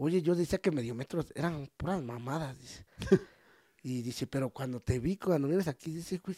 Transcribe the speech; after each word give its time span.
oye, 0.00 0.22
yo 0.22 0.34
decía 0.34 0.58
que 0.58 0.70
medio 0.70 0.94
metros 0.94 1.26
eran 1.34 1.68
puras 1.76 2.02
mamadas, 2.02 2.58
dice. 2.58 2.86
y 3.82 4.02
dice, 4.02 4.26
pero 4.26 4.50
cuando 4.50 4.80
te 4.80 4.98
vi, 4.98 5.16
cuando 5.16 5.46
vienes 5.46 5.68
aquí, 5.68 5.92
dice, 5.92 6.20
güey, 6.24 6.36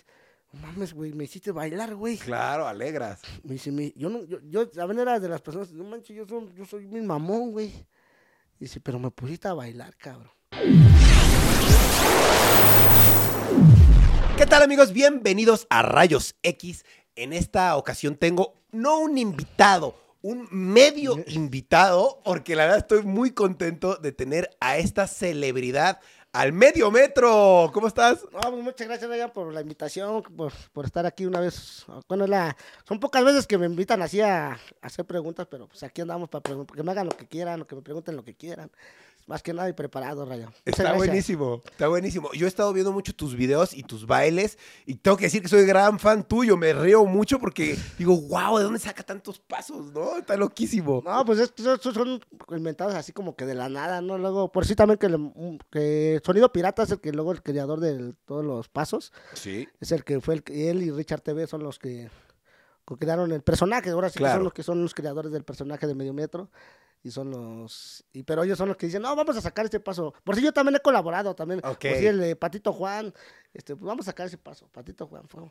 mames, 0.52 0.92
güey, 0.92 1.12
me 1.12 1.24
hiciste 1.24 1.52
bailar, 1.52 1.94
güey. 1.94 2.18
Claro, 2.18 2.66
alegras. 2.66 3.20
Me 3.44 3.54
dice, 3.54 3.92
yo 3.96 4.08
no, 4.10 4.24
yo, 4.24 4.40
yo 4.42 4.68
también 4.68 5.00
era 5.00 5.20
de 5.20 5.28
las 5.28 5.40
personas, 5.40 5.70
no 5.72 5.84
manches, 5.84 6.16
yo 6.16 6.26
soy, 6.26 6.52
yo 6.56 6.64
soy 6.64 6.86
mi 6.88 7.00
mamón, 7.00 7.52
güey. 7.52 7.72
Dice, 8.58 8.80
pero 8.80 8.98
me 8.98 9.10
pusiste 9.10 9.48
a 9.48 9.54
bailar, 9.54 9.96
cabrón. 9.96 10.30
¿Qué 14.36 14.46
tal 14.46 14.62
amigos? 14.62 14.92
Bienvenidos 14.92 15.68
a 15.70 15.82
Rayos 15.82 16.34
X. 16.42 16.84
En 17.14 17.32
esta 17.32 17.76
ocasión 17.76 18.16
tengo 18.16 18.54
no 18.72 18.98
un 18.98 19.18
invitado, 19.18 19.94
un 20.22 20.48
medio 20.50 21.16
invitado, 21.26 22.20
porque 22.24 22.56
la 22.56 22.64
verdad 22.64 22.78
estoy 22.78 23.02
muy 23.02 23.32
contento 23.32 23.96
de 23.96 24.12
tener 24.12 24.50
a 24.60 24.78
esta 24.78 25.06
celebridad 25.06 26.00
al 26.32 26.52
medio 26.52 26.90
metro. 26.90 27.70
¿Cómo 27.74 27.88
estás? 27.88 28.24
No, 28.32 28.40
pues 28.40 28.62
muchas 28.62 28.88
gracias, 28.88 29.30
por 29.32 29.52
la 29.52 29.60
invitación, 29.60 30.22
por, 30.22 30.52
por 30.72 30.86
estar 30.86 31.04
aquí 31.04 31.26
una 31.26 31.40
vez. 31.40 31.84
Bueno, 32.08 32.26
la, 32.26 32.56
son 32.88 32.98
pocas 33.00 33.22
veces 33.24 33.46
que 33.46 33.58
me 33.58 33.66
invitan 33.66 34.00
así 34.00 34.20
a, 34.20 34.52
a 34.52 34.58
hacer 34.80 35.04
preguntas, 35.04 35.46
pero 35.50 35.66
pues 35.68 35.82
aquí 35.82 36.00
andamos 36.00 36.30
para 36.30 36.42
pregun- 36.42 36.66
que 36.66 36.82
me 36.82 36.92
hagan 36.92 37.06
lo 37.08 37.16
que 37.16 37.26
quieran, 37.26 37.60
o 37.60 37.66
que 37.66 37.74
me 37.74 37.82
pregunten 37.82 38.16
lo 38.16 38.24
que 38.24 38.34
quieran. 38.34 38.70
Más 39.26 39.42
que 39.42 39.52
nada 39.54 39.68
y 39.68 39.72
preparado. 39.72 40.26
Muchas 40.26 40.50
Está 40.64 40.82
gracias. 40.82 40.96
buenísimo, 40.96 41.62
está 41.70 41.88
buenísimo. 41.88 42.30
Yo 42.32 42.46
he 42.46 42.48
estado 42.48 42.72
viendo 42.72 42.92
mucho 42.92 43.14
tus 43.14 43.36
videos 43.36 43.72
y 43.72 43.82
tus 43.84 44.06
bailes 44.06 44.58
y 44.84 44.96
tengo 44.96 45.16
que 45.16 45.24
decir 45.24 45.40
que 45.42 45.48
soy 45.48 45.64
gran 45.64 45.98
fan 45.98 46.24
tuyo. 46.26 46.56
Me 46.56 46.72
río 46.72 47.04
mucho 47.04 47.38
porque 47.38 47.78
digo, 47.98 48.20
wow, 48.20 48.58
¿de 48.58 48.64
dónde 48.64 48.78
saca 48.80 49.02
tantos 49.04 49.38
pasos? 49.38 49.92
¿No? 49.92 50.18
Está 50.18 50.36
loquísimo. 50.36 51.02
No, 51.04 51.24
pues 51.24 51.38
es 51.38 51.52
que 51.52 51.62
esos 51.62 51.94
son, 51.94 52.20
inventados 52.50 52.94
así 52.94 53.12
como 53.12 53.36
que 53.36 53.46
de 53.46 53.54
la 53.54 53.68
nada, 53.68 54.00
¿no? 54.00 54.18
Luego, 54.18 54.50
por 54.50 54.66
sí 54.66 54.74
también 54.74 54.98
que, 54.98 55.08
le- 55.08 55.58
que 55.70 56.20
Sonido 56.24 56.52
Pirata 56.52 56.82
es 56.82 56.90
el 56.90 57.00
que 57.00 57.12
luego 57.12 57.32
el 57.32 57.42
creador 57.42 57.80
de 57.80 58.14
todos 58.26 58.44
los 58.44 58.68
pasos. 58.68 59.12
Sí. 59.34 59.68
Es 59.80 59.92
el 59.92 60.02
que 60.04 60.20
fue 60.20 60.34
el 60.34 60.42
que 60.42 60.68
él 60.70 60.82
y 60.82 60.90
Richard 60.90 61.20
TV 61.20 61.46
son 61.46 61.62
los 61.62 61.78
que 61.78 62.10
crearon 62.98 63.30
el 63.32 63.42
personaje. 63.42 63.90
Ahora 63.90 64.10
sí 64.10 64.18
que 64.18 64.26
son 64.28 64.44
los 64.44 64.52
que 64.52 64.62
son 64.62 64.82
los 64.82 64.94
creadores 64.94 65.32
del 65.32 65.44
personaje 65.44 65.86
de 65.86 65.94
Medio 65.94 66.12
Metro. 66.12 66.50
Y 67.04 67.10
son 67.10 67.30
los. 67.30 68.04
Y, 68.12 68.22
pero 68.22 68.44
ellos 68.44 68.56
son 68.58 68.68
los 68.68 68.76
que 68.76 68.86
dicen, 68.86 69.02
no, 69.02 69.14
vamos 69.16 69.36
a 69.36 69.40
sacar 69.40 69.64
este 69.64 69.80
paso. 69.80 70.14
Por 70.22 70.36
si 70.36 70.42
yo 70.42 70.52
también 70.52 70.76
he 70.76 70.80
colaborado 70.80 71.34
también. 71.34 71.60
Ok. 71.64 71.80
Por 71.80 71.96
si 71.96 72.06
el 72.06 72.20
de 72.20 72.36
Patito 72.36 72.72
Juan. 72.72 73.12
Este, 73.52 73.74
pues 73.74 73.86
vamos 73.86 74.06
a 74.06 74.10
sacar 74.12 74.26
ese 74.28 74.38
paso. 74.38 74.68
Patito 74.72 75.06
Juan 75.08 75.26
fue. 75.28 75.42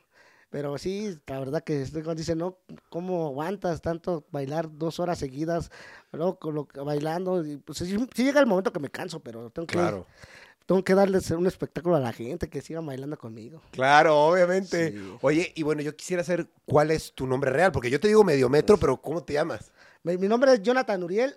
Pero 0.49 0.77
sí, 0.77 1.17
la 1.27 1.39
verdad 1.39 1.63
que 1.63 1.81
este 1.81 2.03
cuando 2.03 2.19
dice, 2.19 2.35
no, 2.35 2.57
¿cómo 2.89 3.27
aguantas 3.27 3.81
tanto 3.81 4.25
bailar 4.31 4.69
dos 4.71 4.99
horas 4.99 5.17
seguidas? 5.19 5.71
Luego 6.11 6.39
con 6.39 6.55
lo- 6.55 6.67
bailando. 6.85 7.45
Y, 7.45 7.57
pues 7.57 7.77
sí, 7.79 7.97
sí 8.15 8.23
llega 8.23 8.39
el 8.39 8.47
momento 8.47 8.71
que 8.73 8.79
me 8.79 8.89
canso, 8.89 9.19
pero 9.21 9.49
tengo 9.49 9.65
que, 9.67 9.73
Claro. 9.77 10.07
tengo 10.65 10.83
que 10.83 10.93
darles 10.95 11.31
un 11.31 11.47
espectáculo 11.47 11.95
a 11.95 11.99
la 12.01 12.11
gente, 12.13 12.49
que 12.49 12.61
sigan 12.61 12.85
bailando 12.85 13.17
conmigo. 13.17 13.61
Claro, 13.71 14.17
obviamente. 14.17 14.91
Sí. 14.91 15.13
Oye, 15.21 15.51
y 15.55 15.63
bueno, 15.63 15.81
yo 15.81 15.95
quisiera 15.95 16.21
saber 16.23 16.47
cuál 16.65 16.91
es 16.91 17.13
tu 17.13 17.27
nombre 17.27 17.51
real, 17.51 17.71
porque 17.71 17.89
yo 17.89 17.99
te 17.99 18.07
digo 18.09 18.23
medio 18.25 18.49
metro, 18.49 18.77
pero 18.77 19.01
¿cómo 19.01 19.23
te 19.23 19.33
llamas? 19.33 19.71
Mi, 20.03 20.17
mi 20.17 20.27
nombre 20.27 20.53
es 20.53 20.61
Jonathan 20.61 21.03
Uriel 21.03 21.35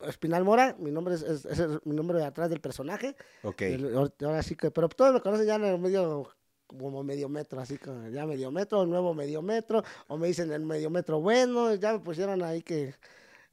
Espinal 0.00 0.44
Mora. 0.44 0.76
Mi 0.78 0.90
nombre 0.90 1.14
es, 1.14 1.22
es- 1.22 1.44
es 1.46 1.60
mi 1.84 1.94
nombre 1.94 2.18
de 2.18 2.24
atrás 2.24 2.50
del 2.50 2.60
personaje. 2.60 3.16
Ok. 3.42 3.62
El- 3.62 4.12
ahora 4.24 4.42
sí 4.42 4.56
que, 4.56 4.70
pero 4.70 4.88
todos 4.88 5.12
me 5.14 5.20
conocen 5.20 5.46
ya 5.46 5.54
en 5.56 5.64
el 5.64 5.78
medio, 5.78 6.28
como 6.66 7.02
medio 7.02 7.28
metro, 7.28 7.60
así 7.60 7.78
como 7.78 8.08
ya 8.08 8.26
medio 8.26 8.50
metro, 8.50 8.84
nuevo 8.86 9.14
medio 9.14 9.42
metro, 9.42 9.82
o 10.08 10.16
me 10.16 10.26
dicen 10.28 10.52
el 10.52 10.64
medio 10.64 10.90
metro 10.90 11.20
bueno, 11.20 11.74
ya 11.74 11.92
me 11.92 11.98
pusieron 12.00 12.42
ahí 12.42 12.62
que, 12.62 12.94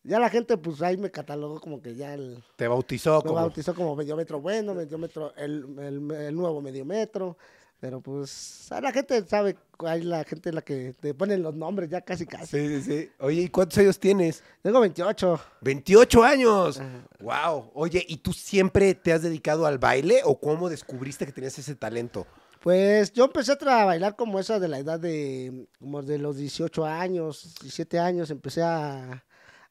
ya 0.03 0.19
la 0.19 0.29
gente 0.29 0.57
pues 0.57 0.81
ahí 0.81 0.95
me 0.97 1.11
catalogó 1.11 1.59
como 1.59 1.81
que 1.81 1.95
ya 1.95 2.13
el, 2.13 2.41
Te 2.55 2.67
bautizó 2.67 3.17
me 3.17 3.23
como... 3.23 3.35
bautizó 3.35 3.75
como 3.75 3.95
medio 3.95 4.15
metro 4.15 4.39
bueno, 4.41 4.73
medio 4.73 4.97
metro, 4.97 5.33
el, 5.35 5.65
el- 5.79 6.11
el 6.11 6.35
nuevo 6.35 6.61
medio 6.61 6.85
metro. 6.85 7.37
Pero 7.79 8.01
pues 8.01 8.69
a 8.71 8.81
la 8.81 8.91
gente 8.91 9.25
sabe, 9.25 9.55
hay 9.79 10.03
la 10.03 10.25
gente 10.25 10.51
la 10.51 10.61
que 10.61 10.93
te 10.99 11.13
ponen 11.13 11.41
los 11.41 11.55
nombres 11.55 11.89
ya 11.89 12.01
casi 12.01 12.25
casi. 12.25 12.45
Sí, 12.45 12.67
sí, 12.67 12.81
sí. 12.81 13.11
Oye, 13.19 13.43
¿y 13.43 13.49
cuántos 13.49 13.77
años 13.77 13.97
tienes? 13.97 14.43
Tengo 14.61 14.81
28. 14.81 15.39
28 15.61 16.23
años. 16.23 16.81
Wow. 17.21 17.71
Oye, 17.73 18.05
¿y 18.05 18.17
tú 18.17 18.33
siempre 18.33 18.93
te 18.95 19.13
has 19.13 19.21
dedicado 19.21 19.65
al 19.65 19.77
baile 19.77 20.21
o 20.25 20.39
cómo 20.39 20.67
descubriste 20.69 21.25
que 21.25 21.31
tenías 21.31 21.57
ese 21.57 21.75
talento? 21.75 22.27
Pues 22.59 23.13
yo 23.13 23.25
empecé 23.25 23.53
a 23.53 23.85
bailar 23.85 24.17
como 24.17 24.37
esa 24.39 24.59
de 24.59 24.67
la 24.67 24.79
edad 24.79 24.99
de, 24.99 25.67
como 25.79 26.01
de 26.01 26.17
los 26.17 26.35
18 26.35 26.85
años, 26.85 27.55
17 27.61 27.97
años, 27.97 28.29
empecé 28.29 28.61
a, 28.61 29.23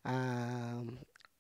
a, 0.05 0.83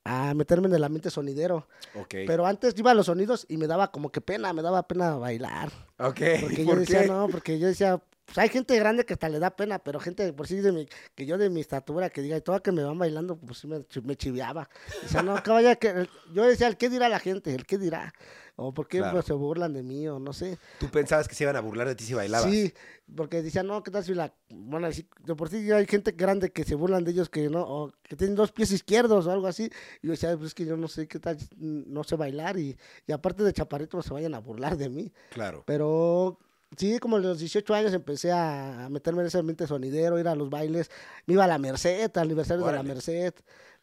a 0.08 0.32
meterme 0.34 0.68
en 0.68 0.74
el 0.74 0.84
ambiente 0.84 1.10
sonidero. 1.10 1.66
Ok. 1.94 2.14
Pero 2.26 2.46
antes 2.46 2.74
iba 2.78 2.90
a 2.90 2.94
los 2.94 3.06
sonidos 3.06 3.44
y 3.48 3.58
me 3.58 3.66
daba 3.66 3.90
como 3.92 4.10
que 4.10 4.20
pena, 4.22 4.52
me 4.54 4.62
daba 4.62 4.88
pena 4.88 5.16
bailar. 5.16 5.70
ok. 5.98 6.20
Porque 6.40 6.64
yo 6.64 6.70
¿Por 6.70 6.78
decía, 6.80 7.02
qué? 7.02 7.08
no, 7.08 7.28
porque 7.28 7.58
yo 7.58 7.66
decía, 7.66 8.00
pues 8.28 8.36
hay 8.36 8.50
gente 8.50 8.78
grande 8.78 9.06
que 9.06 9.14
hasta 9.14 9.30
le 9.30 9.38
da 9.38 9.56
pena, 9.56 9.78
pero 9.78 9.98
gente 10.00 10.30
por 10.34 10.46
sí 10.46 10.56
de 10.60 10.70
mi, 10.70 10.86
que 11.14 11.24
yo 11.24 11.38
de 11.38 11.48
mi 11.48 11.62
estatura, 11.62 12.10
que 12.10 12.20
diga, 12.20 12.36
y 12.36 12.42
toda 12.42 12.60
que 12.60 12.72
me 12.72 12.84
van 12.84 12.98
bailando, 12.98 13.38
pues 13.38 13.60
sí 13.60 13.66
me, 13.66 13.82
me 14.02 14.16
chiviaba. 14.16 14.68
Decía, 15.02 15.22
no, 15.22 15.42
que 15.42 15.50
vaya, 15.50 15.76
que, 15.76 16.06
yo 16.34 16.44
decía, 16.44 16.66
el 16.66 16.76
qué 16.76 16.90
dirá 16.90 17.08
la 17.08 17.20
gente, 17.20 17.54
el 17.54 17.64
qué 17.64 17.78
dirá, 17.78 18.12
o 18.56 18.74
por 18.74 18.86
qué 18.86 18.98
Claro. 18.98 19.14
pues, 19.14 19.24
se 19.24 19.32
burlan 19.32 19.72
de 19.72 19.82
mí, 19.82 20.06
o 20.08 20.18
no 20.18 20.34
sé. 20.34 20.58
Tú 20.78 20.90
pensabas 20.90 21.26
que 21.26 21.34
se 21.34 21.44
iban 21.44 21.56
a 21.56 21.60
burlar 21.60 21.88
de 21.88 21.94
ti 21.94 22.04
si 22.04 22.12
bailabas. 22.12 22.50
Sí, 22.50 22.74
porque 23.16 23.40
decían, 23.40 23.66
no, 23.66 23.82
¿qué 23.82 23.90
tal 23.90 24.04
si 24.04 24.12
la... 24.12 24.34
Bueno, 24.50 24.88
así, 24.88 25.08
de 25.24 25.34
por 25.34 25.48
sí 25.48 25.72
hay 25.72 25.86
gente 25.86 26.10
grande 26.12 26.50
que 26.50 26.64
se 26.64 26.74
burlan 26.74 27.04
de 27.04 27.12
ellos 27.12 27.30
que 27.30 27.48
no, 27.48 27.62
o 27.62 27.92
que 28.02 28.14
tienen 28.14 28.36
dos 28.36 28.52
pies 28.52 28.72
izquierdos 28.72 29.26
o 29.26 29.30
algo 29.30 29.46
así. 29.46 29.70
Y 30.02 30.08
yo 30.08 30.10
decía, 30.10 30.36
pues 30.36 30.48
es 30.48 30.54
que 30.54 30.66
yo 30.66 30.76
no 30.76 30.86
sé 30.86 31.08
qué 31.08 31.18
tal, 31.18 31.38
no 31.56 32.04
sé 32.04 32.16
bailar 32.16 32.58
y, 32.58 32.76
y 33.06 33.12
aparte 33.12 33.42
de 33.42 33.54
chaparrito 33.54 34.02
se 34.02 34.12
vayan 34.12 34.34
a 34.34 34.38
burlar 34.40 34.76
de 34.76 34.90
mí. 34.90 35.12
Claro. 35.30 35.62
Pero 35.64 36.38
sí, 36.76 36.98
como 36.98 37.16
a 37.16 37.20
los 37.20 37.38
18 37.38 37.74
años 37.74 37.92
empecé 37.92 38.30
a, 38.32 38.86
a 38.86 38.88
meterme 38.88 39.20
en 39.22 39.26
ese 39.28 39.38
ambiente 39.38 39.66
sonidero, 39.66 40.18
ir 40.18 40.28
a 40.28 40.34
los 40.34 40.50
bailes. 40.50 40.90
Me 41.26 41.34
iba 41.34 41.44
a 41.44 41.48
la 41.48 41.58
Merced, 41.58 42.10
al 42.16 42.22
aniversario 42.24 42.64
de 42.64 42.72
la. 42.72 42.82
Merced. 42.82 43.34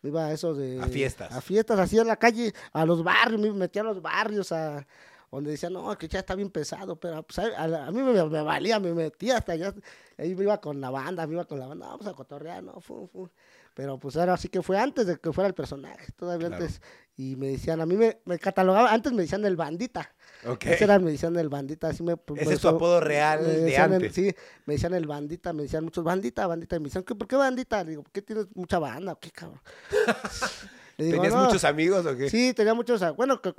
Me 0.02 0.10
iba 0.10 0.26
a 0.28 0.32
eso 0.34 0.54
de... 0.54 0.80
A 0.82 0.88
fiestas. 0.88 1.32
A 1.32 1.42
fiestas, 1.42 1.80
así 1.80 1.98
en 1.98 2.06
la 2.08 2.18
calle, 2.18 2.54
a 2.74 2.86
los 2.86 3.04
barrios, 3.04 3.42
me 3.42 3.52
metía 3.52 3.82
a 3.82 3.86
los 3.86 4.02
barrios, 4.02 4.52
a 4.52 4.86
donde 5.32 5.52
decían, 5.52 5.74
no, 5.74 5.98
que 5.98 6.08
ya 6.08 6.20
está 6.20 6.36
bien 6.36 6.50
pesado, 6.50 6.96
pero 6.98 7.24
pues, 7.24 7.40
a, 7.40 7.48
a- 7.58 7.88
a 7.88 7.92
mí 7.92 8.02
me, 8.04 8.14
me 8.24 8.42
valía, 8.42 8.80
me 8.80 8.94
metía 8.94 9.38
hasta 9.38 9.54
allá, 9.54 9.74
ahí 10.18 10.34
me 10.36 10.44
iba 10.44 10.62
con 10.62 10.80
la 10.80 10.92
banda, 10.92 11.26
me 11.28 11.34
iba 11.34 11.44
con 11.46 11.60
la 11.60 11.66
banda, 11.68 11.88
vamos 11.88 12.06
a 12.08 12.14
cotorrear, 12.14 12.64
no, 12.64 12.80
fu, 12.80 13.08
fu. 13.08 13.28
Pero 13.74 13.98
pues 14.00 14.16
ahora 14.16 14.38
sí 14.38 14.48
que 14.48 14.62
fue 14.62 14.78
antes 14.80 15.08
de 15.08 15.18
que 15.18 15.34
fuera 15.34 15.48
el 15.50 15.54
personaje, 15.54 16.10
todavía 16.16 16.48
Claro. 16.48 16.64
antes. 16.64 16.82
Y 17.18 17.36
me 17.38 17.48
decían, 17.48 17.80
a 17.80 17.86
mí 17.86 17.96
me, 17.96 18.20
me 18.26 18.38
catalogaban, 18.40 18.94
antes 18.94 19.14
me 19.14 19.22
decían 19.22 19.46
el 19.46 19.56
bandita. 19.56 20.14
Ok. 20.46 20.66
Ese 20.66 20.84
era, 20.84 21.00
me 21.00 21.12
decían 21.12 21.36
el 21.38 21.48
bandita, 21.48 21.88
así 21.88 22.04
me... 22.04 22.18
pues, 22.18 22.42
Ese 22.42 22.56
es 22.56 22.60
tu 22.60 22.68
apodo 22.68 23.00
real 23.00 23.42
me 23.42 23.48
de 23.48 23.74
el- 23.76 23.82
antes. 23.82 24.14
sí, 24.14 24.36
me 24.66 24.74
decían 24.74 24.94
el 24.94 25.08
bandita, 25.08 25.54
me 25.54 25.64
decían 25.64 25.86
muchos, 25.86 26.04
bandita, 26.04 26.46
bandita, 26.46 26.76
y 26.76 26.80
me 26.80 26.86
decían, 26.86 27.04
¿qué, 27.06 27.16
¿por 27.16 27.28
qué 27.28 27.38
bandita? 27.38 27.84
Le 27.86 27.92
digo, 27.92 28.04
¿por 28.04 28.12
qué 28.12 28.22
tienes 28.22 28.48
mucha 28.54 28.80
banda? 28.80 29.14
o 29.14 29.20
¿Qué 29.20 29.32
cabrón? 29.32 29.62
Digo, 30.98 31.12
¿Tenías 31.22 31.34
"No". 31.34 31.44
muchos 31.46 31.66
amigos 31.66 32.06
o 32.06 32.16
qué? 32.16 32.30
Sí, 32.30 32.54
tenía 32.54 32.74
muchos, 32.74 33.02
ah, 33.02 33.12
bueno, 33.12 33.42
que 33.42 33.54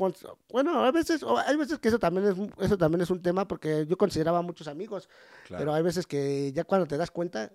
bueno, 0.50 0.84
a 0.84 0.91
veces, 0.91 1.23
o 1.23 1.37
hay 1.37 1.55
veces 1.56 1.78
que 1.78 1.88
eso 1.88 1.99
también 1.99 2.27
es, 2.28 2.38
un- 2.38 2.53
eso 2.61 2.78
también 2.78 3.03
es 3.03 3.11
un 3.11 3.21
tema 3.21 3.47
porque 3.47 3.84
yo 3.87 3.99
consideraba 3.99 4.41
muchos 4.41 4.69
amigos, 4.69 5.09
Claro. 5.47 5.61
pero 5.62 5.75
hay 5.75 5.83
veces 5.83 6.06
que 6.06 6.50
ya 6.55 6.65
cuando 6.65 6.87
te 6.87 6.97
das 6.97 7.11
cuenta, 7.11 7.50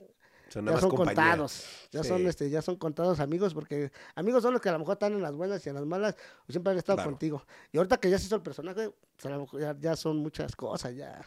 Son 0.51 0.66
ya 0.66 0.79
son 0.79 0.89
compañía. 0.89 1.16
contados, 1.23 1.66
ya 1.91 2.03
son 2.03 2.28
este, 2.28 2.50
ya 2.50 2.62
son 2.62 2.75
contados 2.75 3.19
amigos, 3.19 3.53
porque 3.53 3.91
amigos 4.16 4.44
son 4.44 4.53
los 4.53 4.62
que 4.62 4.69
a 4.69 4.73
lo 4.73 4.79
mejor 4.79 4.94
están 4.94 5.13
en 5.13 5.22
las 5.22 5.34
buenas 5.34 5.66
y 5.66 5.69
en 5.69 5.75
las 5.75 5.85
malas, 5.85 6.16
o 6.47 6.51
siempre 6.51 6.72
han 6.73 6.78
estado 6.78 6.97
Claro. 6.97 7.12
contigo. 7.12 7.45
Y 7.72 7.78
ahorita 7.78 7.97
que 7.97 8.09
ya 8.09 8.17
se 8.19 8.25
hizo 8.25 8.35
el 8.35 8.41
personaje, 8.41 8.91
pues 9.16 9.25
a 9.25 9.29
lo 9.29 9.39
mejor 9.41 9.62
ya, 9.62 9.75
ya 9.79 9.95
son 9.95 10.17
muchas 10.17 10.56
cosas, 10.56 10.95
ya. 10.95 11.22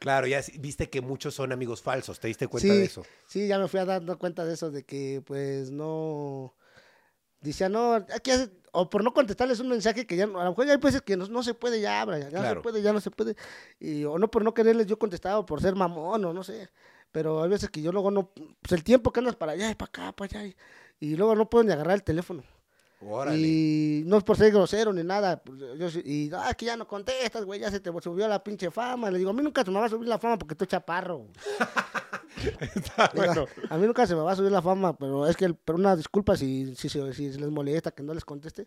Claro, 0.00 0.26
ya 0.26 0.42
viste 0.58 0.90
que 0.90 1.00
muchos 1.00 1.34
son 1.34 1.52
amigos 1.52 1.80
falsos. 1.80 2.18
¿Te 2.20 2.28
diste 2.28 2.46
cuenta 2.48 2.68
Sí. 2.68 2.78
de 2.78 2.84
eso? 2.84 3.06
Sí, 3.26 3.46
ya 3.46 3.58
me 3.58 3.68
fui 3.68 3.80
a 3.80 3.84
dando 3.84 4.18
cuenta 4.18 4.44
de 4.44 4.54
eso, 4.54 4.70
de 4.70 4.82
que 4.84 5.22
pues 5.24 5.70
no. 5.70 6.54
Decía, 7.40 7.68
no, 7.68 7.92
aquí 7.94 8.30
hace- 8.30 8.50
o 8.72 8.88
por 8.90 9.04
no 9.04 9.12
contestarles 9.12 9.60
un 9.60 9.68
mensaje 9.68 10.06
que 10.06 10.16
ya, 10.16 10.26
no- 10.26 10.40
a 10.40 10.44
lo 10.44 10.50
mejor 10.50 10.66
ya 10.66 10.72
hay 10.72 10.78
veces 10.78 11.02
que 11.02 11.16
no, 11.16 11.26
no 11.28 11.42
se 11.42 11.52
puede 11.54 11.80
ya, 11.80 12.04
Brian, 12.04 12.22
ya 12.30 12.38
no 12.38 12.40
Claro. 12.40 12.60
se 12.60 12.62
puede, 12.62 12.82
ya 12.82 12.92
no 12.92 13.00
se 13.00 13.10
puede. 13.10 13.36
Y, 13.78 14.04
o 14.04 14.18
no 14.18 14.30
por 14.30 14.42
no 14.42 14.52
quererles 14.54 14.86
yo 14.86 14.98
contestaba, 14.98 15.38
o 15.38 15.46
por 15.46 15.60
ser 15.60 15.74
mamón, 15.74 16.24
o 16.24 16.32
no 16.32 16.42
sé. 16.42 16.70
Pero 17.14 17.44
hay 17.44 17.48
veces 17.48 17.70
que 17.70 17.80
yo 17.80 17.92
luego 17.92 18.10
no, 18.10 18.30
pues 18.60 18.72
el 18.72 18.82
tiempo 18.82 19.12
que 19.12 19.20
andas 19.20 19.36
para 19.36 19.52
allá 19.52 19.70
y 19.70 19.76
para 19.76 19.88
acá, 19.88 20.10
para 20.10 20.40
allá, 20.40 20.46
y, 20.48 20.56
y 20.98 21.14
luego 21.16 21.36
no 21.36 21.48
puedo 21.48 21.62
ni 21.62 21.70
agarrar 21.72 21.94
el 21.94 22.02
teléfono. 22.02 22.42
Órale. 23.00 23.38
Y 23.38 24.02
no 24.06 24.16
es 24.16 24.24
por 24.24 24.36
ser 24.36 24.50
grosero 24.50 24.92
ni 24.92 25.04
nada. 25.04 25.40
pues, 25.40 25.60
Yo, 25.78 26.00
y 26.04 26.28
ah, 26.34 26.52
que 26.54 26.64
ya 26.66 26.76
no 26.76 26.88
contestas, 26.88 27.44
güey, 27.44 27.60
ya 27.60 27.70
se 27.70 27.78
te 27.78 27.90
subió 28.02 28.26
la 28.26 28.42
pinche 28.42 28.68
fama. 28.72 29.12
Le 29.12 29.18
digo, 29.18 29.30
a 29.30 29.32
mí 29.32 29.42
nunca 29.44 29.62
se 29.64 29.70
me 29.70 29.78
va 29.78 29.86
a 29.86 29.88
subir 29.90 30.08
la 30.08 30.18
fama 30.18 30.38
porque 30.38 30.54
estoy 30.54 30.66
chaparro. 30.66 31.28
Está 32.74 33.12
bueno. 33.14 33.46
A 33.70 33.78
mí 33.78 33.86
nunca 33.86 34.06
se 34.08 34.14
me 34.16 34.22
va 34.22 34.32
a 34.32 34.36
subir 34.36 34.50
la 34.50 34.62
fama, 34.62 34.96
pero 34.96 35.26
es 35.28 35.36
que, 35.36 35.44
el- 35.44 35.54
pero 35.54 35.78
una 35.78 35.94
disculpa 35.94 36.36
si, 36.36 36.74
si, 36.74 36.88
se- 36.88 37.12
si 37.14 37.30
les 37.30 37.50
molesta 37.50 37.90
que 37.92 38.02
no 38.02 38.12
les 38.12 38.24
conteste, 38.24 38.66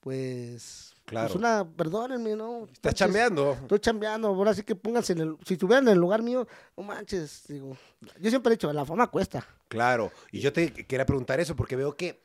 pues, 0.00 0.94
Claro. 1.08 1.28
pues 1.28 1.36
una, 1.36 1.66
perdónenme, 1.66 2.36
¿no? 2.36 2.66
Estás 2.72 2.94
chambeando. 2.94 3.52
Estoy 3.62 3.78
chambeando, 3.80 4.28
ahora 4.28 4.54
sí 4.54 4.62
que 4.62 4.74
pónganse 4.76 5.14
en 5.14 5.20
el, 5.20 5.36
si 5.46 5.54
estuvieran 5.54 5.84
en 5.88 5.94
el 5.94 5.98
lugar 5.98 6.22
mío, 6.22 6.46
no 6.76 6.82
manches, 6.84 7.44
digo, 7.48 7.76
yo 8.20 8.30
siempre 8.30 8.52
he 8.52 8.56
dicho, 8.56 8.72
la 8.72 8.84
fama 8.84 9.06
cuesta. 9.08 9.46
Claro. 9.68 10.12
Y 10.32 10.40
yo 10.40 10.52
te 10.52 10.72
quería 10.72 11.06
preguntar 11.06 11.40
eso 11.40 11.56
porque 11.56 11.76
veo 11.76 11.96
que 11.96 12.20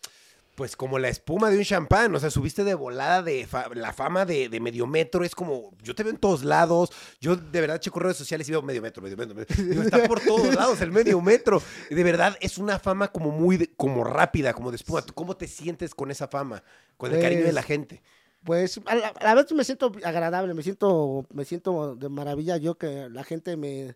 Pues 0.55 0.75
como 0.75 0.99
la 0.99 1.09
espuma 1.09 1.49
de 1.49 1.57
un 1.57 1.63
champán, 1.63 2.13
o 2.13 2.19
sea, 2.19 2.29
subiste 2.29 2.63
de 2.63 2.75
volada 2.75 3.23
de 3.23 3.47
fa- 3.47 3.69
la 3.73 3.91
fama 3.91 4.23
de, 4.23 4.49
de 4.49 4.59
medio 4.59 4.85
metro, 4.85 5.23
es 5.25 5.33
como, 5.33 5.71
yo 5.81 5.95
te 5.95 6.03
veo 6.03 6.11
en 6.13 6.19
todos 6.19 6.43
lados, 6.43 6.91
yo 7.19 7.35
de 7.35 7.59
verdad 7.59 7.79
checo 7.79 7.99
redes 7.99 8.17
sociales 8.17 8.47
y 8.47 8.51
veo 8.51 8.61
medio 8.61 8.79
metro, 8.79 9.01
medio 9.01 9.17
metro, 9.17 9.33
medio- 9.33 9.47
digo, 9.69 9.81
está 9.81 10.07
por 10.07 10.19
todos 10.19 10.53
lados 10.55 10.79
el 10.81 10.91
medio 10.91 11.19
metro, 11.21 11.59
de 11.89 12.03
verdad 12.03 12.37
es 12.39 12.59
una 12.59 12.77
fama 12.77 13.07
como 13.11 13.31
muy, 13.31 13.57
de- 13.57 13.73
como 13.75 14.03
rápida, 14.03 14.53
como 14.53 14.69
de 14.69 14.75
espuma, 14.75 15.01
¿Tú 15.01 15.15
¿cómo 15.15 15.35
te 15.35 15.47
sientes 15.47 15.95
con 15.95 16.11
esa 16.11 16.27
fama, 16.27 16.61
con 16.97 17.11
el 17.11 17.19
cariño 17.19 17.39
de 17.39 17.45
Pues, 17.45 17.55
la 17.55 17.63
gente? 17.63 18.03
Pues 18.43 18.79
a 18.85 18.95
la, 18.95 19.13
la 19.21 19.35
vez 19.35 19.51
me 19.53 19.63
siento 19.63 19.91
agradable, 20.03 20.53
me 20.53 20.63
siento, 20.63 21.25
me 21.33 21.45
siento 21.45 21.95
de 21.95 22.09
maravilla 22.09 22.57
yo 22.57 22.75
que 22.77 23.07
la 23.09 23.23
gente 23.23 23.55
me 23.55 23.95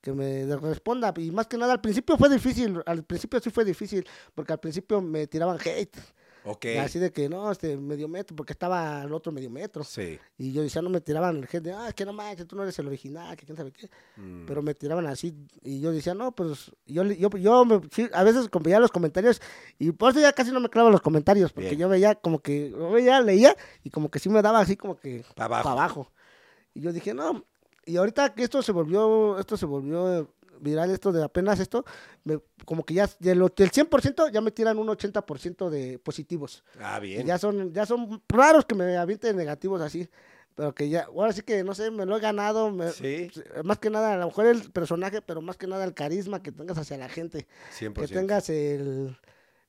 que 0.00 0.12
me 0.12 0.56
responda. 0.56 1.12
Y 1.16 1.30
más 1.30 1.46
que 1.46 1.58
nada 1.58 1.72
al 1.72 1.80
principio 1.80 2.16
fue 2.16 2.28
difícil, 2.28 2.82
al 2.86 3.04
principio 3.04 3.40
sí 3.40 3.50
fue 3.50 3.64
difícil 3.64 4.06
porque 4.34 4.52
al 4.52 4.60
principio 4.60 5.00
me 5.00 5.26
tiraban 5.26 5.58
hate, 5.64 5.96
Ok, 6.50 6.64
así 6.80 6.98
de 6.98 7.12
que 7.12 7.28
no, 7.28 7.50
este 7.52 7.76
medio 7.76 8.08
metro 8.08 8.34
porque 8.34 8.52
estaba 8.52 9.02
el 9.02 9.12
otro 9.12 9.30
medio 9.32 9.50
metro 9.50 9.84
sí, 9.84 10.18
y 10.38 10.52
yo 10.52 10.62
decía 10.62 10.80
no 10.80 10.88
me 10.90 11.00
tiraban 11.00 11.46
el 11.52 11.62
de 11.62 11.72
ah 11.72 11.92
que 11.94 12.04
no 12.06 12.12
manches 12.12 12.46
tú 12.46 12.56
no 12.56 12.62
eres 12.62 12.78
el 12.78 12.86
original 12.86 13.36
que 13.36 13.44
quién 13.44 13.56
sabe 13.56 13.70
qué, 13.72 13.88
Mm, 14.16 14.46
pero 14.46 14.62
me 14.62 14.74
tiraban 14.74 15.06
así 15.06 15.34
y 15.62 15.80
yo 15.80 15.92
decía 15.92 16.14
no 16.14 16.32
pues 16.32 16.72
yo 16.86 17.04
yo 17.04 17.28
yo 17.30 17.64
me- 17.64 17.80
sí, 17.92 18.08
a 18.12 18.24
veces 18.24 18.48
veía 18.62 18.80
los 18.80 18.90
comentarios 18.90 19.40
y 19.78 19.92
por 19.92 20.10
eso 20.12 20.20
ya 20.20 20.32
casi 20.32 20.50
no 20.50 20.60
me 20.60 20.68
clavo 20.70 20.90
los 20.90 21.02
comentarios 21.02 21.52
porque 21.52 21.70
Bien. 21.70 21.80
yo 21.80 21.88
veía 21.88 22.14
como 22.14 22.38
que 22.40 22.70
yo 22.70 22.90
veía 22.90 23.20
leía 23.20 23.54
y 23.84 23.90
como 23.90 24.10
que 24.10 24.18
sí 24.18 24.28
me 24.28 24.40
daba 24.42 24.60
así 24.60 24.76
como 24.76 24.96
que 24.96 25.24
abajo. 25.36 25.62
para 25.64 25.72
abajo. 25.72 26.10
Y 26.74 26.80
yo 26.80 26.92
dije, 26.92 27.12
no. 27.14 27.44
Y 27.84 27.96
ahorita 27.96 28.34
que 28.34 28.42
esto 28.42 28.62
se 28.62 28.70
volvió, 28.72 29.38
esto 29.38 29.56
se 29.56 29.66
volvió 29.66 30.28
viral, 30.60 30.90
esto 30.90 31.12
de 31.12 31.22
apenas 31.24 31.60
esto, 31.60 31.84
me- 32.24 32.40
como 32.64 32.84
que 32.84 32.94
ya 32.94 33.08
del, 33.18 33.38
del 33.56 33.70
100% 33.70 34.30
ya 34.32 34.40
me 34.40 34.50
tiran 34.50 34.78
un 34.78 34.88
80% 34.88 35.70
de 35.70 35.98
positivos. 35.98 36.64
Ah, 36.80 36.98
Y 36.98 37.06
bien, 37.08 37.26
ya 37.26 37.38
son, 37.38 37.72
ya 37.72 37.86
son 37.86 38.22
raros 38.28 38.64
que 38.64 38.74
me 38.74 38.96
avienten 38.96 39.36
negativos 39.36 39.80
así. 39.80 40.08
Pero 40.54 40.74
que 40.74 40.88
ya, 40.88 41.04
ahora 41.04 41.32
sí 41.32 41.42
que 41.42 41.62
no 41.62 41.72
sé, 41.72 41.90
me 41.92 42.04
lo 42.04 42.16
he 42.16 42.20
ganado. 42.20 42.70
me- 42.72 42.90
sí, 42.90 43.30
Más 43.62 43.78
que 43.78 43.90
nada, 43.90 44.14
a 44.14 44.16
lo 44.16 44.26
mejor 44.26 44.46
el 44.46 44.72
personaje, 44.72 45.22
pero 45.22 45.40
más 45.40 45.56
que 45.56 45.68
nada 45.68 45.84
el 45.84 45.94
carisma 45.94 46.42
que 46.42 46.50
tengas 46.50 46.76
hacia 46.78 46.98
la 46.98 47.08
gente. 47.08 47.46
100%. 47.78 47.94
Que 47.94 48.08
tengas 48.08 48.50
el. 48.50 49.16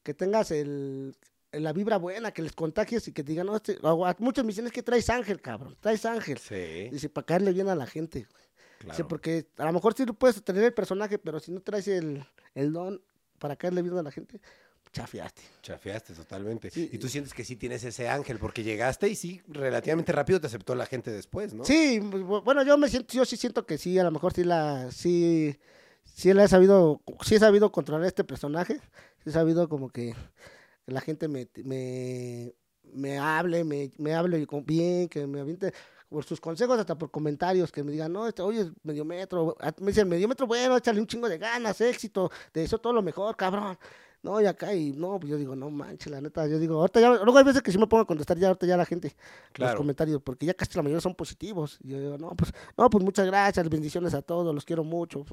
Que 0.02 0.14
tengas 0.16 0.50
el. 0.50 1.16
La 1.52 1.74
vibra 1.74 1.98
buena, 1.98 2.32
que 2.32 2.42
les 2.44 2.54
contagies 2.54 3.08
y 3.08 3.12
que 3.12 3.24
digan, 3.24 3.48
no, 3.48 3.56
este, 3.56 3.78
a 3.84 4.16
muchos 4.20 4.44
me 4.44 4.50
dicen, 4.50 4.68
es 4.68 4.72
que 4.72 4.84
traes 4.84 5.10
ángel, 5.10 5.42
cabrón, 5.42 5.76
traes 5.80 6.06
ángel. 6.06 6.38
Sí, 6.38 6.90
Dice, 6.92 7.10
para 7.10 7.26
caerle 7.26 7.54
bien 7.54 7.70
a 7.70 7.76
la 7.76 7.88
gente. 7.88 8.20
Dice, 8.20 8.49
claro. 8.80 9.08
porque 9.08 9.48
a 9.58 9.66
lo 9.66 9.74
mejor 9.74 9.94
sí 9.94 10.06
lo 10.06 10.14
puedes 10.14 10.44
tener 10.44 10.64
el 10.64 10.74
personaje, 10.74 11.18
pero 11.20 11.40
si 11.40 11.52
no 11.52 11.62
traes 11.62 11.88
el, 11.88 12.26
el 12.56 12.74
don 12.74 13.02
para 13.38 13.56
caerle 13.56 13.82
bien 13.82 13.98
a 13.98 14.04
la 14.04 14.12
gente, 14.12 14.42
chafiaste. 14.92 15.42
Chafiaste 15.62 16.14
totalmente. 16.14 16.72
Sí. 16.72 16.90
Y 16.92 16.98
tú 16.98 17.08
sientes 17.08 17.34
que 17.34 17.44
sí 17.46 17.56
tienes 17.56 17.84
ese 17.84 18.10
ángel, 18.10 18.40
porque 18.40 18.64
llegaste 18.64 19.08
y 19.08 19.16
sí, 19.16 19.42
relativamente 19.48 20.12
rápido 20.12 20.42
te 20.42 20.48
aceptó 20.48 20.74
la 20.76 20.86
gente 20.88 21.12
después, 21.12 21.54
¿no? 21.54 21.64
Sí, 21.64 22.00
bu- 22.02 22.44
bueno, 22.44 22.64
yo 22.64 22.78
me 22.78 22.90
siento, 22.90 23.14
yo 23.14 23.24
sí 23.26 23.38
siento 23.38 23.66
que 23.66 23.78
sí, 23.78 24.00
a 24.00 24.04
lo 24.04 24.12
mejor 24.12 24.34
sí 24.34 24.44
la, 24.44 24.92
sí, 24.92 25.56
sí 26.04 26.34
la 26.34 26.44
he 26.44 26.48
sabido, 26.48 27.02
sí 27.24 27.36
he 27.36 27.40
sabido 27.40 27.72
controlar 27.72 28.08
este 28.08 28.24
personaje, 28.24 28.76
sí 29.24 29.30
he 29.30 29.32
sabido 29.32 29.70
como 29.70 29.90
que 29.90 30.16
la 30.88 31.02
gente 31.02 31.28
me, 31.28 31.48
me, 31.64 32.54
me 32.92 33.20
hable, 33.20 33.64
me, 33.64 33.92
me 33.98 34.16
hable 34.16 34.48
bien, 34.66 35.08
que 35.08 35.28
me 35.28 35.40
aviente 35.42 35.72
por 36.10 36.26
sus 36.26 36.42
consejos, 36.42 36.80
hasta 36.80 36.98
por 36.98 37.12
comentarios, 37.12 37.72
que 37.72 37.84
me 37.84 37.92
digan, 37.92 38.12
no, 38.12 38.28
este, 38.28 38.42
oye, 38.42 38.72
medio 38.84 39.06
metro, 39.06 39.56
a- 39.60 39.74
me 39.80 39.88
dicen, 39.88 40.10
medio 40.10 40.28
metro, 40.28 40.48
bueno, 40.48 40.76
échale 40.76 41.00
un 41.00 41.08
chingo 41.08 41.30
de 41.30 41.38
ganas, 41.38 41.80
éxito, 41.82 42.32
te 42.52 42.62
deseo 42.62 42.80
todo 42.80 42.94
lo 42.94 43.02
mejor, 43.02 43.36
cabrón. 43.38 43.78
No, 44.22 44.42
y 44.42 44.46
acá, 44.48 44.74
y 44.76 44.92
no, 44.92 45.18
pues 45.18 45.30
yo 45.32 45.38
digo, 45.38 45.56
no 45.56 45.70
manches, 45.70 46.12
la 46.12 46.20
neta, 46.20 46.46
yo 46.46 46.60
digo, 46.60 46.80
ahorita 46.82 47.00
ya, 47.00 47.10
luego 47.24 47.38
hay 47.38 47.46
veces 47.46 47.62
que 47.62 47.72
sí 47.72 47.78
me 47.78 47.88
pongo 47.88 48.02
a 48.04 48.06
contestar 48.06 48.38
ya, 48.38 48.48
ahorita 48.48 48.66
ya 48.66 48.76
la 48.76 48.86
gente, 48.86 49.16
los 49.56 49.70
comentarios, 49.78 50.22
porque 50.22 50.46
ya 50.46 50.54
casi 50.54 50.76
la 50.76 50.82
mayoría 50.84 51.00
son 51.00 51.16
positivos. 51.16 51.78
Y 51.82 51.90
yo 51.92 52.00
digo, 52.02 52.18
no, 52.18 52.32
pues, 52.36 52.52
no, 52.78 52.90
pues 52.90 53.02
muchas 53.02 53.26
gracias, 53.28 53.70
bendiciones 53.70 54.14
a 54.14 54.22
todos, 54.22 54.54
los 54.54 54.66
quiero 54.66 54.84
mucho. 54.84 55.24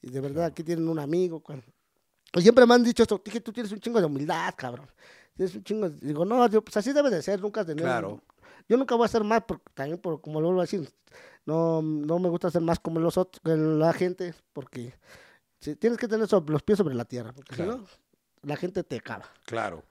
Y 0.00 0.10
de 0.10 0.20
verdad, 0.20 0.44
aquí 0.44 0.62
tienen 0.62 0.86
un 0.88 1.00
amigo. 1.00 1.42
Y 2.34 2.40
siempre 2.42 2.64
me 2.66 2.74
han 2.74 2.84
dicho 2.84 3.02
esto, 3.02 3.20
dije, 3.24 3.40
tú 3.40 3.52
tienes 3.52 3.72
un 3.72 3.80
chingo 3.80 3.98
de 3.98 4.06
humildad, 4.06 4.54
cabrón. 4.56 4.88
Tienes 5.34 5.52
un 5.56 5.64
chingo, 5.64 5.90
de-". 5.90 6.06
digo, 6.06 6.24
no, 6.24 6.46
yo, 6.48 6.62
pues 6.62 6.76
así 6.76 6.92
debe 6.92 7.10
de 7.10 7.22
ser, 7.22 7.40
nunca 7.40 7.64
tener. 7.64 7.82
Claro. 7.84 8.22
Yo 8.68 8.76
nunca 8.76 8.94
voy 8.94 9.04
a 9.04 9.06
hacer 9.06 9.24
más, 9.24 9.42
porque 9.46 9.64
también, 9.74 9.98
por, 9.98 10.20
como 10.20 10.40
lo 10.40 10.46
vuelvo 10.48 10.60
a 10.60 10.64
decir, 10.64 10.88
no, 11.46 11.82
no 11.82 12.18
me 12.18 12.28
gusta 12.28 12.48
hacer 12.48 12.62
más 12.62 12.78
como 12.78 13.00
los 13.00 13.16
otros, 13.18 13.40
que 13.44 13.56
la 13.56 13.92
gente, 13.92 14.34
porque 14.52 14.94
sí, 15.60 15.76
tienes 15.76 15.98
que 15.98 16.08
tener 16.08 16.28
sobre- 16.28 16.52
los 16.52 16.62
pies 16.62 16.78
sobre 16.78 16.94
la 16.94 17.04
tierra, 17.04 17.32
porque 17.32 17.54
Claro. 17.56 17.72
si 17.72 17.78
no, 17.78 17.86
la 18.42 18.56
gente 18.56 18.82
te 18.84 18.96
acaba. 18.96 19.24
Claro. 19.46 19.84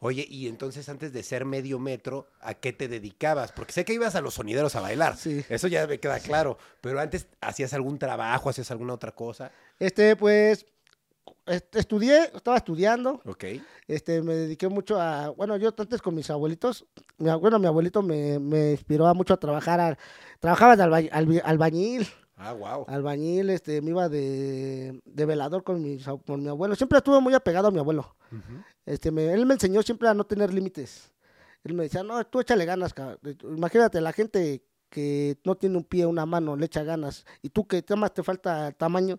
Oye, 0.00 0.26
y 0.28 0.48
entonces 0.48 0.86
antes 0.90 1.14
de 1.14 1.22
ser 1.22 1.46
medio 1.46 1.78
metro, 1.78 2.26
¿a 2.40 2.52
qué 2.52 2.74
te 2.74 2.88
dedicabas? 2.88 3.52
Porque 3.52 3.72
sé 3.72 3.86
que 3.86 3.94
ibas 3.94 4.14
a 4.14 4.20
los 4.20 4.34
sonideros 4.34 4.76
a 4.76 4.80
bailar. 4.82 5.16
Sí. 5.16 5.42
Eso 5.48 5.66
ya 5.66 5.86
me 5.86 5.98
queda 5.98 6.20
claro. 6.20 6.58
Pero 6.82 7.00
antes 7.00 7.26
hacías 7.40 7.72
algún 7.72 7.98
trabajo, 7.98 8.50
hacías 8.50 8.70
alguna 8.70 8.92
otra 8.92 9.12
cosa. 9.12 9.50
Este, 9.78 10.14
pues, 10.14 10.66
estudié, 11.72 12.30
estaba 12.34 12.56
estudiando, 12.56 13.20
Ok. 13.24 13.44
este, 13.86 14.22
me 14.22 14.34
dediqué 14.34 14.68
mucho 14.68 15.00
a, 15.00 15.28
bueno, 15.30 15.56
yo 15.56 15.72
antes 15.76 16.00
con 16.00 16.14
mis 16.14 16.30
abuelitos, 16.30 16.86
mi, 17.18 17.30
bueno, 17.36 17.58
mi 17.58 17.66
abuelito 17.66 18.02
me, 18.02 18.38
me 18.38 18.72
inspiró 18.72 19.06
a 19.06 19.14
mucho 19.14 19.34
a 19.34 19.36
trabajar, 19.38 19.80
a- 19.80 19.98
trabajaba 20.40 20.76
de 20.76 20.82
alba- 20.82 21.00
albi- 21.10 21.42
albañil, 21.44 22.06
Ah, 22.36 22.52
wow. 22.52 22.84
albañil, 22.88 23.50
este, 23.50 23.80
me 23.80 23.90
iba 23.90 24.08
de, 24.08 25.00
de 25.04 25.24
velador 25.24 25.62
con, 25.62 25.80
mis 25.82 26.04
con 26.26 26.42
mi 26.42 26.48
abuelo, 26.48 26.74
siempre 26.74 26.98
estuve 26.98 27.20
muy 27.20 27.34
apegado 27.34 27.68
a 27.68 27.70
mi 27.70 27.78
abuelo, 27.78 28.16
este, 28.86 29.10
me- 29.10 29.32
él 29.32 29.46
me 29.46 29.54
enseñó 29.54 29.82
siempre 29.82 30.08
a 30.08 30.14
no 30.14 30.24
tener 30.24 30.52
límites, 30.52 31.12
él 31.62 31.74
me 31.74 31.84
decía, 31.84 32.02
no, 32.02 32.24
tú 32.26 32.40
échale 32.40 32.64
ganas, 32.64 32.92
cabrón. 32.92 33.18
imagínate, 33.56 34.00
la 34.00 34.12
gente 34.12 34.62
que 34.90 35.36
no 35.44 35.56
tiene 35.56 35.76
un 35.76 35.84
pie, 35.84 36.06
una 36.06 36.24
mano, 36.26 36.56
le 36.56 36.66
echa 36.66 36.82
ganas, 36.84 37.24
y 37.42 37.48
tú 37.50 37.66
que 37.66 37.82
más 37.96 38.12
te 38.14 38.22
falta 38.22 38.70
tamaño, 38.72 39.18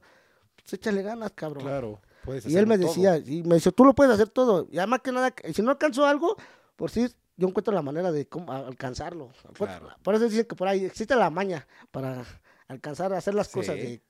échale 0.74 1.02
ganas, 1.02 1.32
cabrón. 1.34 1.64
Claro. 1.64 2.02
Puedes 2.24 2.46
Y 2.48 2.58
él 2.58 2.66
me 2.68 2.78
todo. 2.78 2.88
decía, 2.88 3.18
y 3.18 3.44
me 3.44 3.56
dice, 3.56 3.72
tú 3.72 3.86
lo 3.86 3.94
puedes 3.94 4.14
hacer 4.14 4.30
todo. 4.30 4.68
Y 4.72 4.78
además 4.80 5.02
que 5.04 5.12
nada, 5.12 5.34
si 5.54 5.62
no 5.62 5.72
alcanzo 5.72 6.06
algo, 6.06 6.36
por 6.76 6.90
si 6.90 7.08
yo 7.38 7.48
encuentro 7.48 7.74
la 7.74 7.82
manera 7.84 8.12
de 8.12 8.28
cómo 8.28 8.52
alcanzarlo. 8.52 9.30
Por, 9.58 9.68
Claro. 9.68 9.90
por 10.02 10.16
eso 10.16 10.28
dicen 10.28 10.46
que 10.46 10.56
por 10.56 10.68
ahí 10.68 10.86
existe 10.86 11.16
la 11.16 11.30
maña 11.30 11.68
para 11.92 12.26
alcanzar 12.68 13.14
a 13.14 13.18
hacer 13.18 13.36
las 13.36 13.50
cosas 13.50 13.76
Sí. 13.76 13.82
de, 13.82 14.02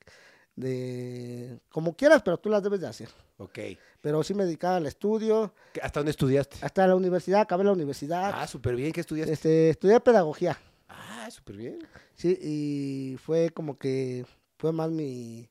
de 0.56 1.60
como 1.70 1.96
quieras, 1.96 2.22
pero 2.24 2.38
tú 2.38 2.50
las 2.50 2.64
debes 2.64 2.80
de 2.82 2.88
hacer. 2.88 3.10
Ok. 3.38 3.60
Pero 4.02 4.24
sí 4.24 4.34
me 4.34 4.46
dedicaba 4.46 4.78
al 4.78 4.86
estudio, 4.86 5.54
¿Qué- 5.74 5.82
¿Hasta 5.82 6.00
dónde 6.00 6.12
estudiaste? 6.12 6.58
hasta 6.62 6.88
la 6.88 6.96
universidad, 6.96 7.42
acabé 7.42 7.64
la 7.66 7.74
universidad, 7.74 8.32
Ah, 8.34 8.48
súper 8.48 8.76
bien. 8.76 8.92
¿Qué 8.94 9.02
estudiaste? 9.02 9.34
este, 9.34 9.70
estudié 9.72 10.00
pedagogía, 10.00 10.58
Ah, 10.88 11.28
súper 11.32 11.58
bien. 11.58 11.80
sí, 12.14 12.38
y 12.42 13.18
fue 13.18 13.50
como 13.50 13.78
que 13.78 14.26
fue 14.58 14.72
más 14.72 14.90
mi, 14.92 15.50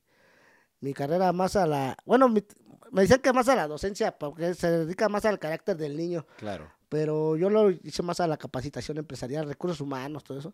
mi 0.81 0.93
carrera 0.93 1.31
más 1.33 1.55
a 1.55 1.65
la, 1.65 1.97
bueno, 2.05 2.29
mi- 2.29 2.43
me 2.91 3.01
dicen 3.01 3.19
que 3.21 3.33
más 3.33 3.47
a 3.49 3.55
la 3.55 3.67
docencia, 3.67 4.17
porque 4.17 4.53
se 4.53 4.69
dedica 4.69 5.09
más 5.09 5.25
al 5.25 5.39
carácter 5.39 5.75
del 5.77 5.97
niño. 5.97 6.25
Claro. 6.37 6.71
pero 6.87 7.35
yo 7.35 7.49
lo 7.49 7.71
hice 7.71 8.03
más 8.03 8.19
a 8.19 8.27
la 8.27 8.37
capacitación 8.37 8.97
empresarial, 8.97 9.47
recursos 9.47 9.81
humanos, 9.81 10.23
todo 10.23 10.39
eso. 10.39 10.53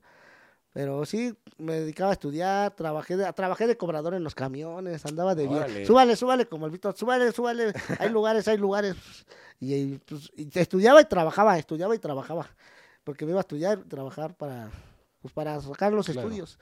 Pero 0.74 1.06
sí, 1.06 1.38
me 1.58 1.74
dedicaba 1.82 2.12
a 2.12 2.14
estudiar, 2.14 2.72
trabajé 2.72 3.18
de, 3.18 3.32
trabajé 3.34 3.68
de 3.68 3.76
cobrador 3.78 4.14
en 4.14 4.24
los 4.24 4.34
camiones, 4.34 5.06
andaba 5.06 5.36
de 5.36 5.48
bien. 5.48 5.86
Súbale, 5.86 6.16
súbale, 6.16 6.46
como 6.48 6.66
el 6.66 6.72
Víctor, 6.72 6.96
súbale, 6.96 7.32
súbale, 7.34 7.74
hay 8.00 8.10
lugares, 8.10 8.48
hay 8.48 8.58
lugares. 8.58 8.96
Y, 9.60 9.74
y, 9.76 9.98
pues, 10.00 10.32
y 10.38 10.48
estudiaba 10.58 11.02
y 11.02 11.06
trabajaba, 11.06 11.58
estudiaba 11.60 11.94
y 11.94 12.00
trabajaba. 12.00 12.48
Porque 13.04 13.26
me 13.26 13.32
iba 13.32 13.42
a 13.42 13.42
estudiar 13.42 13.80
y 13.86 13.90
trabajar 13.90 14.34
para, 14.34 14.72
pues, 15.22 15.34
para 15.34 15.60
sacar 15.60 15.92
los 15.92 16.06
Claro. 16.06 16.22
estudios. 16.22 16.58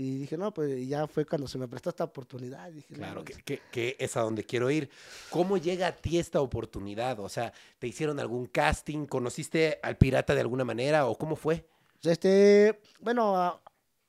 Y 0.00 0.18
dije, 0.18 0.36
no, 0.38 0.54
pues 0.54 0.86
ya 0.86 1.08
fue 1.08 1.24
cuando 1.26 1.48
se 1.48 1.58
me 1.58 1.66
prestó 1.66 1.90
esta 1.90 2.04
oportunidad. 2.04 2.70
Dije, 2.70 2.86
no, 2.94 2.98
Claro, 2.98 3.24
que, 3.24 3.32
que- 3.42 3.60
que 3.72 3.96
es 3.98 4.16
a 4.16 4.20
donde 4.20 4.44
quiero 4.44 4.70
ir. 4.70 4.88
¿Cómo 5.28 5.56
llega 5.56 5.88
a 5.88 5.96
ti 5.96 6.18
esta 6.20 6.40
oportunidad? 6.40 7.18
O 7.18 7.28
sea, 7.28 7.52
¿te 7.80 7.88
hicieron 7.88 8.20
algún 8.20 8.46
casting? 8.46 9.06
¿Conociste 9.06 9.80
al 9.82 9.96
pirata 9.96 10.34
de 10.36 10.40
alguna 10.42 10.64
manera 10.64 11.06
o 11.06 11.18
cómo 11.18 11.34
fue? 11.34 11.66
Este, 12.04 12.78
bueno, 13.00 13.60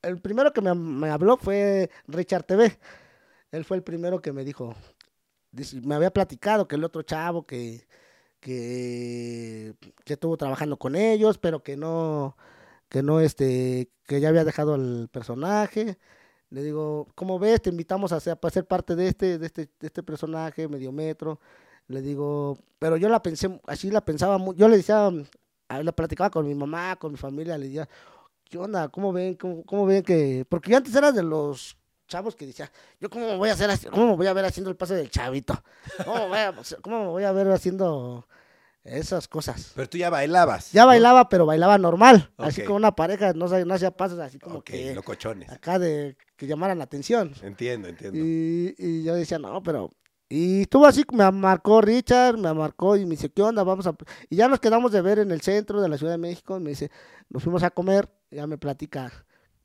el 0.03 0.19
primero 0.21 0.53
que 0.53 0.61
me, 0.61 0.75
me 0.75 1.09
habló 1.09 1.37
fue 1.37 1.89
Richard 2.07 2.43
TV. 2.43 2.77
Él 3.51 3.65
fue 3.65 3.77
el 3.77 3.81
primero 3.83 4.21
que 4.21 4.31
me 4.31 4.43
dijo, 4.43 4.75
me 5.81 5.95
había 5.95 6.11
platicado 6.11 6.67
que 6.67 6.75
el 6.75 6.83
otro 6.83 7.01
chavo 7.01 7.47
que, 7.47 7.87
que, 8.39 9.73
que 10.05 10.13
estuvo 10.13 10.37
trabajando 10.37 10.77
con 10.77 10.95
ellos, 10.95 11.37
pero 11.39 11.63
que 11.63 11.75
no, 11.77 12.37
que 12.89 13.03
no, 13.03 13.19
este, 13.19 13.89
que 14.05 14.19
ya 14.19 14.29
había 14.29 14.43
dejado 14.43 14.75
el 14.75 15.07
personaje. 15.11 15.97
Le 16.49 16.63
digo, 16.63 17.07
¿cómo 17.15 17.37
ves? 17.37 17.61
Te 17.61 17.69
invitamos 17.69 18.11
a 18.11 18.19
ser, 18.19 18.37
ser 18.51 18.65
parte 18.65 18.95
de 18.95 19.07
este, 19.07 19.37
de 19.37 19.45
este, 19.45 19.69
de 19.79 19.87
este 19.87 20.01
personaje, 20.01 20.67
medio 20.67 20.91
metro. 20.91 21.39
Le 21.87 22.01
digo, 22.01 22.57
pero 22.79 22.97
yo 22.97 23.09
la 23.09 23.21
pensé, 23.21 23.59
así 23.67 23.91
la 23.91 24.01
pensaba, 24.01 24.37
mu- 24.37 24.53
yo 24.55 24.67
le 24.67 24.77
decía, 24.77 25.11
la 25.69 25.91
platicaba 25.91 26.29
con 26.29 26.47
mi 26.47 26.55
mamá, 26.55 26.95
con 26.95 27.11
mi 27.11 27.17
familia, 27.17 27.57
le 27.57 27.65
decía, 27.65 27.87
¿qué 28.49 28.57
onda? 28.57 28.89
¿Cómo 28.89 29.13
ven? 29.13 29.35
¿Cómo, 29.35 29.63
cómo 29.63 29.85
ven 29.85 30.03
que...? 30.03 30.45
Porque 30.49 30.71
yo 30.71 30.77
antes 30.77 30.95
era 30.95 31.11
de 31.11 31.23
los 31.23 31.77
chavos 32.07 32.35
que 32.35 32.47
decía, 32.47 32.71
¿yo 32.99 33.09
cómo 33.09 33.27
me 33.27 33.37
voy 33.37 33.49
a 33.49 33.53
hacer, 33.53 33.69
cómo 33.91 34.07
me 34.07 34.15
voy 34.15 34.25
a 34.25 34.33
ver 34.33 34.45
haciendo 34.45 34.71
el 34.71 34.75
paso 34.75 34.95
del 34.95 35.11
chavito? 35.11 35.53
¿Cómo 36.03 36.27
voy 36.29 36.37
a, 36.39 36.55
cómo 36.81 37.03
me 37.03 37.09
voy 37.09 37.23
a 37.23 37.31
ver 37.31 37.47
haciendo 37.51 38.27
esas 38.97 39.27
cosas. 39.27 39.71
Pero 39.75 39.89
tú 39.89 39.97
ya 39.97 40.09
bailabas. 40.09 40.71
Ya 40.71 40.81
¿no? 40.81 40.87
bailaba, 40.87 41.29
pero 41.29 41.45
bailaba 41.45 41.77
normal, 41.77 42.31
así 42.37 42.63
con 42.63 42.75
una 42.77 42.95
pareja, 42.95 43.33
no, 43.33 43.47
no 43.47 43.73
hacía 43.73 43.91
pasos 43.91 44.19
así 44.19 44.39
como 44.39 44.57
Ok, 44.59 44.65
que 44.65 44.95
locochones. 44.95 45.49
acá 45.49 45.79
de 45.79 46.17
que 46.35 46.47
llamaran 46.47 46.77
la 46.77 46.83
atención. 46.85 47.33
Entiendo, 47.41 47.87
entiendo. 47.87 48.17
Y, 48.19 48.75
y 48.77 49.03
yo 49.03 49.15
decía, 49.15 49.39
no, 49.39 49.61
pero... 49.63 49.93
Y 50.31 50.61
estuvo 50.61 50.85
así, 50.85 51.03
me 51.11 51.29
marcó 51.31 51.81
Richard, 51.81 52.37
me 52.37 52.53
marcó 52.53 52.95
y 52.95 53.03
me 53.03 53.11
dice, 53.11 53.31
¿qué 53.31 53.41
onda? 53.41 53.63
Vamos 53.63 53.87
a... 53.87 53.95
Y 54.29 54.35
ya 54.35 54.47
nos 54.47 54.59
quedamos 54.59 54.91
de 54.91 55.01
ver 55.01 55.17
en 55.19 55.31
el 55.31 55.41
centro 55.41 55.81
de 55.81 55.89
la 55.89 55.97
Ciudad 55.97 56.13
de 56.13 56.19
México. 56.19 56.57
y 56.57 56.59
me 56.59 56.69
dice, 56.69 56.91
nos 57.29 57.41
fuimos 57.43 57.63
a 57.63 57.71
comer, 57.71 58.07
ya 58.29 58.45
me 58.45 58.57
platica, 58.59 59.11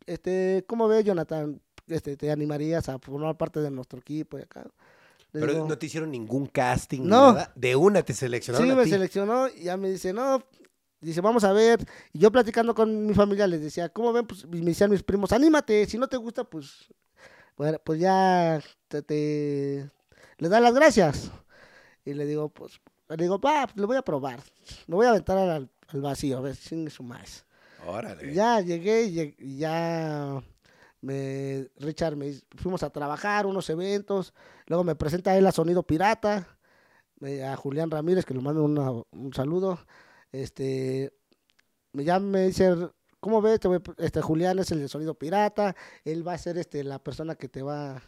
este, 0.06 0.64
¿cómo 0.66 0.88
ves, 0.88 1.04
Jonathan? 1.04 1.60
Este, 1.86 2.16
¿Te 2.16 2.30
animarías 2.30 2.88
a 2.88 2.98
formar 2.98 3.36
parte 3.36 3.60
de 3.60 3.70
nuestro 3.70 3.98
equipo? 3.98 4.38
Y 4.38 4.42
acá. 4.42 4.66
Pero 5.40 5.52
digo, 5.52 5.68
no 5.68 5.76
te 5.78 5.86
hicieron 5.86 6.10
ningún 6.10 6.46
casting, 6.46 7.02
No. 7.02 7.32
nada. 7.32 7.52
De 7.56 7.74
una 7.76 8.02
te 8.02 8.14
seleccionaron 8.14 8.66
Sí, 8.66 8.72
a 8.72 8.76
me 8.76 8.84
ti. 8.84 8.90
seleccionó 8.90 9.48
y 9.48 9.64
ya 9.64 9.76
me 9.76 9.90
dice, 9.90 10.12
no, 10.12 10.42
dice, 11.00 11.20
vamos 11.20 11.42
a 11.44 11.52
ver. 11.52 11.84
Y 12.12 12.18
yo 12.20 12.30
platicando 12.30 12.74
con 12.74 13.06
mi 13.06 13.14
familia 13.14 13.46
les 13.46 13.60
decía, 13.60 13.88
¿cómo 13.88 14.12
ven? 14.12 14.26
Pues 14.26 14.46
me 14.46 14.60
decían 14.60 14.90
mis 14.90 15.02
primos, 15.02 15.32
anímate, 15.32 15.86
si 15.86 15.98
no 15.98 16.08
te 16.08 16.16
gusta, 16.16 16.44
pues, 16.44 16.86
bueno, 17.56 17.78
pues 17.84 17.98
ya 18.00 18.60
te, 18.88 19.02
te- 19.02 19.90
le 20.38 20.48
da 20.48 20.60
las 20.60 20.74
gracias. 20.74 21.30
Y 22.04 22.14
le 22.14 22.26
digo, 22.26 22.48
pues, 22.50 22.80
le 23.08 23.16
digo, 23.16 23.38
va, 23.40 23.66
pues, 23.66 23.76
le 23.76 23.86
voy 23.86 23.96
a 23.96 24.02
probar. 24.02 24.40
Me 24.86 24.94
voy 24.94 25.06
a 25.06 25.10
aventar 25.10 25.36
al, 25.38 25.68
al 25.88 26.00
vacío, 26.00 26.38
a 26.38 26.40
ver, 26.42 26.54
sin 26.54 26.88
su 26.90 27.02
más. 27.02 27.44
Órale. 27.86 28.32
Ya 28.32 28.60
llegué 28.60 29.02
y 29.04 29.14
lleg- 29.14 29.36
y 29.38 29.56
ya 29.58 30.42
me, 31.04 31.68
Richard 31.76 32.16
me 32.16 32.32
fuimos 32.56 32.82
a 32.82 32.90
trabajar 32.90 33.44
unos 33.46 33.68
eventos, 33.68 34.32
luego 34.66 34.84
me 34.84 34.94
presenta 34.96 35.32
a 35.32 35.36
él 35.36 35.46
a 35.46 35.52
Sonido 35.52 35.82
Pirata, 35.82 36.46
eh, 37.20 37.44
a 37.44 37.56
Julián 37.56 37.90
Ramírez, 37.90 38.24
que 38.24 38.32
le 38.34 38.40
mando 38.40 38.64
una- 38.64 38.90
un 38.90 39.32
saludo, 39.34 39.78
este, 40.32 41.12
me- 41.92 42.04
ya 42.04 42.18
me 42.18 42.46
dice, 42.46 42.74
¿cómo 43.20 43.42
ves? 43.42 43.60
Te 43.60 43.68
voy 43.68 43.78
a- 43.78 44.02
Este, 44.04 44.20
Julián 44.22 44.58
es 44.58 44.70
el 44.72 44.80
de 44.80 44.88
Sonido 44.88 45.14
Pirata, 45.14 45.76
él 46.04 46.26
va 46.26 46.32
a 46.32 46.38
ser 46.38 46.56
este, 46.58 46.82
la 46.84 46.98
persona 46.98 47.34
que 47.34 47.48
te 47.48 47.62
va, 47.62 48.02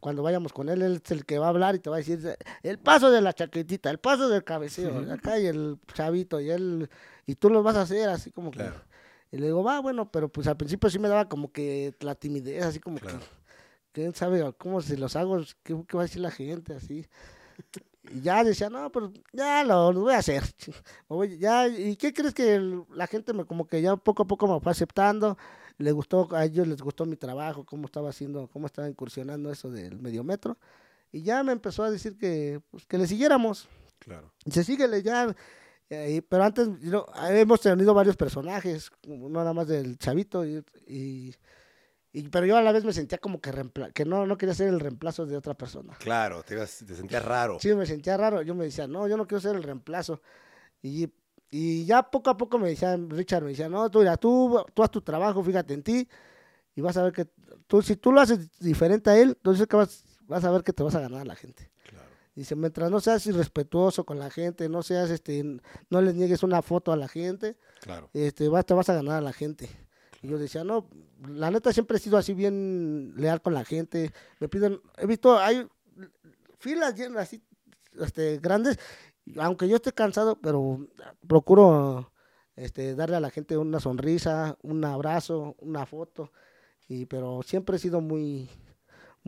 cuando 0.00 0.22
vayamos 0.22 0.52
con 0.52 0.68
él, 0.68 0.82
él 0.82 1.00
es 1.04 1.10
el 1.12 1.24
que 1.24 1.38
va 1.38 1.46
a 1.46 1.50
hablar 1.50 1.74
y 1.74 1.78
te 1.80 1.90
va 1.90 1.96
a 1.96 1.98
decir 1.98 2.36
el 2.62 2.78
paso 2.78 3.10
de 3.10 3.20
la 3.20 3.32
chaquetita, 3.32 3.90
el 3.90 3.98
paso 3.98 4.28
del 4.28 4.44
cabeceo, 4.44 4.98
acá 5.12 5.38
y 5.38 5.46
el 5.46 5.78
chavito, 5.94 6.40
y 6.40 6.50
él, 6.50 6.88
y 7.26 7.34
tú 7.36 7.48
lo 7.50 7.62
vas 7.62 7.76
a 7.76 7.82
hacer 7.82 8.08
así 8.08 8.30
como 8.32 8.50
que... 8.50 8.58
Y 9.30 9.36
le 9.38 9.46
digo, 9.46 9.62
va, 9.62 9.80
bueno, 9.80 10.10
pero 10.10 10.28
pues 10.28 10.46
al 10.46 10.56
principio 10.56 10.88
sí 10.90 10.98
me 10.98 11.08
daba 11.08 11.28
como 11.28 11.52
que 11.52 11.94
la 12.00 12.14
timidez, 12.14 12.64
así 12.64 12.80
como 12.80 12.98
Claro. 12.98 13.18
que, 13.18 13.24
quién 13.92 14.14
sabe 14.14 14.52
cómo 14.56 14.80
se 14.80 14.96
los 14.96 15.16
hago, 15.16 15.38
qué, 15.62 15.76
qué 15.86 15.96
va 15.96 16.02
a 16.02 16.06
decir 16.06 16.20
la 16.22 16.30
gente, 16.30 16.74
así. 16.74 17.06
Y 18.10 18.20
ya 18.22 18.42
decía, 18.42 18.70
no, 18.70 18.90
pero 18.90 19.12
ya 19.32 19.64
lo, 19.64 19.92
lo 19.92 20.00
voy 20.02 20.14
a 20.14 20.18
hacer. 20.18 20.42
Voy- 21.08 21.36
ya, 21.38 21.68
¿Y 21.68 21.96
qué 21.96 22.12
crees 22.14 22.32
que 22.32 22.54
el- 22.54 22.84
la 22.94 23.06
gente 23.06 23.32
me 23.34 23.44
como 23.44 23.66
que 23.66 23.82
ya 23.82 23.96
poco 23.96 24.22
a 24.22 24.26
poco 24.26 24.46
me 24.46 24.60
fue 24.60 24.72
aceptando? 24.72 25.36
Le 25.76 25.92
gustó, 25.92 26.26
a 26.34 26.44
ellos 26.46 26.66
les 26.66 26.80
gustó 26.80 27.04
mi 27.04 27.16
trabajo, 27.16 27.64
cómo 27.66 27.84
estaba 27.86 28.08
haciendo, 28.08 28.48
cómo 28.48 28.66
estaba 28.66 28.88
incursionando 28.88 29.50
eso 29.52 29.70
del 29.70 29.98
mediometro. 30.00 30.56
Y 31.12 31.22
ya 31.22 31.42
me 31.42 31.52
empezó 31.52 31.82
a 31.84 31.90
decir 31.90 32.16
que, 32.16 32.60
pues, 32.70 32.86
que 32.86 32.96
le 32.98 33.06
siguiéramos. 33.06 33.68
Claro. 33.98 34.32
Dice, 34.44 34.64
síguele 34.64 35.02
ya. 35.02 35.34
Eh, 35.90 36.22
pero 36.28 36.44
antes 36.44 36.68
yo- 36.80 37.06
hemos 37.30 37.60
tenido 37.60 37.94
varios 37.94 38.16
personajes, 38.16 38.90
no 39.06 39.28
nada 39.30 39.52
más 39.54 39.66
del 39.66 39.96
chavito, 39.98 40.44
y, 40.44 40.62
y- 40.86 41.34
y- 42.12 42.28
pero 42.28 42.44
yo 42.46 42.56
a 42.58 42.62
la 42.62 42.72
vez 42.72 42.84
me 42.84 42.92
sentía 42.92 43.16
como 43.18 43.40
que, 43.40 43.50
que 43.94 44.04
no, 44.04 44.26
no 44.26 44.36
quería 44.36 44.54
ser 44.54 44.68
el 44.68 44.80
reemplazo 44.80 45.24
de 45.24 45.36
otra 45.36 45.54
persona. 45.54 45.94
Claro, 45.98 46.42
te, 46.42 46.54
ibas- 46.56 46.84
te 46.86 46.94
sentías 46.94 47.24
raro. 47.24 47.58
Sí, 47.60 47.74
me 47.74 47.86
sentía 47.86 48.16
raro, 48.18 48.42
yo 48.42 48.54
me 48.54 48.64
decía, 48.66 48.86
no, 48.86 49.08
yo 49.08 49.16
no 49.16 49.26
quiero 49.26 49.40
ser 49.40 49.56
el 49.56 49.62
reemplazo. 49.62 50.20
Y, 50.82 51.08
y 51.50 51.86
ya 51.86 52.02
poco 52.02 52.28
a 52.30 52.36
poco 52.36 52.58
me 52.58 52.68
decía, 52.68 52.96
Richard 53.08 53.42
me 53.44 53.50
decía, 53.50 53.68
no, 53.70 53.90
tú, 53.90 54.00
mira, 54.00 54.16
tú, 54.18 54.62
tú 54.74 54.82
haz 54.82 54.90
tu 54.90 55.00
trabajo, 55.00 55.42
fíjate 55.42 55.72
en 55.72 55.82
ti, 55.82 56.06
y 56.74 56.80
vas 56.82 56.96
a 56.98 57.02
ver 57.02 57.12
que, 57.14 57.26
tú, 57.66 57.80
si 57.80 57.96
tú 57.96 58.12
lo 58.12 58.20
haces 58.20 58.58
diferente 58.60 59.08
a 59.08 59.16
él, 59.18 59.30
entonces 59.30 59.66
que 59.66 59.76
vas, 59.76 60.04
vas 60.26 60.44
a 60.44 60.50
ver 60.50 60.62
que 60.62 60.74
te 60.74 60.82
vas 60.82 60.94
a 60.94 61.00
ganar 61.00 61.22
a 61.22 61.24
la 61.24 61.34
gente. 61.34 61.70
Claro. 61.84 62.07
Dice, 62.38 62.54
mientras 62.54 62.88
no 62.88 63.00
seas 63.00 63.26
irrespetuoso 63.26 64.04
con 64.04 64.20
la 64.20 64.30
gente, 64.30 64.68
no 64.68 64.84
seas, 64.84 65.10
este, 65.10 65.42
no 65.90 66.00
les 66.00 66.14
niegues 66.14 66.44
una 66.44 66.62
foto 66.62 66.92
a 66.92 66.96
la 66.96 67.08
gente, 67.08 67.56
Claro. 67.80 68.10
este, 68.12 68.48
vas, 68.48 68.64
te 68.64 68.74
vas 68.74 68.88
a 68.88 68.94
ganar 68.94 69.16
a 69.16 69.20
la 69.20 69.32
gente. 69.32 69.68
Y 70.22 70.28
yo 70.28 70.38
decía, 70.38 70.62
no, 70.62 70.88
la 71.28 71.50
neta 71.50 71.72
siempre 71.72 71.96
he 71.96 72.00
sido 72.00 72.16
así 72.16 72.34
bien 72.34 73.12
leal 73.16 73.42
con 73.42 73.54
la 73.54 73.64
gente. 73.64 74.12
Me 74.38 74.48
piden, 74.48 74.80
he 74.98 75.06
visto, 75.06 75.36
hay 75.36 75.66
filas 76.60 76.94
llenas 76.94 77.24
así, 77.24 77.42
este, 78.00 78.38
grandes, 78.38 78.78
aunque 79.36 79.66
yo 79.68 79.74
esté 79.74 79.90
cansado, 79.92 80.38
pero 80.40 80.86
procuro, 81.26 82.12
este, 82.54 82.94
darle 82.94 83.16
a 83.16 83.20
la 83.20 83.30
gente 83.30 83.56
una 83.56 83.80
sonrisa, 83.80 84.56
un 84.62 84.84
abrazo, 84.84 85.56
una 85.58 85.86
foto. 85.86 86.30
Y, 86.86 87.06
pero 87.06 87.42
siempre 87.42 87.78
he 87.78 87.80
sido 87.80 88.00
muy, 88.00 88.48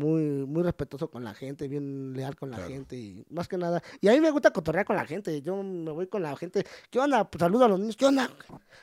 muy, 0.01 0.23
muy 0.47 0.63
respetuoso 0.63 1.11
con 1.11 1.23
la 1.25 1.35
gente, 1.35 1.69
bien 1.69 2.13
leal 2.15 2.35
con 2.37 2.51
la 2.51 2.57
Claro. 2.57 2.73
gente 2.73 2.97
y 2.97 3.25
más 3.31 3.47
que 3.49 3.57
nada. 3.59 3.83
Y 4.01 4.09
a 4.09 4.13
mí 4.13 4.21
me 4.21 4.31
gusta 4.31 4.51
cotorrear 4.53 4.85
con 4.87 4.97
la 4.97 5.05
gente. 5.07 5.41
Yo 5.43 5.63
me 5.63 5.91
voy 5.93 6.07
con 6.07 6.23
la 6.23 6.35
gente. 6.37 6.65
¿Qué 6.91 6.99
onda? 6.99 7.29
Pues 7.31 7.41
saludo 7.41 7.65
a 7.65 7.69
los 7.69 7.79
niños. 7.79 7.97
¿Qué 7.97 8.07
onda? 8.07 8.29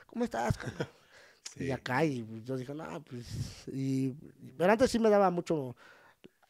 ¿Cómo 0.05 0.23
estás? 0.23 0.57
carnal?" 0.57 0.89
Sí. 1.55 1.65
Y 1.65 1.71
acá, 1.71 2.05
y 2.05 2.25
yo 2.45 2.55
dije, 2.55 2.73
no, 2.73 3.03
pues. 3.03 3.25
Y, 3.67 4.11
pero 4.57 4.71
antes 4.71 4.91
sí 4.91 4.99
me 4.99 5.09
daba 5.09 5.31
mucho. 5.31 5.75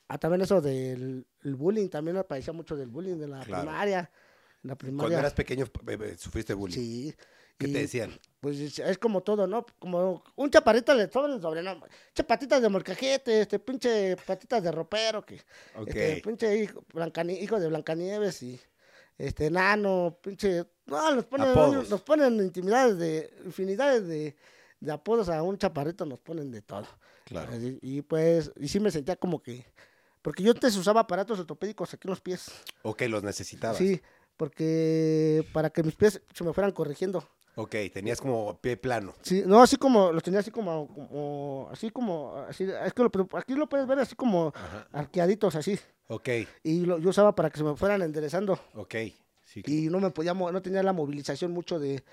ah, 0.10 0.18
también 0.18 0.42
eso 0.42 0.60
del 0.62 1.26
el 1.44 1.56
bullying, 1.56 1.88
también 1.90 2.18
me 2.18 2.24
parecía 2.24 2.52
mucho 2.54 2.76
del 2.76 2.90
bullying 2.90 3.18
de 3.18 3.28
la 3.28 3.40
Claro. 3.42 3.64
primaria. 3.64 4.12
La 4.64 4.76
Cuando 4.76 4.78
primaria. 4.78 5.20
eras 5.20 5.34
pequeño 5.34 5.66
eh, 5.66 5.98
eh, 6.02 6.16
sufriste 6.18 6.54
bullying. 6.54 6.76
Sí. 6.76 7.16
¿Qué 7.58 7.68
y, 7.68 7.74
te 7.74 7.80
decían? 7.80 8.20
Pues 8.40 8.60
es, 8.60 8.80
es 8.80 8.98
como 8.98 9.22
todo, 9.22 9.48
¿no? 9.48 9.66
Como 9.80 10.24
un 10.36 10.50
chaparrito 10.50 10.94
le 10.94 11.10
sobran 11.12 11.34
el 11.34 11.42
sobrenombre. 11.42 11.90
Che 12.14 12.24
patitas 12.24 12.62
de 12.62 12.70
molcajete, 12.70 13.42
este 13.42 13.60
pinche 13.60 14.16
patitas 14.16 14.62
de 14.64 14.72
ropero, 14.72 15.26
que 15.26 15.42
este 15.88 16.22
pinche 16.24 16.56
hijo, 16.56 16.84
Blancani- 16.94 17.42
hijo 17.42 17.60
de 17.60 17.68
Blancanieves 17.68 18.44
y 18.44 18.60
este 19.18 19.48
enano, 19.48 20.20
pinche. 20.22 20.66
No, 20.86 21.16
nos 21.16 21.26
ponen, 21.26 21.90
nos 21.90 22.02
ponen 22.02 22.36
intimidades 22.36 22.98
de, 23.00 23.34
infinidades 23.46 24.08
de, 24.08 24.36
de 24.80 24.92
apodos 24.92 25.30
a 25.30 25.42
un 25.42 25.58
chaparrito, 25.58 26.06
nos 26.06 26.20
ponen 26.20 26.52
de 26.52 26.62
todo. 26.62 26.88
Claro. 27.26 27.52
Y, 27.82 28.04
pues, 28.04 28.52
y 28.56 28.68
sí 28.68 28.80
me 28.80 28.92
sentía 28.92 29.16
como 29.16 29.42
que. 29.42 29.66
Porque 30.22 30.44
yo 30.44 30.52
antes 30.52 30.76
usaba 30.78 31.02
aparatos 31.02 31.40
ortopédicos 31.40 31.94
aquí 31.94 32.08
en 32.08 32.12
los 32.12 32.22
pies. 32.22 32.52
Ok, 32.84 33.02
los 33.10 33.24
necesitabas. 33.24 33.78
Sí, 33.78 34.02
porque 34.38 35.46
para 35.52 35.70
que 35.70 35.84
mis 35.84 35.96
pies 35.96 36.22
se 36.34 36.44
me 36.44 36.54
fueran 36.54 36.72
corrigiendo. 36.72 37.28
Ok, 37.60 37.76
tenías 37.92 38.22
como 38.22 38.60
pie 38.62 38.78
plano. 38.78 39.14
Sí, 39.24 39.42
no, 39.46 39.62
así 39.64 39.78
como, 39.78 40.12
los 40.12 40.22
tenía 40.22 40.42
así 40.42 40.52
como, 40.52 40.88
como 40.88 41.70
así 41.72 41.90
como, 41.90 42.36
así, 42.48 42.64
es 42.86 42.94
que 42.94 43.02
lo, 43.04 43.12
aquí 43.34 43.56
lo 43.56 43.68
puedes 43.68 43.88
ver 43.88 43.98
así 44.00 44.16
como 44.16 44.54
Ajá. 44.56 44.88
arqueaditos 44.94 45.56
así. 45.56 45.80
Ok, 46.08 46.30
Y 46.64 46.82
lo, 46.86 47.00
yo 47.00 47.10
usaba 47.10 47.34
para 47.36 47.50
que 47.50 47.58
se 47.58 47.64
me 47.64 47.76
fueran 47.76 48.02
enderezando. 48.04 48.60
ok. 48.76 48.96
Sí. 49.44 49.64
Y 49.66 49.90
no 49.90 50.00
me 50.00 50.12
podía, 50.12 50.34
no 50.36 50.62
tenía 50.62 50.84
la 50.84 50.94
movilización 50.94 51.52
mucho 51.52 51.80
de, 51.80 52.04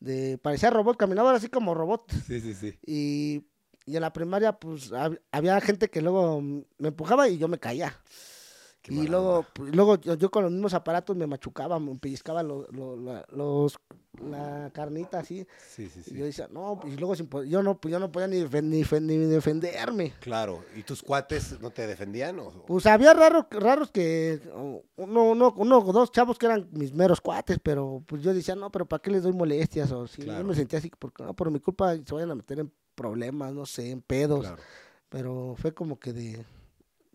de, 0.00 0.36
parecía 0.38 0.70
robot, 0.70 0.96
caminaba 0.96 1.32
así 1.32 1.48
como 1.48 1.74
robot. 1.74 2.10
sí, 2.26 2.40
sí, 2.40 2.54
sí. 2.54 2.78
Y, 2.84 3.44
y 3.86 3.94
en 3.96 4.00
la 4.02 4.12
primaria, 4.12 4.52
pues, 4.58 4.90
hab- 4.92 5.20
había 5.30 5.60
gente 5.60 5.88
que 5.90 6.00
luego 6.02 6.40
me 6.40 6.88
empujaba 6.88 7.28
y 7.28 7.38
yo 7.38 7.46
me 7.46 7.58
caía. 7.60 7.94
Qué 8.88 8.94
y 8.94 9.06
luego, 9.06 9.44
pues, 9.52 9.74
luego 9.74 9.96
yo, 10.00 10.14
yo 10.14 10.30
con 10.30 10.42
los 10.44 10.52
mismos 10.52 10.74
aparatos 10.74 11.16
me 11.16 11.26
machucaba, 11.26 11.78
me 11.78 11.94
pellizcaba 11.96 12.42
lo- 12.42 12.66
lo- 12.72 12.96
la- 12.96 13.24
los, 13.32 13.78
la 14.30 14.70
carnita 14.72 15.20
así. 15.20 15.46
Sí, 15.68 15.88
sí, 15.88 16.00
Y 16.00 16.10
sí. 16.10 16.16
yo 16.16 16.24
decía, 16.24 16.48
no, 16.50 16.80
y 16.84 16.96
luego 16.96 17.14
sin 17.14 17.28
yo 17.48 17.62
no, 17.62 17.78
pues, 17.80 17.92
yo 17.92 17.98
no 18.00 18.10
podía 18.10 18.26
ni, 18.26 18.40
ni, 18.42 18.82
ni 19.00 19.16
defenderme. 19.26 20.12
Claro. 20.20 20.64
¿Y 20.76 20.82
tus 20.82 21.02
cuates 21.02 21.60
no 21.60 21.70
te 21.70 21.86
defendían? 21.86 22.38
O... 22.40 22.50
Pues 22.66 22.86
había 22.86 23.12
raros, 23.14 23.44
raros 23.50 23.90
que, 23.90 24.40
uno, 24.96 25.30
uno, 25.30 25.54
uno 25.56 25.78
o 25.78 25.92
dos 25.92 26.10
chavos 26.10 26.38
que 26.38 26.46
eran 26.46 26.68
mis 26.72 26.92
meros 26.92 27.20
cuates, 27.20 27.58
pero 27.62 28.02
pues 28.06 28.22
yo 28.22 28.34
decía, 28.34 28.54
no, 28.56 28.70
pero 28.70 28.86
¿para 28.86 29.00
qué 29.02 29.10
les 29.10 29.22
doy 29.22 29.32
molestias? 29.32 29.92
O 29.92 30.06
si 30.06 30.22
Claro. 30.22 30.40
yo 30.40 30.46
me 30.48 30.54
sentía 30.54 30.78
así, 30.78 30.90
porque 30.98 31.22
no, 31.22 31.34
por 31.34 31.50
mi 31.50 31.60
culpa 31.60 31.94
se 31.96 32.14
vayan 32.14 32.30
a 32.30 32.34
meter 32.34 32.58
en 32.60 32.72
problemas, 32.94 33.52
no 33.52 33.64
sé, 33.66 33.90
en 33.90 34.00
pedos. 34.02 34.40
Claro. 34.40 34.62
Pero 35.10 35.54
fue 35.56 35.72
como 35.72 35.98
que 35.98 36.12
de, 36.12 36.44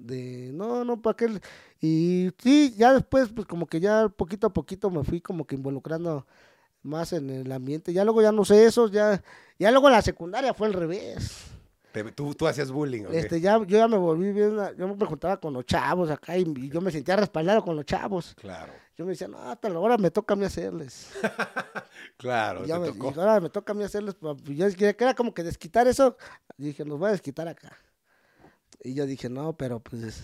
de, 0.03 0.51
no, 0.53 0.83
no, 0.85 1.01
¿para 1.01 1.15
qué? 1.15 1.39
Y 1.81 2.29
sí, 2.37 2.73
ya 2.77 2.93
después, 2.93 3.29
pues 3.33 3.47
como 3.47 3.65
que 3.67 3.79
ya 3.79 4.09
poquito 4.09 4.47
a 4.47 4.53
poquito 4.53 4.89
me 4.89 5.03
fui 5.03 5.21
como 5.21 5.45
que 5.47 5.55
involucrando 5.55 6.25
más 6.81 7.13
en 7.13 7.29
el 7.29 7.51
ambiente. 7.51 7.93
Ya 7.93 8.03
luego 8.03 8.21
ya 8.21 8.31
no 8.31 8.43
sé 8.45 8.65
eso, 8.65 8.87
ya, 8.89 9.23
ya 9.57 9.71
luego 9.71 9.89
la 9.89 10.01
secundaria 10.01 10.53
fue 10.53 10.67
al 10.67 10.73
revés. 10.73 11.47
Te- 11.93 12.03
tú, 12.11 12.33
tú 12.33 12.47
hacías 12.47 12.71
bullying, 12.71 13.05
¿ok? 13.05 13.13
Este, 13.13 13.39
ya, 13.39 13.57
yo 13.59 13.77
ya 13.77 13.87
me 13.87 13.97
volví 13.97 14.31
bien, 14.33 14.57
yo 14.77 14.87
me 14.95 15.05
juntaba 15.05 15.37
con 15.37 15.53
los 15.53 15.63
chavos 15.65 16.09
acá 16.09 16.35
y, 16.37 16.41
y 16.57 16.69
yo 16.69 16.81
me 16.81 16.89
sentía 16.91 17.15
respaldado 17.15 17.63
con 17.63 17.75
los 17.75 17.85
chavos. 17.85 18.33
Claro. 18.35 18.73
Yo 18.97 19.05
me 19.05 19.11
decía, 19.11 19.27
no, 19.27 19.37
hasta 19.37 19.67
ahora 19.69 19.97
me 19.97 20.09
toca 20.11 20.33
a 20.33 20.37
mí 20.37 20.43
hacerles. 20.45 21.09
Claro, 22.17 22.63
Y 22.65 22.67
ya 22.67 22.75
te 22.75 22.81
me- 22.81 22.87
tocó. 22.87 23.13
y 23.15 23.19
ahora 23.19 23.39
me 23.39 23.49
toca 23.49 23.73
a 23.73 23.75
mí 23.75 23.83
hacerles. 23.83 24.15
y 24.47 24.55
Yo 24.55 24.67
quería 24.71 24.93
que 24.95 25.03
era 25.03 25.13
como 25.13 25.33
que 25.33 25.43
desquitar 25.43 25.87
eso. 25.87 26.17
Y 26.57 26.65
dije, 26.65 26.83
los 26.85 26.97
voy 26.99 27.09
a 27.09 27.11
desquitar 27.11 27.47
acá. 27.47 27.77
Y 28.81 28.93
yo 28.93 29.05
dije, 29.05 29.29
no, 29.29 29.53
pero 29.55 29.79
pues, 29.79 30.21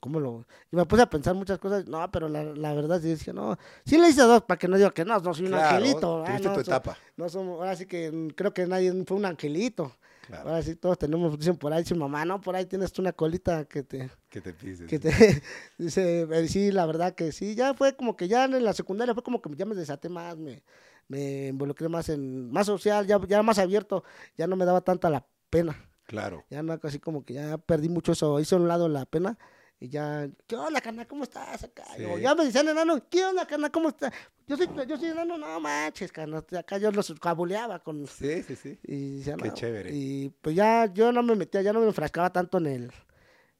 ¿cómo 0.00 0.20
lo...? 0.20 0.46
Y 0.72 0.76
me 0.76 0.86
puse 0.86 1.02
a 1.02 1.10
pensar 1.10 1.34
muchas 1.34 1.58
cosas. 1.58 1.86
No, 1.86 2.10
pero 2.10 2.28
la, 2.28 2.44
la 2.44 2.72
verdad 2.72 3.00
sí 3.00 3.08
dije, 3.08 3.32
no. 3.32 3.58
Sí 3.84 3.98
le 3.98 4.08
hice 4.08 4.22
dos 4.22 4.42
para 4.42 4.58
que 4.58 4.68
no 4.68 4.76
diga 4.76 4.90
que 4.90 5.04
no, 5.04 5.18
no 5.20 5.34
soy 5.34 5.46
un 5.46 5.52
Claro, 5.52 5.76
angelito. 5.76 6.24
ah, 6.26 6.38
no, 6.42 6.52
tu 6.54 6.60
etapa. 6.60 6.96
no 7.16 7.28
somos, 7.28 7.58
ahora 7.58 7.76
sí 7.76 7.86
que 7.86 8.32
creo 8.36 8.52
que 8.54 8.66
nadie 8.66 8.92
fue 9.04 9.16
un 9.16 9.24
angelito. 9.26 9.96
Claro. 10.26 10.50
Ahora 10.50 10.62
sí 10.62 10.76
todos 10.76 10.96
tenemos, 10.98 11.36
dicen 11.38 11.56
por 11.56 11.72
ahí, 11.72 11.82
dice 11.82 11.94
mamá, 11.94 12.24
no, 12.24 12.40
por 12.40 12.54
ahí 12.54 12.64
tienes 12.64 12.92
tú 12.92 13.02
una 13.02 13.12
colita 13.12 13.64
que 13.64 13.82
te, 13.82 14.10
Que 14.28 14.40
te 14.40 14.52
pises. 14.52 14.86
que 14.88 14.98
te, 15.00 15.10
dice, 15.78 16.22
eh, 16.30 16.48
sí, 16.48 16.70
la 16.70 16.86
verdad 16.86 17.14
que 17.14 17.32
sí, 17.32 17.54
ya 17.56 17.74
fue 17.74 17.96
como 17.96 18.16
que 18.16 18.28
ya 18.28 18.44
en 18.44 18.62
la 18.64 18.72
secundaria 18.72 19.12
fue 19.14 19.24
como 19.24 19.42
que 19.42 19.50
ya 19.56 19.64
me 19.66 19.74
desaté 19.74 20.08
más, 20.08 20.36
me, 20.36 20.62
me 21.08 21.48
involucré 21.48 21.88
más 21.88 22.08
en, 22.10 22.50
más 22.52 22.66
social, 22.66 23.06
ya, 23.08 23.20
ya 23.26 23.42
más 23.42 23.58
abierto, 23.58 24.04
ya 24.36 24.46
no 24.46 24.54
me 24.54 24.64
daba 24.64 24.82
tanta 24.82 25.10
la 25.10 25.26
pena, 25.48 25.76
Claro. 26.10 26.44
ya 26.50 26.62
no, 26.62 26.78
así 26.82 26.98
como 26.98 27.24
que 27.24 27.34
ya 27.34 27.56
perdí 27.56 27.88
mucho 27.88 28.12
eso, 28.12 28.40
hice 28.40 28.56
a 28.56 28.58
un 28.58 28.66
lado 28.68 28.88
la 28.88 29.06
pena, 29.06 29.38
y 29.78 29.88
ya, 29.88 30.28
¿qué 30.46 30.56
onda, 30.56 30.80
carnal? 30.80 31.06
¿Cómo 31.06 31.22
estás 31.24 31.62
acá? 31.64 31.84
Sí. 31.96 32.02
Ya 32.20 32.34
me 32.34 32.44
decían 32.44 32.68
enano, 32.68 32.98
¿qué 33.08 33.24
onda, 33.24 33.46
carnal? 33.46 33.70
¿Cómo 33.70 33.88
estás? 33.90 34.12
Yo 34.46 34.56
soy, 34.56 34.68
yo 34.88 34.96
soy 34.98 35.08
enano, 35.10 35.38
no 35.38 35.60
manches, 35.60 36.10
carnal, 36.12 36.44
acá 36.58 36.78
yo 36.78 36.90
los 36.90 37.14
cabuleaba 37.20 37.78
con, 37.78 38.06
Sí, 38.08 38.42
sí, 38.42 38.56
sí. 38.56 38.78
y 38.82 39.22
Qué 39.22 39.36
no, 39.36 39.54
chévere. 39.54 39.90
Y 39.94 40.30
pues 40.42 40.56
ya 40.56 40.86
yo 40.92 41.12
no 41.12 41.22
me 41.22 41.36
metía, 41.36 41.62
ya 41.62 41.72
no 41.72 41.80
me 41.80 41.86
enfrascaba 41.86 42.30
tanto 42.32 42.58
en 42.58 42.66
el, 42.66 42.92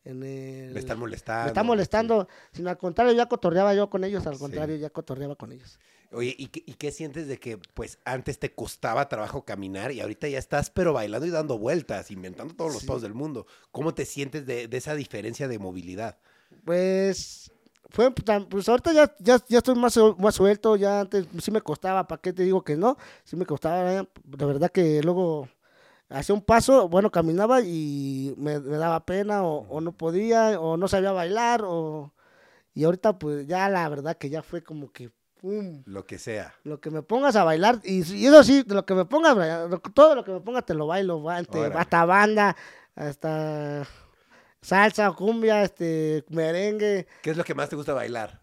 en 0.05 0.23
el, 0.25 0.73
Me 0.75 0.81
están 0.81 0.99
molestando. 0.99 1.45
me 1.45 1.49
está 1.51 1.63
molestando, 1.63 2.29
sino 2.53 2.69
al 2.69 2.77
contrario, 2.79 3.13
ya 3.15 3.27
cotorreaba 3.27 3.73
yo 3.75 3.89
con 3.89 4.03
ellos, 4.05 4.27
al 4.27 4.35
Sí. 4.35 4.41
contrario, 4.41 4.77
ya 4.77 4.91
cotorreaba 4.91 5.37
con 5.37 5.53
ellos. 5.53 5.79
Oye, 6.13 6.35
¿y 6.37 6.49
qué, 6.49 6.63
¿y 6.67 6.75
qué 6.75 6.91
sientes 6.91 7.29
de 7.29 7.39
que, 7.39 7.57
pues, 7.75 7.99
antes 8.05 8.39
te 8.41 8.53
costaba 8.53 9.09
trabajo 9.09 9.45
caminar 9.45 9.93
y 9.93 10.01
ahorita 10.01 10.27
ya 10.29 10.39
estás, 10.39 10.69
pero 10.71 10.93
bailando 10.93 11.27
y 11.27 11.31
dando 11.31 11.57
vueltas, 11.59 12.11
inventando 12.11 12.55
todos 12.55 12.73
los 12.73 12.83
Sí. 12.83 12.87
pasos 12.89 13.03
del 13.03 13.15
mundo? 13.15 13.47
¿Cómo 13.71 13.95
te 13.95 14.05
sientes 14.05 14.45
de, 14.45 14.67
de 14.67 14.77
esa 14.77 14.95
diferencia 14.97 15.47
de 15.47 15.59
movilidad? 15.61 16.19
Pues, 16.65 17.53
fue, 17.91 18.11
pues 18.13 18.69
ahorita 18.69 18.93
ya, 18.93 19.15
ya, 19.21 19.41
ya 19.49 19.59
estoy 19.59 19.75
más, 19.77 19.97
más 20.19 20.35
suelto, 20.35 20.77
ya 20.77 21.01
antes 21.01 21.27
sí 21.41 21.51
me 21.51 21.61
costaba, 21.61 22.07
¿para 22.07 22.21
qué 22.21 22.33
te 22.33 22.43
digo 22.43 22.63
que 22.63 22.77
no? 22.77 22.97
Sí 23.25 23.37
me 23.37 23.47
costaba, 23.47 23.93
eh, 23.95 24.09
la 24.39 24.47
verdad 24.47 24.71
que 24.71 25.01
luego 25.03 25.49
hacía 26.09 26.35
un 26.35 26.43
paso, 26.43 26.89
bueno, 26.89 27.11
caminaba 27.11 27.61
y 27.63 28.35
me, 28.37 28.59
me 28.61 28.77
daba 28.79 29.05
pena 29.07 29.45
o, 29.45 29.67
o 29.69 29.81
no 29.81 29.93
podía 29.93 30.61
o 30.61 30.77
no 30.77 30.89
sabía 30.89 31.13
bailar 31.13 31.63
o... 31.65 32.13
Y 32.75 32.85
ahorita 32.85 33.19
pues 33.19 33.47
ya 33.49 33.69
la 33.69 33.89
verdad 33.89 34.17
que 34.17 34.31
ya 34.31 34.43
fue 34.43 34.63
como 34.63 34.93
que, 34.93 35.11
¡pum! 35.41 35.83
Lo 35.87 36.07
que 36.07 36.19
sea. 36.19 36.55
Lo 36.65 36.81
que 36.81 36.91
me 36.91 37.03
pongas 37.03 37.35
a 37.37 37.45
bailar, 37.45 37.81
y, 37.85 38.03
y 38.15 38.27
eso 38.27 38.45
sí, 38.45 38.63
lo 38.67 38.85
que 38.85 38.95
me 38.95 39.05
pongas, 39.07 39.35
todo 39.95 40.15
lo 40.15 40.25
que 40.25 40.33
me 40.33 40.41
pongas 40.41 40.67
te 40.67 40.75
lo 40.75 40.87
bailo, 40.87 41.23
va, 41.23 41.41
este, 41.41 41.65
hasta 41.65 42.05
banda, 42.05 42.57
hasta 42.95 43.87
salsa, 44.61 45.11
cumbia, 45.13 45.63
este, 45.63 46.25
merengue, 46.29 47.07
¿Qué 47.23 47.31
es 47.31 47.37
lo 47.37 47.45
que 47.45 47.55
más 47.55 47.69
te 47.69 47.77
gusta 47.77 47.95
bailar? 47.95 48.41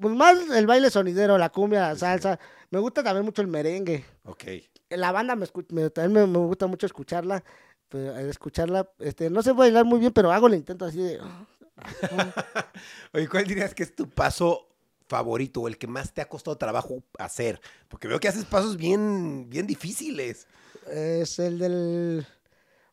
pues 0.00 0.14
más 0.14 0.38
el 0.50 0.66
baile 0.68 0.90
sonidero, 0.90 1.36
la 1.38 1.48
cumbia, 1.48 1.80
la 1.88 1.96
salsa, 1.96 2.38
me 2.70 2.78
gusta 2.78 3.02
también 3.02 3.24
mucho 3.24 3.42
el 3.42 3.48
merengue, 3.48 4.04
Ok. 4.24 4.44
la 4.90 5.10
banda 5.10 5.34
me, 5.34 5.46
también 5.90 6.12
me, 6.12 6.38
me 6.38 6.46
gusta 6.46 6.68
mucho 6.68 6.86
escucharla, 6.86 7.42
pues, 7.88 8.04
eh, 8.16 8.28
escucharla, 8.30 8.88
este, 9.00 9.28
no 9.28 9.42
sé 9.42 9.52
bailar 9.52 9.84
muy 9.84 9.98
bien, 9.98 10.12
pero 10.12 10.30
hago 10.30 10.46
el 10.46 10.54
intento 10.54 10.84
así 10.84 11.02
de, 11.02 11.20
Oye, 13.12 13.28
¿cuál 13.28 13.44
dirías 13.44 13.74
que 13.74 13.82
es 13.82 13.94
tu 13.94 14.08
paso 14.08 14.67
favorito 15.08 15.62
o 15.62 15.68
el 15.68 15.78
que 15.78 15.86
más 15.86 16.12
te 16.12 16.20
ha 16.20 16.28
costado 16.28 16.56
trabajo 16.58 17.02
hacer? 17.18 17.60
Porque 17.88 18.08
veo 18.08 18.20
que 18.20 18.28
haces 18.28 18.44
pasos 18.44 18.76
bien, 18.76 19.48
bien 19.48 19.66
difíciles. 19.66 20.46
Es 20.90 21.38
el 21.38 21.58
del. 21.58 22.26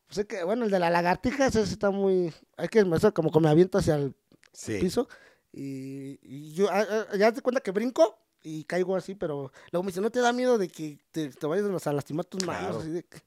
Pues 0.06 0.18
es 0.18 0.26
que, 0.26 0.44
bueno, 0.44 0.64
el 0.64 0.70
de 0.70 0.78
la 0.78 0.90
lagartija, 0.90 1.46
ese 1.46 1.62
está 1.62 1.90
muy. 1.90 2.32
Hay 2.56 2.68
que 2.68 2.80
eso 2.80 3.12
como 3.14 3.30
que 3.30 3.40
me 3.40 3.48
aviento 3.48 3.78
hacia 3.78 3.96
el 3.96 4.14
Sí. 4.52 4.78
piso. 4.80 5.08
Y, 5.52 6.18
y 6.22 6.52
yo, 6.54 6.68
ah, 6.70 6.84
ah, 6.88 7.16
ya 7.16 7.32
te 7.32 7.40
cuenta 7.40 7.60
que 7.60 7.70
brinco 7.70 8.18
y 8.42 8.64
caigo 8.64 8.94
así, 8.94 9.14
pero 9.14 9.50
luego 9.72 9.82
me 9.82 9.88
dice, 9.88 10.00
¿no 10.00 10.10
te 10.10 10.20
da 10.20 10.32
miedo 10.32 10.58
de 10.58 10.68
que 10.68 10.98
te, 11.10 11.30
te 11.30 11.46
vayas 11.46 11.86
a 11.86 11.92
lastimar 11.92 12.24
tus 12.26 12.42
Claro. 12.42 12.62
manos? 12.62 12.82
Así 12.82 12.90
de 12.90 13.02
que- 13.04 13.22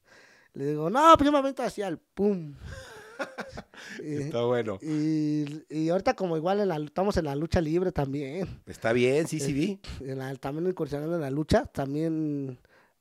le 0.54 0.66
digo, 0.66 0.90
no, 0.90 1.14
pues 1.16 1.26
yo 1.26 1.32
me 1.32 1.38
aviento 1.38 1.62
hacia 1.62 1.86
el 1.88 1.98
pum. 1.98 2.54
Está 4.02 4.42
bueno. 4.44 4.78
y, 4.82 5.64
y 5.68 5.88
ahorita 5.90 6.14
como 6.14 6.36
igual 6.36 6.60
en 6.60 6.68
la, 6.68 6.76
estamos 6.76 7.16
en 7.16 7.24
la 7.26 7.34
lucha 7.34 7.60
libre 7.60 7.92
también. 7.92 8.62
Está 8.66 8.92
bien, 8.92 9.26
sí, 9.26 9.40
sí 9.40 9.52
vi. 9.52 9.80
En 10.00 10.18
la- 10.18 10.34
también 10.36 10.66
incursionando 10.68 11.14
en 11.16 11.20
la 11.22 11.30
lucha, 11.30 11.66
también, 11.66 12.58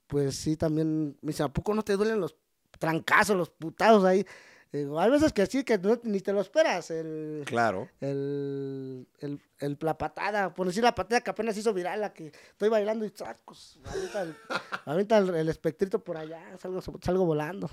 pues 0.07 0.35
sí, 0.35 0.55
también 0.57 1.17
me 1.21 1.29
dice, 1.31 1.43
¿a 1.43 1.49
poco 1.49 1.73
no 1.73 1.83
te 1.83 1.95
duelen 1.95 2.19
los 2.19 2.35
trancazos, 2.77 3.35
los 3.37 3.49
putados 3.49 4.03
ahí? 4.05 4.25
Digo, 4.71 4.99
hay 4.99 5.09
veces 5.09 5.33
que 5.33 5.45
sí, 5.47 5.63
que 5.63 5.79
no- 5.79 5.99
ni 6.03 6.19
te 6.19 6.31
lo 6.31 6.41
esperas, 6.41 6.91
el, 6.91 7.41
Claro. 7.47 7.89
el, 8.01 9.07
el, 9.19 9.41
el- 9.59 9.77
la 9.81 9.97
patada, 9.97 10.53
por 10.53 10.67
decir 10.67 10.83
la 10.83 10.93
patada 10.93 11.21
que 11.21 11.31
apenas 11.31 11.57
hizo 11.57 11.73
viral, 11.73 12.01
la 12.01 12.13
que 12.13 12.31
estoy 12.51 12.69
bailando 12.69 13.03
y 13.03 13.09
sacos, 13.09 13.79
avienta 13.85 14.21
el, 14.21 14.35
avienta 14.85 15.17
el, 15.17 15.49
espectrito 15.49 16.03
por 16.03 16.17
allá, 16.17 16.55
salgo, 16.59 16.81
salgo 17.01 17.25
volando, 17.25 17.67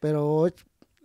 pero 0.00 0.46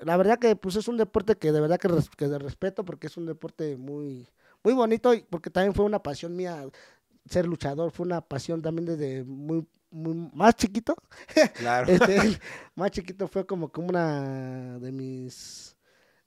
la 0.01 0.17
verdad 0.17 0.39
que 0.39 0.55
pues 0.55 0.75
es 0.75 0.87
un 0.87 0.97
deporte 0.97 1.35
que 1.35 1.51
de 1.51 1.59
verdad 1.61 1.79
que, 1.79 1.87
res- 1.87 2.09
que 2.15 2.27
de 2.27 2.39
respeto, 2.39 2.85
porque 2.85 3.07
es 3.07 3.17
un 3.17 3.25
deporte 3.25 3.77
muy, 3.77 4.27
muy 4.63 4.73
bonito, 4.73 5.13
y 5.13 5.21
porque 5.29 5.49
también 5.49 5.73
fue 5.73 5.85
una 5.85 6.01
pasión 6.03 6.35
mía 6.35 6.65
ser 7.29 7.45
luchador, 7.45 7.91
fue 7.91 8.05
una 8.05 8.21
pasión 8.21 8.61
también 8.61 8.85
desde 8.85 9.23
muy, 9.23 9.67
muy 9.91 10.29
más 10.33 10.55
chiquito, 10.55 10.95
Claro. 11.55 11.91
este, 11.91 12.39
más 12.75 12.91
chiquito 12.91 13.27
fue 13.27 13.45
como 13.45 13.71
que 13.71 13.81
una 13.81 14.79
de 14.79 14.91
mis 14.91 15.75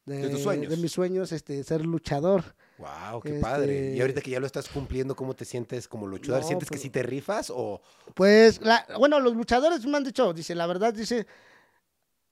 De 0.05 0.29
tus 0.29 0.43
sueños. 0.43 0.71
de 0.71 0.77
mis 0.77 0.93
sueños 0.93 1.33
este 1.33 1.63
ser 1.65 1.85
luchador 1.85 2.43
Wow, 2.79 3.21
qué 3.21 3.29
Este- 3.29 3.41
padre. 3.43 3.95
Y 3.95 4.01
ahorita 4.01 4.23
que 4.23 4.31
ya 4.31 4.41
lo 4.41 4.47
estás 4.47 4.67
cumpliendo, 4.67 5.15
¿cómo 5.15 5.35
te 5.35 5.45
sientes 5.45 5.87
como 5.87 6.07
luchador? 6.07 6.41
No, 6.41 6.47
¿Sientes 6.47 6.67
que 6.71 6.77
pues- 6.77 6.81
sí 6.83 6.89
te 6.89 7.03
rifas 7.03 7.53
o 7.55 7.83
pues 8.15 8.59
la, 8.63 8.87
bueno 8.99 9.21
los 9.21 9.37
luchadores 9.37 9.85
me 9.85 9.99
han 9.99 10.05
dicho 10.05 10.33
dice 10.33 10.55
la 10.55 10.67
verdad 10.67 10.95
dice 10.95 11.27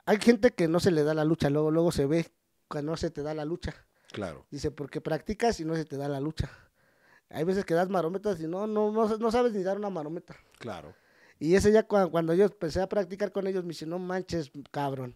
hay 0.08 0.18
gente 0.18 0.52
que 0.52 0.68
no 0.68 0.80
se 0.80 0.90
le 0.90 1.02
da 1.04 1.14
la 1.14 1.24
lucha 1.24 1.50
luego 1.50 1.70
luego 1.70 1.92
se 1.92 2.06
ve 2.06 2.26
que 2.70 2.82
no 2.82 2.96
se 2.96 3.10
te 3.10 3.22
da 3.22 3.34
la 3.34 3.44
lucha 3.44 3.74
claro? 4.12 4.46
dice 4.50 4.70
porque 4.70 5.00
practicas 5.00 5.60
y 5.60 5.64
no 5.64 5.74
se 5.76 5.84
te 5.84 5.96
da 5.96 6.08
la 6.08 6.20
lucha 6.20 6.50
hay 7.30 7.44
veces 7.44 7.64
que 7.64 7.74
das 7.74 7.88
marometas 7.88 8.40
y 8.40 8.46
no 8.46 8.66
no 8.66 8.90
no, 8.90 9.16
no 9.18 9.30
sabes 9.30 9.52
ni 9.52 9.62
dar 9.62 9.76
una 9.76 9.90
marometa 9.90 10.36
Claro. 10.58 10.94
Y 11.40 11.54
ese 11.54 11.70
ya 11.70 11.86
cua- 11.86 12.10
cuando, 12.10 12.34
yo 12.34 12.46
empecé 12.46 12.80
a 12.80 12.88
practicar 12.88 13.30
con 13.30 13.46
ellos, 13.46 13.62
me 13.62 13.68
dice, 13.68 13.86
no 13.86 14.00
manches, 14.00 14.50
cabrón. 14.72 15.14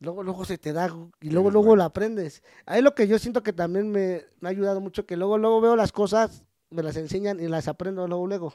Luego, 0.00 0.24
luego 0.24 0.44
se 0.44 0.58
te 0.58 0.72
da 0.72 0.86
y 1.20 1.30
luego, 1.30 1.50
luego 1.52 1.66
bueno. 1.68 1.76
la 1.76 1.84
aprendes. 1.84 2.42
Ahí 2.66 2.82
lo 2.82 2.92
que 2.96 3.06
yo 3.06 3.20
siento 3.20 3.44
que 3.44 3.52
también 3.52 3.88
me, 3.92 4.24
me 4.40 4.48
ha 4.48 4.50
ayudado 4.50 4.80
mucho, 4.80 5.06
que 5.06 5.16
luego, 5.16 5.38
luego 5.38 5.60
veo 5.60 5.76
las 5.76 5.92
cosas, 5.92 6.44
me 6.70 6.82
las 6.82 6.96
enseñan 6.96 7.40
y 7.40 7.48
las 7.48 7.66
aprendo 7.68 8.06
luego, 8.06 8.26
luego. 8.26 8.54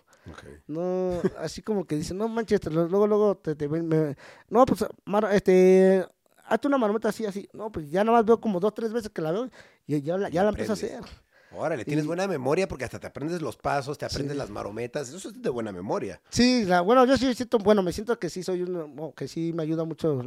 No, 0.67 1.19
así 1.39 1.61
como 1.61 1.85
que 1.85 1.95
dicen, 1.95 2.17
no 2.17 2.27
manches, 2.27 2.63
luego, 2.71 3.07
luego 3.07 3.35
te, 3.37 3.55
te 3.55 3.67
ven, 3.67 3.87
me- 3.87 4.15
no, 4.49 4.65
pues, 4.65 4.85
mar- 5.05 5.29
este, 5.33 6.05
hazte 6.45 6.67
una 6.67 6.77
marometa 6.77 7.09
así, 7.09 7.25
así. 7.25 7.49
No, 7.53 7.71
pues 7.71 7.89
ya 7.89 8.03
nada 8.03 8.17
más 8.19 8.25
veo 8.25 8.39
como 8.39 8.59
dos, 8.59 8.73
tres 8.73 8.93
veces 8.93 9.09
que 9.09 9.21
la 9.21 9.31
veo 9.31 9.49
y 9.87 10.01
ya, 10.01 10.17
la- 10.17 10.29
ya 10.29 10.43
la 10.43 10.49
empiezo 10.49 10.73
a 10.73 10.75
hacer. 10.75 11.01
Órale, 11.55 11.85
tienes 11.85 12.05
Y- 12.05 12.07
buena 12.07 12.27
memoria 12.27 12.67
porque 12.67 12.83
hasta 12.83 12.99
te 12.99 13.05
aprendes 13.07 13.41
los 13.41 13.55
pasos, 13.57 13.97
te 13.97 14.05
aprendes 14.05 14.31
Sí. 14.33 14.37
las 14.39 14.49
marometas. 14.49 15.09
Eso 15.13 15.29
es 15.29 15.39
de 15.41 15.49
buena 15.49 15.71
memoria. 15.71 16.19
Sí, 16.29 16.65
la- 16.65 16.81
bueno, 16.81 17.05
yo 17.05 17.15
sí 17.17 17.31
siento, 17.35 17.59
bueno, 17.59 17.83
me 17.83 17.93
siento 17.93 18.17
que 18.17 18.29
sí 18.29 18.41
soy 18.43 18.63
uno, 18.63 19.13
que 19.15 19.27
sí 19.27 19.53
me 19.53 19.61
ayuda 19.63 19.83
mucho, 19.83 20.19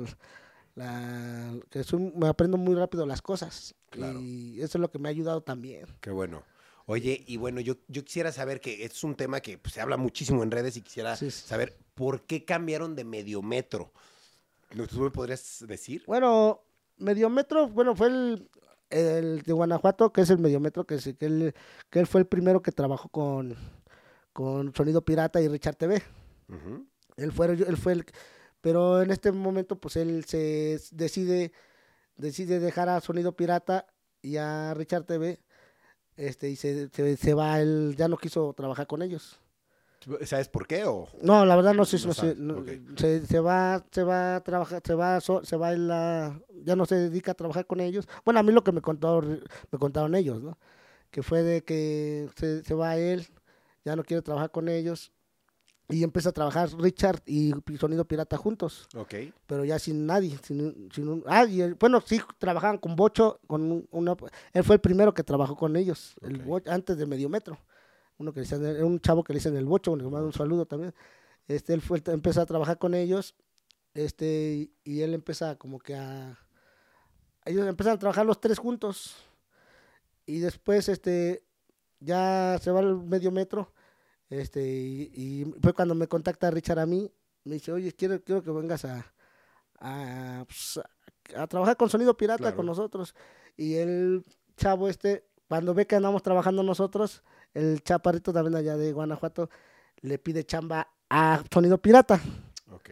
la, 0.77 1.55
que 1.71 1.83
soy- 1.85 2.13
me 2.15 2.29
aprendo 2.29 2.57
muy 2.59 2.75
rápido 2.75 3.07
las 3.07 3.23
cosas. 3.23 3.75
Claro. 3.91 4.21
Y 4.21 4.57
eso 4.61 4.79
es 4.79 4.81
lo 4.81 4.91
que 4.91 4.99
me 4.99 5.09
ha 5.09 5.11
ayudado 5.11 5.41
también. 5.41 5.87
Qué 6.01 6.11
bueno. 6.11 6.43
Oye, 6.87 7.25
y 7.27 7.37
bueno, 7.37 7.61
yo, 7.61 7.75
yo 7.89 8.05
quisiera 8.05 8.31
saber 8.33 8.61
que 8.61 8.85
es 8.85 9.03
un 9.03 9.17
tema 9.17 9.41
que 9.41 9.59
pues, 9.59 9.75
se 9.75 9.81
habla 9.81 9.97
muchísimo 9.97 10.43
en 10.43 10.51
redes 10.53 10.77
y 10.77 10.83
quisiera 10.83 11.17
Sí, 11.17 11.31
sí. 11.31 11.47
saber 11.47 11.77
por 11.95 12.23
qué 12.23 12.45
cambiaron 12.45 12.95
de 12.95 13.05
mediometro. 13.05 13.93
¿Tú 14.89 15.01
me 15.01 15.11
podrías 15.11 15.65
decir? 15.67 16.05
Bueno, 16.07 16.63
Mediometro, 16.99 17.69
bueno, 17.69 17.95
fue 17.97 18.09
el, 18.09 18.51
el 18.91 19.43
de 19.43 19.53
Guanajuato, 19.53 20.13
que 20.13 20.21
es 20.23 20.31
el 20.31 20.39
Mediometro, 20.39 20.87
que, 20.87 20.97
que, 21.19 21.27
él, 21.27 21.55
que 21.91 21.99
él 22.01 22.07
fue 22.07 22.21
el 22.21 22.27
primero 22.27 22.63
que 22.63 22.73
trabajó 22.73 23.09
con, 23.09 23.55
con 24.33 24.75
Sonido 24.75 25.05
Pirata 25.05 25.41
y 25.41 25.49
Richard 25.49 25.77
TV. 25.77 26.03
Él 27.17 27.33
fue, 27.33 27.47
él 27.47 27.77
fue 27.77 27.93
el, 27.95 28.05
pero 28.61 29.03
en 29.03 29.11
este 29.11 29.33
momento, 29.33 29.79
pues 29.81 29.97
él 29.97 30.25
se 30.25 30.79
decide, 30.93 31.53
decide 32.17 32.61
dejar 32.61 32.89
a 32.89 33.01
Sonido 33.01 33.35
Pirata 33.37 33.87
y 34.23 34.37
a 34.37 34.75
Richard 34.75 35.05
TV, 35.05 35.41
este, 36.17 36.51
y 36.51 36.57
se, 36.57 36.89
se, 36.91 37.17
se 37.17 37.35
va, 37.35 37.61
él 37.61 37.95
ya 37.97 38.09
no 38.09 38.17
quiso 38.17 38.53
trabajar 38.55 38.87
con 38.87 39.03
ellos. 39.03 39.39
¿Sabes 40.25 40.49
por 40.49 40.67
qué? 40.69 40.85
O... 40.85 41.09
No, 41.21 41.45
la 41.45 41.57
verdad 41.57 41.75
no 41.75 41.85
sé, 41.85 41.99
No 41.99 42.07
no 42.09 42.15
sé, 42.15 42.21
sabes, 42.21 42.39
no, 42.39 42.59
ok. 42.59 42.69
se, 42.97 43.27
se 43.27 43.41
va, 43.41 43.85
se 43.91 44.05
va 44.05 44.37
a 44.37 44.41
trabajar, 44.45 44.81
se 44.85 44.95
va, 44.95 45.21
so- 45.21 45.45
se 45.45 45.57
va 45.57 45.73
en 45.73 45.89
la, 45.89 46.41
ya 46.65 46.77
no 46.77 46.87
se 46.87 46.95
dedica 46.95 47.33
a 47.33 47.35
trabajar 47.35 47.67
con 47.67 47.81
ellos. 47.81 48.07
Bueno, 48.25 48.39
a 48.39 48.43
mí 48.45 48.53
lo 48.53 48.63
que 48.63 48.71
me 48.73 48.83
contó, 48.83 49.21
me 49.23 49.79
contaron 49.79 50.15
ellos, 50.15 50.43
¿no? 50.43 50.59
Que 51.11 51.23
fue 51.25 51.43
de 51.43 51.65
que 51.65 52.29
se, 52.37 52.63
se 52.63 52.75
va 52.75 52.97
él, 52.97 53.27
ya 53.85 53.97
no 53.97 54.05
quiere 54.05 54.23
trabajar 54.23 54.51
con 54.53 54.69
ellos 54.69 55.13
y 55.89 56.03
empieza 56.03 56.31
a 56.31 56.33
trabajar 56.33 56.69
Richard 56.79 57.23
y 57.27 57.53
Sonido 57.79 58.05
Pirata 58.07 58.37
juntos, 58.37 58.89
Ok. 58.97 59.15
pero 59.47 59.65
ya 59.65 59.79
sin 59.79 60.05
nadie. 60.07 60.37
Sin, 60.43 60.89
sin 60.93 61.09
un- 61.09 61.23
ah, 61.27 61.45
y 61.45 61.61
el- 61.61 61.75
bueno, 61.75 62.01
sí, 62.01 62.21
trabajaban 62.39 62.79
con 62.79 62.97
Bocho, 62.97 63.39
con 63.47 63.87
una, 63.91 64.17
él 64.53 64.65
fue 64.65 64.77
el 64.77 64.81
primero 64.81 65.15
que 65.15 65.23
trabajó 65.23 65.57
con 65.57 65.77
ellos, 65.77 66.17
el. 66.23 66.39
Bocho, 66.43 66.71
antes 66.73 66.97
de 66.99 67.07
Medio 67.07 67.29
Metro. 67.29 67.59
Uno 68.19 68.33
que 68.33 68.41
era 68.41 68.85
un 68.85 68.99
chavo 68.99 69.23
que 69.23 69.33
le 69.35 69.39
dicen 69.39 69.57
el 69.57 69.67
Bocho, 69.67 69.95
le 69.95 70.03
mando 70.05 70.27
un 70.27 70.33
saludo 70.33 70.67
también. 70.67 70.95
Este, 71.49 71.75
él 71.75 71.81
fue, 71.83 72.03
empezó 72.07 72.41
a 72.41 72.47
trabajar 72.47 72.79
con 72.79 72.95
ellos, 72.95 73.37
este, 73.95 74.71
y, 74.85 74.91
y 74.93 75.03
él 75.03 75.15
empieza 75.15 75.57
como 75.57 75.79
que 75.79 75.95
a... 75.95 76.37
Ellos 77.45 77.65
empiezan 77.67 77.95
a 77.95 77.99
trabajar 77.99 78.27
los 78.27 78.41
tres 78.41 78.59
juntos, 78.59 79.15
y 80.25 80.41
después, 80.41 80.89
este, 80.89 81.45
ya 82.01 82.59
se 82.61 82.73
va 82.73 82.81
al 82.81 82.97
Medio 83.05 83.31
Metro, 83.31 83.73
este, 84.31 84.67
y, 84.67 85.11
y 85.15 85.55
fue 85.63 85.73
cuando 85.73 85.95
me 85.95 86.09
contacta 86.09 86.51
Richard 86.51 86.79
a 86.81 86.87
mí, 86.87 87.11
me 87.45 87.55
dice, 87.55 87.73
oye, 87.73 87.93
quiero, 87.93 88.23
quiero 88.23 88.43
que 88.43 88.51
vengas 88.51 88.85
a, 88.85 89.13
a, 89.81 90.45
pues, 90.47 90.79
a- 91.35 91.43
a 91.43 91.47
trabajar 91.47 91.77
con 91.77 91.89
Sonido 91.91 92.17
Pirata 92.17 92.39
Claro. 92.39 92.57
con 92.57 92.67
nosotros. 92.67 93.15
Y 93.57 93.75
el 93.77 94.25
chavo 94.57 94.89
este, 94.89 95.25
cuando 95.49 95.75
ve 95.75 95.87
que 95.87 95.97
andamos 95.97 96.23
trabajando 96.23 96.63
nosotros, 96.63 97.23
el 97.55 97.83
chaparrito 97.83 98.33
también 98.33 98.55
allá 98.57 98.77
de 98.77 98.93
Guanajuato, 98.93 99.49
le 100.03 100.19
pide 100.19 100.45
chamba 100.45 100.89
a 101.09 101.43
Sonido 101.53 101.79
Pirata. 101.79 102.21
Ok. 102.71 102.91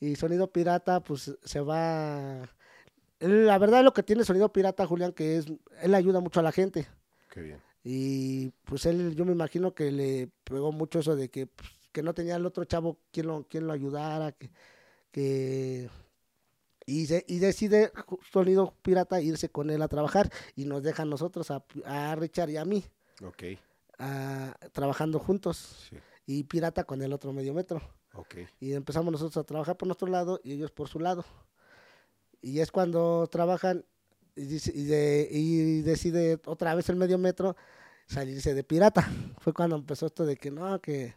Y 0.00 0.16
Sonido 0.16 0.50
Pirata, 0.52 1.00
pues 1.02 1.36
se 1.42 1.60
va... 1.60 2.48
La 3.20 3.58
verdad, 3.58 3.82
lo 3.82 3.94
que 3.94 4.02
tiene 4.02 4.24
Sonido 4.24 4.52
Pirata, 4.52 4.86
Julián, 4.86 5.12
que 5.12 5.38
es, 5.38 5.46
él 5.80 5.94
ayuda 5.94 6.20
mucho 6.20 6.40
a 6.40 6.42
la 6.42 6.52
gente. 6.52 6.86
Qué 7.30 7.40
bien. 7.40 7.62
Y 7.86 8.48
pues 8.64 8.86
él, 8.86 9.14
yo 9.14 9.24
me 9.26 9.32
imagino 9.32 9.74
que 9.74 9.92
le 9.92 10.30
pegó 10.44 10.72
mucho 10.72 11.00
eso 11.00 11.14
de 11.14 11.28
que, 11.28 11.46
pues, 11.46 11.68
que 11.92 12.02
no 12.02 12.14
tenía 12.14 12.36
el 12.36 12.46
otro 12.46 12.64
chavo 12.64 12.98
quien 13.12 13.26
lo, 13.26 13.44
quien 13.46 13.66
lo 13.66 13.72
ayudara, 13.74 14.32
que, 14.32 14.50
que 15.12 15.90
y, 16.86 17.06
se- 17.06 17.24
y 17.28 17.38
decide 17.38 17.92
Sonido 18.32 18.74
Pirata 18.82 19.20
irse 19.20 19.50
con 19.50 19.68
él 19.70 19.82
a 19.82 19.88
trabajar 19.88 20.30
y 20.56 20.64
nos 20.64 20.82
deja 20.82 21.02
a 21.02 21.06
nosotros, 21.06 21.50
a, 21.50 21.62
a 21.84 22.14
Richard 22.16 22.50
y 22.50 22.56
a 22.56 22.64
mí, 22.64 22.82
Ok. 23.22 23.42
a- 23.98 24.56
trabajando 24.72 25.18
juntos 25.18 25.86
Sí. 25.90 25.96
y 26.26 26.44
Pirata 26.44 26.84
con 26.84 27.02
el 27.02 27.12
otro 27.12 27.32
medio 27.34 27.52
metro. 27.54 27.82
Ok. 28.14 28.36
Y 28.60 28.72
empezamos 28.72 29.12
nosotros 29.12 29.36
a 29.36 29.44
trabajar 29.46 29.76
por 29.76 29.88
nuestro 29.88 30.08
lado 30.08 30.40
y 30.42 30.52
ellos 30.52 30.70
por 30.70 30.88
su 30.88 31.00
lado. 31.00 31.24
Y 32.40 32.60
es 32.60 32.70
cuando 32.70 33.26
trabajan 33.30 33.84
y, 34.36 34.84
de- 34.84 35.82
decide 35.84 36.40
otra 36.46 36.74
vez 36.74 36.88
el 36.88 36.96
medio 36.96 37.18
metro 37.18 37.56
salirse 38.06 38.54
de 38.54 38.64
pirata. 38.64 39.02
Fue 39.38 39.52
cuando 39.52 39.76
empezó 39.76 40.06
esto 40.06 40.24
de 40.26 40.36
que 40.36 40.50
no, 40.50 40.80
que 40.80 41.14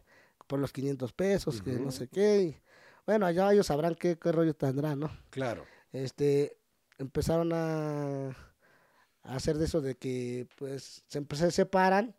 por 0.48 0.60
los 0.60 0.72
500 0.72 1.12
pesos, 1.14 1.62
que 1.62 1.72
no 1.74 1.92
sé 1.92 2.08
qué. 2.08 2.42
y 2.42 2.62
bueno, 3.06 3.26
allá 3.26 3.52
ellos 3.52 3.68
sabrán 3.68 3.96
qué, 3.96 4.18
qué 4.18 4.32
rollo 4.32 4.54
tendrán, 4.54 5.00
¿no? 5.00 5.12
Claro. 5.30 5.66
Este, 5.92 6.58
empezaron 6.98 7.52
a, 7.54 8.30
a 8.30 9.36
hacer 9.36 9.58
de 9.58 9.66
eso 9.66 9.82
de 9.82 9.96
que 9.96 10.48
pues 10.58 11.04
se, 11.08 11.26
se 11.36 11.52
separan 11.52 12.16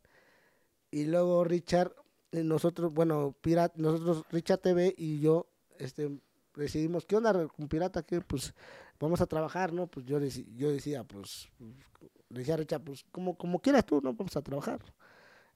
y 0.90 1.04
luego 1.04 1.44
Richard, 1.44 1.94
eh, 2.32 2.42
nosotros, 2.42 2.92
bueno, 2.92 3.34
Pirata, 3.40 3.74
nosotros, 3.76 4.24
Richard 4.30 4.58
TV 4.60 4.94
y 4.96 5.20
yo, 5.20 5.46
este, 5.78 6.18
decidimos, 6.54 7.04
¿qué 7.06 7.16
onda 7.16 7.46
con 7.48 7.68
Pirata? 7.68 8.02
Que 8.02 8.20
pues 8.22 8.54
vamos 9.00 9.20
a 9.20 9.26
trabajar, 9.26 9.72
¿no? 9.72 9.86
Pues 9.86 10.06
yo, 10.06 10.18
deci- 10.20 10.46
yo 10.54 10.70
decía, 10.70 11.04
pues, 11.04 11.48
decía 12.28 12.56
Richard, 12.56 12.82
pues 12.82 13.04
como, 13.10 13.36
como 13.36 13.60
quieras 13.60 13.84
tú, 13.86 14.00
¿no? 14.02 14.12
Vamos 14.14 14.36
a 14.36 14.42
trabajar. 14.42 14.80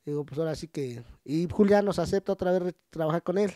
Digo, 0.04 0.24
pues 0.24 0.38
ahora 0.38 0.54
sí 0.54 0.66
que, 0.68 1.02
y 1.24 1.46
Julián 1.50 1.84
nos 1.84 1.98
acepta 1.98 2.32
otra 2.32 2.50
vez 2.58 2.74
trabajar 2.90 3.22
con 3.22 3.38
él. 3.38 3.52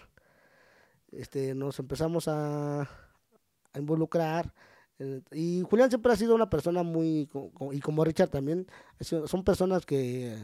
Este, 1.13 1.55
nos 1.55 1.79
empezamos 1.79 2.29
a, 2.29 2.83
a 2.83 3.79
involucrar. 3.79 4.53
eh, 4.99 5.23
y 5.33 5.63
Julián 5.69 5.89
siempre 5.91 6.13
ha 6.13 6.17
sido 6.17 6.35
una 6.35 6.49
persona 6.51 6.83
muy, 6.83 7.29
y 7.73 7.81
como 7.81 8.05
Richard 8.05 8.29
también, 8.31 8.67
sido- 9.01 9.27
son 9.29 9.45
personas 9.45 9.85
que 9.87 10.37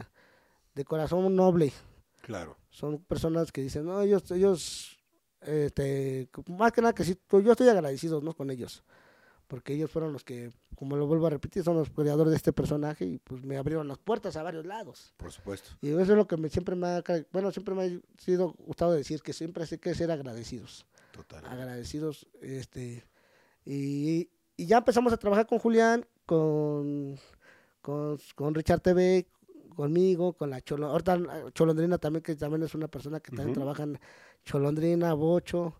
de 0.75 0.85
corazón 0.85 1.35
noble, 1.35 1.71
Claro. 2.21 2.57
son 2.69 2.99
personas 3.03 3.51
que 3.51 3.61
dicen, 3.61 3.85
no, 3.85 4.01
ellos, 4.01 4.29
ellos, 4.31 4.97
este, 5.41 6.29
más 6.47 6.71
que 6.71 6.81
nada 6.81 6.93
que 6.93 7.03
sí, 7.03 7.17
yo 7.29 7.51
estoy 7.51 7.67
agradecido, 7.69 8.21
¿no? 8.21 8.33
Con 8.33 8.49
ellos, 8.49 8.83
porque 9.53 9.75
ellos 9.75 9.91
fueron 9.91 10.13
los 10.13 10.23
que, 10.23 10.51
como 10.75 10.97
lo 10.97 11.05
vuelvo 11.05 11.27
a 11.27 11.29
repetir, 11.29 11.63
son 11.63 11.77
los 11.77 11.91
creadores 11.91 12.31
de 12.31 12.37
este 12.37 12.51
personaje 12.51 13.05
y 13.05 13.19
pues 13.19 13.45
me 13.45 13.55
abrieron 13.55 13.87
las 13.87 13.99
puertas 13.99 14.35
a 14.35 14.41
varios 14.41 14.65
lados. 14.65 15.13
Por 15.15 15.31
supuesto. 15.31 15.69
Y 15.79 15.89
eso 15.89 16.01
es 16.01 16.07
lo 16.09 16.25
que 16.25 16.37
me, 16.37 16.49
siempre 16.49 16.75
me 16.75 16.87
ha, 16.87 17.03
bueno, 17.31 17.51
siempre 17.51 17.75
me 17.75 17.83
ha 17.83 17.89
sido 18.19 18.55
gustado 18.65 18.93
decir, 18.93 19.21
que 19.21 19.31
siempre 19.31 19.63
hay 19.69 19.77
que 19.77 19.93
ser 19.93 20.09
agradecidos 20.09 20.87
Total. 21.11 21.45
agradecidos. 21.45 22.25
Este, 22.41 23.05
y, 23.63 24.27
y 24.57 24.65
ya 24.65 24.79
empezamos 24.79 25.13
a 25.13 25.17
trabajar 25.17 25.45
con 25.45 25.59
Julián, 25.59 26.03
con, 26.25 27.19
con, 27.83 28.17
con 28.33 28.55
Richard 28.55 28.81
TV, 28.81 29.27
conmigo, 29.75 30.33
con 30.33 30.49
la 30.49 30.61
Cholo, 30.61 30.87
ahorita 30.87 31.51
Cholondrina 31.53 31.99
también, 31.99 32.23
que 32.23 32.35
también 32.35 32.63
es 32.63 32.73
una 32.73 32.87
persona 32.87 33.19
que 33.19 33.29
también 33.29 33.51
Ujú. 33.51 33.59
trabaja 33.59 33.83
en 33.83 33.99
Cholondrina, 34.45 35.13
Bocho, 35.13 35.75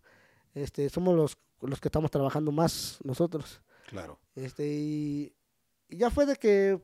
este, 0.54 0.90
somos 0.90 1.16
los, 1.16 1.40
los 1.69 1.80
que 1.80 1.88
estamos 1.88 2.12
trabajando 2.12 2.52
más 2.52 2.99
nosotros. 3.04 3.62
Claro. 3.88 4.19
Este, 4.36 4.67
y, 4.67 5.34
y 5.89 5.97
ya 5.97 6.10
fue 6.10 6.26
de 6.26 6.36
que 6.36 6.82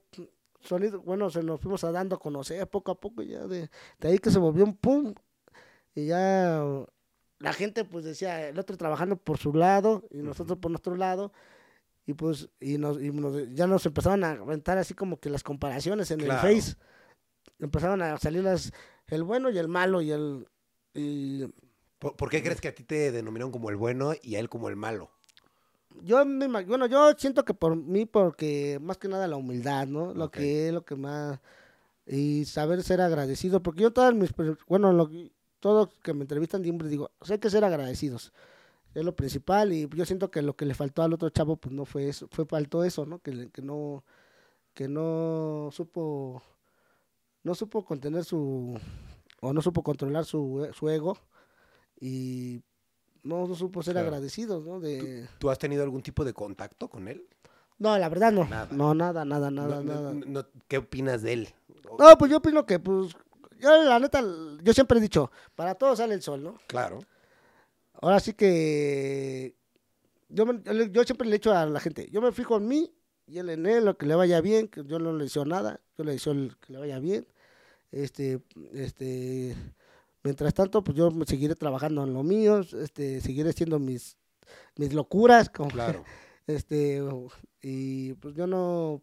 sonido, 0.62 1.02
bueno, 1.02 1.30
se 1.30 1.42
nos 1.44 1.60
fuimos 1.62 1.84
a 1.84 1.92
dando 1.92 2.16
a 2.16 2.20
conocer 2.20 2.68
poco 2.70 2.92
a 2.92 3.00
poco, 3.00 3.22
ya 3.22 3.48
de, 3.48 3.70
de 4.00 4.08
ahí 4.08 4.20
que 4.20 4.30
se 4.32 4.40
volvió 4.40 4.64
un 4.66 4.76
pum, 4.76 5.14
y 5.96 6.08
ya 6.08 6.64
la 7.40 7.54
gente 7.54 7.86
pues 7.86 8.04
decía, 8.06 8.48
el 8.50 8.60
otro 8.60 8.76
trabajando 8.78 9.16
por 9.16 9.38
su 9.38 9.54
lado 9.54 10.04
y 10.12 10.18
nosotros 10.18 10.58
por 10.60 10.72
nuestro 10.72 10.96
lado, 10.96 11.32
y 12.06 12.14
pues 12.14 12.50
y 12.60 12.78
nos, 12.78 13.02
y 13.02 13.12
nos- 13.12 13.54
ya 13.54 13.68
nos 13.68 13.86
empezaron 13.86 14.24
a 14.24 14.32
aventar 14.32 14.78
así 14.78 14.94
como 14.94 15.20
que 15.20 15.30
las 15.30 15.44
comparaciones 15.44 16.12
en 16.12 16.20
Claro. 16.20 16.48
el 16.48 16.56
Face, 16.62 16.76
empezaron 17.60 18.02
a 18.02 18.18
salir 18.18 18.44
las, 18.44 18.72
el 19.08 19.24
bueno 19.24 19.50
y 19.50 19.58
el 19.58 19.68
malo 19.68 20.02
y 20.02 20.12
el... 20.12 20.48
Y 20.94 21.44
¿Por, 22.00 22.16
por 22.16 22.30
qué 22.30 22.42
crees 22.42 22.62
que 22.62 22.70
a 22.70 22.76
ti 22.76 22.84
te 22.84 23.12
denominaron 23.12 23.52
como 23.52 23.70
el 23.70 23.76
bueno 23.76 24.14
y 24.22 24.36
a 24.36 24.40
él 24.40 24.50
como 24.50 24.70
el 24.70 24.76
malo? 24.76 25.10
yo 26.02 26.24
me 26.26 26.48
bueno, 26.64 26.86
yo 26.86 27.12
siento 27.18 27.44
que 27.44 27.54
por 27.54 27.76
mí, 27.76 28.06
porque 28.06 28.80
más 28.82 28.98
que 28.98 29.08
nada 29.08 29.28
la 29.28 29.36
humildad, 29.36 29.88
¿no? 29.88 30.14
Lo 30.14 30.30
que 30.32 30.68
es 30.68 30.74
lo 30.74 30.84
que 30.86 30.96
más 30.96 31.40
y 32.06 32.46
saber 32.46 32.84
ser 32.84 33.02
agradecido, 33.02 33.62
porque 33.62 33.84
yo 33.84 33.92
todas 33.92 34.14
mis, 34.16 34.32
bueno, 34.68 34.94
lo, 34.94 35.10
todos 35.60 35.90
que 36.02 36.14
me 36.14 36.22
entrevistan 36.24 36.64
siempre 36.64 36.88
digo, 36.90 37.12
"Pues 37.20 37.32
hay 37.32 37.40
que 37.40 37.50
ser 37.50 37.64
agradecidos. 37.64 38.32
Es 38.96 39.04
lo 39.06 39.16
principal 39.16 39.74
y 39.74 39.88
yo 39.96 40.06
siento 40.06 40.32
que 40.32 40.42
lo 40.42 40.56
que 40.56 40.66
le 40.66 40.74
faltó 40.76 41.04
al 41.04 41.14
otro 41.14 41.30
chavo 41.30 41.58
pues 41.58 41.74
no 41.74 41.86
fue 41.86 42.10
eso, 42.10 42.28
fue 42.32 42.46
faltó 42.46 42.84
eso, 42.84 43.06
¿no? 43.06 43.20
Que, 43.20 43.50
que 43.52 43.62
no 43.62 44.04
que 44.74 44.88
no 44.88 45.70
supo 45.72 46.42
no 47.44 47.56
supo 47.56 47.84
contener 47.86 48.24
su 48.26 48.78
o 49.42 49.54
no 49.54 49.62
supo 49.62 49.84
controlar 49.84 50.26
su, 50.26 50.66
e- 50.66 50.74
su 50.74 50.90
ego 50.90 51.18
y 52.00 52.62
no, 53.24 53.48
no 53.48 53.56
supo 53.56 53.84
ser 53.84 53.94
Claro. 53.94 54.08
agradecidos, 54.08 54.64
¿no? 54.66 54.80
De 54.80 55.28
¿Tú 55.40 55.50
has 55.50 55.58
tenido 55.60 55.84
algún 55.84 56.02
tipo 56.02 56.24
de 56.24 56.34
contacto 56.34 56.88
con 56.90 57.08
él? 57.08 57.28
No, 57.78 57.98
la 57.98 58.10
verdad 58.10 58.32
no. 58.32 58.46
Nada. 58.46 58.68
No, 58.72 58.94
nada, 58.94 59.24
nada, 59.26 59.50
nada, 59.52 59.82
No, 59.82 59.84
nada. 59.84 60.14
no, 60.14 60.46
¿Qué 60.68 60.78
opinas 60.78 61.22
de 61.22 61.34
él? 61.34 61.50
No, 61.98 62.18
pues 62.18 62.30
yo 62.32 62.38
opino 62.38 62.66
que, 62.66 62.80
pues, 62.80 63.14
yo 63.58 63.84
la 63.84 64.00
neta, 64.00 64.22
yo 64.64 64.74
siempre 64.74 64.98
he 65.00 65.02
dicho, 65.02 65.32
para 65.56 65.76
todos 65.76 65.98
sale 65.98 66.14
el 66.14 66.22
sol, 66.22 66.44
¿no? 66.44 66.58
Claro. 66.68 67.00
Ahora 68.02 68.20
sí 68.20 68.34
que 68.34 69.56
yo, 70.30 70.46
me- 70.46 70.62
yo 70.92 71.04
siempre 71.04 71.28
le 71.28 71.36
he 71.36 71.40
dicho 71.40 71.54
a 71.54 71.66
la 71.66 71.80
gente, 71.80 72.10
yo 72.12 72.22
me 72.22 72.32
fijo 72.32 72.58
en 72.58 72.68
mí 72.68 72.94
y 73.28 73.38
él 73.40 73.50
en 73.50 73.66
él, 73.66 73.86
lo 73.86 73.98
que 73.98 74.06
le 74.06 74.16
vaya 74.16 74.40
bien, 74.42 74.68
que 74.68 74.84
yo 74.86 75.00
no 75.00 75.12
le 75.14 75.26
deseo 75.26 75.46
nada, 75.46 75.82
yo 75.98 76.04
le 76.04 76.14
deseo 76.14 76.34
que 76.34 76.74
le 76.74 76.80
vaya 76.80 77.00
bien. 77.00 77.28
Este, 77.92 78.42
este, 78.74 79.56
mientras 80.24 80.54
tanto, 80.54 80.84
pues 80.84 80.98
yo 80.98 81.12
seguiré 81.26 81.56
trabajando 81.56 82.04
en 82.04 82.14
lo 82.14 82.24
mío, 82.24 82.60
este, 82.60 83.22
seguiré 83.22 83.50
haciendo 83.50 83.80
mis, 83.80 84.18
mis 84.76 84.94
locuras, 84.94 85.50
como 85.50 85.70
Claro. 85.70 86.04
este, 86.48 87.02
y 87.62 88.14
pues 88.14 88.36
yo 88.36 88.48
no, 88.48 89.02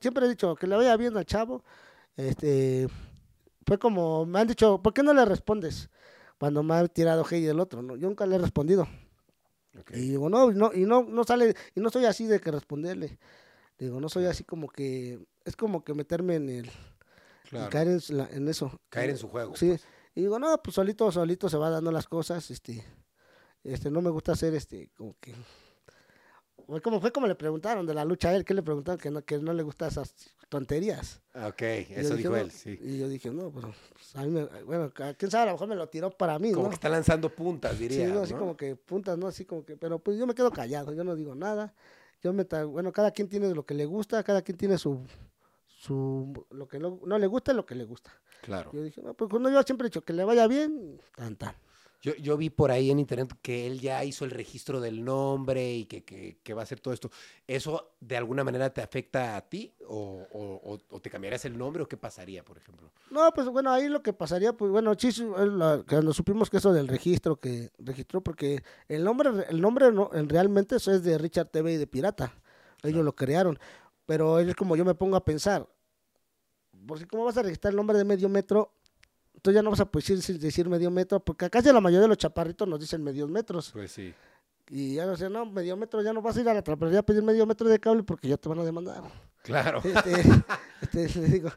siempre 0.00 0.26
he 0.26 0.28
dicho 0.28 0.54
que 0.54 0.66
le 0.66 0.76
vaya 0.76 0.96
bien 0.96 1.16
al 1.16 1.26
chavo, 1.26 1.64
este, 2.16 2.88
fue 3.66 3.78
como, 3.78 4.24
me 4.26 4.40
han 4.40 4.48
dicho, 4.48 4.82
¿por 4.82 4.92
qué 4.94 5.02
no 5.02 5.12
le 5.12 5.24
respondes? 5.24 5.88
Cuando 6.38 6.62
me 6.62 6.74
ha 6.74 6.86
tirado 6.88 7.24
hey 7.28 7.42
del 7.42 7.60
otro, 7.60 7.82
¿no? 7.82 7.96
Yo 7.96 8.08
nunca 8.08 8.24
le 8.26 8.36
he 8.36 8.38
respondido. 8.38 8.86
Y 9.92 10.10
digo, 10.10 10.28
no, 10.28 10.50
y 10.50 10.54
no, 10.54 10.72
y 10.74 10.80
no, 10.86 11.02
no 11.04 11.24
sale, 11.24 11.54
y 11.74 11.80
no 11.80 11.90
soy 11.90 12.04
así 12.04 12.26
de 12.26 12.40
que 12.40 12.50
responderle. 12.50 13.18
Digo, 13.78 14.00
no 14.00 14.08
soy 14.08 14.26
así 14.26 14.42
como 14.44 14.68
que, 14.68 15.24
es 15.44 15.54
como 15.54 15.84
que 15.84 15.94
meterme 15.94 16.36
en 16.36 16.48
el, 16.48 16.66
y 16.66 17.50
Claro. 17.50 17.70
caer 17.70 17.88
en, 17.88 18.00
la- 18.16 18.28
en 18.30 18.48
eso. 18.48 18.78
Caer 18.90 19.10
en 19.10 19.18
su 19.18 19.28
juego. 19.28 19.54
Sí. 19.56 19.68
pues. 19.68 19.84
Y 20.18 20.22
digo, 20.22 20.36
no, 20.40 20.60
pues 20.60 20.74
solito, 20.74 21.12
solito 21.12 21.48
se 21.48 21.56
va 21.56 21.70
dando 21.70 21.92
las 21.92 22.08
cosas, 22.08 22.50
este, 22.50 22.84
este, 23.62 23.88
no 23.88 24.02
me 24.02 24.10
gusta 24.10 24.32
hacer 24.32 24.52
este, 24.52 24.90
como 24.96 25.14
que, 25.20 25.32
fue 26.66 26.82
como, 26.82 27.00
fue 27.00 27.12
como 27.12 27.28
le 27.28 27.36
preguntaron 27.36 27.86
de 27.86 27.94
la 27.94 28.04
lucha 28.04 28.30
a 28.30 28.34
él, 28.34 28.44
que 28.44 28.52
le 28.52 28.64
preguntaron 28.64 28.98
que 28.98 29.12
no, 29.12 29.22
que 29.24 29.38
no 29.38 29.52
le 29.52 29.62
gustan 29.62 29.90
esas 29.90 30.12
tonterías. 30.48 31.20
Ok, 31.36 31.62
Y 31.62 31.94
yo 31.94 32.00
eso 32.00 32.16
dije, 32.16 32.16
dijo 32.16 32.36
él, 32.36 32.50
sí. 32.50 32.76
Y 32.82 32.98
yo 32.98 33.08
dije, 33.08 33.30
no, 33.30 33.52
pues, 33.52 33.64
pues, 33.92 34.16
a 34.16 34.22
mí 34.24 34.30
me- 34.32 34.46
bueno, 34.64 34.92
quién 35.16 35.30
sabe, 35.30 35.44
a 35.44 35.46
lo 35.46 35.52
mejor 35.52 35.68
me 35.68 35.76
lo 35.76 35.88
tiró 35.88 36.10
para 36.10 36.36
mí, 36.40 36.50
Como 36.50 36.64
¿no? 36.64 36.68
que 36.70 36.74
está 36.74 36.88
lanzando 36.88 37.32
puntas, 37.32 37.76
Sí, 37.76 37.86
diría. 37.88 38.08
no, 38.08 38.22
así 38.22 38.32
¿no? 38.32 38.40
como 38.40 38.56
que 38.56 38.74
puntas, 38.74 39.16
¿no? 39.16 39.28
Así 39.28 39.44
como 39.44 39.64
que, 39.64 39.76
pero 39.76 40.00
pues 40.00 40.18
yo 40.18 40.26
me 40.26 40.34
quedo 40.34 40.50
callado, 40.50 40.92
yo 40.94 41.04
no 41.04 41.14
digo 41.14 41.36
nada. 41.36 41.74
Yo 42.24 42.32
me, 42.32 42.42
bueno, 42.64 42.90
cada 42.90 43.12
quien 43.12 43.28
tiene 43.28 43.54
lo 43.54 43.64
que 43.64 43.74
le 43.74 43.86
gusta, 43.86 44.24
cada 44.24 44.42
quien 44.42 44.58
tiene 44.58 44.78
su, 44.78 44.98
su, 45.68 46.44
lo 46.50 46.66
que 46.66 46.80
no, 46.80 46.98
no 47.06 47.18
le 47.18 47.28
gusta 47.28 47.52
lo 47.52 47.64
que 47.64 47.76
le 47.76 47.84
gusta. 47.84 48.10
Claro. 48.42 48.70
Yo 48.72 48.82
dije, 48.82 49.02
no, 49.02 49.14
pues 49.14 49.30
cuando 49.30 49.50
yo 49.50 49.62
siempre 49.62 49.86
he 49.86 49.90
dicho 49.90 50.02
que 50.02 50.12
le 50.12 50.24
vaya 50.24 50.46
bien, 50.46 51.00
tan, 51.16 51.36
tan. 51.36 51.54
Yo, 52.00 52.14
yo 52.14 52.36
vi 52.36 52.48
por 52.48 52.70
ahí 52.70 52.92
en 52.92 53.00
internet 53.00 53.32
que 53.42 53.66
él 53.66 53.80
ya 53.80 54.04
hizo 54.04 54.24
el 54.24 54.30
registro 54.30 54.80
del 54.80 55.04
nombre 55.04 55.74
y 55.74 55.84
que, 55.86 56.04
que- 56.04 56.38
que 56.44 56.54
va 56.54 56.60
a 56.60 56.62
hacer 56.62 56.78
todo 56.78 56.94
esto. 56.94 57.10
¿Eso 57.48 57.90
de 57.98 58.16
alguna 58.16 58.44
manera 58.44 58.72
te 58.72 58.80
afecta 58.80 59.36
a 59.36 59.40
ti? 59.48 59.74
¿O, 59.88 60.24
o- 60.32 60.78
o- 60.90 61.00
te 61.00 61.10
cambiarías 61.10 61.44
el 61.44 61.58
nombre 61.58 61.82
o 61.82 61.88
qué 61.88 61.96
pasaría, 61.96 62.44
por 62.44 62.56
ejemplo? 62.56 62.92
No, 63.10 63.28
pues 63.34 63.48
bueno, 63.48 63.72
ahí 63.72 63.88
lo 63.88 64.00
que 64.00 64.12
pasaría, 64.12 64.52
pues 64.52 64.70
bueno, 64.70 64.94
sí, 64.96 65.10
cuando 65.88 66.12
supimos 66.12 66.48
que 66.50 66.58
eso 66.58 66.72
del 66.72 66.86
registro, 66.86 67.40
que 67.40 67.72
registró, 67.78 68.20
porque 68.22 68.62
el 68.86 69.02
nombre, 69.02 69.30
el 69.48 69.60
nombre 69.60 69.90
no, 69.90 70.10
en- 70.14 70.28
realmente 70.28 70.76
eso 70.76 70.92
es 70.92 71.02
de 71.02 71.18
Richard 71.18 71.48
TV 71.48 71.72
y 71.72 71.76
de 71.78 71.88
Pirata. 71.88 72.32
Ellos 72.84 73.04
lo 73.04 73.16
crearon. 73.16 73.58
Pero 74.06 74.38
es 74.38 74.54
como 74.54 74.76
yo 74.76 74.84
me 74.84 74.94
pongo 74.94 75.16
a 75.16 75.24
pensar, 75.24 75.68
por 76.88 76.98
si 76.98 77.04
cómo 77.04 77.24
vas 77.24 77.36
a 77.36 77.42
registrar 77.42 77.70
el 77.72 77.76
nombre 77.76 77.96
de 77.98 78.04
medio 78.04 78.28
metro, 78.28 78.72
tú 79.42 79.52
ya 79.52 79.62
no 79.62 79.70
vas 79.70 79.80
a 79.80 79.84
poder 79.90 80.16
decir, 80.16 80.38
decir 80.40 80.68
medio 80.68 80.90
metro, 80.90 81.20
porque 81.20 81.48
casi 81.50 81.70
la 81.72 81.80
mayoría 81.80 82.02
de 82.02 82.08
los 82.08 82.16
chaparritos 82.18 82.66
nos 82.66 82.80
dicen 82.80 83.04
medios 83.04 83.30
metros. 83.30 83.70
Pues 83.70 83.92
sí. 83.92 84.12
Y 84.70 84.94
ya 84.94 85.06
no 85.06 85.16
sé, 85.16 85.30
no, 85.30 85.46
medio 85.46 85.76
metro, 85.76 86.02
ya 86.02 86.12
no 86.12 86.20
vas 86.20 86.36
a 86.36 86.40
ir 86.40 86.48
a 86.48 86.54
la 86.54 86.62
trapería 86.62 86.98
a 86.98 87.02
pedir 87.02 87.22
medio 87.22 87.46
metro 87.46 87.68
de 87.68 87.78
cable 87.78 88.02
porque 88.02 88.26
ya 88.28 88.36
te 88.36 88.48
van 88.48 88.58
a 88.58 88.64
demandar. 88.64 89.02
Claro. 89.42 89.80
Este, 89.84 91.04
este, 91.04 91.20
le 91.20 91.28
digo, 91.28 91.50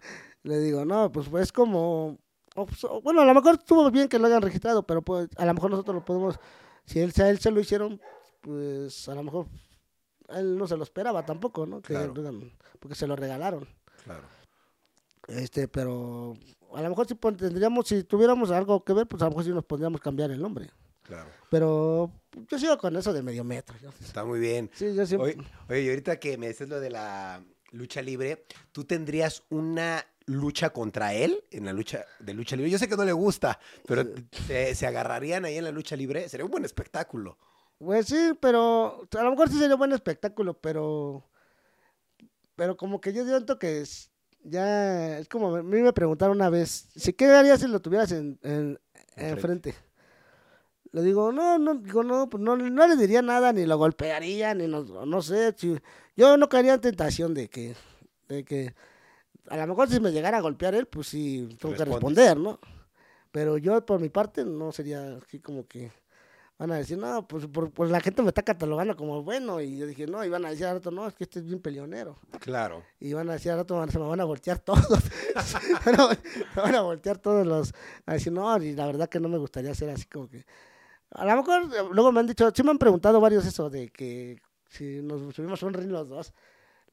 le 0.43 0.59
digo, 0.59 0.85
no, 0.85 1.11
pues 1.11 1.27
es 1.41 1.51
como, 1.51 2.17
pues, 2.53 2.85
bueno, 3.03 3.21
a 3.21 3.25
lo 3.25 3.33
mejor 3.33 3.55
estuvo 3.55 3.89
bien 3.89 4.07
que 4.07 4.19
lo 4.19 4.27
hayan 4.27 4.41
registrado, 4.41 4.83
pero 4.85 5.01
pues 5.01 5.29
a 5.37 5.45
lo 5.45 5.53
mejor 5.53 5.71
nosotros 5.71 5.95
lo 5.95 6.05
podemos, 6.05 6.39
si 6.85 6.99
él, 6.99 7.13
a 7.17 7.29
él 7.29 7.39
se 7.39 7.51
lo 7.51 7.59
hicieron, 7.59 7.99
pues 8.41 9.07
a 9.09 9.15
lo 9.15 9.23
mejor 9.23 9.47
él 10.29 10.57
no 10.57 10.67
se 10.67 10.77
lo 10.77 10.83
esperaba 10.83 11.25
tampoco, 11.25 11.65
¿no? 11.65 11.81
Que 11.81 11.93
Claro. 11.93 12.13
porque 12.79 12.95
se 12.95 13.07
lo 13.07 13.15
regalaron. 13.15 13.67
Claro. 14.03 14.23
Este, 15.27 15.67
pero 15.67 16.35
a 16.73 16.81
lo 16.81 16.89
mejor 16.89 17.07
si 17.07 17.15
tendríamos, 17.15 17.87
si 17.87 18.03
tuviéramos 18.03 18.51
algo 18.51 18.83
que 18.83 18.93
ver, 18.93 19.07
pues 19.07 19.21
a 19.21 19.25
lo 19.25 19.31
mejor 19.31 19.43
sí 19.45 19.49
nos 19.51 19.65
podríamos 19.65 20.01
cambiar 20.01 20.31
el 20.31 20.41
nombre. 20.41 20.69
Claro. 21.03 21.29
Pero 21.49 22.11
yo 22.49 22.59
sigo 22.59 22.77
con 22.77 22.95
eso 22.95 23.11
de 23.13 23.21
medio 23.21 23.43
metro. 23.43 23.75
yo- 23.81 23.89
Está 24.01 24.23
muy 24.23 24.39
bien. 24.39 24.69
Sí, 24.73 24.93
yo 24.95 25.05
siempre. 25.05 25.33
Oye, 25.35 25.47
oye, 25.69 25.81
y 25.83 25.89
ahorita 25.89 26.19
que 26.19 26.37
me 26.37 26.47
dices 26.47 26.69
lo 26.69 26.79
de 26.79 26.89
la 26.89 27.43
lucha 27.71 28.01
libre, 28.01 28.45
¿tú 28.71 28.83
tendrías 28.85 29.43
una 29.49 30.05
lucha 30.25 30.69
contra 30.71 31.13
él 31.13 31.43
en 31.51 31.65
la 31.65 31.73
lucha 31.73 32.05
de 32.19 32.33
lucha 32.33 32.55
libre? 32.55 32.71
Yo 32.71 32.77
sé 32.77 32.87
que 32.87 32.95
no 32.95 33.03
le 33.05 33.11
gusta, 33.11 33.59
pero 33.85 34.05
¿se, 34.47 34.75
se 34.75 34.87
agarrarían 34.87 35.43
ahí 35.45 35.57
en 35.57 35.63
la 35.65 35.71
lucha 35.71 35.95
libre? 35.95 36.29
Sería 36.29 36.45
un 36.45 36.51
buen 36.51 36.63
espectáculo. 36.65 37.37
Pues 37.79 38.05
sí, 38.05 38.33
pero 38.39 39.01
a 39.17 39.23
lo 39.23 39.31
mejor 39.31 39.49
sí 39.49 39.57
sería 39.59 39.75
buen 39.75 39.91
espectáculo, 39.91 40.53
pero 40.53 41.27
pero 42.55 42.77
como 42.77 43.01
que 43.01 43.11
yo 43.11 43.25
siento 43.25 43.57
que 43.57 43.81
es, 43.81 44.10
ya 44.43 45.19
es 45.19 45.27
como 45.29 45.55
a 45.55 45.63
mí 45.63 45.81
me 45.81 45.93
preguntaron 45.93 46.35
una 46.37 46.49
vez, 46.49 46.87
si 46.95 47.13
qué 47.13 47.25
harías 47.27 47.59
si 47.61 47.67
lo 47.67 47.79
tuvieras 47.79 48.11
en, 48.11 48.39
en. 48.43 48.79
Le 50.93 51.01
digo, 51.03 51.31
no, 51.31 51.57
no, 51.57 51.75
digo, 51.75 52.03
no, 52.03 52.29
pues 52.29 52.43
no, 52.43 52.57
no 52.57 52.87
le 52.87 52.95
diría 52.97 53.21
nada, 53.21 53.53
ni 53.53 53.65
lo 53.65 53.77
golpearía, 53.77 54.53
ni 54.53 54.67
no, 54.67 54.83
no 55.05 55.21
sé, 55.21 55.53
si- 55.57 55.77
yo 56.17 56.35
no 56.35 56.49
caería 56.49 56.73
en 56.73 56.81
tentación 56.81 57.33
de 57.33 57.49
que, 57.49 57.75
de 58.27 58.43
que, 58.43 58.73
a 59.47 59.55
lo 59.57 59.67
mejor 59.67 59.89
si 59.89 59.99
me 60.01 60.11
llegara 60.11 60.37
a 60.39 60.41
golpear 60.41 60.75
él, 60.75 60.87
pues 60.87 61.07
sí, 61.07 61.47
tengo 61.59 61.75
que 61.75 61.85
responder, 61.85 62.37
¿no? 62.37 62.59
Pero 63.31 63.57
yo 63.57 63.85
por 63.85 64.01
mi 64.01 64.09
parte 64.09 64.43
no 64.43 64.73
sería 64.73 65.15
así 65.15 65.39
como 65.39 65.65
que 65.65 65.91
van 66.61 66.71
a 66.73 66.75
decir, 66.75 66.95
no, 66.95 67.27
pues, 67.27 67.47
por, 67.47 67.71
pues 67.71 67.89
la 67.89 67.99
gente 68.01 68.21
me 68.21 68.27
está 68.27 68.43
catalogando 68.43 68.95
como 68.95 69.23
bueno. 69.23 69.59
Y 69.61 69.79
yo 69.79 69.87
dije, 69.87 70.05
no, 70.05 70.23
y 70.23 70.29
van 70.29 70.45
a 70.45 70.51
decir 70.51 70.67
al 70.67 70.75
rato, 70.75 70.91
no, 70.91 71.07
es 71.07 71.15
que 71.15 71.23
este 71.23 71.39
es 71.39 71.45
bien 71.45 71.59
peleonero. 71.59 72.19
Claro. 72.39 72.83
Y 72.99 73.13
van 73.13 73.27
a 73.31 73.33
decir 73.33 73.51
al 73.51 73.57
rato, 73.57 73.83
se 73.89 73.97
me 73.97 74.05
van 74.05 74.21
a 74.21 74.25
voltear 74.25 74.59
todos. 74.59 74.85
Me 76.55 76.61
van 76.61 76.75
a 76.75 76.81
voltear 76.81 77.17
todos 77.17 77.47
los. 77.47 77.73
A 78.05 78.13
decir, 78.13 78.31
no, 78.31 78.55
y 78.61 78.73
la 78.73 78.85
verdad 78.85 79.09
que 79.09 79.19
no 79.19 79.27
me 79.27 79.39
gustaría 79.39 79.73
ser 79.73 79.89
así 79.89 80.05
como 80.05 80.29
que. 80.29 80.45
A 81.09 81.25
lo 81.25 81.35
mejor, 81.35 81.63
eh, 81.63 81.89
luego 81.91 82.11
me 82.11 82.19
han 82.19 82.27
dicho, 82.27 82.51
sí 82.53 82.61
me 82.61 82.69
han 82.69 82.77
preguntado 82.77 83.19
varios 83.19 83.43
eso 83.45 83.69
de 83.71 83.89
que 83.89 84.39
si 84.69 85.01
nos 85.01 85.33
subimos 85.33 85.63
a 85.63 85.65
un 85.65 85.73
ring 85.73 85.89
los 85.89 86.09
dos. 86.09 86.31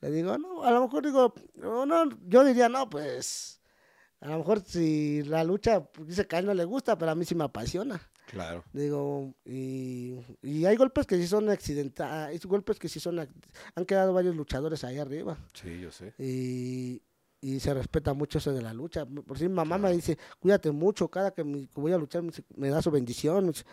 Le 0.01 0.11
digo, 0.11 0.39
no, 0.39 0.65
a 0.65 0.71
lo 0.71 0.81
mejor 0.81 1.05
digo, 1.05 1.35
no, 1.57 1.85
no, 1.85 2.09
yo 2.27 2.43
diría, 2.43 2.71
no, 2.71 2.89
pues. 2.89 3.61
A 4.21 4.29
lo 4.29 4.39
mejor 4.39 4.61
si 4.61 5.23
la 5.25 5.45
lucha, 5.45 5.85
pues, 5.85 6.09
dice 6.09 6.27
que 6.27 6.37
a 6.37 6.39
él 6.39 6.47
no 6.47 6.55
le 6.55 6.65
gusta, 6.65 6.97
pero 6.97 7.11
a 7.11 7.15
mí 7.15 7.27
sí 7.27 7.35
me 7.35 7.45
apasiona. 7.45 8.01
Claro. 8.31 8.63
Digo, 8.73 9.35
y, 9.45 10.21
y 10.43 10.65
hay 10.67 10.77
golpes 10.77 11.07
que 11.07 11.17
sí 11.17 11.27
son 11.27 11.49
accidentales, 11.49 12.29
hay 12.43 12.49
golpes 12.49 12.79
que 12.79 12.89
sí 12.89 13.01
son, 13.01 13.19
han 13.19 13.85
quedado 13.87 14.13
varios 14.13 14.37
luchadores 14.37 14.85
ahí 14.85 14.99
arriba 14.99 15.39
Sí, 15.55 15.81
yo 15.81 15.91
sé. 15.91 16.13
y, 16.19 17.03
y 17.41 17.61
se 17.61 17.73
respeta 17.73 18.13
mucho 18.15 18.39
eso 18.39 18.53
de 18.53 18.61
la 18.63 18.75
lucha. 18.75 19.07
Por 19.07 19.39
si 19.39 19.49
mamá 19.49 19.79
me 19.79 19.93
dice, 19.93 20.19
cuídate 20.41 20.71
mucho, 20.73 21.09
cada 21.09 21.31
que, 21.33 21.43
me- 21.45 21.69
que 21.69 21.81
voy 21.81 21.93
a 21.93 21.99
luchar 21.99 22.23
me, 22.57 22.69
da 22.69 22.83
su 22.83 22.91
bendición, 22.91 23.47
me 23.47 23.53
dice, 23.53 23.65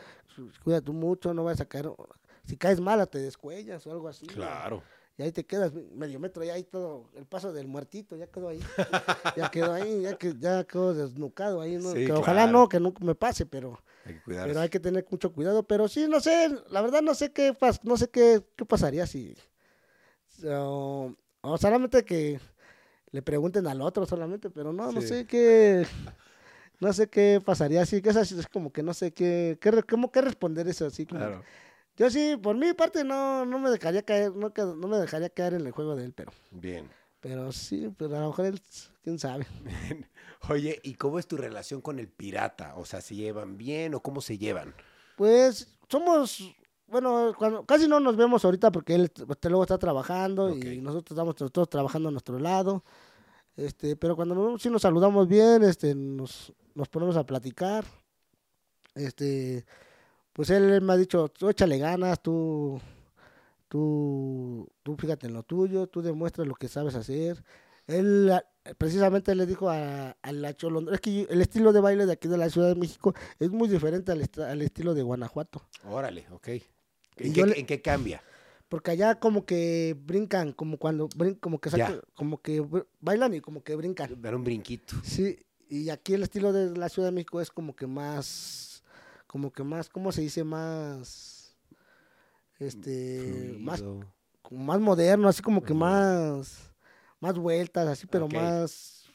cuídate 0.63 0.91
mucho, 0.91 1.33
no 1.33 1.43
vayas 1.43 1.61
a 1.61 1.65
caer, 1.65 1.89
si 2.45 2.55
caes 2.57 2.79
mala 2.79 3.05
te 3.07 3.19
descuellas 3.19 3.85
o 3.87 3.91
algo 3.91 4.07
así. 4.07 4.25
Claro. 4.27 4.83
Y 5.17 5.23
ahí 5.23 5.31
te 5.31 5.45
quedas 5.45 5.71
medio 5.73 6.19
metro, 6.19 6.43
ya 6.43 6.53
ahí 6.53 6.63
todo, 6.63 7.09
el 7.15 7.25
paso 7.25 7.53
del 7.53 7.67
muertito, 7.67 8.15
ya 8.17 8.27
quedó 8.27 8.49
ahí. 8.49 8.59
ya 9.37 9.49
quedó 9.49 9.73
ahí, 9.73 10.01
ya, 10.01 10.17
que, 10.17 10.33
ya 10.37 10.63
quedó 10.65 10.93
desnucado 10.93 11.61
ahí. 11.61 11.77
¿no? 11.77 11.91
Sí, 11.93 12.05
que 12.05 12.11
ojalá 12.11 12.43
claro. 12.43 12.51
no, 12.59 12.69
que 12.69 12.79
nunca 12.79 13.03
me 13.03 13.15
pase, 13.15 13.45
pero... 13.45 13.79
Hay 14.05 14.13
que 14.15 14.21
cuidarse. 14.21 14.47
Pero 14.49 14.61
hay 14.61 14.69
que 14.69 14.79
tener 14.79 15.05
mucho 15.09 15.33
cuidado. 15.33 15.63
Pero 15.63 15.87
sí, 15.87 16.07
no 16.07 16.19
sé, 16.19 16.49
la 16.69 16.81
verdad 16.81 17.01
no 17.01 17.13
sé 17.15 17.31
qué 17.31 17.53
pas- 17.53 17.81
no 17.83 17.97
sé 17.97 18.09
qué, 18.09 18.41
qué 18.55 18.65
pasaría 18.65 19.05
si 19.07 19.35
o, 20.47 21.13
o 21.41 21.57
solamente 21.57 22.03
que 22.03 22.39
le 23.11 23.21
pregunten 23.21 23.67
al 23.67 23.81
otro 23.81 24.05
solamente, 24.05 24.49
pero 24.49 24.73
no, 24.73 24.91
no 24.91 25.01
sé 25.01 25.25
qué 25.25 25.85
no 26.79 26.91
sé 26.91 27.07
qué 27.07 27.41
pasaría 27.43 27.81
así, 27.81 28.01
que 28.01 28.09
es 28.09 28.17
así, 28.17 28.37
es 28.37 28.47
como 28.47 28.71
que 28.71 28.83
no 28.83 28.93
sé 28.93 29.13
qué, 29.13 29.57
qué 29.61 29.83
cómo 29.83 30.11
qué 30.11 30.21
responder 30.21 30.67
eso 30.67 30.85
así 30.85 31.05
como- 31.05 31.19
Claro. 31.21 31.43
Yo 31.97 32.09
sí, 32.09 32.35
por 32.35 32.57
mi 32.57 32.73
parte 32.73 33.05
no, 33.05 33.45
no 33.45 33.57
me 33.57 33.69
dejaría 33.69 34.03
caer, 34.03 34.35
no, 34.35 34.51
no 34.57 34.87
me 34.89 34.97
dejaría 34.97 35.29
caer 35.29 35.53
en 35.53 35.65
el 35.65 35.71
juego 35.71 35.95
de 35.95 36.03
él, 36.03 36.13
pero 36.13 36.33
Bien. 36.51 36.89
Pero 37.27 37.51
sí, 37.51 37.89
pero 37.97 38.15
a 38.17 38.19
lo 38.19 38.27
mejor 38.27 38.45
él, 38.45 38.61
quién 39.03 39.17
sabe. 39.17 39.47
Oye, 40.49 40.79
¿y 40.83 40.93
cómo 40.93 41.17
es 41.17 41.25
tu 41.25 41.37
relación 41.37 41.81
con 41.81 41.97
el 41.97 42.07
pirata? 42.07 42.75
O 42.77 42.85
sea, 42.85 43.01
¿se 43.01 43.15
llevan 43.15 43.57
bien 43.57 43.95
o 43.95 43.99
cómo 43.99 44.21
se 44.21 44.37
llevan? 44.37 44.75
Pues 45.17 45.75
somos, 45.89 46.55
bueno, 46.85 47.33
cuando, 47.35 47.65
casi 47.65 47.87
no 47.87 47.99
nos 47.99 48.15
vemos 48.15 48.45
ahorita 48.45 48.71
porque 48.71 48.93
él 48.93 49.11
este, 49.27 49.49
luego 49.49 49.63
está 49.63 49.79
trabajando 49.79 50.51
y 50.55 50.81
nosotros 50.81 51.15
estamos 51.17 51.35
to- 51.35 51.49
todos 51.49 51.67
trabajando 51.67 52.09
a 52.09 52.11
nuestro 52.11 52.37
lado. 52.37 52.83
Este, 53.57 53.95
pero 53.95 54.15
cuando 54.15 54.35
nos 54.35 54.61
sí 54.61 54.69
nos 54.69 54.83
saludamos 54.83 55.27
bien, 55.27 55.63
este, 55.63 55.95
nos, 55.95 56.53
nos 56.75 56.87
ponemos 56.89 57.17
a 57.17 57.25
platicar. 57.25 57.85
Este, 58.93 59.65
pues 60.31 60.51
él 60.51 60.79
me 60.81 60.93
ha 60.93 60.97
dicho, 60.97 61.29
tú 61.29 61.49
échale 61.49 61.79
ganas, 61.79 62.21
tú, 62.21 62.79
tú, 63.67 64.69
tú 64.83 64.95
fíjate 64.97 65.27
en 65.27 65.33
lo 65.33 65.43
tuyo, 65.43 65.87
tú 65.87 66.01
demuestras 66.01 66.47
lo 66.47 66.55
que 66.55 66.67
sabes 66.67 66.95
hacer. 66.95 67.43
Él 67.87 68.31
ah, 68.31 68.43
precisamente 68.77 69.35
le 69.35 69.45
dijo 69.45 69.69
a, 69.69 70.11
a 70.21 70.31
la 70.31 70.53
Cholondra, 70.55 70.95
es 70.95 71.01
que 71.01 71.27
el 71.29 71.41
estilo 71.41 71.71
de 71.71 71.81
baile 71.81 72.05
de 72.05 72.13
aquí 72.13 72.27
de 72.27 72.37
la 72.37 72.49
Ciudad 72.49 72.69
de 72.69 72.75
México 72.75 73.13
es 73.39 73.49
muy 73.51 73.67
diferente 73.67 74.11
al, 74.11 74.21
est- 74.21 74.39
al 74.39 74.61
estilo 74.61 74.93
de 74.93 75.03
Guanajuato. 75.03 75.61
Órale, 75.83 76.25
ok. 76.31 76.47
¿En, 77.17 77.33
qué, 77.33 77.45
le- 77.45 77.59
en 77.59 77.65
qué 77.65 77.81
cambia? 77.81 78.21
Porque 78.67 78.89
allá 78.91 79.19
como 79.19 79.45
que 79.45 79.95
brincan, 80.05 80.51
como 80.51 80.77
cuando 80.79 81.07
brin- 81.09 81.39
como 81.39 81.59
que 81.59 81.69
sacan- 81.69 82.01
como 82.15 82.41
que 82.41 82.65
bailan 82.99 83.35
y 83.35 83.41
como 83.41 83.63
que 83.63 83.75
brincan. 83.75 84.19
Dar 84.19 84.33
un 84.35 84.43
brinquito. 84.43 84.95
Sí, 85.03 85.37
y 85.69 85.89
aquí 85.89 86.15
el 86.15 86.23
estilo 86.23 86.51
de 86.51 86.75
la 86.75 86.89
Ciudad 86.89 87.09
de 87.09 87.13
México 87.15 87.39
es 87.41 87.51
como 87.51 87.75
que 87.75 87.85
más, 87.85 88.83
como 89.27 89.51
que 89.51 89.63
más, 89.63 89.89
¿cómo 89.89 90.11
se 90.11 90.21
dice? 90.21 90.43
Más, 90.43 91.34
este, 92.59 93.55
más, 93.59 93.79
Fluido. 93.79 94.05
más 94.51 94.79
moderno, 94.79 95.27
así 95.27 95.41
como 95.41 95.63
que 95.63 95.73
más, 95.73 96.71
más 97.19 97.37
vueltas, 97.37 97.87
así, 97.87 98.07
pero 98.07 98.27
más, 98.27 99.05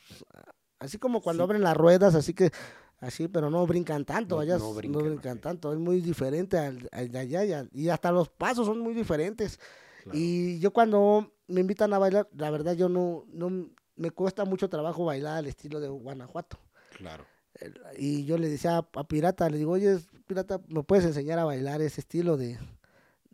así 0.79 0.99
como 0.99 1.21
cuando 1.23 1.43
Sí. 1.43 1.45
abren 1.45 1.63
las 1.63 1.77
ruedas, 1.77 2.15
así 2.15 2.35
que, 2.35 2.51
así, 2.99 3.29
pero 3.29 3.51
no 3.51 3.67
brincan 3.67 4.05
tanto, 4.05 4.37
No- 4.37 4.41
allá 4.43 4.59
no 4.59 4.69
no 4.69 4.75
brincan, 4.75 5.39
tanto, 5.41 5.73
es 5.73 5.79
muy 5.79 6.01
diferente 6.01 6.59
al, 6.59 6.89
al 6.93 7.11
de 7.11 7.19
allá, 7.19 7.45
y, 7.45 7.53
al- 7.53 7.71
y 7.73 7.89
hasta 7.89 8.13
los 8.13 8.29
pasos 8.29 8.67
son 8.67 8.79
muy 8.81 8.95
diferentes. 8.95 9.59
Claro. 10.03 10.19
Y 10.19 10.59
yo 10.61 10.73
cuando 10.73 11.33
me 11.47 11.61
invitan 11.61 11.93
a 11.93 11.99
bailar, 11.99 12.29
la 12.37 12.51
verdad 12.51 12.73
yo 12.75 12.89
no, 12.89 13.25
no 13.33 13.69
me 13.97 14.11
cuesta 14.11 14.45
mucho 14.47 14.69
trabajo 14.71 15.05
bailar 15.05 15.37
al 15.39 15.47
estilo 15.47 15.79
de 15.81 15.89
Guanajuato. 15.89 16.59
Claro. 16.97 17.25
Y 17.99 18.25
yo 18.25 18.39
le 18.39 18.49
decía 18.49 18.79
a, 18.79 18.89
a 18.95 19.05
Pirata, 19.05 19.51
le 19.51 19.59
digo, 19.59 19.73
oye, 19.73 19.99
Pirata, 20.27 20.61
¿me 20.69 20.83
puedes 20.83 21.05
enseñar 21.05 21.39
a 21.39 21.45
bailar 21.45 21.83
ese 21.83 22.01
estilo 22.01 22.37
de, 22.39 22.59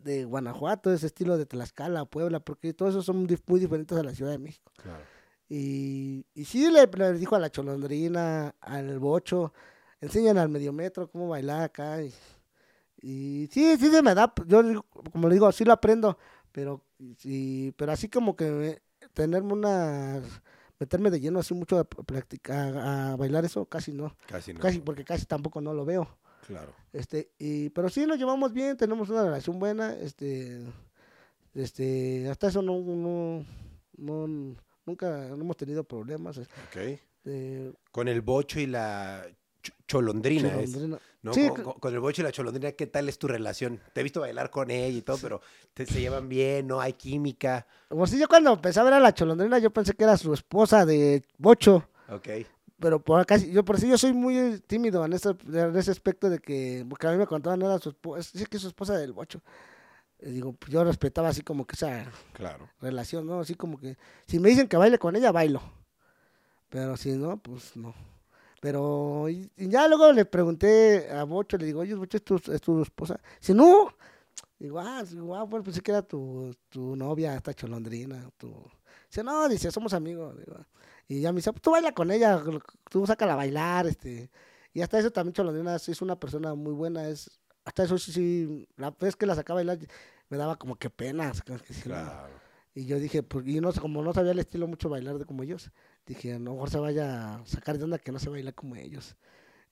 de 0.07 0.25
Guanajuato, 0.25 0.91
ese 0.91 1.05
estilo 1.07 1.37
de 1.37 1.45
Tlaxcala, 1.45 2.05
Puebla, 2.05 2.39
porque 2.39 2.73
todos 2.73 2.91
esos 2.93 3.05
son 3.05 3.27
muy 3.47 3.59
diferentes 3.59 3.97
a 3.97 4.03
la 4.03 4.13
Ciudad 4.15 4.31
de 4.31 4.39
México. 4.39 4.71
Claro. 4.77 5.03
Y, 5.49 6.25
y 6.33 6.45
sí 6.45 6.69
le, 6.71 6.87
le 6.87 7.13
dijo 7.13 7.35
a 7.35 7.39
la 7.39 7.49
cholondrina, 7.49 8.55
al 8.59 8.99
bocho, 8.99 9.53
enseñan 10.01 10.37
al 10.37 10.49
mediometro 10.49 11.09
cómo 11.09 11.29
bailar 11.29 11.61
acá. 11.61 12.01
Y, 12.01 12.13
y 13.01 13.47
sí, 13.51 13.77
sí 13.77 13.89
se 13.91 14.01
me 14.01 14.15
da, 14.15 14.33
yo 14.45 14.61
como 15.11 15.27
le 15.27 15.35
digo, 15.35 15.51
sí 15.51 15.63
lo 15.63 15.73
aprendo, 15.73 16.17
pero, 16.51 16.81
sí, 17.17 17.73
pero 17.77 17.91
así 17.91 18.09
como 18.09 18.35
que 18.35 18.49
me- 18.51 18.81
tenerme 19.13 19.53
una, 19.53 20.21
meterme 20.79 21.09
de 21.11 21.19
lleno 21.19 21.39
así 21.39 21.53
mucho 21.53 21.79
a 21.79 21.83
practicar, 21.85 22.77
a 22.77 23.15
bailar 23.15 23.45
eso, 23.45 23.65
casi 23.65 23.93
no, 23.93 24.15
Casi 24.27 24.53
no. 24.53 24.59
casi 24.59 24.79
porque 24.79 25.03
casi 25.05 25.25
tampoco 25.25 25.61
no 25.61 25.73
lo 25.73 25.85
veo. 25.85 26.07
Claro. 26.45 26.73
Este, 26.93 27.31
y, 27.39 27.69
pero 27.71 27.89
sí 27.89 28.05
nos 28.05 28.17
llevamos 28.17 28.53
bien, 28.53 28.77
tenemos 28.77 29.09
una 29.09 29.23
relación 29.23 29.59
buena, 29.59 29.93
este, 29.95 30.61
este, 31.53 32.29
hasta 32.29 32.47
eso 32.47 32.61
no, 32.61 32.79
no, 32.79 33.45
no- 33.97 34.55
nunca 34.85 35.27
no 35.29 35.35
hemos 35.35 35.57
tenido 35.57 35.83
problemas. 35.83 36.37
Ok. 36.37 36.47
Este, 36.77 37.73
Con 37.91 38.07
el 38.07 38.21
bocho 38.21 38.59
y 38.59 38.67
la 38.67 39.25
ch- 39.61 39.73
cholondrina. 39.87 40.59
es. 40.61 40.75
¿no? 40.77 41.33
Sí, 41.33 41.49
con, 41.79 41.93
el 41.93 41.99
bocho 41.99 42.21
y 42.21 42.23
la 42.23 42.31
cholondrina, 42.31 42.71
¿qué 42.71 42.87
tal 42.87 43.09
es 43.09 43.17
tu 43.19 43.27
relación? 43.27 43.81
Te 43.93 43.99
he 43.99 44.03
visto 44.03 44.21
bailar 44.21 44.49
con 44.49 44.71
ella 44.71 44.97
y 44.97 45.01
todo, 45.01 45.17
pero 45.21 45.41
te- 45.73 45.85
se 45.85 45.99
llevan 45.99 46.29
bien, 46.29 46.67
no 46.67 46.79
hay 46.79 46.93
química. 46.93 47.67
Por 47.89 48.07
si 48.07 48.17
yo 48.17 48.27
cuando 48.29 48.53
empecé 48.53 48.79
a 48.79 48.83
ver 48.83 48.93
a 48.93 48.99
la 49.01 49.13
cholondrina, 49.13 49.59
yo 49.59 49.71
pensé 49.71 49.93
que 49.93 50.05
era 50.05 50.15
su 50.15 50.33
esposa 50.33 50.85
de 50.85 51.23
Bocho, 51.37 51.89
Ok. 52.09 52.29
Pero 52.79 53.01
por 53.03 53.19
acá, 53.19 53.37
sí- 53.39 53.51
yo 53.51 53.63
por 53.65 53.79
sí 53.79 53.87
yo 53.89 53.97
soy 53.97 54.13
muy 54.13 54.59
tímido 54.67 55.03
en 55.05 55.13
ese, 55.13 55.29
en 55.47 55.75
ese 55.75 55.91
aspecto 55.91 56.29
de 56.29 56.39
que, 56.39 56.85
porque 56.89 57.07
a 57.07 57.11
mí 57.11 57.17
me 57.17 57.27
contaban, 57.27 57.61
era 57.61 57.79
su 57.79 57.89
esposa, 57.89 58.23
sí 58.33 58.45
que 58.45 58.59
su 58.59 58.67
esposa 58.67 58.97
del 58.97 59.13
Bocho. 59.13 59.41
Y 60.19 60.31
digo, 60.31 60.53
pues 60.53 60.71
yo 60.71 60.83
respetaba 60.83 61.29
así 61.29 61.41
como 61.41 61.65
que 61.65 61.75
esa 61.75 62.05
Claro. 62.33 62.69
relación, 62.81 63.25
¿no? 63.27 63.39
Así 63.39 63.55
como 63.55 63.77
que, 63.79 63.97
si 64.25 64.39
me 64.39 64.49
dicen 64.49 64.67
que 64.67 64.77
baile 64.77 64.97
con 64.97 65.15
ella, 65.15 65.31
bailo. 65.31 65.61
Pero 66.69 66.97
si 66.97 67.11
no, 67.13 67.37
pues 67.37 67.75
no. 67.77 67.93
Pero 68.59 69.29
y, 69.29 69.49
y 69.55 69.69
ya 69.69 69.87
luego 69.87 70.11
le 70.11 70.25
pregunté 70.25 71.09
a 71.11 71.23
Bocho, 71.23 71.57
le 71.57 71.65
digo, 71.65 71.81
oye, 71.81 71.93
Bocho, 71.95 72.17
¿es 72.17 72.23
tu, 72.23 72.35
es 72.35 72.61
tu 72.61 72.81
esposa? 72.81 73.19
Si 73.39 73.53
no, 73.53 73.93
digo, 74.59 74.79
ah, 74.79 75.03
digo, 75.03 75.35
ah, 75.35 75.43
bueno, 75.43 75.63
pensé 75.63 75.81
que 75.81 75.91
era 75.91 76.01
tu, 76.01 76.53
tu 76.69 76.95
novia, 76.95 77.35
esta 77.35 77.53
cholondrina. 77.53 78.27
Tu... 78.37 78.51
Dice, 79.09 79.23
no, 79.23 79.47
dice, 79.47 79.71
somos 79.71 79.93
amigos. 79.93 80.35
Digo, 80.37 80.57
y 81.07 81.21
ya 81.21 81.31
me 81.31 81.37
dice, 81.37 81.51
"Pues 81.51 81.61
tú 81.61 81.71
baila 81.71 81.93
con 81.93 82.11
ella, 82.11 82.41
tú 82.89 83.05
sácala 83.05 83.33
a 83.33 83.37
bailar, 83.37 83.87
este. 83.87 84.29
Y 84.73 84.81
hasta 84.81 84.99
eso 84.99 85.11
también 85.11 85.33
Cholondrina 85.33 85.75
es 85.75 86.01
una 86.01 86.19
persona 86.19 86.53
muy 86.53 86.73
buena, 86.73 87.07
es, 87.07 87.39
hasta 87.65 87.83
eso 87.83 87.97
sí, 87.97 88.11
sí, 88.11 88.67
la 88.77 88.91
vez 88.91 89.15
que 89.15 89.25
la 89.25 89.35
sacaba 89.35 89.59
a 89.59 89.63
bailar 89.63 89.79
me 90.29 90.37
daba 90.37 90.55
como 90.57 90.75
que 90.75 90.89
pena. 90.89 91.31
como 91.45 91.59
que 91.59 91.73
sí, 91.73 91.81
no. 91.89 91.95
Claro. 91.95 92.29
Y 92.75 92.85
yo 92.85 92.99
dije, 92.99 93.23
pues, 93.23 93.47
y 93.47 93.59
no 93.59 93.73
como 93.73 94.03
no 94.03 94.13
sabía 94.13 94.33
el 94.33 94.39
estilo 94.39 94.67
mucho 94.67 94.87
bailar 94.87 95.17
de 95.17 95.25
como 95.25 95.41
ellos, 95.41 95.71
dije, 96.05 96.33
a 96.35 96.39
lo 96.39 96.53
mejor 96.53 96.69
se 96.69 96.77
vaya 96.77 97.35
a 97.35 97.45
sacar 97.47 97.77
de 97.77 97.85
onda 97.85 97.97
que 97.97 98.11
no 98.11 98.19
se 98.19 98.29
baila 98.29 98.51
como 98.51 98.75
ellos. 98.75 99.15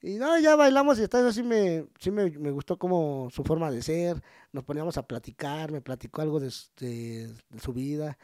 Y 0.02 0.15
no, 0.15 0.38
ya 0.39 0.56
bailamos 0.56 0.98
y 1.00 1.04
hasta 1.04 1.19
eso 1.19 1.32
sí 1.32 1.43
me, 1.43 1.86
sí 2.00 2.10
me, 2.12 2.32
me 2.32 2.50
gustó 2.52 2.78
como 2.80 3.30
su 3.32 3.43
forma 3.43 3.69
de 3.69 3.82
ser, 3.84 4.21
nos 4.52 4.63
poníamos 4.63 4.98
a 4.98 5.04
platicar, 5.08 5.71
me 5.71 5.82
platicó 5.82 6.21
algo 6.21 6.39
de- 6.39 6.52
de 6.78 7.60
su 7.60 7.74
vida, 7.74 8.17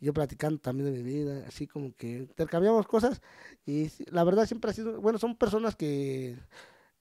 yo 0.00 0.12
platicando 0.12 0.60
también 0.60 0.92
de 0.92 0.98
mi 0.98 1.02
vida, 1.02 1.44
así 1.46 1.66
como 1.66 1.94
que 1.94 2.18
intercambiamos 2.18 2.86
cosas 2.86 3.20
y 3.66 3.90
la 4.10 4.24
verdad 4.24 4.46
siempre 4.46 4.70
ha 4.70 4.74
sido, 4.74 5.00
bueno, 5.00 5.18
son 5.18 5.36
personas 5.36 5.76
que, 5.76 6.36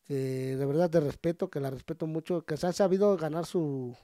que 0.05 0.55
de 0.55 0.65
verdad 0.65 0.89
te 0.89 0.99
respeto, 0.99 1.49
que 1.49 1.59
la 1.59 1.69
respeto 1.69 2.07
mucho, 2.07 2.43
que 2.45 2.57
se 2.57 2.67
han 2.67 2.73
sabido 2.73 3.15
ganar 3.17 3.45
su, 3.45 3.95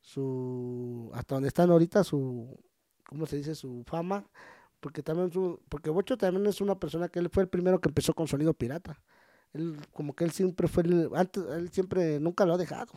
su, 0.00 1.10
hasta 1.14 1.36
donde 1.36 1.48
están 1.48 1.70
ahorita, 1.70 2.04
su, 2.04 2.58
¿cómo 3.06 3.26
se 3.26 3.36
dice? 3.36 3.54
Su 3.54 3.84
fama, 3.86 4.28
porque 4.80 5.02
también 5.02 5.30
su, 5.32 5.60
porque 5.68 5.90
Bocho 5.90 6.16
también 6.16 6.46
es 6.46 6.60
una 6.60 6.78
persona 6.78 7.08
que 7.08 7.18
él 7.20 7.30
fue 7.30 7.42
el 7.44 7.48
primero 7.48 7.80
que 7.80 7.88
empezó 7.88 8.14
con 8.14 8.28
sonido 8.28 8.54
pirata. 8.54 9.02
Él, 9.52 9.76
como 9.92 10.14
que 10.14 10.24
él 10.24 10.32
siempre 10.32 10.68
fue, 10.68 10.84
el, 10.84 11.10
antes, 11.14 11.42
él 11.50 11.70
siempre, 11.70 12.20
nunca 12.20 12.46
lo 12.46 12.54
ha 12.54 12.58
dejado. 12.58 12.92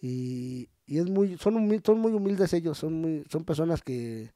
Y, 0.00 0.68
y 0.90 0.98
es 0.98 1.08
muy, 1.08 1.38
son, 1.38 1.80
son 1.84 1.98
muy 2.00 2.12
humildes 2.12 2.52
ellos, 2.52 2.76
son 2.78 2.94
muy, 2.94 3.24
son 3.30 3.44
personas 3.44 3.80
que, 3.80 4.32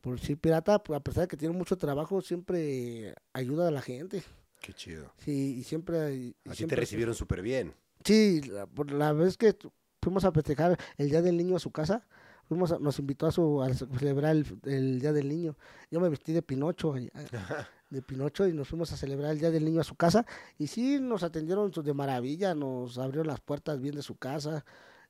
por 0.00 0.20
ser 0.20 0.38
pirata, 0.38 0.78
pues, 0.82 0.96
a 0.96 1.00
pesar 1.02 1.22
de 1.24 1.28
que 1.28 1.36
tienen 1.36 1.58
mucho 1.58 1.76
trabajo, 1.76 2.22
siempre 2.22 3.14
ayuda 3.32 3.66
a 3.68 3.70
la 3.72 3.82
gente. 3.82 4.22
Qué 4.60 4.72
chido. 4.72 5.12
Sí, 5.18 5.56
y 5.58 5.62
siempre... 5.64 6.14
y 6.14 6.36
Así 6.48 6.66
te 6.66 6.76
recibieron 6.76 7.14
súper 7.14 7.42
bien. 7.42 7.74
Sí, 8.04 8.40
la, 8.42 8.66
por 8.66 8.92
la 8.92 9.12
vez 9.12 9.36
que 9.36 9.56
fuimos 10.00 10.24
a 10.24 10.32
festejar 10.32 10.78
el 10.96 11.10
Día 11.10 11.20
del 11.20 11.36
Niño 11.36 11.56
a 11.56 11.58
su 11.58 11.72
casa, 11.72 12.06
fuimos 12.48 12.70
a- 12.72 12.78
nos 12.78 12.98
invitó 13.00 13.26
a, 13.26 13.32
su, 13.32 13.60
a 13.62 13.74
celebrar 13.74 14.36
el, 14.36 14.46
el 14.64 15.00
Día 15.00 15.12
del 15.12 15.28
Niño. 15.28 15.56
Yo 15.90 16.00
me 16.00 16.08
vestí 16.08 16.32
de 16.32 16.42
Pinocho, 16.42 16.94
ah, 16.94 17.66
de 17.90 18.02
Pinocho, 18.02 18.46
y 18.46 18.52
nos 18.52 18.68
fuimos 18.68 18.92
a 18.92 18.96
celebrar 18.96 19.32
el 19.32 19.40
Día 19.40 19.50
del 19.50 19.64
Niño 19.64 19.80
a 19.80 19.84
su 19.84 19.96
casa. 19.96 20.24
Y 20.58 20.68
sí, 20.68 20.98
nos 21.00 21.22
atendieron 21.24 21.70
de 21.72 21.94
maravilla, 21.94 22.54
nos 22.54 22.98
abrieron 22.98 23.26
las 23.26 23.40
puertas 23.40 23.80
bien 23.80 23.96
de 23.96 24.02
su 24.02 24.16
casa. 24.16 24.64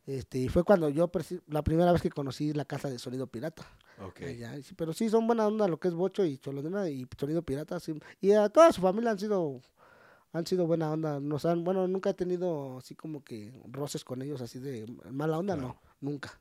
Este, 0.09 0.39
y 0.39 0.49
fue 0.49 0.65
cuando 0.65 0.89
yo, 0.89 1.11
la 1.49 1.63
primera 1.63 1.93
vez 1.93 2.01
que 2.01 2.09
conocí 2.09 2.55
la 2.55 2.65
casa 2.65 2.89
de 2.89 2.99
Sonido 2.99 3.27
Pirata. 3.27 3.63
Ok. 4.03 4.23
allá. 4.23 4.57
Y 4.57 4.63
sí, 4.63 4.75
pero 4.75 4.95
sí, 4.95 5.11
son 5.11 5.27
buena 5.27 5.47
onda 5.47 5.69
lo 5.69 5.79
que 5.79 5.89
es 5.89 5.95
Bocho 5.95 6.25
y 6.25 6.39
Cholondrina 6.39 6.89
y 6.89 7.07
Sonido 7.19 7.43
Pirata. 7.43 7.79
sí. 7.79 7.93
Y 8.23 8.33
a 8.33 8.49
toda 8.49 8.73
su 8.73 8.81
familia 8.81 9.11
han 9.11 9.19
sido 9.19 9.61
han 10.33 10.47
sido 10.47 10.67
buena 10.67 10.91
onda. 10.91 11.21
Nos 11.21 11.45
han, 11.45 11.63
bueno, 11.63 11.87
nunca 11.89 12.09
he 12.11 12.15
tenido 12.15 12.79
así 12.79 12.95
como 12.95 13.23
que 13.23 13.53
roces 13.71 14.03
con 14.03 14.23
ellos, 14.23 14.41
así 14.41 14.59
de 14.59 14.87
mala 15.11 15.39
onda, 15.39 15.57
no, 15.57 15.79
nunca. 16.01 16.41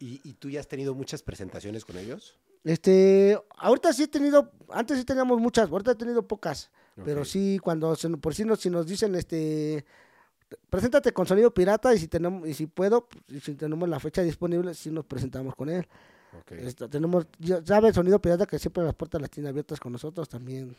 ¿Y, 0.00 0.20
y 0.24 0.32
tú 0.34 0.48
ya 0.48 0.60
has 0.60 0.68
tenido 0.68 0.94
muchas 0.94 1.22
presentaciones 1.22 1.84
con 1.84 1.98
ellos? 1.98 2.38
Este, 2.64 3.38
ahorita 3.58 3.92
sí 3.92 4.04
he 4.04 4.08
tenido, 4.08 4.52
antes 4.70 4.96
sí 4.98 5.04
teníamos 5.04 5.38
muchas, 5.40 5.68
ahorita 5.68 5.90
he 5.92 5.96
tenido 5.96 6.26
pocas, 6.26 6.70
pero 7.04 7.24
sí, 7.24 7.58
cuando, 7.60 7.94
se- 7.96 8.08
por 8.10 8.34
si 8.34 8.44
nos, 8.44 8.60
si 8.60 8.70
nos 8.70 8.86
dicen, 8.86 9.14
este, 9.16 9.84
preséntate 10.70 11.12
con 11.12 11.26
sonido 11.26 11.52
pirata 11.52 11.94
y 11.94 11.98
si 11.98 12.08
tenemos, 12.08 12.48
y 12.48 12.54
si 12.54 12.66
puedo, 12.66 13.08
y 13.28 13.40
si 13.40 13.54
tenemos 13.54 13.88
la 13.88 14.00
fecha 14.00 14.22
disponible, 14.22 14.74
sí 14.74 14.90
nos 14.90 15.04
presentamos 15.04 15.54
con 15.54 15.68
él. 15.68 15.86
Este, 16.50 16.88
tenemos, 16.88 17.26
ya 17.38 17.62
sabe 17.64 17.92
sonido 17.92 18.18
pirata 18.20 18.46
que 18.46 18.58
siempre 18.58 18.82
las 18.82 18.94
puertas 18.94 19.20
las 19.20 19.30
tiene 19.30 19.48
abiertas 19.50 19.78
con 19.78 19.92
nosotros 19.92 20.28
también. 20.28 20.74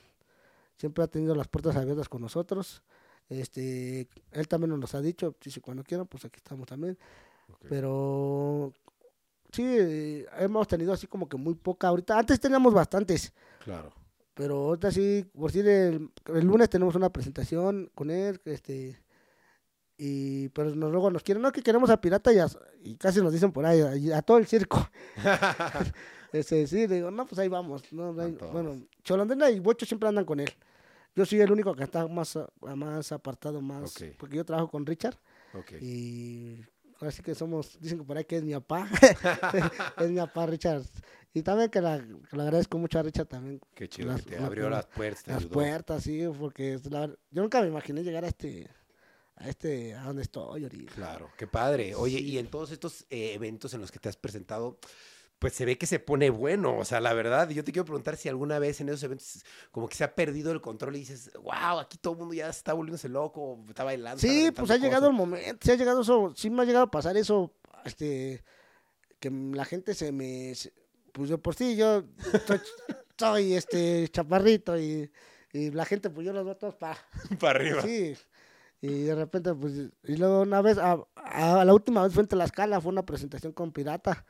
Siempre 0.78 1.04
ha 1.04 1.08
tenido 1.08 1.36
las 1.36 1.48
puertas 1.48 1.76
abiertas 1.76 2.10
con 2.10 2.22
nosotros. 2.22 2.82
Este, 3.30 4.08
él 4.32 4.48
también 4.48 4.78
nos 4.80 4.96
ha 4.96 5.02
dicho, 5.02 5.36
dice 5.44 5.62
cuando 5.62 5.84
quieran, 5.84 6.08
pues 6.08 6.26
aquí 6.26 6.38
estamos 6.38 6.66
también. 6.68 6.98
Pero 7.70 8.74
sí, 9.52 10.26
hemos 10.40 10.68
tenido 10.68 10.92
así 10.94 11.08
como 11.08 11.30
que 11.30 11.38
muy 11.38 11.54
poca 11.56 11.88
ahorita. 11.88 12.18
Antes 12.18 12.40
teníamos 12.40 12.74
bastantes, 12.74 13.32
Claro. 13.64 13.94
pero 14.34 14.56
ahorita 14.70 14.92
sí, 14.92 15.26
por 15.34 15.52
decir, 15.52 15.68
el, 15.68 16.10
el 16.34 16.46
lunes 16.46 16.70
tenemos 16.70 16.96
una 16.96 17.12
presentación 17.12 17.92
con 17.94 18.10
él, 18.10 18.42
este, 18.46 19.00
y 20.06 20.50
pero 20.50 20.76
nos, 20.76 20.92
luego 20.92 21.10
nos 21.12 21.24
quieren, 21.24 21.42
no, 21.42 21.52
que 21.52 21.62
queremos 21.62 21.90
a 21.90 22.02
Pirata 22.02 22.34
y, 22.34 22.40
a- 22.40 22.48
y 22.84 22.96
casi 22.96 23.22
nos 23.22 23.32
dicen 23.32 23.52
por 23.54 23.66
ahí, 23.66 24.10
a, 24.12 24.18
a 24.18 24.22
todo 24.22 24.38
el 24.38 24.48
circo. 24.48 24.86
Este, 26.34 26.66
sí, 26.66 26.88
digo, 26.88 27.12
no, 27.12 27.28
pues 27.28 27.38
ahí 27.38 27.48
vamos. 27.48 27.84
No, 27.94 28.12
todos. 28.12 28.52
bueno, 28.52 28.82
Cholondrina 29.04 29.52
y 29.52 29.60
Bocho 29.60 29.86
siempre 29.86 30.10
andan 30.10 30.26
con 30.26 30.40
él. 30.40 30.50
Yo 31.16 31.28
soy 31.28 31.40
el 31.42 31.52
único 31.52 31.76
que 31.76 31.84
está 31.84 32.08
más, 32.08 32.40
más 32.76 33.12
apartado, 33.12 33.62
más, 33.62 33.96
Ok. 34.02 34.16
porque 34.18 34.38
yo 34.38 34.44
trabajo 34.44 34.68
con 34.72 34.84
Richard 34.84 35.16
Ok. 35.54 35.74
y 35.80 36.60
ahora 37.00 37.12
sí 37.12 37.22
que 37.22 37.36
somos, 37.36 37.78
dicen 37.80 38.00
que 38.00 38.04
por 38.04 38.18
ahí 38.18 38.26
que 38.26 38.38
es 38.38 38.44
mi 38.44 38.54
papá, 38.54 38.90
es 40.00 40.10
mi 40.10 40.18
papá 40.18 40.48
Richard. 40.48 40.82
Y 41.36 41.44
también 41.44 41.70
que, 41.70 41.82
la, 41.82 42.00
que 42.00 42.36
le 42.36 42.42
agradezco 42.42 42.80
mucho 42.80 42.98
a 42.98 43.04
Richard 43.04 43.28
también 43.28 43.60
Qué 43.76 43.88
chido 43.88 44.08
Las- 44.10 44.24
que 44.24 44.32
te 44.32 44.40
la- 44.40 44.48
abrió 44.48 44.70
la- 44.72 44.78
las 44.78 44.86
puertas. 44.88 45.28
las 45.28 45.38
ayudó. 45.38 45.52
puertas, 45.52 46.02
sí, 46.04 46.24
porque 46.40 46.80
la- 46.90 47.08
yo 47.30 47.42
nunca 47.44 47.62
me 47.62 47.68
imaginé 47.68 48.02
llegar 48.04 48.24
a 48.26 48.28
este, 48.30 48.68
a 49.36 49.50
este, 49.50 49.96
a 49.96 50.04
donde 50.04 50.22
estoy 50.24 50.64
ahorita. 50.64 50.94
Claro, 50.94 51.30
qué 51.38 51.48
padre. 51.48 51.96
Oye, 51.96 52.18
Sí. 52.20 52.26
y 52.32 52.38
en 52.38 52.48
todos 52.48 52.72
estos 52.72 53.06
eh, 53.10 53.34
eventos 53.34 53.74
en 53.74 53.82
los 53.82 53.92
que 53.92 54.00
te 54.00 54.10
has 54.10 54.18
presentado, 54.18 54.78
pues 55.40 55.54
se 55.54 55.66
ve 55.66 55.78
que 55.78 55.88
se 55.88 56.00
pone 56.00 56.30
bueno. 56.30 56.78
O 56.78 56.86
sea, 56.86 57.02
la 57.02 57.14
verdad, 57.14 57.50
yo 57.50 57.64
te 57.64 57.72
quiero 57.74 57.84
preguntar 57.86 58.16
si 58.16 58.30
alguna 58.30 58.60
vez 58.60 58.80
en 58.80 58.88
esos 58.90 59.04
eventos 59.04 59.44
como 59.72 59.90
que 59.90 59.96
se 59.96 60.04
ha 60.06 60.16
perdido 60.16 60.52
el 60.52 60.62
control 60.62 60.96
y 60.96 61.00
dices, 61.00 61.32
wow, 61.42 61.80
aquí 61.80 61.98
todo 61.98 62.14
el 62.14 62.20
mundo 62.20 62.34
ya 62.34 62.48
está 62.50 62.72
volviéndose 62.74 63.10
loco, 63.10 63.60
está 63.68 63.84
bailando. 63.84 64.18
está 64.18 64.28
Sí, 64.28 64.52
pues 64.52 64.72
ha 64.72 64.78
llegado 64.78 65.08
el 65.08 65.14
cosas". 65.14 65.28
momento, 65.28 65.60
sí 65.66 65.72
ha 65.72 65.76
llegado 65.76 66.02
eso, 66.02 66.34
sí 66.36 66.50
me 66.50 66.62
ha 66.62 66.66
llegado 66.66 66.86
a 66.86 66.92
pasar 66.92 67.18
eso, 67.18 67.52
este, 67.84 68.42
que 69.20 69.30
la 69.30 69.66
gente 69.66 69.94
se 69.96 70.12
me, 70.14 70.54
pues 71.12 71.30
yo 71.30 71.38
por 71.42 71.56
sí, 71.56 71.76
yo 71.76 72.04
soy, 72.48 72.62
soy, 73.18 73.54
este 73.56 74.08
chaparrito 74.10 74.80
y, 74.80 75.12
y 75.52 75.72
la 75.72 75.84
gente, 75.84 76.10
pues 76.10 76.26
yo 76.26 76.32
los 76.32 76.46
veo 76.46 76.56
todos 76.56 76.76
para, 76.76 76.98
Para 77.40 77.60
arriba. 77.60 77.82
sí, 77.82 78.16
y 78.86 79.04
de 79.04 79.16
repente, 79.16 79.54
pues, 79.54 79.74
y 80.04 80.18
luego 80.18 80.42
una 80.42 80.62
vez, 80.62 80.78
a, 80.78 80.98
a- 81.16 81.64
la 81.64 81.74
última 81.74 82.04
vez 82.04 82.14
fue 82.14 82.24
en 82.24 82.28
Tlaxcala, 82.28 82.82
fue 82.82 82.92
una 82.92 83.06
presentación 83.06 83.54
con 83.54 83.72
Pirata, 83.72 84.26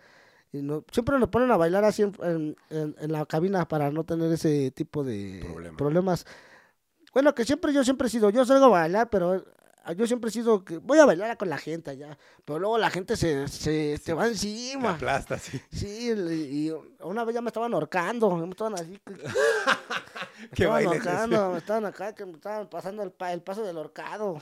y 0.52 0.62
no, 0.62 0.84
siempre 0.92 1.18
nos 1.18 1.30
ponen 1.30 1.50
a 1.50 1.58
bailar 1.58 1.84
así 1.86 2.04
en, 2.04 2.14
en- 2.22 2.56
en- 2.70 2.96
en 3.00 3.12
la 3.12 3.26
cabina 3.26 3.68
para 3.68 3.90
no 3.90 4.04
tener 4.04 4.32
ese 4.32 4.70
tipo 4.70 5.04
de 5.04 5.40
Problema. 5.44 5.76
problemas. 5.78 6.26
Bueno, 7.14 7.34
que 7.34 7.46
siempre 7.46 7.74
yo 7.74 7.84
siempre 7.84 8.08
he 8.08 8.12
sido, 8.12 8.30
yo 8.30 8.46
salgo 8.46 8.66
a 8.66 8.70
bailar, 8.82 9.10
pero 9.10 9.44
yo 9.92 10.08
siempre 10.08 10.30
he 10.30 10.32
sido 10.34 10.64
que 10.64 10.78
voy 10.78 10.98
a 11.00 11.06
bailar 11.06 11.38
con 11.38 11.50
la 11.50 11.58
gente 11.58 11.92
allá, 11.92 12.18
pero 12.46 12.58
luego 12.60 12.78
la 12.78 12.90
gente 12.90 13.18
se, 13.18 13.48
se, 13.50 13.98
se 13.98 14.14
va 14.14 14.24
Te 14.24 14.30
encima. 14.30 14.92
aplasta, 14.96 15.38
sí. 15.38 15.60
Sí, 15.72 16.10
y 16.12 16.72
una 17.02 17.26
vez 17.26 17.36
ya 17.36 17.42
me 17.42 17.50
estaban 17.50 17.74
ahorcando, 17.74 18.34
me 18.38 18.50
estaban 18.50 18.76
así. 18.76 18.98
que- 19.06 19.14
me 20.44 20.50
¿Qué 20.56 20.64
estaban 20.64 20.72
baile 20.86 20.96
es 20.96 21.02
ese? 21.02 21.10
ahorcando, 21.10 21.52
me 21.52 21.58
estaban 21.58 21.86
acá, 21.86 22.14
que 22.16 22.26
me 22.26 22.34
estaban 22.34 22.70
pasando 22.70 23.04
el, 23.04 23.12
pa- 23.12 23.34
el 23.34 23.42
paso 23.42 23.64
del 23.64 23.78
horcado. 23.78 24.38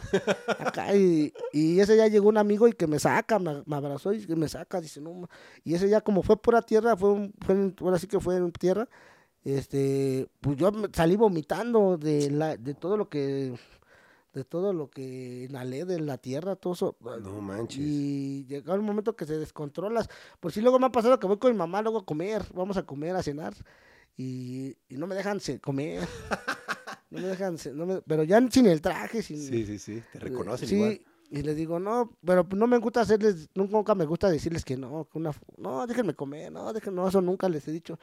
Acá, 0.60 0.96
y, 0.96 1.34
y 1.54 1.80
ese 1.80 1.98
ya 1.98 2.08
llegó 2.08 2.30
un 2.30 2.38
amigo 2.38 2.68
y 2.68 2.74
que 2.74 2.88
me 2.88 3.00
saca, 3.00 3.40
me, 3.40 3.64
me 3.66 3.76
abrazó 3.76 4.14
y 4.14 4.26
que 4.26 4.36
me 4.36 4.48
saca, 4.48 4.80
dice, 4.82 5.02
no, 5.02 5.14
ma-". 5.14 5.30
y 5.64 5.74
ese 5.74 5.90
ya 5.90 6.02
como 6.02 6.22
fue 6.24 6.38
pura 6.38 6.62
tierra, 6.62 6.96
fue, 6.96 7.10
un- 7.10 7.34
fue 7.46 7.74
ahora 7.82 7.98
sí 8.00 8.08
que 8.08 8.20
fue 8.20 8.36
en 8.38 8.52
tierra, 8.52 8.88
este, 9.44 10.28
pues 10.40 10.58
yo 10.58 10.72
me 10.72 10.88
salí 10.94 11.16
vomitando 11.16 11.98
de, 11.98 12.30
la, 12.32 12.58
de 12.58 12.74
todo 12.76 12.96
lo 12.98 13.10
que, 13.10 13.54
de 14.34 14.44
todo 14.46 14.72
lo 14.74 14.90
que 14.90 15.48
inhalé 15.50 15.86
de 15.86 16.00
la 16.00 16.18
tierra, 16.18 16.56
todo 16.56 16.74
eso. 16.74 16.98
No 17.02 17.42
manches. 17.42 17.80
Y 17.80 18.46
llega 18.48 18.74
un 18.74 18.86
momento 18.86 19.16
que 19.16 19.26
se 19.26 19.38
descontrolas. 19.38 20.10
Por 20.40 20.52
si 20.52 20.62
luego 20.62 20.80
me 20.80 20.86
ha 20.86 20.92
pasado 20.92 21.20
que 21.20 21.28
voy 21.28 21.38
con 21.38 21.52
mi 21.52 21.58
mamá 21.58 21.82
luego 21.82 22.00
a 22.00 22.06
comer, 22.06 22.44
vamos 22.54 22.78
a 22.78 22.84
comer, 22.84 23.16
a 23.16 23.24
cenar, 23.24 23.54
y, 24.18 24.76
y 24.90 24.96
no 24.98 25.08
me 25.08 25.16
dejan 25.16 25.40
comer. 25.62 26.08
no 27.10 27.20
me 27.22 27.28
dejan, 27.28 27.58
se- 27.58 27.74
no 27.74 27.86
me- 27.86 28.02
pero 28.02 28.24
ya 28.24 28.42
sin 28.50 28.68
el 28.68 28.82
traje, 28.82 29.22
sin... 29.22 29.38
Sí, 29.42 29.66
sí, 29.66 29.80
sí. 29.80 30.04
Te 30.14 30.20
reconocen 30.20 30.68
sí, 30.70 30.76
igual. 30.76 31.02
y 31.30 31.42
les 31.42 31.56
digo, 31.56 31.80
no, 31.80 32.18
pero 32.26 32.48
no 32.56 32.68
me 32.68 32.78
gusta 32.78 33.02
hacerles, 33.02 33.50
nunca 33.54 33.96
me 33.96 34.06
gusta 34.06 34.30
decirles 34.30 34.64
que 34.64 34.78
no, 34.78 35.08
que 35.12 35.18
una, 35.18 35.32
no, 35.58 35.86
déjenme 35.88 36.14
comer, 36.16 36.52
no, 36.52 36.72
déjenme, 36.72 36.96
no, 37.02 37.08
eso 37.10 37.22
nunca 37.22 37.50
les 37.50 37.68
he 37.68 37.72
dicho. 37.72 38.00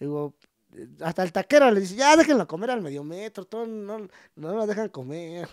Digo, 0.00 0.34
eh, 0.74 0.88
hasta 1.00 1.22
el 1.22 1.32
taquero 1.32 1.70
les 1.70 1.82
dice, 1.84 1.96
ya 1.96 2.16
déjenlo 2.16 2.46
comer 2.46 2.70
al 2.70 2.82
medio 2.82 3.02
metro, 3.04 3.44
todo, 3.44 3.66
no, 3.66 3.98
no 4.36 4.54
lo 4.54 4.66
dejan 4.66 4.88
comer. 4.88 5.48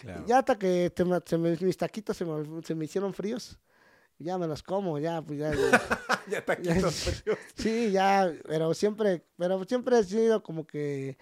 Claro. 0.00 0.24
Ya 0.26 0.38
hasta 0.38 0.58
que 0.58 0.90
te 0.94 1.04
se 1.26 1.38
me- 1.38 1.56
mis 1.60 1.76
taquitos 1.76 2.16
se 2.16 2.24
me, 2.24 2.62
se 2.62 2.74
me 2.74 2.84
hicieron 2.86 3.12
fríos, 3.12 3.58
ya 4.18 4.38
me 4.38 4.46
los 4.46 4.62
como, 4.62 4.98
ya, 4.98 5.20
pues 5.22 5.38
ya. 5.38 5.52
ya. 5.54 5.54
ya 6.30 6.38
está 6.38 6.52
aquí 6.54 6.62
Ya- 6.64 6.80
todo 6.80 6.90
frío. 6.90 7.36
sí, 7.54 7.90
ya, 7.90 8.32
pero 8.46 8.72
siempre, 8.74 9.24
pero 9.36 9.62
siempre 9.64 9.98
he 9.98 10.04
sido 10.04 10.42
como 10.42 10.66
que, 10.66 11.18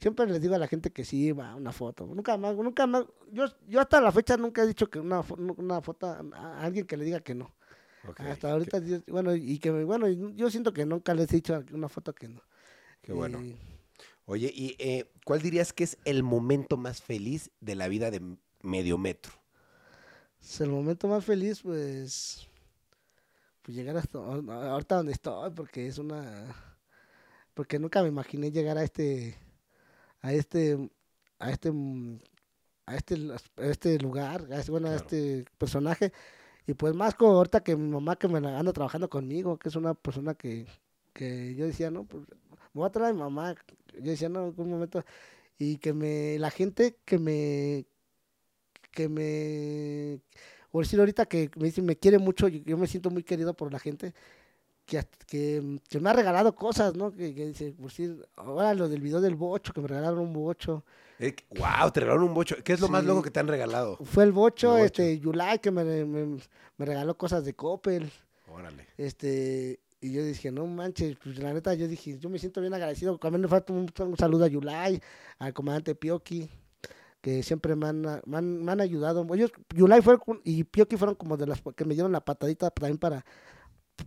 siempre 0.00 0.26
les 0.26 0.40
digo 0.40 0.54
a 0.54 0.58
la 0.58 0.68
gente 0.68 0.90
que 0.90 1.04
sí, 1.04 1.32
va, 1.32 1.54
una 1.54 1.72
foto. 1.72 2.06
Nunca 2.06 2.36
más, 2.36 2.54
nunca 2.56 2.86
más, 2.86 3.04
yo, 3.32 3.46
yo 3.68 3.80
hasta 3.80 4.00
la 4.00 4.12
fecha 4.12 4.36
nunca 4.36 4.62
he 4.62 4.66
dicho 4.66 4.88
que 4.90 4.98
una, 4.98 5.22
una 5.56 5.80
foto 5.80 6.06
a, 6.06 6.60
alguien 6.62 6.86
que 6.86 6.96
le 6.96 7.04
diga 7.04 7.20
que 7.20 7.34
no. 7.34 7.54
Hasta 8.16 8.52
ahorita, 8.52 8.80
bueno, 9.08 9.34
y 9.34 9.58
que, 9.58 9.70
bueno, 9.70 10.08
yo 10.08 10.50
siento 10.50 10.72
que 10.72 10.86
nunca 10.86 11.12
les 11.14 11.30
he 11.32 11.36
dicho 11.36 11.62
una 11.72 11.88
foto 11.88 12.14
que 12.14 12.28
no. 12.28 12.42
Qué 13.02 13.12
bueno. 13.12 13.40
Y- 13.42 13.58
Oye, 14.30 14.52
¿y 14.54 14.76
eh, 14.78 15.10
cuál 15.24 15.42
dirías 15.42 15.72
que 15.72 15.82
es 15.82 15.98
el 16.04 16.22
momento 16.22 16.76
más 16.76 17.02
feliz 17.02 17.50
de 17.58 17.74
la 17.74 17.88
vida 17.88 18.12
de 18.12 18.22
medio 18.62 18.96
metro? 18.96 19.32
Es 20.40 20.60
el 20.60 20.70
momento 20.70 21.08
más 21.08 21.24
feliz, 21.24 21.62
pues, 21.62 22.48
pues 23.60 23.76
llegar 23.76 23.96
hasta 23.96 24.20
ahorita 24.20 24.98
donde 24.98 25.10
estoy, 25.10 25.50
porque 25.50 25.88
es 25.88 25.98
una, 25.98 26.54
porque 27.54 27.80
nunca 27.80 28.02
me 28.04 28.08
imaginé 28.08 28.52
llegar 28.52 28.78
a 28.78 28.84
este, 28.84 29.36
a 30.20 30.32
este, 30.32 30.78
a 31.40 31.50
este, 31.50 31.72
a 32.86 32.94
este, 32.94 33.16
a 33.56 33.66
este 33.66 33.98
lugar, 33.98 34.46
a 34.52 34.60
este, 34.60 34.70
bueno, 34.70 34.90
a 34.90 34.94
este 34.94 35.44
personaje, 35.58 36.12
y 36.68 36.74
pues 36.74 36.94
más 36.94 37.16
como 37.16 37.32
ahorita 37.32 37.64
que 37.64 37.74
mi 37.74 37.88
mamá 37.88 38.14
que 38.14 38.28
me 38.28 38.38
anda 38.38 38.72
trabajando 38.72 39.10
conmigo, 39.10 39.58
que 39.58 39.70
es 39.70 39.74
una 39.74 39.94
persona 39.94 40.34
que, 40.34 40.66
que 41.12 41.56
yo 41.56 41.66
decía, 41.66 41.90
no, 41.90 42.04
pues, 42.04 42.28
me 42.72 42.80
voy 42.80 42.86
a 42.88 42.90
traer 42.92 43.10
a 43.10 43.12
mi 43.12 43.18
mamá, 43.20 43.54
yo 43.94 44.10
decía, 44.10 44.28
no, 44.28 44.40
en 44.40 44.44
algún 44.46 44.70
momento, 44.70 45.04
y 45.58 45.76
que 45.78 45.92
me, 45.92 46.38
la 46.38 46.50
gente 46.50 46.96
que 47.04 47.18
me, 47.18 47.86
que 48.92 49.08
me, 49.08 50.20
por 50.70 50.84
decir 50.84 50.98
ahorita 50.98 51.26
que 51.26 51.50
me 51.56 51.66
dice, 51.66 51.82
me 51.82 51.96
quiere 51.96 52.18
mucho, 52.18 52.48
yo, 52.48 52.60
yo 52.64 52.76
me 52.76 52.86
siento 52.86 53.10
muy 53.10 53.22
querido 53.22 53.54
por 53.54 53.72
la 53.72 53.78
gente, 53.78 54.14
que, 54.86 55.04
que, 55.26 55.78
que 55.88 56.00
me 56.00 56.10
ha 56.10 56.12
regalado 56.12 56.54
cosas, 56.54 56.94
¿no? 56.96 57.12
Que, 57.12 57.32
que 57.34 57.46
dice, 57.46 57.72
por 57.72 57.90
decir, 57.90 58.26
ahora 58.36 58.74
lo 58.74 58.88
del 58.88 59.00
video 59.00 59.20
del 59.20 59.36
bocho, 59.36 59.72
que 59.72 59.80
me 59.80 59.86
regalaron 59.88 60.18
un 60.18 60.32
bocho, 60.32 60.84
wow, 61.50 61.86
Eh, 61.88 61.90
te 61.92 62.00
regalaron 62.00 62.24
un 62.24 62.34
bocho. 62.34 62.56
¿Qué 62.64 62.72
es 62.72 62.80
lo 62.80 62.88
más 62.88 63.04
loco 63.04 63.22
que 63.22 63.30
te 63.30 63.38
han 63.38 63.46
regalado? 63.46 63.98
fue 64.04 64.24
el 64.24 64.32
bocho, 64.32 64.76
El 64.76 64.82
bocho. 64.84 65.02
este, 65.02 65.18
Yulai, 65.20 65.60
que 65.60 65.70
me, 65.70 65.84
me, 65.84 66.38
me 66.78 66.86
regaló 66.86 67.16
cosas 67.16 67.44
de 67.44 67.54
Coppel, 67.54 68.10
Órale. 68.48 68.86
este, 68.96 69.78
y 70.00 70.12
yo 70.12 70.24
dije, 70.24 70.50
no 70.50 70.66
manches, 70.66 71.16
pues 71.22 71.38
la 71.38 71.52
neta, 71.52 71.74
yo 71.74 71.86
dije, 71.86 72.18
yo 72.18 72.30
me 72.30 72.38
siento 72.38 72.60
bien 72.60 72.72
agradecido. 72.74 73.18
También 73.18 73.42
le 73.42 73.48
falta 73.48 73.72
un, 73.72 73.86
un 73.98 74.16
saludo 74.16 74.44
a 74.44 74.48
Yulai, 74.48 75.00
al 75.38 75.52
comandante 75.52 75.94
Pioki, 75.94 76.48
que 77.20 77.42
siempre 77.42 77.76
me 77.76 77.86
han, 77.88 78.00
me 78.24 78.36
han, 78.38 78.64
me 78.64 78.72
han 78.72 78.80
ayudado. 78.80 79.26
Ellos, 79.34 79.52
Yulai 79.74 80.00
fue, 80.02 80.16
y 80.44 80.64
Pioki 80.64 80.96
fueron 80.96 81.14
como 81.16 81.36
de 81.36 81.46
las 81.46 81.60
que 81.76 81.84
me 81.84 81.94
dieron 81.94 82.12
la 82.12 82.24
patadita 82.24 82.70
también 82.70 82.96
para, 82.98 83.24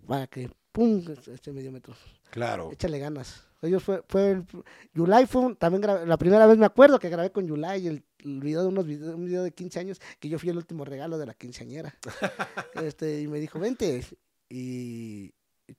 para 0.08 0.26
que, 0.28 0.50
pum, 0.72 1.04
este 1.32 1.52
medio 1.54 1.72
metro. 1.72 1.94
Claro. 2.32 2.72
Échale 2.72 2.98
ganas. 2.98 3.44
Ellos 3.62 3.82
fue, 3.84 4.04
fue 4.10 4.32
el- 4.32 4.46
Yulai 4.94 5.26
fue 5.28 5.42
un- 5.42 5.56
también 5.56 5.84
grabé- 5.84 6.06
la 6.06 6.18
primera 6.18 6.46
vez 6.48 6.58
me 6.58 6.66
acuerdo 6.66 7.00
que 7.00 7.08
grabé 7.10 7.32
con 7.32 7.48
Yulai 7.48 7.88
el, 7.88 8.04
el 8.20 8.40
video 8.42 8.64
de 8.64 8.68
unos 8.68 8.86
videos, 8.86 9.14
un 9.16 9.26
video 9.26 9.44
de 9.44 9.52
15 9.54 9.80
años 9.80 10.02
que 10.20 10.28
yo 10.28 10.38
fui 10.40 10.50
el 10.50 10.58
último 10.58 10.84
regalo 10.84 11.18
de 11.20 11.28
la 11.28 11.34
quinceañera. 11.36 11.96
este, 12.84 13.22
y 13.22 13.28
me 13.28 13.40
dijo, 13.40 13.60
vente. 13.60 14.04
Y 14.50 15.32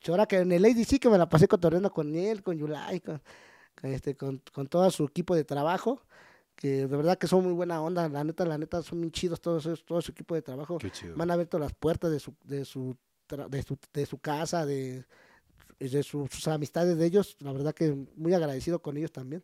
ahora 0.08 0.26
que 0.26 0.38
en 0.38 0.52
el 0.52 0.64
ADC 0.64 0.98
que 1.00 1.08
me 1.08 1.18
la 1.18 1.28
pasé 1.28 1.48
cotorreando 1.48 1.90
con 1.90 2.14
él, 2.14 2.42
con 2.42 2.56
Yulai, 2.56 3.00
con, 3.00 3.20
con 3.80 3.90
este, 3.92 4.16
con, 4.16 4.40
con 4.52 4.66
todo 4.66 4.90
su 4.90 5.04
equipo 5.04 5.34
de 5.34 5.44
trabajo, 5.44 6.02
que 6.56 6.86
de 6.86 6.96
verdad 6.96 7.18
que 7.18 7.26
son 7.26 7.44
muy 7.44 7.52
buena 7.52 7.80
onda, 7.82 8.08
la 8.08 8.22
neta, 8.24 8.44
la 8.44 8.56
neta, 8.58 8.82
son 8.82 9.00
muy 9.00 9.10
chidos 9.10 9.40
todos, 9.40 9.84
todo 9.84 10.00
su 10.00 10.12
equipo 10.12 10.34
de 10.34 10.42
trabajo 10.42 10.78
Qué 10.78 10.90
chido. 10.90 11.16
me 11.16 11.22
han 11.24 11.30
abierto 11.30 11.58
las 11.58 11.72
puertas 11.74 12.10
de 12.10 12.20
su, 12.20 12.34
de 12.44 12.64
su, 12.64 12.96
de 13.48 13.62
su, 13.62 13.78
de 13.92 14.06
su 14.06 14.18
casa, 14.18 14.64
de, 14.64 15.04
de 15.80 16.02
su- 16.02 16.28
sus 16.30 16.46
amistades 16.48 16.96
de 16.96 17.06
ellos. 17.06 17.36
La 17.40 17.52
verdad 17.52 17.74
que 17.74 17.92
muy 18.16 18.32
agradecido 18.34 18.80
con 18.80 18.96
ellos 18.96 19.10
también. 19.12 19.42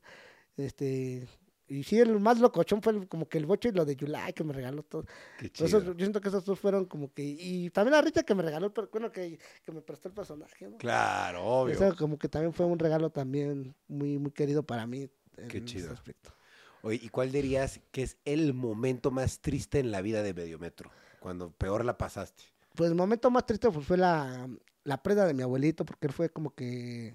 Este, 0.57 1.27
y 1.71 1.83
sí, 1.85 1.99
el 1.99 2.19
más 2.21 2.39
locochón 2.41 2.83
fue 2.83 2.93
el- 2.93 3.09
como 3.09 3.29
que 3.29 3.39
el 3.39 3.47
bocho 3.47 3.69
y 3.69 3.73
lo 3.73 3.85
de 3.85 3.97
Yulai 3.97 4.33
que 4.35 4.45
me 4.45 4.53
regaló 4.53 4.83
todo. 4.83 5.07
Qué 5.39 5.51
chido. 5.51 5.83
yo 5.83 5.95
siento 5.95 6.21
que 6.21 6.29
esos 6.29 6.45
dos 6.45 6.59
fueron 6.59 6.85
como 6.85 7.13
que. 7.13 7.23
Y 7.23 7.71
también 7.71 7.95
a 7.95 8.03
Richard 8.03 8.25
que 8.25 8.35
me 8.35 8.43
regaló, 8.43 8.67
el 8.67 8.73
per- 8.73 8.89
bueno, 8.93 9.11
que, 9.11 9.39
que 9.65 9.73
me 9.73 9.81
prestó 9.81 10.09
el 10.09 10.15
personaje. 10.15 10.69
¿no? 10.69 10.77
Claro, 10.77 11.45
obvio. 11.45 11.75
Eso 11.75 11.97
como 11.97 12.19
que 12.19 12.29
también 12.29 12.53
fue 12.53 12.67
un 12.67 12.79
regalo 12.79 13.11
también 13.11 13.75
muy, 13.89 14.19
muy 14.19 14.33
querido 14.33 14.63
para 14.63 14.87
mí. 14.87 15.09
En 15.37 15.49
Qué 15.49 15.59
ese 15.59 15.67
chido. 15.67 15.93
aspecto. 15.93 16.35
Oye, 16.83 16.99
¿y 17.03 17.09
cuál 17.09 17.31
dirías 17.31 17.81
que 17.93 18.03
es 18.03 18.17
el 18.25 18.53
momento 18.55 19.11
más 19.11 19.41
triste 19.41 19.79
en 19.79 19.91
la 19.91 20.01
vida 20.03 20.23
de 20.23 20.35
medio 20.35 20.59
metro? 20.59 20.91
Cuando 21.21 21.51
peor 21.53 21.85
la 21.85 21.97
pasaste. 21.99 22.43
Pues 22.75 22.91
el 22.91 22.97
momento 22.97 23.31
más 23.31 23.45
triste 23.47 23.71
fue 23.71 23.97
la, 23.97 24.49
la 24.85 25.03
preda 25.03 25.27
de 25.27 25.35
mi 25.35 25.43
abuelito, 25.43 25.85
porque 25.85 26.07
él 26.07 26.13
fue 26.13 26.31
como 26.31 26.55
que, 26.55 27.15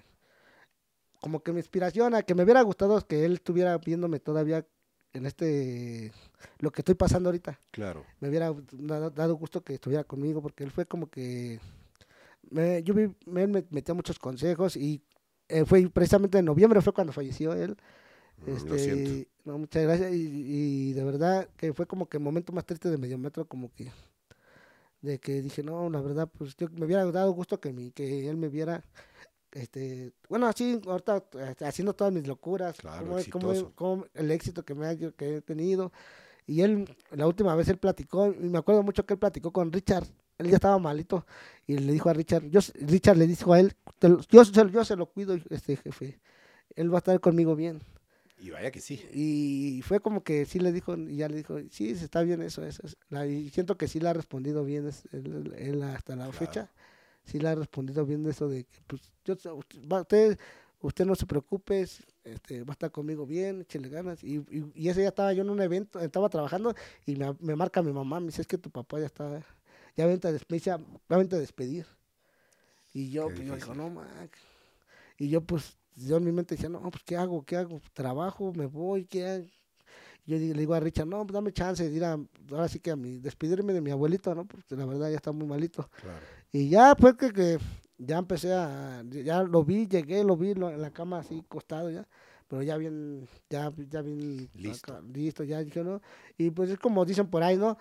como 1.26 1.40
que 1.40 1.52
mi 1.52 1.58
inspiración, 1.58 2.14
a 2.14 2.22
que 2.22 2.36
me 2.36 2.44
hubiera 2.44 2.62
gustado 2.62 3.02
que 3.02 3.26
él 3.26 3.34
estuviera 3.34 3.76
viéndome 3.80 4.20
todavía 4.20 4.64
en 5.12 5.26
este, 5.26 6.12
lo 6.60 6.72
que 6.72 6.82
estoy 6.82 6.94
pasando 6.94 7.30
ahorita. 7.30 7.60
Claro. 7.72 8.06
Me 8.20 8.30
hubiera 8.30 8.54
dado, 9.12 9.36
gusto 9.36 9.64
que 9.64 9.74
estuviera 9.74 10.04
conmigo, 10.04 10.40
porque 10.40 10.64
él 10.64 10.70
fue 10.70 10.86
como 10.86 11.10
que, 11.10 11.60
me, 12.52 12.84
yo 12.84 12.94
vi, 12.94 13.06
él 13.06 13.48
me 13.48 13.66
metía 13.72 13.96
muchos 13.96 14.20
consejos 14.20 14.78
y 14.78 15.02
eh, 15.48 15.66
fue 15.66 15.90
precisamente 15.90 16.38
en 16.38 16.46
noviembre 16.46 16.80
fue 16.80 16.94
cuando 16.94 17.12
falleció 17.12 17.54
él. 17.54 17.76
Mm, 18.46 18.50
Este, 18.52 18.70
Lo 18.70 18.78
siento. 18.78 19.30
no, 19.46 19.58
muchas 19.58 19.82
gracias. 19.82 20.14
Y, 20.14 20.90
y 20.90 20.94
de 20.94 21.04
verdad 21.04 21.50
que 21.58 21.74
fue 21.74 21.88
como 21.88 22.08
que 22.08 22.18
el 22.18 22.24
momento 22.24 22.54
más 22.54 22.68
triste 22.68 22.92
de 22.92 23.00
medio 23.00 23.18
metro, 23.18 23.48
como 23.48 23.74
que 23.74 23.92
de 25.02 25.20
que 25.20 25.42
dije, 25.42 25.64
no, 25.64 25.90
la 25.90 26.02
verdad, 26.02 26.30
pues 26.38 26.56
yo 26.56 26.68
me 26.70 26.86
hubiera 26.86 27.04
dado 27.12 27.32
gusto 27.32 27.60
que, 27.60 27.74
mi, 27.74 27.92
que 27.92 28.30
él 28.30 28.38
me 28.38 28.48
viera, 28.48 28.84
este, 29.56 30.12
bueno, 30.30 30.48
así, 30.48 30.80
ahorita 30.86 31.24
este, 31.50 31.66
haciendo 31.66 31.94
todas 31.94 32.14
mis 32.14 32.28
locuras, 32.28 32.78
Claro, 32.78 33.00
cómo- 33.00 33.10
cómo- 33.32 33.52
exitoso. 33.52 33.72
cómo 33.76 34.06
el 34.14 34.30
éxito 34.32 34.64
que, 34.64 34.76
me 34.76 34.86
ha, 34.88 34.96
que 34.98 35.38
he 35.38 35.42
tenido. 35.42 35.92
Y 36.46 36.62
él, 36.62 36.88
la 37.12 37.26
última 37.26 37.56
vez 37.56 37.68
él 37.70 37.78
platicó, 37.78 38.28
y 38.28 38.38
me 38.50 38.58
acuerdo 38.60 38.84
mucho 38.84 39.06
que 39.06 39.14
él 39.16 39.20
platicó 39.20 39.52
con 39.52 39.72
Richard, 39.72 40.06
él 40.38 40.50
ya 40.50 40.56
estaba 40.56 40.78
malito, 40.78 41.26
y 41.66 41.78
le 41.78 41.92
dijo 41.94 42.10
a 42.10 42.14
Richard, 42.14 42.44
yo, 42.50 42.60
Richard 42.82 43.18
le 43.18 43.26
dijo 43.26 43.54
a 43.54 43.60
él, 43.60 43.74
"Te 43.98 44.10
lo- 44.10 44.20
yo, 44.30 44.46
se- 44.46 44.70
yo 44.72 44.86
se 44.86 44.96
lo 44.96 45.08
cuido, 45.08 45.36
este 45.50 45.78
jefe, 45.78 46.20
él 46.76 46.92
va 46.94 46.98
a 46.98 47.00
estar 47.00 47.20
conmigo 47.20 47.56
bien. 47.56 47.82
Y 48.38 48.50
vaya 48.50 48.70
que 48.70 48.82
sí. 48.82 49.02
Y 49.14 49.82
fue 49.84 50.02
como 50.02 50.22
que 50.24 50.46
sí 50.46 50.60
le 50.60 50.74
dijo, 50.74 50.96
y 50.98 51.16
ya 51.16 51.30
le 51.30 51.38
dijo, 51.38 51.58
sí, 51.72 51.90
está 51.92 52.22
bien 52.22 52.42
eso, 52.42 52.64
eso. 52.66 52.86
es". 52.86 52.98
La- 53.10 53.26
y 53.26 53.50
siento 53.50 53.78
que 53.78 53.88
sí 53.88 54.00
le 54.02 54.10
ha 54.10 54.14
respondido 54.14 54.66
bien 54.66 54.92
él, 55.14 55.54
él 55.58 55.82
hasta 55.84 56.16
la 56.18 56.26
Claro. 56.26 56.34
fecha. 56.38 56.70
Sí 57.26 57.40
le 57.40 57.50
ha 57.50 57.56
respondido 57.56 58.06
bien 58.06 58.24
de 58.24 58.32
eso 58.32 58.48
de 58.48 58.64
que, 58.66 58.80
pues, 58.88 59.02
yo, 59.26 59.34
usted, 59.34 60.38
usted, 60.82 61.06
no 61.06 61.16
se 61.16 61.26
preocupe, 61.26 61.82
es- 61.82 62.04
este, 62.24 62.64
va 62.64 62.70
a 62.72 62.74
estar 62.74 62.92
conmigo 62.92 63.26
bien, 63.26 63.62
échele 63.62 63.90
ganas. 63.90 64.24
Y, 64.24 64.38
y, 64.50 64.72
y 64.76 64.90
ese 64.90 65.00
día 65.02 65.10
estaba 65.10 65.34
yo 65.34 65.42
en 65.42 65.50
un 65.50 65.62
evento, 65.62 66.00
estaba 66.00 66.30
trabajando 66.30 66.74
y 67.06 67.16
me, 67.16 67.36
me 67.40 67.56
marca 67.56 67.82
mi 67.82 67.92
mamá, 67.92 68.20
me 68.20 68.28
dice, 68.28 68.42
es 68.42 68.48
que 68.48 68.58
tu 68.58 68.70
papá 68.70 69.00
ya 69.00 69.08
está, 69.08 69.44
ya 69.98 70.06
vente 70.06 70.28
a, 70.28 70.32
des- 70.32 70.46
me 70.50 70.56
dice, 70.58 70.70
"Ya 71.10 71.18
vente 71.18 71.36
a 71.36 71.40
despedir. 71.40 71.86
Y 72.94 73.10
yo, 73.10 73.28
pues, 73.30 73.40
yo 73.48 73.56
digo, 73.56 73.74
no, 73.76 73.90
man. 73.90 74.08
Y 75.18 75.30
yo, 75.30 75.42
pues, 75.42 75.78
yo 75.96 76.18
en 76.18 76.24
mi 76.26 76.32
mente 76.32 76.56
decía, 76.56 76.70
no, 76.70 76.80
pues, 76.92 77.04
¿qué 77.04 77.18
hago? 77.18 77.44
¿Qué 77.44 77.58
hago? 77.58 77.82
¿Trabajo? 77.94 78.54
¿Me 78.54 78.66
voy? 78.68 79.06
¿Qué 79.06 79.26
hago? 79.28 79.46
Yo 80.28 80.38
le 80.38 80.54
digo 80.54 80.74
a 80.74 80.80
Richard, 80.80 81.06
no, 81.08 81.24
pues 81.24 81.34
dame 81.34 81.54
chance 81.54 81.88
de 81.88 81.96
ir 81.96 82.04
a, 82.04 82.18
ahora 82.52 82.68
sí 82.68 82.80
que 82.80 82.90
a 82.90 82.96
mi, 82.96 83.18
despedirme 83.20 83.74
de 83.74 83.82
mi 83.82 83.92
abuelito, 83.92 84.34
¿no? 84.34 84.46
Porque 84.46 84.76
la 84.76 84.86
verdad 84.88 85.10
ya 85.12 85.18
está 85.18 85.32
muy 85.32 85.46
malito. 85.46 85.88
Claro. 86.02 86.20
Y 86.58 86.70
ya 86.70 86.96
pues 86.96 87.16
que, 87.16 87.34
que 87.34 87.58
ya 87.98 88.18
empecé 88.18 88.54
a, 88.54 89.04
ya 89.10 89.44
lo 89.44 89.64
vi, 89.66 89.88
llegué, 89.88 90.24
lo 90.24 90.38
vi 90.38 90.54
lo- 90.54 90.70
en 90.70 90.82
la 90.82 90.90
cama 90.92 91.20
así 91.20 91.44
costado 91.50 91.90
ya, 91.92 92.08
pero 92.48 92.64
ya 92.64 92.78
bien, 92.78 93.28
ya, 93.50 93.74
ya 93.90 94.02
bien 94.02 94.50
Listo. 94.54 94.94
acá, 94.94 95.04
listo, 95.14 95.44
ya 95.44 95.62
dije, 95.64 95.84
¿no? 95.84 96.02
Y 96.38 96.52
pues 96.52 96.70
es 96.70 96.78
como 96.80 97.04
dicen 97.04 97.28
por 97.28 97.44
ahí, 97.44 97.58
¿no? 97.58 97.78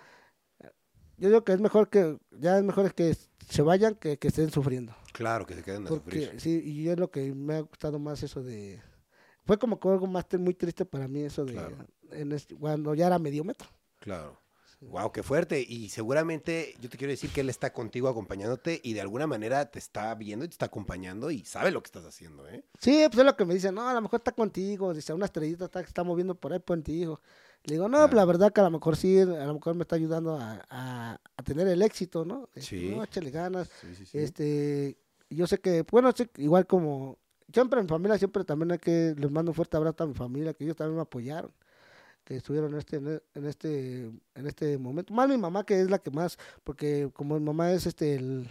Yo 1.17 1.29
digo 1.29 1.45
que 1.45 1.53
es 1.53 1.61
mejor 1.61 1.89
que, 1.89 2.17
ya 2.31 2.57
es 2.57 2.63
mejor 2.65 2.93
que 2.93 3.15
se 3.47 3.61
vayan 3.61 3.95
que 3.95 4.17
que 4.17 4.27
estén 4.27 4.51
sufriendo. 4.51 4.93
Claro, 5.13 5.45
que 5.45 5.55
se 5.55 5.63
queden 5.63 5.85
a 5.85 5.89
Porque 5.89 6.25
sufrir. 6.25 6.41
sí, 6.41 6.61
y 6.65 6.89
es 6.89 6.99
lo 6.99 7.09
que 7.09 7.33
me 7.33 7.55
ha 7.55 7.61
gustado 7.61 7.97
más 7.99 8.21
eso 8.23 8.43
de... 8.43 8.81
Fue 9.45 9.57
como 9.57 9.79
que 9.79 9.87
algo 9.87 10.07
más 10.07 10.25
muy 10.37 10.53
triste 10.53 10.83
para 10.83 11.07
mí 11.07 11.21
eso 11.21 11.45
de... 11.45 11.53
Claro. 11.53 11.77
en 12.11 12.33
este- 12.33 12.55
cuando 12.55 12.93
ya 12.93 13.07
era 13.07 13.19
medio 13.19 13.45
metro. 13.45 13.69
Claro. 14.01 14.37
Wow, 14.81 15.11
qué 15.11 15.23
fuerte. 15.23 15.65
Y 15.67 15.89
seguramente 15.89 16.75
yo 16.79 16.89
te 16.89 16.97
quiero 16.97 17.11
decir 17.11 17.31
que 17.31 17.41
él 17.41 17.49
está 17.49 17.73
contigo 17.73 18.07
acompañándote 18.07 18.79
y 18.83 18.93
de 18.93 19.01
alguna 19.01 19.25
manera 19.27 19.65
te 19.71 19.79
está 19.79 20.13
viendo 20.15 20.45
y 20.45 20.47
te 20.47 20.53
está 20.53 20.67
acompañando 20.67 21.31
y 21.31 21.43
sabe 21.45 21.71
lo 21.71 21.81
que 21.81 21.87
estás 21.87 22.05
haciendo, 22.05 22.47
¿eh? 22.47 22.63
Sí, 22.79 23.03
pues 23.07 23.19
es 23.19 23.25
lo 23.25 23.35
que 23.35 23.45
me 23.45 23.53
dicen, 23.53 23.73
no, 23.75 23.87
a 23.89 23.93
lo 23.93 24.01
mejor 24.01 24.19
está 24.19 24.31
contigo, 24.31 24.93
dice, 24.93 25.13
una 25.13 25.25
estrellita 25.25 25.65
está, 25.65 25.79
está 25.81 26.03
moviendo 26.03 26.35
por 26.35 26.53
ahí 26.53 26.59
contigo. 26.59 27.19
Le 27.63 27.73
digo, 27.75 27.87
no, 27.87 27.97
Claro. 27.97 28.09
pues 28.09 28.15
la 28.17 28.25
verdad 28.25 28.53
que 28.53 28.61
a 28.61 28.65
lo 28.65 28.71
mejor 28.71 28.95
sí, 28.95 29.19
a 29.19 29.25
lo 29.25 29.53
mejor 29.55 29.75
me 29.75 29.81
está 29.81 29.95
ayudando 29.95 30.37
a, 30.37 30.63
a- 30.69 31.19
a 31.37 31.43
tener 31.43 31.67
el 31.67 31.81
éxito, 31.81 32.23
¿no? 32.23 32.49
Sí. 32.55 32.93
No, 32.95 33.03
échale 33.03 33.31
ganas. 33.31 33.69
Sí, 33.81 33.95
sí, 33.95 34.05
sí. 34.05 34.17
Este, 34.19 34.97
yo 35.31 35.47
sé 35.47 35.59
que, 35.59 35.83
bueno, 35.89 36.11
igual 36.37 36.67
como, 36.67 37.17
siempre 37.51 37.79
en 37.79 37.85
mi 37.85 37.89
familia, 37.89 38.17
siempre 38.19 38.43
también 38.43 38.73
hay 38.73 38.77
que, 38.79 39.15
les 39.17 39.31
mando 39.31 39.49
un 39.51 39.55
fuerte 39.55 39.77
abrazo 39.77 40.03
a 40.03 40.07
mi 40.07 40.13
familia, 40.13 40.53
que 40.53 40.63
ellos 40.63 40.75
también 40.75 40.97
me 40.97 41.01
apoyaron, 41.01 41.51
que 42.25 42.35
estuvieron 42.35 42.73
en 42.73 42.79
este, 42.79 42.97
en 42.97 43.45
este, 43.45 43.99
en 44.33 44.47
este 44.47 44.77
momento. 44.77 45.13
Más 45.13 45.29
mi 45.29 45.37
mamá, 45.37 45.63
que 45.65 45.79
es 45.79 45.89
la 45.89 45.99
que 45.99 46.11
más, 46.11 46.37
porque 46.63 47.09
como 47.13 47.39
mi 47.39 47.45
mamá 47.45 47.71
es 47.71 47.85
este, 47.85 48.15
el, 48.15 48.49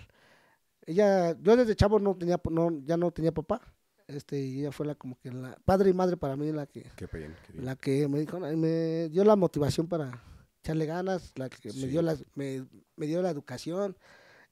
ella, 0.87 1.37
yo 1.43 1.57
desde 1.57 1.75
chavo 1.77 1.99
no 1.99 2.17
tenía, 2.17 2.41
no, 2.51 2.71
ya 2.85 2.97
no 2.97 3.11
tenía 3.11 3.33
papá, 3.33 3.61
este, 4.07 4.39
y 4.41 4.61
ella 4.61 4.71
fue 4.73 4.87
la 4.87 4.95
como 4.95 5.19
que 5.19 5.31
la, 5.33 5.57
padre 5.65 5.91
y 5.91 5.93
madre 5.93 6.17
para 6.17 6.37
mí, 6.37 6.53
la 6.53 6.67
que, 6.67 6.83
Qué 6.97 7.07
bien, 7.13 7.35
qué 7.47 7.53
bien. 7.53 7.65
la 7.65 7.77
que 7.77 8.07
me 8.09 8.21
dijo, 8.21 8.39
me 8.39 9.09
dio 9.09 9.25
la 9.25 9.35
motivación 9.37 9.89
para 9.89 10.23
echarle 10.63 10.87
ganas, 10.87 11.33
la 11.37 11.49
que 11.51 11.71
Sí. 11.71 11.81
me 11.81 11.89
dio 11.89 12.01
la, 12.01 12.17
me, 12.35 12.65
me 12.97 13.07
dio 13.07 13.21
la 13.23 13.31
educación. 13.31 13.97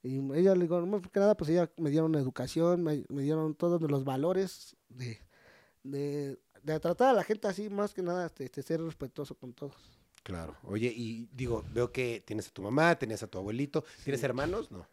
Y 0.02 0.16
ella 0.34 0.56
le 0.56 0.62
digo, 0.62 0.84
más 0.84 1.00
que 1.12 1.20
nada, 1.20 1.36
pues 1.36 1.48
ella 1.50 1.70
me 1.76 1.90
dieron 1.90 2.12
educación, 2.16 2.82
me, 2.82 3.04
me 3.08 3.22
dieron 3.22 3.54
todos 3.54 3.80
los 3.88 4.02
valores 4.04 4.74
de, 4.88 5.20
de, 5.84 6.40
de 6.62 6.78
tratar 6.80 7.08
a 7.10 7.12
la 7.12 7.24
gente 7.24 7.48
así, 7.48 7.68
más 7.70 7.92
que 7.94 8.02
nada, 8.02 8.26
este, 8.26 8.44
este, 8.44 8.62
ser 8.62 8.80
respetuoso 8.82 9.34
con 9.34 9.52
todos. 9.52 9.74
Claro. 10.22 10.56
Oye, 10.64 10.92
y 10.94 11.28
digo, 11.32 11.64
veo 11.72 11.90
que 11.90 12.22
tienes 12.24 12.48
a 12.48 12.50
tu 12.52 12.62
mamá, 12.62 12.94
tenías 12.96 13.22
a 13.22 13.26
tu 13.26 13.38
abuelito. 13.38 13.84
¿Tienes 14.04 14.22
hermanos? 14.22 14.70
No. 14.70 14.86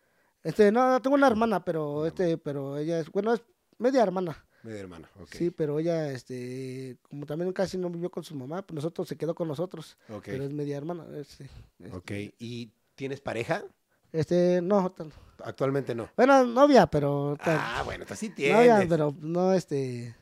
Este, 0.44 0.72
no, 0.72 1.00
tengo 1.02 1.16
una 1.16 1.28
hermana, 1.28 1.64
pero 1.64 2.06
este, 2.08 2.38
pero 2.38 2.78
ella 2.78 3.00
es, 3.00 3.12
bueno, 3.12 3.34
es 3.34 3.42
media 3.78 4.02
hermana. 4.02 4.44
Media 4.64 4.80
hermana. 4.82 5.10
Ok. 5.22 5.30
Sí, 5.36 5.52
pero 5.52 5.80
ella, 5.80 6.12
este, 6.12 6.98
como 7.10 7.26
también 7.26 7.54
casi 7.54 7.78
no 7.78 7.90
vivió 7.90 8.10
con 8.10 8.24
su 8.24 8.36
mamá, 8.36 8.62
pues 8.64 8.76
nosotros 8.76 9.08
se 9.08 9.16
quedó 9.18 9.36
con 9.36 9.48
nosotros, 9.48 9.98
Ok. 10.10 10.24
pero 10.26 10.44
es 10.46 10.52
media 10.52 10.78
hermana. 10.78 11.06
Este, 11.18 11.50
este, 11.80 11.96
Ok. 11.96 12.12
¿Y 12.40 12.72
tienes 12.96 13.22
pareja? 13.22 13.64
este, 14.12 14.60
no, 14.64 14.92
tan- 14.92 15.14
Actualmente 15.44 15.94
no. 15.94 16.10
bueno, 16.18 16.44
novia, 16.44 16.88
pero 16.88 17.38
tan- 17.44 17.60
Ah, 17.62 17.84
bueno, 17.86 18.06
tú 18.06 18.16
sí 18.16 18.30
novia, 18.30 18.78
tienes. 18.80 18.88
pero 18.90 19.16
no, 19.20 19.54
este, 19.54 20.16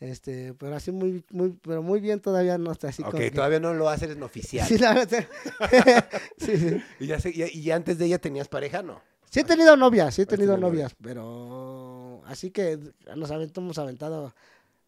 este, 0.00 0.54
pero 0.54 0.74
así 0.74 0.90
muy, 0.90 1.22
muy, 1.30 1.50
pero 1.62 1.82
muy 1.82 2.00
bien 2.00 2.20
todavía 2.20 2.58
no 2.58 2.72
está 2.72 2.88
así. 2.88 3.02
ok, 3.02 3.10
como 3.10 3.22
que- 3.22 3.30
todavía 3.30 3.60
no 3.60 3.74
lo 3.74 3.88
haces 3.88 4.10
en 4.10 4.22
oficial. 4.22 4.66
Sí, 4.66 4.78
la 4.78 4.94
verdad, 4.94 5.26
sí, 6.38 6.56
sí. 6.56 6.82
¿Y, 6.98 7.06
ya 7.06 7.18
y- 7.24 7.58
y 7.58 7.70
antes 7.70 7.98
de 7.98 8.06
ella 8.06 8.18
tenías 8.18 8.48
pareja? 8.48 8.82
No. 8.82 9.00
Sí 9.30 9.40
he 9.40 9.44
tenido 9.44 9.76
novias, 9.76 10.14
sí 10.14 10.22
he 10.22 10.26
tenido 10.26 10.56
novias, 10.56 10.96
pero 11.00 12.20
así 12.26 12.50
que 12.50 12.78
nos 13.14 13.30
aventamos, 13.30 13.68
hemos 13.68 13.78
aventado 13.78 14.34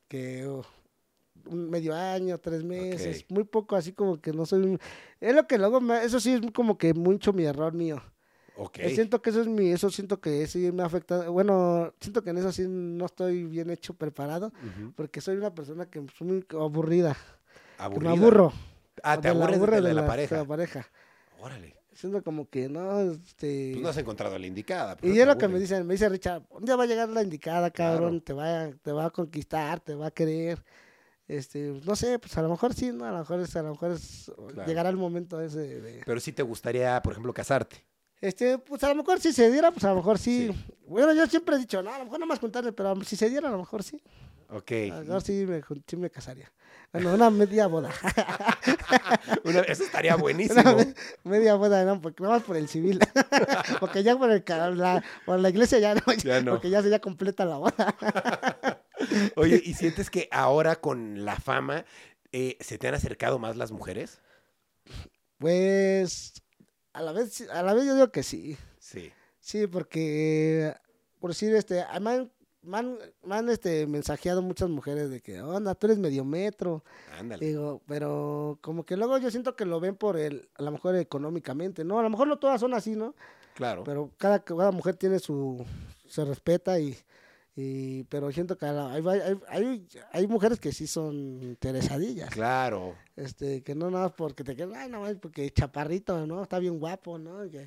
que 0.09 0.47
uh, 0.49 0.63
un 1.47 1.71
medio 1.71 1.95
año, 1.95 2.39
tres 2.39 2.65
meses, 2.65 3.25
muy 3.29 3.45
poco, 3.45 3.77
así 3.77 3.93
como 3.93 4.21
que 4.21 4.33
no 4.33 4.45
soy, 4.47 4.63
un- 4.63 4.81
es 5.21 5.35
lo 5.35 5.47
que 5.47 5.59
luego, 5.59 5.81
me- 5.81 6.03
eso 6.05 6.19
sí 6.19 6.33
es 6.33 6.41
como 6.53 6.77
que 6.77 6.93
mucho 6.95 7.33
mi 7.33 7.45
error 7.45 7.73
mío. 7.73 8.03
Ok. 8.57 8.79
Eh, 8.81 8.95
Siento 8.95 9.23
que 9.23 9.31
eso 9.31 9.41
es 9.41 9.47
mi, 9.49 9.71
eso 9.71 9.91
siento 9.91 10.21
que 10.21 10.47
sí 10.47 10.71
me 10.73 10.83
afecta, 10.83 11.29
bueno, 11.29 11.93
siento 12.01 12.23
que 12.23 12.31
en 12.31 12.39
eso 12.39 12.53
sí 12.53 12.65
no 12.69 13.07
estoy 13.07 13.45
bien 13.45 13.71
hecho, 13.71 13.95
preparado, 13.95 14.53
porque 14.95 15.21
soy 15.21 15.37
una 15.37 15.55
persona 15.55 15.87
que 15.87 16.05
soy 16.19 16.27
muy 16.27 16.47
aburrida, 16.61 17.15
que 17.79 17.83
Aburrida. 17.83 18.15
me 18.15 18.19
aburro. 18.21 18.53
Ah, 19.03 19.17
te 19.17 19.23
de 19.23 19.29
aburres 19.31 19.57
aburre 19.57 19.81
de, 19.81 19.95
la, 19.95 20.07
pareja. 20.07 20.35
de 20.37 20.43
la 20.43 20.47
pareja. 20.49 20.87
Órale. 21.41 21.77
Siento 21.95 22.23
como 22.23 22.49
que 22.49 22.69
no, 22.69 23.01
este... 23.01 23.71
Pues 23.73 23.83
no 23.83 23.89
has 23.91 23.97
encontrado 23.99 24.39
la 24.39 24.47
indicada. 24.47 24.97
Y 25.03 25.19
es 25.19 25.27
lo 25.27 25.37
que 25.37 25.47
me 25.49 25.59
dicen, 25.59 25.87
me 25.87 25.95
dice 25.95 26.09
Richard, 26.09 26.43
un 26.51 26.65
día 26.65 26.77
va 26.77 26.85
a 26.85 26.87
llegar 26.87 27.09
la 27.09 27.23
indicada, 27.23 27.71
cabrón, 27.71 28.21
Claro. 28.21 28.23
te 28.23 28.33
va, 28.33 28.63
a, 28.65 28.71
te 28.73 28.93
va 28.93 29.05
a 29.07 29.11
conquistar, 29.11 29.81
te 29.81 29.95
va 29.95 30.07
a 30.07 30.11
querer. 30.11 30.63
Este, 31.29 31.81
no 31.85 31.95
sé, 31.97 32.19
pues 32.19 32.37
a 32.37 32.43
lo 32.43 32.49
mejor 32.49 32.75
sí, 32.75 32.93
¿no? 32.93 33.05
A 33.07 33.13
lo 33.13 33.19
mejor 33.19 33.41
es, 33.41 33.55
a 33.57 33.63
lo 33.63 33.71
mejor 33.71 33.93
es, 33.93 34.31
Claro. 34.53 34.67
llegará 34.69 34.89
el 34.91 34.97
momento 34.97 35.41
ese 35.41 35.81
de, 35.81 36.03
Pero 36.05 36.21
sí 36.21 36.33
te 36.33 36.43
gustaría, 36.43 37.01
por 37.03 37.13
ejemplo, 37.13 37.33
casarte. 37.35 37.85
Este, 38.23 38.57
pues 38.59 38.83
a 38.85 38.89
lo 38.89 38.95
mejor 38.95 39.21
si 39.21 39.33
se 39.35 39.51
diera, 39.51 39.71
pues 39.71 39.85
a 39.85 39.91
lo 39.91 39.97
mejor 39.97 40.19
sí. 40.19 40.49
Sí. 40.51 40.65
Bueno, 40.87 41.13
yo 41.13 41.27
siempre 41.27 41.57
he 41.57 41.59
dicho, 41.59 41.83
no, 41.83 41.93
a 41.93 41.99
lo 41.99 42.05
mejor 42.05 42.19
no 42.21 42.27
más 42.27 42.39
juntarme, 42.39 42.73
pero 42.73 42.99
si 43.05 43.17
se 43.17 43.29
diera, 43.29 43.49
a 43.49 43.53
lo 43.53 43.59
mejor 43.59 43.83
sí. 43.83 44.01
Ok. 44.49 44.73
A 44.91 44.97
lo 44.97 45.01
mejor 45.03 45.23
sí 45.23 45.45
me, 45.47 45.63
sí 45.87 45.97
me 45.97 46.11
casaría. 46.11 46.51
Bueno, 46.93 47.15
una 47.15 47.31
media 47.31 47.67
boda. 47.69 47.91
Una- 49.45 49.61
eso 49.61 49.83
estaría 49.85 50.15
buenísimo. 50.17 50.61
Una 50.61 50.95
media 51.25 51.55
boda, 51.55 51.85
no, 51.85 52.01
porque 52.01 52.23
nada 52.23 52.35
más 52.37 52.45
por 52.45 52.57
el 52.57 52.69
civil. 52.69 52.99
porque 53.81 54.03
ya 54.03 54.17
por, 54.17 54.31
el, 54.31 54.45
la, 54.77 55.03
por 55.25 55.41
la 55.41 55.49
iglesia 55.49 55.79
ya 55.79 55.95
no, 55.95 56.03
Ya 56.23 56.43
no. 56.43 56.53
porque 56.53 56.69
ya 56.71 56.83
se 56.83 56.91
ya 56.91 57.01
completa 57.01 57.45
la 57.47 57.57
boda. 57.57 57.97
Oye, 59.37 59.61
¿y 59.65 59.73
sientes 59.75 60.11
que 60.11 60.29
ahora 60.31 60.77
con 60.77 61.25
la 61.25 61.37
fama 61.37 61.85
eh, 62.31 62.59
se 62.61 62.77
te 62.77 62.89
han 62.89 62.95
acercado 62.95 63.39
más 63.39 63.57
las 63.57 63.73
mujeres? 63.73 64.21
Pues 65.39 66.35
a 66.93 67.03
la 67.03 67.13
vez, 67.13 67.49
a 67.51 67.63
la 67.63 67.75
vez 67.75 67.85
yo 67.87 67.95
digo 67.95 68.11
que 68.11 68.23
sí. 68.23 68.57
Sí. 68.79 69.11
Sí, 69.41 69.67
porque 69.67 70.75
por 71.21 71.31
decir 71.31 71.55
este, 71.55 71.85
me 72.01 72.11
han, 72.11 72.33
me 72.63 72.79
han- 72.79 72.99
me 73.25 73.35
han, 73.37 73.49
este 73.49 73.87
mensajeado 73.87 74.41
muchas 74.43 74.69
mujeres 74.69 75.11
de 75.11 75.21
que, 75.21 75.41
onda, 75.41 75.75
tú 75.75 75.87
eres 75.89 75.99
medio 75.99 76.25
metro. 76.25 76.85
Ándale. 77.19 77.45
Digo, 77.47 77.83
pero 77.87 78.59
como 78.61 78.85
que 78.85 78.97
luego 78.97 79.19
yo 79.19 79.31
siento 79.31 79.57
que 79.57 79.65
lo 79.65 79.81
ven 79.81 79.97
por 79.97 80.17
el, 80.17 80.49
a 80.55 80.63
lo 80.63 80.71
mejor 80.71 80.95
económicamente, 80.97 81.85
¿no? 81.85 81.99
A 81.99 82.03
lo 82.03 82.11
mejor 82.11 82.29
no 82.29 82.39
todas 82.39 82.61
son 82.61 82.75
así, 82.75 82.95
¿no? 82.95 83.15
Claro. 83.55 83.83
Pero 83.85 84.11
cada, 84.17 84.43
cada 84.45 84.71
mujer 84.71 84.97
tiene 84.97 85.19
su, 85.19 85.65
se 86.07 86.25
respeta 86.25 86.79
y, 86.79 86.97
y 87.55 88.05
pero 88.05 88.31
siento 88.33 88.57
que 88.57 88.67
la- 88.67 88.93
hay, 88.93 89.03
hay, 89.07 89.39
hay, 89.49 89.87
hay 90.13 90.27
mujeres 90.27 90.59
que 90.59 90.73
sí 90.73 90.87
son 90.87 91.15
interesadillas. 91.43 92.31
Claro. 92.31 92.95
Este, 93.17 93.63
que 93.63 93.75
no 93.75 93.91
nada 93.91 94.05
más 94.05 94.13
porque 94.13 94.43
te 94.45 94.57
quedas, 94.57 94.77
ay, 94.77 94.89
no, 94.91 95.07
es 95.07 95.17
porque 95.19 95.51
chaparrito, 95.51 96.27
¿no? 96.27 96.43
Está 96.43 96.59
bien 96.59 96.79
guapo, 96.79 97.19
¿no? 97.19 97.49
Que, 97.51 97.67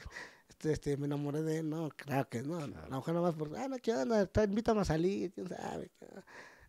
este, 0.49 0.71
este, 0.71 0.97
me 0.97 1.05
enamoré 1.05 1.43
de 1.43 1.59
él, 1.59 1.69
no, 1.69 1.89
claro 1.95 2.27
que 2.29 2.41
no. 2.41 2.57
Claro. 2.57 2.87
La 2.89 2.95
mujer 2.97 3.13
nada 3.13 3.27
más 3.27 3.35
por, 3.35 3.55
ah, 3.57 3.67
no, 3.67 3.77
¿qué 3.77 3.93
onda? 3.93 4.21
Está, 4.23 4.43
invítame 4.43 4.81
a 4.81 4.85
salir, 4.85 5.31
quién 5.33 5.47
sabe. 5.49 5.91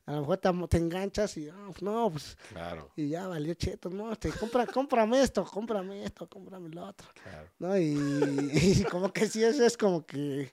A 0.05 0.13
lo 0.13 0.21
mejor 0.21 0.37
te, 0.69 0.77
enganchas 0.77 1.37
y, 1.37 1.49
ah, 1.49 1.71
no, 1.81 2.11
pues, 2.13 2.37
Claro. 2.51 2.93
y 2.97 3.09
ya 3.09 3.27
valió 3.27 3.55
cheto, 3.55 3.91
no, 3.91 4.13
este, 4.13 4.31
compra, 4.31 4.65
cómprame 4.67 5.21
esto, 5.21 5.45
cómprame 5.45 6.05
esto, 6.05 6.29
cómprame 6.29 6.69
lo 6.69 6.85
otro, 6.87 7.09
Claro. 7.25 7.49
¿no? 7.59 7.77
Y, 7.77 7.97
y 8.83 8.85
como 8.85 9.13
que 9.13 9.27
sí, 9.27 9.43
eso 9.43 9.65
es 9.65 9.77
como 9.77 10.07
que, 10.07 10.53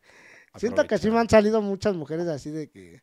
siento 0.56 0.86
que 0.86 0.98
sí 0.98 1.10
me 1.10 1.20
han 1.20 1.30
salido 1.30 1.62
muchas 1.62 1.96
mujeres 1.96 2.28
así 2.28 2.52
de 2.52 2.70
que, 2.70 3.02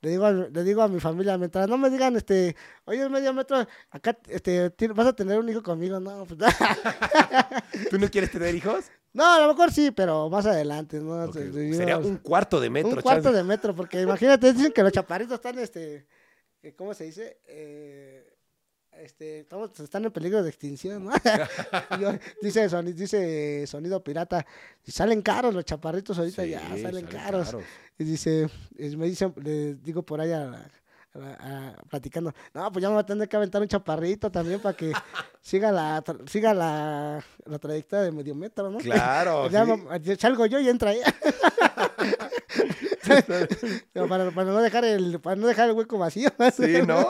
le 0.00 0.10
digo, 0.10 0.26
a, 0.26 0.32
le 0.32 0.64
digo 0.64 0.82
a 0.82 0.88
mi 0.88 0.98
familia, 1.00 1.38
mientras 1.38 1.68
no 1.68 1.78
me 1.78 1.88
digan, 1.88 2.16
este, 2.16 2.56
oye, 2.84 3.08
medio 3.08 3.32
metro, 3.32 3.66
acá, 3.90 4.18
este, 4.28 4.72
vas 4.94 5.06
a 5.06 5.12
tener 5.12 5.38
un 5.38 5.48
hijo 5.48 5.62
conmigo, 5.62 6.00
no, 6.00 6.24
pues, 6.26 6.38
¿Tú 7.90 7.98
no 7.98 8.08
quieres 8.10 8.30
tener 8.30 8.54
hijos? 8.54 8.86
no, 9.12 9.24
a 9.32 9.38
lo 9.40 9.48
mejor 9.48 9.72
sí, 9.72 9.90
pero 9.90 10.28
más 10.28 10.46
adelante, 10.46 10.98
¿no? 10.98 11.28
Digo, 11.28 11.76
Sería 11.76 11.98
un 11.98 12.16
cuarto 12.16 12.60
de 12.60 12.68
metro. 12.70 12.90
un 12.90 13.00
cuarto 13.00 13.24
chance. 13.24 13.36
de 13.36 13.44
metro, 13.44 13.74
porque 13.76 14.02
imagínate, 14.02 14.52
dicen 14.52 14.72
que 14.72 14.82
los 14.82 14.92
chaparritos 14.92 15.34
están, 15.34 15.58
este, 15.58 16.06
que, 16.60 16.74
¿cómo 16.74 16.94
se 16.94 17.04
dice? 17.04 17.38
Eh, 17.46 18.31
este, 19.02 19.40
estamos, 19.40 19.78
están 19.80 20.04
en 20.04 20.12
peligro 20.12 20.42
de 20.42 20.48
extinción, 20.50 21.04
¿no? 21.04 21.12
Yo- 22.00 22.12
dice, 22.40 22.68
soni- 22.70 22.92
dice 22.94 23.66
Sonido 23.66 24.02
Pirata, 24.02 24.46
y 24.84 24.90
salen 24.92 25.22
caros 25.22 25.54
los 25.54 25.64
chaparritos 25.64 26.18
ahorita, 26.18 26.42
Sí, 26.44 26.50
ya 26.50 26.60
salen, 26.60 26.82
salen 26.82 27.06
caros. 27.06 27.56
Y 27.98 28.04
dice, 28.04 28.48
y 28.78 28.96
me 28.96 29.06
dicen, 29.06 29.34
le 29.42 29.74
digo 29.74 30.02
por 30.02 30.20
ahí 30.20 30.32
a 30.32 30.68
a 31.14 31.18
a- 31.18 31.76
platicando, 31.90 32.32
no, 32.54 32.72
pues 32.72 32.82
ya 32.82 32.88
me 32.88 32.94
voy 32.94 33.02
a 33.02 33.06
tener 33.06 33.28
que 33.28 33.36
aventar 33.36 33.60
un 33.60 33.68
chaparrito 33.68 34.30
también 34.30 34.60
para 34.60 34.74
que 34.74 34.92
siga 35.42 35.70
la 35.70 36.02
tra- 36.02 36.26
siga 36.26 36.54
la, 36.54 37.22
la 37.44 37.58
trayectoria 37.58 38.04
de 38.06 38.12
medio 38.12 38.34
metro, 38.34 38.70
¿no? 38.70 38.78
Claro. 38.78 39.48
Ya 39.50 39.66
sí. 39.66 39.72
me- 39.76 40.16
salgo 40.16 40.46
yo 40.46 40.58
y 40.58 40.68
entra 40.70 40.92
ella. 40.94 41.14
Para, 44.08 44.30
para 44.30 44.50
no 44.52 44.60
dejar 44.60 44.84
el 44.84 45.20
para 45.20 45.36
no 45.36 45.46
dejar 45.46 45.68
el 45.68 45.74
hueco 45.74 45.98
vacío. 45.98 46.30
Sí, 46.56 46.82
¿no? 46.86 47.08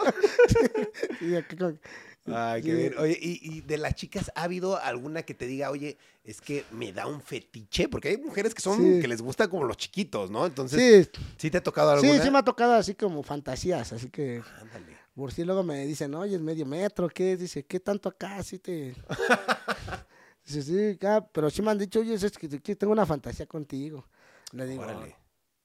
Ay, 2.26 2.62
qué 2.62 2.68
Sí. 2.70 2.76
bien. 2.76 2.94
Oye, 2.98 3.18
y, 3.20 3.40
y 3.56 3.60
de 3.62 3.78
las 3.78 3.94
chicas, 3.96 4.30
¿ha 4.36 4.44
habido 4.44 4.76
alguna 4.80 5.22
que 5.22 5.34
te 5.34 5.46
diga, 5.46 5.70
oye, 5.70 5.98
es 6.22 6.40
que 6.40 6.64
me 6.70 6.92
da 6.92 7.06
un 7.08 7.20
fetiche? 7.20 7.88
Porque 7.88 8.10
hay 8.10 8.16
mujeres 8.18 8.54
que 8.54 8.62
son, 8.62 8.76
Sí. 8.80 9.00
que 9.00 9.08
les 9.08 9.20
gusta 9.20 9.48
como 9.48 9.64
los 9.64 9.76
chiquitos, 9.76 10.30
¿no? 10.30 10.46
Entonces, 10.46 11.10
Sí, 11.12 11.20
¿sí, 11.36 11.50
te 11.50 11.58
ha 11.58 11.62
tocado 11.62 11.98
sí, 11.98 12.06
alguna? 12.06 12.22
sí 12.22 12.30
me 12.30 12.38
ha 12.38 12.44
tocado 12.44 12.74
así 12.74 12.94
como 12.94 13.22
fantasías, 13.24 13.92
así 13.92 14.08
que 14.08 14.40
Ándale. 14.60 14.96
por 15.16 15.32
si 15.32 15.42
luego 15.44 15.64
me 15.64 15.84
dicen, 15.84 16.14
oye, 16.14 16.36
es 16.36 16.40
medio 16.40 16.64
metro, 16.64 17.08
¿qué? 17.08 17.36
Dice, 17.36 17.64
¿qué 17.64 17.80
tanto 17.80 18.08
acá? 18.08 18.36
Así 18.36 18.58
te... 18.60 18.94
Dice, 20.46 20.62
sí, 20.62 20.90
acá, 20.96 21.24
pero 21.32 21.50
sí 21.50 21.60
me 21.62 21.70
han 21.72 21.78
dicho, 21.78 22.00
oye, 22.00 22.14
es 22.14 22.30
que, 22.38 22.48
que 22.60 22.76
tengo 22.76 22.92
una 22.92 23.06
fantasía 23.06 23.46
contigo. 23.46 24.06
Le 24.52 24.66
digo, 24.66 24.82
Órale. 24.82 25.16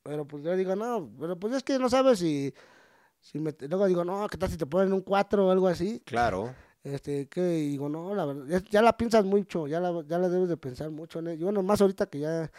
Pero 0.07 0.25
pues 0.25 0.43
yo 0.43 0.55
digo, 0.55 0.75
no, 0.75 1.11
pero 1.19 1.37
pues 1.37 1.53
es 1.55 1.63
que 1.63 1.77
no 1.77 1.89
sabes 1.89 2.19
si... 2.19 2.53
si 3.19 3.39
me, 3.39 3.53
luego 3.59 3.85
digo, 3.87 4.05
no, 4.05 4.27
¿qué 4.29 4.37
tal 4.37 4.49
si 4.49 4.57
te 4.57 4.65
ponen 4.65 4.93
un 4.93 5.01
4 5.01 5.47
o 5.47 5.51
algo 5.51 5.67
así? 5.67 5.99
Claro. 6.05 6.55
Este, 6.83 7.27
que 7.27 7.41
digo, 7.43 7.89
no, 7.89 8.15
la 8.15 8.25
verdad, 8.25 8.63
ya, 8.69 8.81
la 8.81 8.95
piensas 8.95 9.25
mucho, 9.25 9.67
ya 9.67 9.81
la, 9.81 10.03
ya 10.07 10.17
la 10.17 10.29
debes 10.29 10.47
de 10.47 10.55
pensar 10.55 10.89
mucho. 10.89 11.21
¿no? 11.21 11.33
Y 11.33 11.37
bueno, 11.43 11.61
más 11.61 11.81
ahorita 11.81 12.05
que 12.05 12.19
ya, 12.19 12.49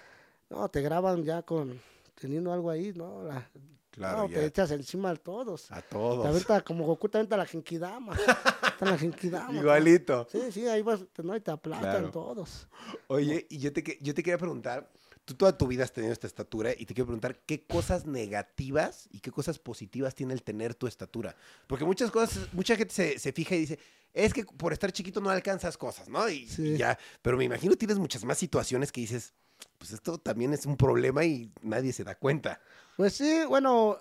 no, 0.51 0.68
te 0.68 0.82
graban 0.82 1.24
ya 1.24 1.42
con, 1.42 1.80
teniendo 2.14 2.53
algo 2.53 2.70
ahí, 2.70 2.92
¿no? 2.94 3.22
La- 3.24 3.49
Claro, 3.90 4.18
no, 4.18 4.28
ya. 4.28 4.34
te 4.40 4.46
echas 4.46 4.70
encima 4.70 5.11
a 5.11 5.16
todos. 5.16 5.72
A 5.72 5.80
Te 5.82 5.88
todos. 5.88 6.24
avienta 6.24 6.61
como 6.61 6.86
Goku, 6.86 7.09
te 7.09 7.18
avienta 7.18 7.36
la 7.36 7.46
Genkidama. 7.46 8.14
Está 8.68 8.84
la 8.86 8.96
Genkidama. 8.96 9.59
Igualito. 9.59 10.24
Sí, 10.30 10.53
sí, 10.53 10.68
ahí 10.68 10.82
vas, 10.82 11.01
te- 11.12 11.24
no, 11.24 11.34
y 11.34 11.40
te 11.40 11.51
aplastan 11.51 11.90
Claro. 11.90 12.11
todos. 12.12 12.68
Oye, 13.09 13.46
y 13.51 13.59
yo 13.59 13.72
te, 13.72 13.99
yo 14.01 14.14
te 14.14 14.22
quería 14.22 14.38
preguntar, 14.38 14.88
tú 15.29 15.35
toda 15.35 15.57
tu 15.59 15.66
vida 15.66 15.85
has 15.85 15.93
tenido 15.93 16.11
esta 16.11 16.26
estatura 16.26 16.72
y 16.72 16.87
te 16.87 16.95
quiero 16.95 17.05
preguntar 17.07 17.39
qué 17.45 17.66
cosas 17.66 18.07
negativas 18.07 19.09
y 19.12 19.20
qué 19.20 19.31
cosas 19.31 19.59
positivas 19.59 20.14
tiene 20.14 20.33
el 20.33 20.43
tener 20.43 20.74
tu 20.74 20.87
estatura. 20.87 21.37
Porque 21.66 21.85
muchas 21.85 22.11
cosas, 22.11 22.49
mucha 22.55 22.76
gente 22.76 22.95
se, 22.95 23.18
se 23.18 23.33
fija 23.33 23.55
y 23.55 23.61
dice, 23.61 23.79
es 24.14 24.33
que 24.33 24.45
por 24.47 24.72
estar 24.72 24.91
chiquito 24.91 25.20
no 25.20 25.29
alcanzas 25.29 25.76
cosas, 25.76 26.09
¿no? 26.09 26.26
Y, 26.31 26.47
Sí. 26.49 26.62
y 26.68 26.76
ya, 26.79 26.99
pero 27.20 27.37
me 27.37 27.45
imagino 27.45 27.76
tienes 27.76 27.99
muchas 27.99 28.24
más 28.24 28.39
situaciones 28.39 28.91
que 28.91 29.03
dices, 29.03 29.35
pues 29.76 29.93
esto 29.93 30.16
también 30.18 30.55
es 30.55 30.64
un 30.64 30.76
problema 30.79 31.24
y 31.26 31.53
nadie 31.61 31.93
se 31.93 32.05
da 32.05 32.14
cuenta. 32.14 32.61
Pues 32.97 33.12
sí, 33.12 33.43
bueno, 33.47 33.99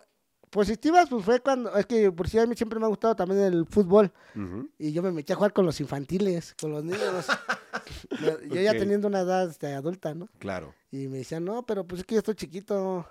positivas, 0.57 1.07
pues 1.07 1.23
fue 1.23 1.39
cuando, 1.39 1.75
es 1.77 1.85
que 1.85 2.11
por 2.11 2.27
si 2.27 2.39
a 2.39 2.47
mí 2.47 2.55
siempre 2.55 2.79
me 2.79 2.85
ha 2.85 2.89
gustado 2.89 3.15
también 3.15 3.41
el 3.41 3.65
fútbol. 3.67 4.11
Y 4.79 4.91
yo 4.91 5.03
me 5.03 5.11
metí 5.11 5.31
a 5.31 5.35
jugar 5.35 5.53
con 5.53 5.65
los 5.67 5.79
infantiles, 5.79 6.55
con 6.59 6.71
los 6.71 6.83
niños. 6.83 7.27
yo 8.49 8.61
ya 8.61 8.71
teniendo 8.71 9.07
una 9.07 9.19
edad 9.19 9.47
este, 9.49 9.73
adulta, 9.75 10.15
¿no? 10.15 10.27
Claro. 10.39 10.73
Y 10.91 11.07
me 11.07 11.17
decían, 11.19 11.45
no, 11.45 11.63
pero 11.63 11.85
pues 11.85 12.01
es 12.01 12.07
que 12.07 12.15
yo 12.15 12.19
estoy 12.19 12.33
chiquito. 12.35 13.05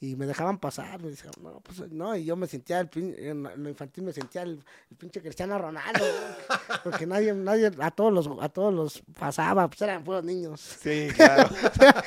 Y 0.00 0.16
me 0.16 0.26
dejaban 0.26 0.58
pasar. 0.58 1.00
Me 1.02 1.10
decían, 1.10 1.32
no, 1.40 1.60
pues 1.60 1.90
no. 1.90 2.14
Y 2.14 2.24
yo 2.26 2.36
me 2.36 2.46
sentía, 2.46 2.78
el 2.80 2.90
pin- 2.90 3.14
en 3.16 3.42
lo 3.42 3.68
infantil 3.68 4.04
me 4.04 4.12
sentía 4.12 4.42
el, 4.42 4.62
el 4.90 4.96
pinche 4.96 5.20
Cristiano 5.22 5.58
Ronaldo. 5.58 6.04
¿no? 6.04 6.56
Porque 6.84 7.06
nadie, 7.06 7.32
nadie, 7.32 7.70
a 7.80 7.90
todos 7.90 8.12
los, 8.12 8.28
a 8.40 8.48
todos 8.50 8.72
los 8.74 9.02
pasaba, 9.18 9.66
pues 9.68 9.80
eran 9.82 10.04
puros 10.04 10.22
niños. 10.22 10.60
Sí, 10.60 11.08
claro. 11.14 11.48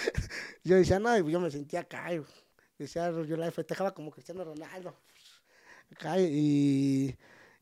Yo 0.64 0.76
decía, 0.76 1.00
no, 1.00 1.18
y 1.18 1.32
yo 1.32 1.40
me 1.40 1.50
sentía 1.50 1.80
acá. 1.82 2.14
y 2.14 2.22
decía, 2.84 3.12
yo 3.12 3.38
la 3.38 3.52
festejaba 3.52 3.94
como 3.94 4.12
Cristiano 4.12 4.44
Ronaldo. 4.44 4.96
Acá, 5.92 6.20
y, 6.20 7.16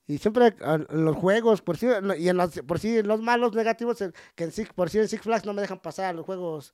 y 0.07 0.18
siempre 0.18 0.55
en 0.59 1.05
los 1.05 1.16
juegos, 1.16 1.61
por 1.61 1.78
si, 1.78 1.86
y 2.18 2.30
en 2.30 2.38
los, 2.38 2.59
por 2.68 2.80
si 2.80 3.01
los 3.03 3.22
malos 3.22 3.53
negativos, 3.53 3.97
que 4.36 4.43
en 4.43 4.51
Six, 4.51 4.74
por 4.74 4.89
si 4.89 4.99
en 4.99 5.07
Six 5.07 5.22
Flags 5.22 5.45
no 5.45 5.53
me 5.53 5.61
dejan 5.61 5.80
pasar 5.80 6.05
a 6.05 6.13
los 6.13 6.26
juegos 6.26 6.74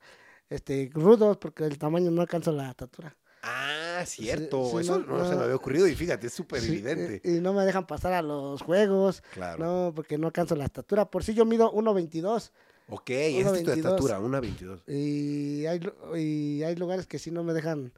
este, 0.49 0.89
rudos 0.93 1.37
porque 1.37 1.65
el 1.65 1.77
tamaño 1.77 2.09
no 2.11 2.21
alcanza 2.21 2.51
la 2.51 2.69
estatura. 2.69 3.15
Ah, 3.43 4.03
cierto. 4.05 4.63
sí, 4.69 4.77
Eso 4.77 4.99
no, 4.99 5.17
no, 5.17 5.25
se 5.27 5.35
me 5.35 5.43
había 5.43 5.55
ocurrido 5.55 5.87
y 5.87 5.95
fíjate, 5.95 6.27
es 6.27 6.33
súper 6.33 6.61
Sí, 6.61 6.73
evidente. 6.73 7.21
y, 7.23 7.37
y 7.37 7.41
no 7.41 7.53
me 7.53 7.65
dejan 7.65 7.87
pasar 7.87 8.13
a 8.13 8.21
los 8.21 8.61
juegos, 8.61 9.23
Claro. 9.33 9.63
no, 9.63 9.93
porque 9.95 10.17
no 10.17 10.27
alcanzo 10.27 10.55
la 10.55 10.65
estatura. 10.65 11.09
Por 11.09 11.23
si 11.23 11.33
yo 11.33 11.43
mido 11.45 11.71
1.22 11.73 12.51
Ok, 12.89 13.09
esa 13.09 13.55
es 13.55 13.63
tu 13.63 13.71
1.22. 13.71 13.75
estatura, 13.77 14.19
una 14.19 14.39
22. 14.39 14.83
y 14.87 15.65
hay, 15.65 15.79
y 16.17 16.63
hay 16.63 16.75
lugares 16.75 17.07
que 17.07 17.17
sí 17.19 17.31
no 17.31 17.43
me 17.43 17.53
dejan 17.53 17.91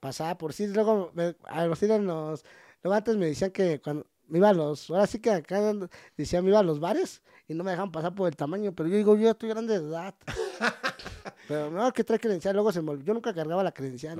pasar. 0.00 0.36
Por 0.38 0.52
si 0.52 0.66
luego, 0.66 1.10
me, 1.14 1.36
a 1.44 1.66
los, 1.66 1.80
los, 1.82 2.44
luego 2.82 2.94
antes 2.96 3.16
me 3.16 3.26
decían 3.26 3.50
que 3.50 3.80
cuando 3.80 4.06
me 4.26 4.38
iba 4.38 4.48
a 4.48 4.54
los, 4.54 4.90
ahora 4.90 5.06
sí 5.06 5.18
que 5.18 5.30
acá 5.30 5.72
decían 6.16 6.44
me 6.44 6.50
iba 6.50 6.60
a 6.60 6.62
los 6.62 6.80
bares 6.80 7.22
y 7.48 7.54
no 7.54 7.64
me 7.64 7.72
dejan 7.72 7.90
pasar 7.90 8.14
por 8.14 8.28
el 8.28 8.36
tamaño, 8.36 8.72
pero 8.72 8.88
yo 8.88 8.96
digo, 8.96 9.16
yo 9.16 9.30
estoy 9.30 9.48
grande 9.48 9.78
de 9.78 9.86
edad. 9.88 10.14
pero 11.48 11.70
no, 11.70 11.92
que 11.92 12.04
trae 12.04 12.18
credencial, 12.18 12.54
luego 12.54 12.72
se 12.72 12.80
me 12.80 12.90
olvidó, 12.90 13.06
yo 13.06 13.14
nunca 13.14 13.34
cargaba 13.34 13.62
la 13.62 13.72
credencial. 13.72 14.18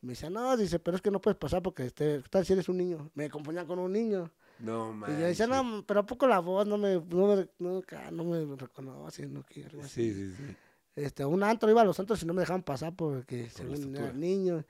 Me 0.00 0.10
decían, 0.10 0.34
no, 0.34 0.56
dice, 0.56 0.78
pero 0.78 0.96
es 0.96 1.02
que 1.02 1.10
no 1.10 1.20
puedes 1.20 1.38
pasar 1.38 1.62
porque 1.62 1.86
este, 1.86 2.20
¿qué 2.22 2.28
tal 2.28 2.44
si 2.44 2.52
eres 2.52 2.68
un 2.68 2.76
niño. 2.76 3.10
Me 3.14 3.30
confundían 3.30 3.66
con 3.66 3.78
un 3.78 3.90
niño. 3.90 4.30
No, 4.58 4.90
Y 4.90 4.94
man. 4.94 5.18
yo 5.18 5.26
decía, 5.26 5.46
no, 5.46 5.82
pero 5.86 6.00
¿a 6.00 6.06
poco 6.06 6.26
la 6.26 6.38
voz 6.40 6.66
no 6.66 6.76
me, 6.78 6.94
no 6.94 7.34
me, 7.34 7.48
no, 7.58 7.82
no 8.12 8.24
me 8.24 8.56
reconoce, 8.56 9.26
no 9.26 9.42
quiero. 9.42 9.80
así. 9.80 10.12
Sí, 10.12 10.14
sí, 10.14 10.34
sí. 10.36 10.56
Este, 10.94 11.24
un 11.24 11.42
antro, 11.42 11.70
iba 11.70 11.80
a 11.80 11.84
los 11.84 11.98
antros 11.98 12.22
y 12.22 12.26
no 12.26 12.34
me 12.34 12.40
dejaban 12.40 12.62
pasar 12.62 12.94
porque 12.94 13.44
la 13.44 13.50
según 13.50 13.96
era 13.96 14.12
niño. 14.12 14.64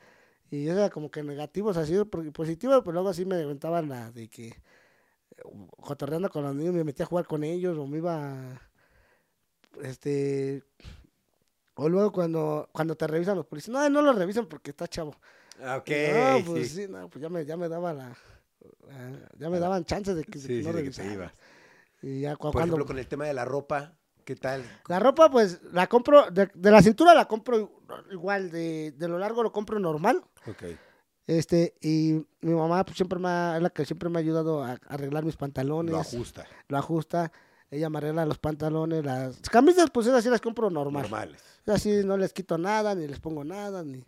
Y 0.51 0.69
eso 0.69 0.79
era 0.79 0.91
como 0.91 1.11
que 1.11 1.23
negativos 1.23 1.77
así, 1.77 1.95
positivos, 2.33 2.81
pero 2.81 2.93
luego 2.93 3.09
así 3.09 3.25
me 3.25 3.37
aventaban 3.43 3.89
la 3.89 4.11
de 4.13 4.29
que 4.29 4.49
eh, 4.49 4.57
cotorreando 5.81 6.29
con 6.31 6.45
los 6.45 6.55
niños 6.55 6.75
me 6.75 6.85
metía 6.85 7.05
a 7.05 7.09
jugar 7.09 7.27
con 7.27 7.43
ellos 7.45 7.77
o 7.79 7.87
me 7.87 7.99
iba 7.99 8.61
este 9.83 10.63
o 11.75 11.89
luego 11.89 12.13
cuando 12.13 12.69
cuando 12.73 12.97
te 12.97 13.07
revisan 13.07 13.37
los 13.37 13.47
policías, 13.47 13.75
no, 13.75 13.89
no 13.91 14.03
lo 14.03 14.13
revisan 14.13 14.47
porque 14.47 14.71
está 14.71 14.87
chavo. 14.87 15.15
Ah, 15.61 15.79
Ok, 15.79 15.89
no, 15.91 16.45
pues 16.53 16.69
sí. 16.69 16.83
sí, 16.83 16.87
no, 16.89 17.09
pues 17.09 17.23
ya 17.23 17.29
me, 17.29 17.45
ya 17.45 17.57
me 17.57 17.69
daba 17.69 17.93
la, 17.93 18.09
la- 18.89 19.29
ya 19.39 19.51
me 19.51 19.59
daban 19.59 19.85
chances 19.85 20.15
de 20.15 20.25
que, 20.25 20.39
de 20.39 20.47
Sí, 20.47 20.59
sí, 20.59 20.63
no 20.63 20.73
de 20.73 20.85
que 20.85 20.91
te 20.91 21.03
revisaran. 21.03 21.15
ibas. 21.15 21.33
Y 22.03 22.21
ya 22.21 22.37
cu- 22.37 22.43
Por 22.43 22.53
cuando 22.53 22.67
ejemplo, 22.67 22.87
con 22.87 22.99
el 22.99 23.07
tema 23.09 23.25
de 23.27 23.35
la 23.35 23.45
ropa, 23.45 23.97
¿qué 24.25 24.37
tal? 24.37 24.63
La 24.89 24.99
ropa, 25.01 25.31
pues, 25.31 25.61
la 25.73 25.87
compro, 25.89 26.31
de, 26.31 26.51
de 26.55 26.71
la 26.71 26.83
cintura 26.83 27.15
la 27.15 27.27
compro 27.27 27.83
igual, 28.11 28.51
de, 28.51 28.93
de 28.97 29.09
lo 29.09 29.19
largo 29.19 29.43
lo 29.43 29.53
compro 29.53 29.79
normal. 29.79 30.23
Ok. 30.47 30.63
Este, 31.27 31.75
y 31.81 32.23
mi 32.43 32.53
mamá 32.53 32.85
pues, 32.85 32.97
siempre 32.97 33.19
me 33.19 33.29
ha, 33.29 33.57
es 33.57 33.63
la 33.63 33.71
que 33.71 33.85
siempre 33.87 34.09
me 34.11 34.19
ha 34.19 34.21
ayudado 34.21 34.63
a, 34.63 34.73
a 34.73 34.79
arreglar 34.89 35.25
mis 35.25 35.37
pantalones. 35.37 35.93
Lo 35.93 35.99
ajusta. 36.01 36.47
lo 36.69 36.77
ajusta. 36.79 37.33
Ella 37.71 37.89
me 37.91 37.99
arregla 37.99 38.27
los 38.27 38.39
pantalones, 38.39 39.05
las 39.05 39.41
camisas, 39.51 39.91
pues 39.91 40.07
esas 40.07 40.23
sí 40.23 40.31
las 40.31 40.41
compro 40.41 40.71
normal. 40.71 41.03
Normales. 41.03 41.43
Así 41.67 42.03
no 42.05 42.17
les 42.17 42.33
quito 42.33 42.57
nada, 42.59 42.95
ni 42.95 43.07
les 43.09 43.19
pongo 43.21 43.43
nada, 43.43 43.83
ni... 43.83 44.05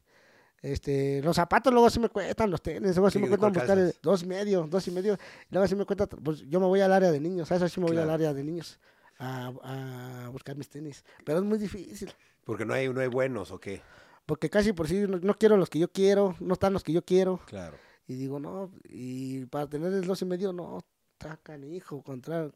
Este, 0.63 1.21
los 1.23 1.37
zapatos 1.37 1.73
luego 1.73 1.89
sí 1.91 2.01
me 2.01 2.09
cuestan, 2.09 2.51
los 2.51 2.61
tenis, 2.63 2.95
luego 2.97 3.11
sí 3.11 3.19
Sí, 3.19 3.19
me 3.25 3.29
¿de 3.29 3.37
cuestan 3.39 3.53
cuál 3.67 3.79
buscar 3.85 4.01
dos 4.03 4.23
y 4.23 4.27
medio, 4.27 4.67
dos 4.69 4.87
y 4.89 4.91
medio, 4.91 5.15
y 5.15 5.55
luego 5.55 5.69
sí 5.69 5.75
me 5.77 5.85
cuesta, 5.85 6.07
pues 6.07 6.41
yo 6.49 6.59
me 6.61 6.67
voy 6.67 6.81
al 6.81 6.93
área 6.93 7.11
de 7.13 7.21
niños, 7.21 7.53
a 7.53 7.57
eso 7.57 7.69
sí 7.69 7.79
me 7.79 7.87
voy 7.87 7.95
Claro. 7.95 8.09
al 8.09 8.15
área 8.15 8.33
de 8.35 8.43
niños 8.43 8.79
a, 9.19 9.53
a 9.63 10.29
buscar 10.31 10.57
mis 10.57 10.69
tenis, 10.69 11.05
pero 11.25 11.39
es 11.39 11.45
muy 11.45 11.59
difícil. 11.59 12.13
Porque 12.45 12.65
no 12.65 12.73
hay, 12.75 12.89
no 12.89 13.01
hay 13.01 13.07
buenos, 13.09 13.51
¿o 13.53 13.59
qué? 13.61 13.83
Porque 14.27 14.51
casi 14.51 14.73
por 14.73 14.89
sí 14.89 15.07
no, 15.09 15.19
no 15.19 15.35
quiero 15.35 15.57
los 15.57 15.71
que 15.71 15.79
yo 15.79 15.89
quiero, 15.91 16.35
no 16.41 16.55
están 16.55 16.73
los 16.73 16.83
que 16.83 16.93
yo 16.93 17.05
quiero. 17.05 17.41
Claro. 17.47 17.77
Y 18.09 18.15
digo, 18.15 18.39
no, 18.39 18.71
y 18.85 19.47
para 19.47 19.69
tener 19.69 19.93
el 19.93 20.05
dos 20.07 20.23
y 20.23 20.25
medio, 20.27 20.53
no, 20.53 20.79
está 21.19 21.37
canijo, 21.39 22.03
contra, 22.03 22.51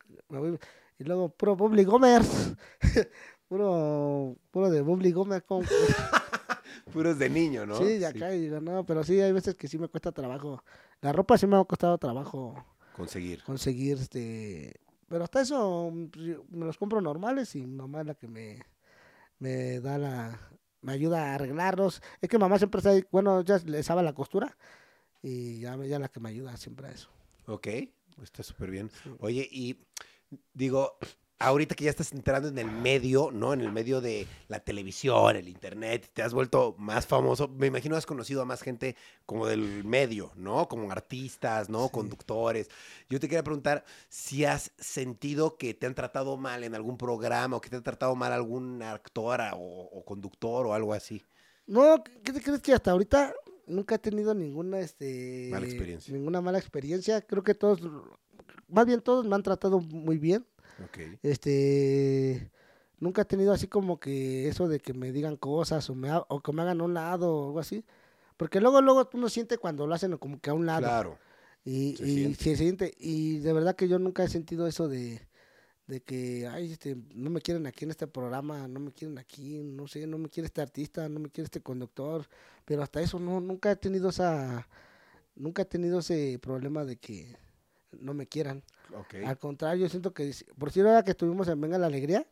y 0.98 1.04
luego 1.04 1.28
puro 1.30 1.56
Bubbly 1.56 1.84
Gomers, 1.84 2.54
puro, 3.48 4.36
puro 4.50 4.70
de 4.70 4.82
Bubbly 4.82 5.12
Gomers, 5.12 5.44
Puros 6.92 7.18
de 7.18 7.30
niño, 7.30 7.66
¿no? 7.66 7.76
sí, 7.78 7.98
de 7.98 8.06
acá, 8.06 8.34
y 8.34 8.40
digo, 8.42 8.60
no, 8.60 8.84
pero 8.84 9.02
sí, 9.04 9.20
hay 9.20 9.32
veces 9.32 9.54
que 9.54 9.68
sí 9.68 9.78
me 9.78 9.88
cuesta 9.88 10.12
trabajo, 10.12 10.62
la 11.00 11.12
ropa 11.12 11.38
sí 11.38 11.46
me 11.46 11.56
ha 11.56 11.64
costado 11.64 11.98
trabajo 11.98 12.64
Conseguir. 12.96 13.42
conseguir, 13.44 13.96
este, 13.98 14.80
pero 15.08 15.24
hasta 15.24 15.40
eso, 15.40 15.90
mm, 15.92 16.06
pues, 16.06 16.36
me 16.50 16.66
los 16.66 16.78
compro 16.78 17.00
normales 17.00 17.54
y 17.56 17.66
mamá 17.66 18.00
es 18.02 18.06
la 18.06 18.14
que 18.14 18.28
me, 18.28 18.60
me 19.38 19.80
da 19.80 19.98
la, 19.98 20.40
me 20.82 20.92
ayuda 20.92 21.32
a 21.32 21.34
arreglarlos, 21.34 22.02
es 22.20 22.28
que 22.28 22.38
mamá 22.38 22.58
siempre 22.58 22.78
está 22.78 22.90
ahí, 22.90 23.04
bueno, 23.10 23.42
ya 23.42 23.58
le 23.64 23.82
sabe 23.82 24.02
la 24.02 24.14
costura, 24.14 24.56
y 25.22 25.60
ya, 25.60 25.76
ya 25.84 25.98
la 25.98 26.08
que 26.08 26.20
me 26.20 26.30
ayuda 26.30 26.56
siempre 26.56 26.88
a 26.88 26.92
eso. 26.92 27.10
Ok. 27.46 27.68
Está 28.22 28.42
súper 28.42 28.70
bien. 28.70 28.90
Sí. 29.02 29.10
Oye, 29.18 29.48
y 29.50 29.78
digo, 30.52 30.98
ahorita 31.40 31.74
que 31.74 31.84
ya 31.84 31.90
estás 31.90 32.12
entrando 32.12 32.48
en 32.48 32.58
el 32.58 32.70
medio, 32.70 33.30
¿no? 33.32 33.52
En 33.52 33.60
el 33.62 33.72
medio 33.72 34.00
de 34.00 34.26
la 34.48 34.60
televisión, 34.60 35.34
el 35.36 35.48
internet, 35.48 36.08
te 36.12 36.22
has 36.22 36.32
vuelto 36.34 36.74
más 36.78 37.06
famoso. 37.06 37.48
Me 37.48 37.66
imagino 37.66 37.96
has 37.96 38.06
conocido 38.06 38.42
a 38.42 38.44
más 38.44 38.62
gente 38.62 38.94
como 39.26 39.46
del 39.46 39.82
medio, 39.84 40.30
¿no? 40.36 40.68
Como 40.68 40.92
artistas, 40.92 41.68
¿no? 41.68 41.86
Sí. 41.86 41.90
Conductores. 41.92 42.68
Yo 43.08 43.18
te 43.18 43.26
quería 43.26 43.42
preguntar 43.42 43.84
si 44.08 44.44
has 44.44 44.70
sentido 44.78 45.56
que 45.56 45.74
te 45.74 45.86
han 45.86 45.94
tratado 45.94 46.36
mal 46.36 46.62
en 46.62 46.74
algún 46.74 46.96
programa 46.98 47.56
o 47.56 47.60
que 47.60 47.70
te 47.70 47.76
ha 47.76 47.82
tratado 47.82 48.14
mal 48.14 48.32
algún 48.32 48.82
actor 48.82 49.40
a- 49.40 49.54
o, 49.56 49.82
o 49.84 50.04
conductor 50.04 50.66
o 50.66 50.74
algo 50.74 50.92
así. 50.92 51.24
No, 51.66 52.02
¿qué 52.22 52.32
te 52.32 52.40
crees 52.42 52.60
que 52.60 52.72
hasta 52.74 52.90
ahorita 52.90 53.32
nunca 53.66 53.94
he 53.94 53.98
tenido 53.98 54.34
ninguna, 54.34 54.80
este, 54.80 55.48
Mala 55.50 55.64
experiencia. 55.66 56.12
ninguna 56.12 56.40
mala 56.40 56.58
experiencia? 56.58 57.20
Creo 57.22 57.42
que 57.42 57.54
todos, 57.54 57.80
más 58.68 58.84
bien 58.86 59.00
todos 59.00 59.24
me 59.26 59.34
han 59.36 59.42
tratado 59.42 59.80
muy 59.80 60.18
bien. 60.18 60.44
Este, 61.22 62.50
nunca 62.98 63.22
he 63.22 63.24
tenido 63.24 63.52
así 63.52 63.66
como 63.66 63.98
que 64.00 64.48
eso 64.48 64.68
de 64.68 64.80
que 64.80 64.92
me 64.94 65.12
digan 65.12 65.36
cosas 65.36 65.88
o, 65.90 65.94
me, 65.94 66.10
ha- 66.10 66.24
o 66.28 66.40
que 66.40 66.52
me 66.52 66.62
hagan 66.62 66.80
a 66.80 66.84
un 66.84 66.94
lado 66.94 67.34
o 67.34 67.46
algo 67.48 67.60
así. 67.60 67.84
Porque 68.36 68.60
luego, 68.60 68.80
luego 68.80 69.08
uno 69.12 69.28
siente 69.28 69.58
cuando 69.58 69.86
lo 69.86 69.94
hacen 69.94 70.16
como 70.16 70.40
que 70.40 70.50
a 70.50 70.54
un 70.54 70.66
lado. 70.66 70.82
Claro. 70.86 71.18
Y, 71.64 71.96
Se 71.96 72.06
y 72.06 72.14
siente. 72.14 72.44
se 72.44 72.56
siente. 72.56 72.94
Y 72.98 73.38
de 73.40 73.52
verdad 73.52 73.76
que 73.76 73.88
yo 73.88 73.98
nunca 73.98 74.24
he 74.24 74.28
sentido 74.28 74.66
eso 74.66 74.88
de, 74.88 75.20
de 75.86 76.00
que, 76.00 76.46
ay, 76.46 76.72
este, 76.72 76.96
no 77.14 77.28
me 77.28 77.42
quieren 77.42 77.66
aquí 77.66 77.84
en 77.84 77.90
este 77.90 78.06
programa, 78.06 78.66
no 78.66 78.80
me 78.80 78.92
quieren 78.92 79.18
aquí, 79.18 79.58
no 79.62 79.86
sé, 79.88 80.06
no 80.06 80.16
me 80.16 80.30
quiere 80.30 80.46
este 80.46 80.62
artista, 80.62 81.06
no 81.10 81.20
me 81.20 81.28
quiere 81.28 81.44
este 81.46 81.60
conductor. 81.60 82.26
Pero 82.64 82.82
hasta 82.82 83.02
eso 83.02 83.18
no, 83.18 83.40
nunca 83.40 83.70
he 83.72 83.76
tenido 83.76 84.08
esa, 84.08 84.66
nunca 85.34 85.62
he 85.62 85.66
tenido 85.66 85.98
ese 85.98 86.38
problema 86.40 86.86
de 86.86 86.96
que 86.96 87.36
no 88.00 88.14
me 88.14 88.26
quieran. 88.26 88.62
Al 89.24 89.38
contrario, 89.38 89.82
yo 89.84 89.88
siento 89.88 90.12
que, 90.12 90.32
por 90.58 90.70
si 90.70 90.80
ahora 90.80 91.02
que 91.02 91.12
estuvimos 91.12 91.48
en 91.48 91.60
Venga 91.60 91.78
la 91.78 91.86
Alegría, 91.86 92.26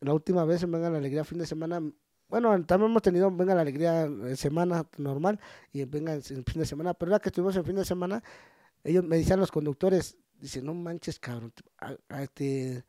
la 0.00 0.12
última 0.14 0.44
vez 0.44 0.62
en 0.62 0.72
Venga 0.72 0.90
la 0.90 0.98
Alegría, 0.98 1.24
fin 1.24 1.38
de 1.38 1.46
semana, 1.46 1.80
bueno, 2.28 2.64
también 2.64 2.90
hemos 2.90 3.02
tenido 3.02 3.30
Venga 3.30 3.54
la 3.54 3.60
Alegría 3.62 4.02
en 4.04 4.36
semana 4.36 4.86
normal 4.98 5.38
y 5.72 5.80
en 5.82 5.90
Venga 5.90 6.14
en 6.14 6.22
fin 6.22 6.44
de 6.60 6.66
semana, 6.66 6.94
pero 6.94 7.12
ahora 7.12 7.22
que 7.22 7.28
estuvimos 7.28 7.56
en 7.56 7.64
fin 7.64 7.76
de 7.76 7.84
semana, 7.84 8.22
ellos 8.84 9.04
me 9.04 9.16
decían 9.16 9.38
los 9.40 9.50
conductores, 9.52 10.16
dice, 10.38 10.60
no 10.62 10.74
manches, 10.74 11.18
cabrón, 11.20 11.52
a- 11.78 11.96
a- 12.08 12.26
te- 12.26 12.84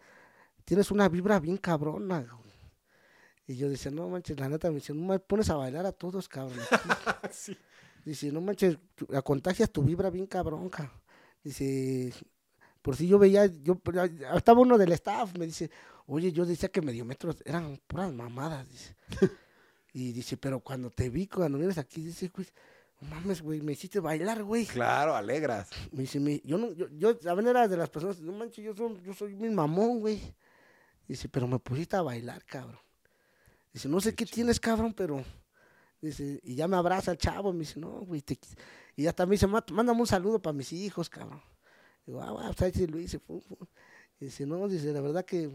tienes 0.65 0.89
una 0.91 1.07
vibra 1.09 1.39
bien 1.39 1.57
cabrona, 1.57 2.21
güey". 2.21 2.53
Y 3.45 3.57
yo 3.57 3.69
decía, 3.69 3.91
no 3.91 4.07
manches, 4.09 4.39
la 4.39 4.47
neta, 4.47 4.69
me 4.69 4.75
dice, 4.75 4.93
no 4.93 5.05
me 5.05 5.19
pones 5.19 5.49
a 5.49 5.55
bailar 5.55 5.85
a 5.85 5.91
todos, 5.91 6.27
cabrón. 6.29 6.59
aquí". 6.71 6.89
Sí. 7.31 7.57
Dice, 8.05 8.31
no 8.31 8.41
manches, 8.41 8.77
la 9.09 9.21
contagias 9.21 9.69
tu 9.71 9.81
vibra 9.83 10.09
bien 10.09 10.25
cabrón, 10.27 10.69
cabrón. 10.69 10.99
Dice, 11.43 12.13
por 12.83 12.95
si 12.95 13.07
yo 13.07 13.17
veía, 13.17 13.47
yo 13.47 13.81
estaba 14.35 14.59
uno 14.61 14.77
del 14.77 14.91
staff, 14.91 15.35
me 15.37 15.47
dice, 15.47 15.71
oye, 16.05 16.31
yo 16.31 16.45
decía 16.45 16.69
que 16.69 16.81
mediometros 16.81 17.37
eran 17.45 17.79
puras 17.87 18.13
mamadas, 18.13 18.69
dice. 18.69 18.95
y 19.93 20.11
dice, 20.11 20.37
pero 20.37 20.59
cuando 20.59 20.91
te 20.91 21.09
vi, 21.09 21.25
cuando 21.27 21.57
vienes 21.57 21.77
aquí, 21.79 22.03
dice, 22.03 22.29
no 22.99 23.07
mames, 23.07 23.41
güey, 23.41 23.61
me 23.61 23.71
hiciste 23.71 23.99
bailar, 24.01 24.43
güey. 24.43 24.65
Claro, 24.65 25.15
alegras. 25.15 25.69
Me 25.91 26.01
dice, 26.01 26.19
mi- 26.19 26.41
yo 26.43 26.57
no, 26.57 26.73
yo, 26.73 26.87
yo 26.91 27.17
también 27.17 27.47
era 27.47 27.67
de 27.67 27.77
las 27.77 27.89
personas, 27.89 28.19
no 28.19 28.33
manches, 28.33 28.63
yo 28.65 28.75
soy, 28.75 29.01
yo 29.01 29.13
soy 29.13 29.33
mi 29.35 29.49
mamón, 29.49 30.01
güey. 30.01 30.21
Dice, 31.07 31.29
pero 31.29 31.47
me 31.47 31.59
pusiste 31.59 31.95
a 31.95 32.01
bailar, 32.01 32.43
cabrón. 32.45 32.79
Dice, 33.73 33.87
no 33.89 33.99
sé 34.01 34.13
Qué 34.13 34.25
qué, 34.25 34.31
tienes, 34.31 34.59
cabrón, 34.59 34.93
pero. 34.93 35.23
Dice, 36.01 36.41
y 36.43 36.55
ya 36.55 36.67
me 36.67 36.75
abraza 36.75 37.11
el 37.11 37.17
chavo, 37.17 37.53
me 37.53 37.59
dice, 37.59 37.79
no, 37.79 38.01
güey, 38.01 38.21
te 38.21 38.35
quis-". 38.35 38.57
Y 38.97 39.03
ya 39.03 39.13
también 39.13 39.35
dice, 39.37 39.47
"Ma- 39.47 39.63
mándame 39.71 40.01
un 40.01 40.07
saludo 40.07 40.41
para 40.41 40.53
mis 40.53 40.73
hijos, 40.73 41.09
cabrón. 41.09 41.41
Digo, 42.05 42.21
ah, 42.21 42.31
bueno, 42.31 42.47
pues 42.49 42.61
ahí 42.61 42.71
sí 42.73 42.87
lo 42.87 42.99
hice, 42.99 43.19
fu, 43.19 43.39
fu". 43.39 43.57
Y 44.19 44.25
dice, 44.25 44.45
no, 44.45 44.67
dice, 44.67 44.91
la 44.93 45.01
verdad 45.01 45.25
que 45.25 45.49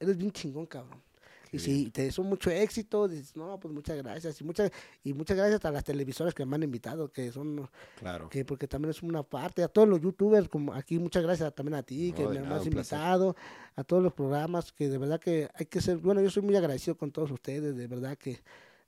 eres 0.00 0.16
bien 0.16 0.30
chingón, 0.30 0.66
cabrón. 0.66 1.02
Qué 1.50 1.56
Y 1.56 1.60
si 1.60 1.90
te 1.90 2.02
deseo 2.02 2.22
mucho 2.24 2.50
éxito, 2.50 3.08
dices, 3.08 3.34
no, 3.34 3.58
pues 3.58 3.72
muchas 3.72 3.96
gracias. 3.96 4.38
Y 4.40 4.44
muchas, 4.44 4.70
y 5.02 5.14
muchas 5.14 5.34
gracias 5.36 5.64
a 5.64 5.70
las 5.70 5.82
televisoras 5.82 6.34
que 6.34 6.44
me 6.44 6.56
han 6.56 6.62
invitado, 6.62 7.10
que 7.10 7.32
son 7.32 7.68
Claro. 7.98 8.28
que 8.28 8.44
porque 8.44 8.68
también 8.68 8.90
es 8.90 9.02
una 9.02 9.22
parte, 9.22 9.62
a 9.62 9.68
todos 9.68 9.88
los 9.88 9.98
youtubers, 10.02 10.46
como 10.50 10.74
aquí, 10.74 10.98
muchas 10.98 11.22
gracias 11.22 11.54
también 11.54 11.76
a 11.76 11.82
ti, 11.82 12.12
que 12.12 12.22
No, 12.24 12.28
me 12.28 12.34
nada, 12.40 12.56
has 12.56 12.68
placer. 12.68 12.72
invitado, 12.74 13.36
a 13.76 13.82
todos 13.84 14.02
los 14.02 14.12
programas, 14.12 14.72
que 14.72 14.90
de 14.90 14.98
verdad 14.98 15.18
que 15.18 15.48
hay 15.54 15.64
que 15.64 15.80
ser, 15.80 15.96
bueno, 15.96 16.20
yo 16.20 16.28
soy 16.28 16.42
muy 16.42 16.54
agradecido 16.54 16.98
con 16.98 17.10
todos 17.10 17.30
ustedes, 17.30 17.74
de 17.74 17.86
verdad 17.86 18.18
que, 18.18 18.42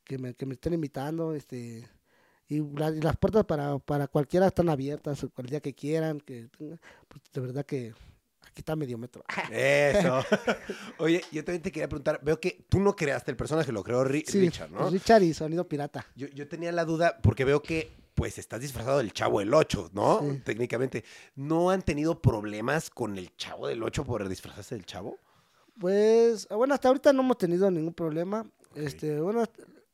que, 0.05 0.19
me, 0.19 0.35
que 0.35 0.45
me 0.45 0.53
estén 0.55 0.75
invitando, 0.75 1.33
este, 1.35 1.89
y, 2.51 2.61
la- 2.79 2.91
y 2.91 3.01
las 3.01 3.17
puertas 3.17 3.45
para, 3.47 3.79
para 3.79 4.07
cualquiera 4.09 4.47
están 4.49 4.69
abiertas, 4.69 5.27
día 5.49 5.61
que 5.61 5.73
quieran, 5.75 6.21
que 6.21 6.49
pues 6.59 7.23
de 7.33 7.41
verdad 7.41 7.65
que 7.65 7.95
aquí 8.43 8.59
está 8.61 8.77
medio 8.77 8.99
metro. 8.99 9.25
Eso. 9.51 10.23
Oye, 10.99 11.23
yo 11.33 11.43
también 11.45 11.63
te 11.63 11.73
quería 11.73 11.89
preguntar, 11.89 12.21
veo 12.23 12.39
que 12.39 12.67
tú 12.69 12.79
no 12.81 12.95
creaste 12.95 13.31
el 13.31 13.37
personaje, 13.39 13.73
lo 13.73 13.83
creó 13.83 14.05
Ri- 14.05 14.25
Sí, 14.27 14.41
Richard, 14.41 14.71
¿no? 14.71 14.91
Richard 14.91 15.23
y 15.23 15.33
Sonido 15.33 15.67
Pirata. 15.67 16.05
Yo, 16.17 16.27
yo 16.29 16.47
tenía 16.49 16.73
la 16.73 16.85
duda 16.85 17.19
porque 17.23 17.45
veo 17.47 17.63
que 17.63 17.91
pues 18.15 18.37
estás 18.37 18.61
disfrazado 18.61 18.99
del 18.99 19.13
Chavo 19.15 19.39
del 19.39 19.55
8, 19.55 19.91
¿no? 19.95 20.21
Sí. 20.21 20.43
Técnicamente. 20.45 21.05
¿No 21.37 21.71
han 21.71 21.81
tenido 21.81 22.21
problemas 22.21 22.91
con 22.91 23.17
el 23.17 23.35
Chavo 23.37 23.67
del 23.69 23.83
8 23.83 24.05
por 24.05 24.29
disfrazarse 24.29 24.75
del 24.75 24.85
Chavo? 24.85 25.17
Pues, 25.79 26.47
bueno, 26.49 26.75
hasta 26.75 26.89
ahorita 26.89 27.13
no 27.15 27.23
hemos 27.23 27.39
tenido 27.39 27.71
ningún 27.71 27.95
problema. 27.95 28.45
Este, 28.75 29.19
bueno, 29.21 29.45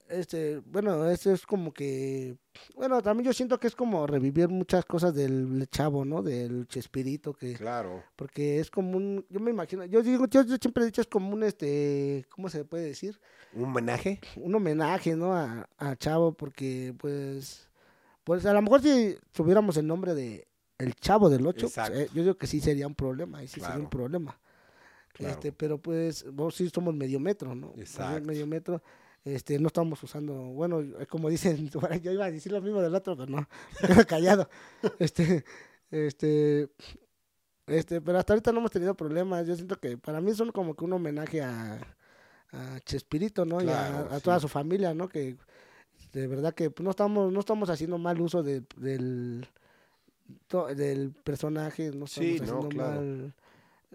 este, 0.08 0.58
bueno, 0.66 1.08
esto 1.08 1.32
es 1.32 1.44
como 1.46 1.72
que, 1.72 2.36
bueno, 2.74 3.02
también 3.02 3.26
yo 3.26 3.32
siento 3.32 3.58
que 3.58 3.66
es 3.66 3.74
como 3.74 4.06
revivir 4.06 4.48
muchas 4.48 4.84
cosas 4.84 5.14
del 5.14 5.68
chavo, 5.70 6.04
¿no? 6.04 6.22
Del 6.22 6.66
Chespirito, 6.68 7.32
que, 7.34 7.54
Claro. 7.54 8.02
porque 8.16 8.60
es 8.60 8.70
como 8.70 8.96
un, 8.96 9.24
yo 9.28 9.40
me 9.40 9.50
imagino, 9.50 9.84
yo 9.84 10.02
digo, 10.02 10.26
yo, 10.26 10.42
yo 10.42 10.56
siempre 10.60 10.82
he 10.82 10.86
dicho 10.86 11.00
es 11.00 11.06
como 11.06 11.30
un, 11.32 11.42
este, 11.42 12.24
¿cómo 12.30 12.48
se 12.48 12.64
puede 12.64 12.84
decir? 12.84 13.18
¿Un 13.52 13.64
homenaje? 13.64 14.20
Un 14.36 14.54
homenaje, 14.54 15.16
¿no? 15.16 15.34
A, 15.34 15.68
a 15.78 15.96
Chavo, 15.96 16.32
porque, 16.32 16.94
pues, 16.98 17.68
pues 18.24 18.44
a 18.46 18.52
lo 18.52 18.62
mejor 18.62 18.82
si 18.82 19.16
tuviéramos 19.32 19.76
el 19.76 19.86
nombre 19.86 20.14
de 20.14 20.46
El 20.78 20.94
Chavo 20.94 21.28
del 21.28 21.46
Ocho, 21.46 21.68
pues, 21.74 21.90
eh, 21.90 22.08
yo 22.14 22.22
digo 22.22 22.36
que 22.36 22.46
sí 22.46 22.60
sería 22.60 22.86
un 22.86 22.94
problema, 22.94 23.38
ahí 23.38 23.48
sí 23.48 23.60
sería 23.60 23.78
un 23.78 23.90
problema. 23.90 24.38
Claro. 25.12 25.32
Este, 25.32 25.50
pero 25.50 25.78
pues, 25.78 26.30
vos 26.30 26.54
sí 26.54 26.68
somos 26.68 26.94
medio 26.94 27.18
metro, 27.18 27.54
¿no? 27.54 27.72
Exacto. 27.76 28.26
Medio 28.26 28.46
metro. 28.46 28.82
Este, 29.26 29.58
no 29.58 29.66
estamos 29.66 30.00
usando, 30.04 30.32
bueno, 30.34 30.80
eh, 30.80 31.06
como 31.08 31.28
dicen, 31.28 31.68
yo 32.02 32.12
iba 32.12 32.24
a 32.26 32.30
decir 32.30 32.52
lo 32.52 32.62
mismo 32.62 32.80
del 32.80 32.94
otro, 32.94 33.16
pero 33.16 33.28
no, 33.30 33.48
quedo 33.86 34.06
callado. 34.06 34.48
Este, 35.00 35.44
este, 35.90 36.68
este, 37.66 38.00
pero 38.00 38.18
hasta 38.18 38.32
ahorita 38.32 38.52
no 38.52 38.58
hemos 38.60 38.70
tenido 38.70 38.94
problemas. 38.94 39.46
Yo 39.46 39.56
siento 39.56 39.78
que 39.80 39.98
para 39.98 40.20
mí 40.20 40.32
son 40.32 40.52
como 40.52 40.74
que 40.76 40.84
un 40.84 40.92
homenaje 40.92 41.42
a, 41.42 41.80
a 42.52 42.80
Chespirito, 42.84 43.44
¿no? 43.44 43.60
y 43.60 43.68
a, 43.68 43.88
Claro, 43.88 44.08
a 44.12 44.16
sí. 44.18 44.22
toda 44.24 44.38
su 44.40 44.46
familia, 44.48 44.94
¿no? 44.94 45.08
Que 45.08 45.36
de 46.12 46.26
verdad 46.28 46.54
que 46.54 46.70
pues, 46.70 46.84
no 46.84 46.90
estamos, 46.90 47.32
no 47.32 47.40
estamos 47.40 47.68
haciendo 47.68 47.98
mal 47.98 48.20
uso 48.20 48.44
de- 48.44 48.62
del, 48.76 49.48
del 50.76 51.10
personaje, 51.24 51.90
no 51.92 52.04
estamos 52.04 52.10
Sí, 52.10 52.36
no, 52.38 52.44
haciendo 52.44 52.68
claro. 52.68 52.94
mal, 53.00 53.34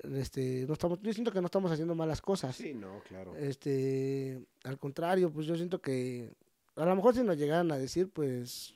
este, 0.03 0.65
no 0.67 0.73
estamos, 0.73 0.99
yo 1.01 1.13
siento 1.13 1.31
que 1.31 1.39
no 1.41 1.45
estamos 1.47 1.71
haciendo 1.71 1.95
malas 1.95 2.21
cosas. 2.21 2.55
Sí, 2.55 2.73
no, 2.73 3.01
claro. 3.07 3.35
Este, 3.35 4.43
al 4.63 4.77
contrario, 4.77 5.31
pues 5.31 5.45
yo 5.47 5.55
siento 5.55 5.81
que 5.81 6.33
a 6.75 6.85
lo 6.85 6.95
mejor 6.95 7.13
si 7.15 7.23
nos 7.23 7.37
llegaran 7.37 7.71
a 7.71 7.77
decir, 7.77 8.09
pues 8.09 8.73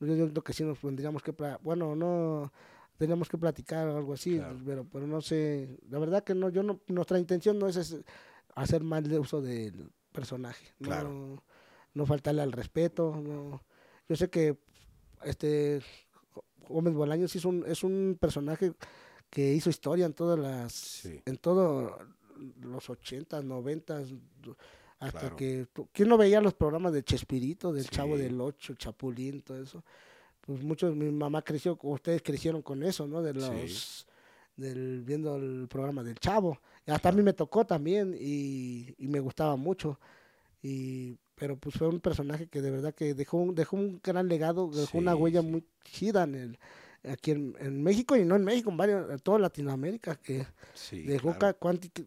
yo 0.00 0.14
siento 0.14 0.42
que 0.42 0.52
sí 0.52 0.64
nos 0.64 0.78
tendríamos 0.80 1.22
que, 1.22 1.32
bueno, 1.62 1.94
no 1.96 2.52
teníamos 2.98 3.28
que 3.28 3.38
platicar 3.38 3.88
o 3.88 3.96
algo 3.96 4.14
así, 4.14 4.36
Claro. 4.38 4.58
pero, 4.64 4.84
pero 4.90 5.06
no 5.06 5.20
sé, 5.20 5.78
la 5.90 5.98
verdad 5.98 6.24
que 6.24 6.34
no, 6.34 6.48
yo 6.48 6.62
no, 6.62 6.80
nuestra 6.88 7.18
intención 7.18 7.58
no 7.58 7.68
es, 7.68 7.76
es 7.76 7.96
hacer 8.54 8.82
mal 8.82 9.06
de 9.06 9.18
uso 9.18 9.42
del 9.42 9.90
personaje, 10.12 10.72
no, 10.78 10.86
Claro. 10.88 11.42
no 11.92 12.06
faltarle 12.06 12.40
al 12.42 12.52
respeto, 12.52 13.14
no, 13.22 13.62
yo 14.08 14.16
sé 14.16 14.30
que 14.30 14.56
este 15.24 15.80
Gómez 16.68 16.94
Bolaños 16.94 17.36
es 17.36 17.44
un, 17.44 17.64
es 17.66 17.84
un 17.84 18.16
personaje 18.18 18.72
que 19.36 19.52
hizo 19.52 19.68
historia 19.68 20.06
en 20.06 20.14
todas 20.14 20.38
las, 20.38 20.72
Sí. 20.72 21.20
en 21.26 21.36
todo 21.36 21.98
los 22.62 22.88
80, 22.88 23.42
90, 23.42 24.02
hasta 24.98 25.20
Claro. 25.20 25.36
que, 25.36 25.66
¿quién 25.92 26.08
no 26.08 26.16
veía 26.16 26.40
los 26.40 26.54
programas 26.54 26.94
de 26.94 27.02
Chespirito, 27.04 27.70
del 27.70 27.86
Chavo 27.90 28.16
Sí. 28.16 28.22
del 28.22 28.40
Ocho, 28.40 28.72
Chapulín, 28.76 29.42
todo 29.42 29.62
eso? 29.62 29.84
Pues 30.40 30.62
muchos, 30.62 30.96
mi 30.96 31.10
mamá 31.10 31.42
creció, 31.42 31.78
ustedes 31.82 32.22
crecieron 32.22 32.62
con 32.62 32.82
eso, 32.82 33.06
¿no? 33.06 33.20
De 33.20 33.34
Sí. 33.34 33.40
los, 33.40 34.06
del, 34.56 35.02
viendo 35.04 35.36
el 35.36 35.68
programa 35.68 36.02
del 36.02 36.18
Chavo. 36.18 36.58
Y 36.86 36.90
hasta 36.90 37.10
a 37.10 37.12
mí 37.12 37.20
me 37.22 37.34
tocó 37.34 37.66
también 37.66 38.16
y, 38.18 38.94
y 38.96 39.06
me 39.06 39.20
gustaba 39.20 39.54
mucho. 39.56 40.00
Y, 40.62 41.14
pero 41.34 41.58
pues 41.58 41.76
fue 41.76 41.88
un 41.88 42.00
personaje 42.00 42.46
que 42.46 42.62
de 42.62 42.70
verdad 42.70 42.94
que 42.94 43.12
dejó 43.12 43.36
un, 43.36 43.54
dejó 43.54 43.76
un 43.76 44.00
gran 44.02 44.28
legado, 44.28 44.70
dejó 44.70 44.96
una 44.96 45.12
Sí, 45.14 45.18
huella 45.20 45.42
sí. 45.42 45.46
muy 45.46 45.64
chida 45.84 46.22
en 46.24 46.34
el, 46.36 46.58
aquí 47.10 47.30
en, 47.32 47.54
en 47.60 47.82
México 47.82 48.16
y 48.16 48.24
no 48.24 48.36
en 48.36 48.44
México, 48.44 48.70
en 48.70 48.76
varios, 48.76 49.10
en 49.10 49.18
toda 49.20 49.38
Latinoamérica, 49.38 50.16
que 50.16 50.46
Sí, 50.74 51.02
dejó 51.02 51.34
claro. 51.36 51.56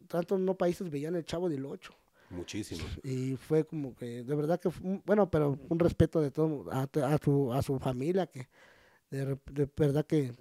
tantos 0.08 0.40
no 0.40 0.56
países 0.56 0.90
veían 0.90 1.16
el 1.16 1.26
Chavo 1.26 1.50
del 1.50 1.66
Ocho. 1.66 1.94
Muchísimo. 2.30 2.86
Y 3.04 3.36
fue 3.38 3.66
como 3.66 3.96
que, 3.96 4.24
de 4.24 4.36
verdad 4.36 4.60
que, 4.60 4.70
fue 4.70 5.02
bueno, 5.06 5.30
pero 5.32 5.58
un 5.68 5.80
respeto 5.80 6.22
de 6.22 6.30
todo, 6.32 6.66
a, 6.72 6.84
a 6.84 7.18
su, 7.18 7.52
a 7.54 7.62
su 7.64 7.80
familia, 7.80 8.28
que 8.28 8.48
de, 9.10 9.38
verdad 9.76 10.06
que, 10.06 10.34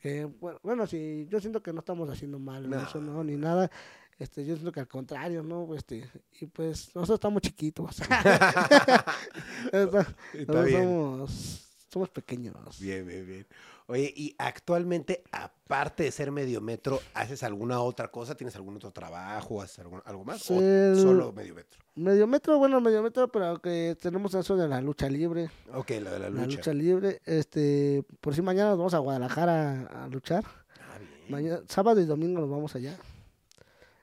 que, 0.00 0.26
bueno, 0.26 0.60
bueno, 0.62 0.86
sí, 0.86 1.26
yo 1.30 1.40
siento 1.40 1.62
que 1.62 1.72
no 1.72 1.78
estamos 1.80 2.10
haciendo 2.10 2.38
mal, 2.38 2.68
No. 2.68 2.82
eso 2.82 3.00
no, 3.00 3.24
ni 3.24 3.36
nada. 3.36 3.70
Este, 4.18 4.44
yo 4.46 4.54
siento 4.54 4.72
que 4.72 4.80
al 4.80 4.88
contrario, 4.88 5.42
¿no? 5.42 5.74
Este, 5.74 6.08
y 6.40 6.46
pues 6.46 6.94
nosotros 6.94 7.16
estamos 7.16 7.42
chiquitos. 7.42 7.96
Nosotros 9.72 10.06
Está 10.34 10.62
bien. 10.62 10.82
somos, 10.82 11.68
somos 11.88 12.08
pequeños. 12.10 12.78
Bien, 12.80 13.06
bien, 13.06 13.26
bien. 13.26 13.46
Oye, 13.88 14.12
y 14.16 14.34
actualmente, 14.38 15.22
aparte 15.30 16.02
de 16.02 16.10
ser 16.10 16.32
medio 16.32 16.60
metro, 16.60 16.98
¿haces 17.14 17.44
alguna 17.44 17.80
otra 17.80 18.08
cosa? 18.10 18.34
¿Tienes 18.34 18.56
algún 18.56 18.74
otro 18.76 18.90
trabajo? 18.90 19.62
¿Haces 19.62 19.78
algún- 19.78 20.02
algo 20.04 20.24
más? 20.24 20.50
¿O 20.50 20.60
El- 20.60 20.96
solo 21.00 21.32
medio 21.32 21.54
metro? 21.54 21.80
Medio 21.94 22.26
metro, 22.26 22.58
bueno, 22.58 22.80
medio 22.80 23.00
metro, 23.02 23.28
pero 23.30 23.60
que 23.62 23.96
tenemos 24.00 24.34
eso 24.34 24.56
de 24.56 24.66
la 24.66 24.80
lucha 24.80 25.08
libre. 25.08 25.50
Ok, 25.72 25.90
la 26.02 26.10
de 26.10 26.18
la 26.18 26.30
La 26.30 26.42
lucha. 26.42 26.56
lucha 26.56 26.74
libre. 26.74 27.20
Este, 27.24 28.02
por 28.20 28.34
si 28.34 28.42
mañana 28.42 28.70
nos 28.70 28.78
vamos 28.78 28.94
a 28.94 28.98
Guadalajara 28.98 29.82
a, 29.88 30.04
a 30.04 30.08
luchar. 30.08 30.44
Ah, 30.44 30.98
bien. 30.98 31.10
Mañana, 31.28 31.60
sábado 31.68 32.00
y 32.00 32.06
domingo 32.06 32.40
nos 32.40 32.50
vamos 32.50 32.74
allá. 32.74 32.98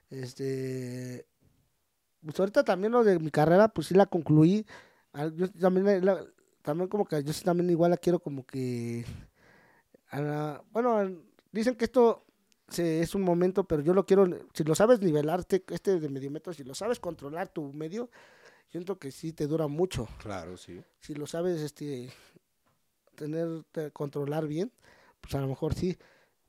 Este, 0.10 1.26
pues 2.26 2.40
ahorita 2.40 2.64
también 2.64 2.94
lo 2.94 3.04
de 3.04 3.20
mi 3.20 3.32
carrera, 3.32 3.68
pues 3.68 3.88
sí 3.88 3.96
la 3.96 4.06
concluí. 4.06 4.66
Al- 5.12 5.36
Yo 5.36 5.52
también, 5.52 5.86
la- 6.06 6.14
la- 6.14 6.26
también 6.62 6.88
como 6.88 7.06
que 7.06 7.22
yo 7.24 7.34
sí 7.34 7.44
también 7.44 7.70
igual 7.70 7.92
la 7.92 7.98
quiero 7.98 8.20
como 8.20 8.46
que 8.46 9.06
a 10.14 10.22
la- 10.22 10.64
bueno, 10.72 11.10
dicen 11.52 11.76
que 11.76 11.86
esto 11.86 12.24
se- 12.68 13.02
es 13.02 13.14
un 13.16 13.22
momento, 13.24 13.64
pero 13.66 13.82
yo 13.82 13.94
lo 13.94 14.06
quiero, 14.06 14.28
si 14.54 14.64
lo 14.64 14.76
sabes 14.76 15.02
nivelar, 15.02 15.42
este, 15.42 15.64
este 15.70 16.00
de 16.00 16.10
medio 16.10 16.32
metro, 16.32 16.54
si 16.54 16.64
lo 16.64 16.74
sabes 16.76 17.00
controlar 17.00 17.50
tu 17.50 17.74
medio, 17.74 18.10
siento 18.70 18.98
que 18.98 19.12
sí 19.12 19.34
te 19.34 19.48
dura 19.48 19.68
mucho. 19.68 20.08
Claro, 20.20 20.58
sí. 20.58 20.82
Si 21.00 21.14
lo 21.16 21.28
sabes 21.28 21.62
este 21.62 22.10
tener, 23.16 23.64
te- 23.72 23.92
controlar 23.92 24.48
bien, 24.48 24.72
pues 25.22 25.36
a 25.36 25.42
lo 25.42 25.48
mejor 25.48 25.74
sí. 25.74 25.98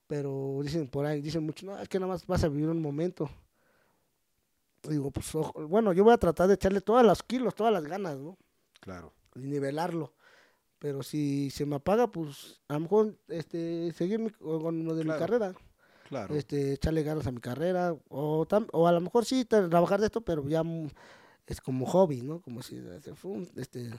Pero 0.06 0.60
dicen 0.62 0.88
por 0.88 1.06
ahí, 1.06 1.22
dicen 1.22 1.44
mucho, 1.44 1.64
no, 1.66 1.78
es 1.78 1.88
que 1.88 1.98
nada 1.98 2.12
más 2.12 2.26
vas 2.26 2.44
a 2.44 2.48
vivir 2.48 2.68
un 2.68 2.80
momento. 2.82 3.30
Digo, 4.82 5.10
pues 5.10 5.34
ojo, 5.34 5.66
bueno, 5.66 5.92
yo 5.94 6.04
voy 6.04 6.12
a 6.12 6.18
tratar 6.18 6.46
de 6.48 6.54
echarle 6.54 6.82
todas 6.82 7.04
las 7.06 7.22
kilos, 7.22 7.54
todas 7.54 7.72
las 7.72 7.84
ganas, 7.84 8.18
¿no? 8.18 8.36
Claro. 8.80 9.12
y 9.34 9.40
nivelarlo. 9.40 10.12
Pero 10.84 11.02
si 11.02 11.48
se 11.48 11.64
me 11.64 11.76
apaga, 11.76 12.08
pues 12.12 12.60
a 12.68 12.74
lo 12.74 12.80
mejor 12.80 13.16
este, 13.28 13.90
seguir 13.92 14.18
mi- 14.18 14.28
con 14.28 14.84
lo 14.84 14.94
de 14.94 15.02
Claro. 15.04 15.18
mi 15.18 15.26
carrera, 15.26 15.54
Claro. 16.10 16.34
este, 16.34 16.74
echarle 16.74 17.02
ganas 17.02 17.26
a 17.26 17.32
mi 17.32 17.40
carrera, 17.40 17.96
o, 18.10 18.44
tam- 18.46 18.68
o 18.70 18.86
a 18.86 18.92
lo 18.92 19.00
mejor 19.00 19.24
sí 19.24 19.46
tra- 19.48 19.66
trabajar 19.70 19.98
de 20.00 20.06
esto, 20.08 20.20
pero 20.20 20.46
ya 20.46 20.62
es 21.46 21.62
como 21.62 21.86
hobby, 21.86 22.20
¿no? 22.20 22.42
Como 22.42 22.60
si, 22.60 22.76
este, 22.76 23.14
este, 23.56 23.90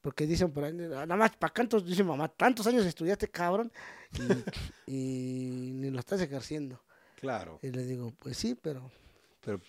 porque 0.00 0.28
dicen 0.28 0.52
por 0.52 0.62
ahí, 0.62 0.72
"Ah, 0.94 1.06
nada 1.06 1.16
más, 1.16 1.36
¿para 1.36 1.52
cuántos? 1.52 1.84
Dice 1.84 2.04
mamá, 2.04 2.28
tantos 2.28 2.68
años 2.68 2.86
estudiaste, 2.86 3.26
cabrón, 3.26 3.72
y, 4.12 4.22
y 4.86 5.72
ni 5.74 5.90
lo 5.90 5.98
estás 5.98 6.20
ejerciendo. 6.20 6.80
Claro. 7.16 7.58
Y 7.62 7.70
le 7.72 7.84
digo, 7.84 8.12
pues 8.20 8.36
sí, 8.36 8.54
pero 8.54 8.92
Pero. 9.44 9.60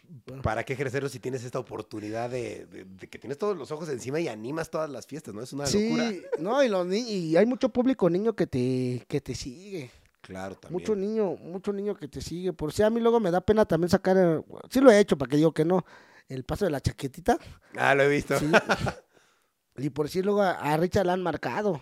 ¿para 0.43 0.63
qué 0.63 0.73
ejercerlo 0.73 1.09
si 1.09 1.19
tienes 1.19 1.43
esta 1.43 1.57
oportunidad 1.57 2.29
de, 2.29 2.67
de- 2.67 2.85
de 2.85 3.07
que 3.07 3.17
tienes 3.17 3.39
todos 3.39 3.57
los 3.57 3.71
ojos 3.71 3.89
encima 3.89 4.19
y 4.19 4.27
animas 4.27 4.69
todas 4.69 4.87
las 4.89 5.07
fiestas, 5.07 5.33
¿no? 5.33 5.41
Es 5.41 5.51
una 5.51 5.65
sí, 5.65 5.89
locura. 5.89 6.11
no, 6.39 6.63
y, 6.63 6.69
los 6.69 6.85
ni- 6.85 6.99
y 7.09 7.37
hay 7.37 7.45
mucho 7.47 7.69
público 7.69 8.07
niño 8.09 8.35
que 8.35 8.45
te, 8.45 9.03
que 9.07 9.19
te 9.19 9.33
sigue. 9.33 9.89
Claro, 10.21 10.55
también. 10.55 10.79
Mucho 10.79 10.95
niño, 10.95 11.35
mucho 11.37 11.73
niño 11.73 11.95
que 11.95 12.07
te 12.07 12.21
sigue. 12.21 12.53
Por 12.53 12.71
si 12.71 12.83
a 12.83 12.89
mí 12.91 12.99
luego 13.01 13.19
me 13.19 13.31
da 13.31 13.41
pena 13.41 13.65
también 13.65 13.89
sacar, 13.89 14.15
el- 14.15 14.43
sí 14.69 14.79
lo 14.79 14.91
he 14.91 14.99
hecho, 14.99 15.17
para 15.17 15.29
que 15.29 15.37
digo 15.37 15.51
que 15.53 15.65
no, 15.65 15.83
el 16.29 16.43
paso 16.45 16.65
de 16.65 16.71
la 16.71 16.79
chaquetita. 16.79 17.37
Ah, 17.75 17.95
lo 17.95 18.03
he 18.03 18.07
visto. 18.09 18.37
Sí. 18.37 18.45
y 19.77 19.89
por 19.89 20.07
si 20.07 20.21
luego 20.21 20.43
a, 20.43 20.51
a 20.51 20.77
Richard 20.77 21.07
le 21.07 21.13
han 21.13 21.23
marcado. 21.23 21.81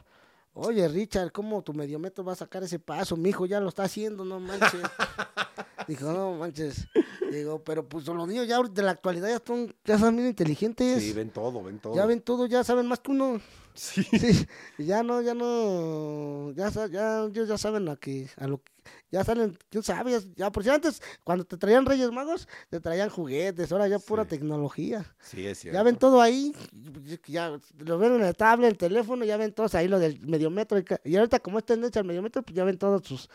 Oye, 0.54 0.88
Richard, 0.88 1.32
¿cómo 1.34 1.62
tu 1.62 1.74
medio 1.74 2.00
metro 2.00 2.24
va 2.24 2.34
a 2.34 2.36
sacar 2.38 2.64
ese 2.64 2.80
paso? 2.80 3.16
Mi 3.18 3.30
hijo 3.30 3.46
ya 3.46 3.60
lo 3.60 3.70
está 3.70 3.84
haciendo, 3.84 4.24
no 4.26 4.39
manches. 4.39 4.82
Dijo, 5.88 6.11
no 6.11 6.34
manches. 6.36 6.88
Digo, 7.32 7.63
pero 7.63 7.88
pues 7.88 8.05
los 8.07 8.27
niños 8.27 8.47
ya 8.47 8.61
de 8.61 8.82
la 8.84 8.91
actualidad 8.91 9.29
ya 9.29 9.41
son, 9.45 9.73
ya 9.86 9.97
son 9.97 10.15
bien 10.15 10.27
inteligentes. 10.29 11.01
Sí, 11.01 11.13
ven 11.13 11.29
todo, 11.29 11.63
ven 11.63 11.79
todo. 11.79 11.95
ya 11.95 12.05
ven 12.05 12.21
todo, 12.21 12.45
ya 12.45 12.63
saben 12.63 12.88
más 12.88 12.99
que 12.99 13.11
uno. 13.11 13.39
Sí. 13.73 14.05
Sí, 14.11 14.45
y 14.77 14.84
ya 14.86 15.01
no, 15.01 15.21
ya 15.21 15.34
no, 15.34 16.51
ya, 16.51 16.69
ya, 16.88 17.23
ellos 17.23 17.47
ya 17.47 17.57
saben 17.57 17.88
a 17.88 17.95
que, 17.95 18.27
a 18.38 18.45
lo 18.47 18.57
que, 18.61 18.69
ya 19.11 19.23
salen, 19.23 19.57
quién 19.69 19.82
sabe, 19.82 20.11
ya, 20.11 20.19
ya, 20.36 20.51
por 20.51 20.63
si 20.63 20.69
antes, 20.69 21.01
cuando 21.23 21.45
te 21.45 21.55
traían 21.55 21.86
Reyes 21.86 22.11
Magos, 22.11 22.49
te 22.69 22.82
traían 22.82 23.09
juguetes, 23.09 23.71
ahora 23.71 23.88
ya 23.88 23.97
pura 23.99 24.23
Sí. 24.23 24.29
tecnología. 24.32 25.05
Sí, 25.21 25.45
es 25.47 25.59
cierto. 25.59 25.77
Ya 25.77 25.84
ven 25.84 25.95
todo 25.95 26.19
ahí, 26.21 26.53
ya 27.27 27.57
lo 27.77 27.97
ven 27.97 28.15
en 28.15 28.23
el 28.23 28.36
tablet, 28.36 28.71
el 28.71 28.77
teléfono, 28.77 29.23
ya 29.23 29.38
ven 29.38 29.53
todos 29.53 29.73
ahí 29.75 29.88
lo 29.88 29.99
del 29.99 30.19
mediometro. 30.19 30.77
Y, 30.77 30.84
ca- 30.84 30.99
y 31.05 31.15
ahorita 31.15 31.39
como 31.39 31.57
es 31.59 31.65
tendencia 31.65 32.01
al 32.01 32.07
mediometro, 32.07 32.41
pues 32.43 32.53
ya 32.55 32.65
ven 32.65 32.77
todos 32.77 33.07
sus, 33.07 33.29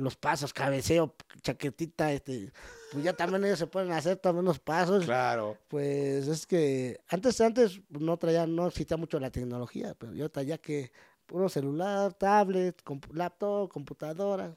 los 0.00 0.16
pasos, 0.16 0.52
cabeceo, 0.52 1.14
chaquetita, 1.42 2.12
este, 2.12 2.52
pues 2.92 3.04
ya 3.04 3.12
también 3.12 3.44
ellos 3.44 3.58
se 3.58 3.66
pueden 3.66 3.92
hacer 3.92 4.16
también 4.16 4.44
los 4.44 4.58
pasos. 4.58 5.04
Claro. 5.04 5.56
Pues 5.68 6.26
es 6.26 6.46
que 6.46 7.00
antes, 7.08 7.40
antes 7.40 7.80
no 7.88 8.16
traía, 8.16 8.46
no 8.46 8.66
existía 8.66 8.96
mucho 8.96 9.20
la 9.20 9.30
tecnología, 9.30 9.94
pero 9.98 10.12
yo 10.14 10.30
traía 10.30 10.58
que 10.58 10.92
puro 11.26 11.48
celular, 11.48 12.12
tablet, 12.14 12.82
compu- 12.82 13.12
laptop, 13.14 13.70
computadora. 13.70 14.56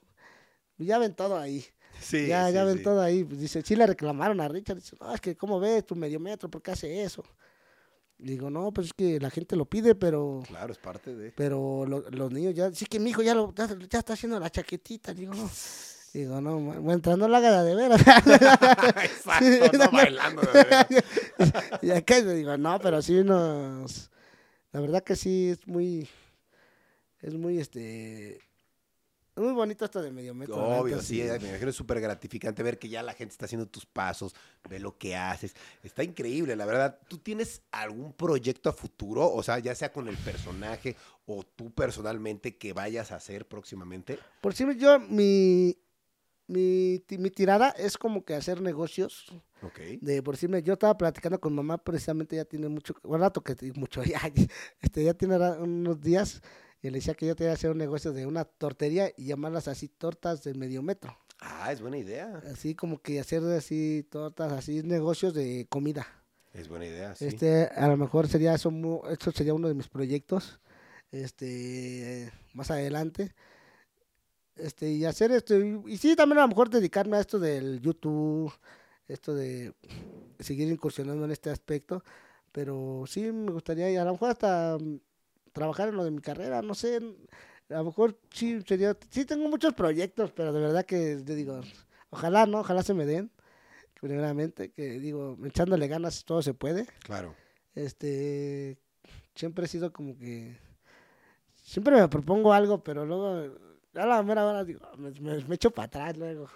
Ya 0.78 0.98
ven 0.98 1.14
todo 1.14 1.38
ahí. 1.38 1.64
Sí, 2.00 2.28
ya, 2.28 2.48
sí, 2.48 2.54
ya 2.54 2.64
ven 2.64 2.78
sí. 2.78 2.84
todo 2.84 3.02
ahí. 3.02 3.24
Pues 3.24 3.40
dice, 3.40 3.62
sí 3.62 3.76
le 3.76 3.86
reclamaron 3.86 4.42
a 4.42 4.48
Richard. 4.48 4.78
Dice, 4.78 4.96
no, 5.00 5.14
es 5.14 5.22
que 5.22 5.36
cómo 5.38 5.60
ves 5.60 5.86
tu 5.86 5.96
medio 5.96 6.20
metro, 6.20 6.50
¿por 6.50 6.62
qué 6.62 6.72
hace 6.72 7.04
eso? 7.04 7.24
Digo, 8.18 8.50
no, 8.50 8.72
pues 8.72 8.88
es 8.88 8.94
que 8.94 9.20
la 9.20 9.30
gente 9.30 9.56
lo 9.56 9.66
pide, 9.66 9.96
pero 9.96 10.44
Claro, 10.48 10.72
es 10.72 10.78
parte 10.80 11.14
de. 11.16 11.32
pero 11.32 11.86
lo- 11.86 12.10
los 12.10 12.32
niños 12.32 12.54
ya, 12.54 12.72
sí 12.74 12.86
que 12.86 13.00
mi 13.00 13.10
hijo 13.10 13.22
ya, 13.22 13.34
lo, 13.36 13.54
ya, 13.54 13.68
ya 13.90 14.00
está 14.00 14.14
haciendo 14.14 14.40
la 14.40 14.50
chaquetita. 14.50 15.14
Digo, 15.14 15.34
no. 15.34 15.50
Digo, 16.14 16.40
no, 16.40 16.60
mientras 16.60 17.18
no 17.18 17.28
la 17.28 17.40
haga 17.40 17.64
de 17.64 17.74
veras. 17.76 18.00
Exacto, 19.04 19.78
no 19.78 19.90
bailando. 19.92 20.42
de 20.44 20.52
verdad. 20.54 20.88
y 21.82 21.90
acá 21.90 22.20
le 22.20 22.36
digo, 22.36 22.56
no, 22.58 22.80
pero 22.80 23.02
sí 23.02 23.24
nos. 23.24 24.12
La 24.72 24.80
verdad 24.80 25.04
que 25.04 25.16
sí 25.16 25.50
es 25.50 25.68
muy. 25.68 26.08
Es 27.20 27.34
muy 27.34 27.58
este. 27.60 28.40
Es 29.36 29.42
muy 29.42 29.54
bonito 29.54 29.84
esto 29.86 30.02
de 30.02 30.12
medio 30.12 30.34
metro. 30.36 30.56
Obvio, 30.58 31.02
sí, 31.02 31.22
me 31.24 31.36
imagino 31.50 31.70
es 31.70 31.76
súper 31.76 32.00
gratificante 32.00 32.62
ver 32.62 32.78
que 32.78 32.88
ya 32.90 33.02
la 33.02 33.14
gente 33.14 33.32
está 33.32 33.46
haciendo 33.46 33.68
tus 33.68 33.86
pasos, 33.86 34.36
ve 34.70 34.80
lo 34.80 34.98
que 34.98 35.16
haces. 35.16 35.56
Está 35.82 36.04
increíble, 36.04 36.56
la 36.56 36.66
verdad. 36.66 37.00
¿Tú 37.08 37.18
tienes 37.18 37.64
algún 37.72 38.14
proyecto 38.14 38.70
a 38.70 38.74
futuro? 38.74 39.32
O 39.34 39.42
sea, 39.42 39.58
ya 39.60 39.74
sea 39.74 39.92
con 39.92 40.08
el 40.08 40.18
personaje 40.18 40.96
o 41.26 41.44
tú 41.44 41.72
personalmente 41.72 42.58
que 42.58 42.74
vayas 42.74 43.12
a 43.12 43.16
hacer 43.16 43.48
próximamente. 43.48 44.20
Por 44.42 44.54
si 44.54 44.66
yo, 44.78 45.00
mi. 45.00 45.78
Mi, 46.46 47.00
ti- 47.08 47.18
mi 47.18 47.30
tirada 47.30 47.70
es 47.70 47.98
como 47.98 48.26
que 48.26 48.36
hacer 48.36 48.60
negocios. 48.62 49.32
Ok. 49.62 49.80
De 50.02 50.22
por 50.22 50.36
decirme, 50.36 50.62
yo 50.62 50.74
estaba 50.74 50.98
platicando 50.98 51.40
con 51.40 51.56
mamá, 51.56 51.78
precisamente 51.78 52.36
ya 52.36 52.44
tiene 52.44 52.68
mucho, 52.68 52.94
un 53.04 53.18
rato 53.18 53.42
que 53.42 53.56
mucho, 53.76 54.04
ya, 54.04 54.20
este, 54.82 55.06
ya 55.06 55.14
tiene 55.14 55.38
unos 55.38 56.02
días, 56.02 56.42
y 56.84 56.90
le 56.90 56.98
decía 56.98 57.14
que 57.14 57.26
yo 57.26 57.36
quería 57.36 57.54
hacer 57.54 57.72
un 57.72 57.78
negocio 57.78 58.12
de 58.12 58.26
una 58.26 58.44
tortería 58.44 59.10
y 59.16 59.28
llamarlas 59.28 59.70
así 59.70 59.88
tortas 59.88 60.44
de 60.44 60.54
medio 60.54 60.84
metro. 60.84 61.18
Ah, 61.40 61.72
es 61.72 61.82
buena 61.82 61.98
idea. 61.98 62.44
Así 62.52 62.76
como 62.76 63.02
que 63.02 63.22
hacer 63.22 63.42
así 63.46 64.06
tortas, 64.12 64.52
así 64.52 64.84
negocios 64.84 65.34
de 65.34 65.66
comida. 65.70 66.06
Es 66.54 66.68
buena 66.68 66.86
idea, 66.86 67.16
sí. 67.16 67.26
Este, 67.26 67.68
a 67.68 67.88
lo 67.88 67.96
mejor 67.96 68.28
sería 68.28 68.54
eso, 68.54 68.70
esto 69.10 69.32
sería 69.32 69.54
uno 69.54 69.70
de 69.70 69.74
mis 69.74 69.88
proyectos, 69.88 70.60
este, 71.10 72.30
más 72.54 72.70
adelante. 72.70 73.34
Este, 74.58 74.92
y 74.92 75.06
hacer 75.06 75.32
esto, 75.32 75.58
y, 75.58 75.82
y 75.88 75.98
sí, 75.98 76.18
también 76.18 76.40
a 76.40 76.42
lo 76.42 76.50
mejor 76.50 76.70
dedicarme 76.70 77.16
a 77.16 77.22
esto 77.22 77.40
del 77.40 77.80
YouTube, 77.80 78.54
esto 79.08 79.34
de 79.34 79.74
seguir 80.40 80.68
incursionando 80.68 81.24
en 81.24 81.32
este 81.32 81.50
aspecto, 81.50 82.04
pero 82.52 83.06
sí 83.08 83.32
me 83.32 83.52
gustaría, 83.52 83.90
y 83.90 83.96
a 83.96 84.04
lo 84.04 84.12
mejor 84.12 84.32
hasta 84.32 84.78
trabajar 85.54 85.90
en 85.90 85.96
lo 85.96 86.04
de 86.04 86.12
mi 86.12 86.20
carrera, 86.22 86.62
no 86.62 86.74
sé, 86.76 86.98
a 87.70 87.74
lo 87.78 87.84
mejor 87.86 88.20
sí 88.32 88.62
sería, 88.68 88.98
sí 89.10 89.24
tengo 89.26 89.48
muchos 89.48 89.74
proyectos, 89.74 90.32
pero 90.32 90.52
de 90.52 90.60
verdad 90.62 90.86
que 90.86 91.18
te 91.26 91.36
digo, 91.36 91.62
ojalá, 92.10 92.46
¿no? 92.46 92.60
Ojalá 92.60 92.84
se 92.84 92.94
me 92.94 93.06
den, 93.06 93.32
primeramente, 94.02 94.72
que 94.72 95.00
digo, 95.00 95.38
echándole 95.46 95.88
ganas 95.88 96.26
todo 96.26 96.42
se 96.42 96.54
puede 96.54 96.86
Claro. 97.04 97.36
este 97.76 98.78
siempre 99.36 99.66
he 99.66 99.68
sido 99.68 99.92
como 99.94 100.18
que 100.18 100.58
siempre 101.64 101.96
me 101.96 102.08
propongo 102.08 102.54
algo 102.54 102.84
pero 102.84 103.06
luego 103.06 103.56
a 103.96 104.06
la 104.06 104.22
mera 104.24 104.46
hora 104.46 104.64
digo 104.64 104.82
me, 104.98 105.12
me- 105.22 105.44
me 105.46 105.56
echo 105.56 105.72
para 105.72 105.86
atrás 105.88 106.18
luego 106.18 106.48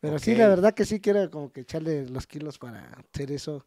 pero 0.00 0.18
sí 0.18 0.34
la 0.34 0.48
verdad 0.48 0.74
que 0.74 0.84
sí 0.84 1.00
quiero 1.00 1.30
como 1.30 1.52
que 1.52 1.60
echarle 1.62 2.08
los 2.08 2.26
kilos 2.26 2.58
para 2.58 2.90
hacer 3.12 3.30
eso 3.32 3.64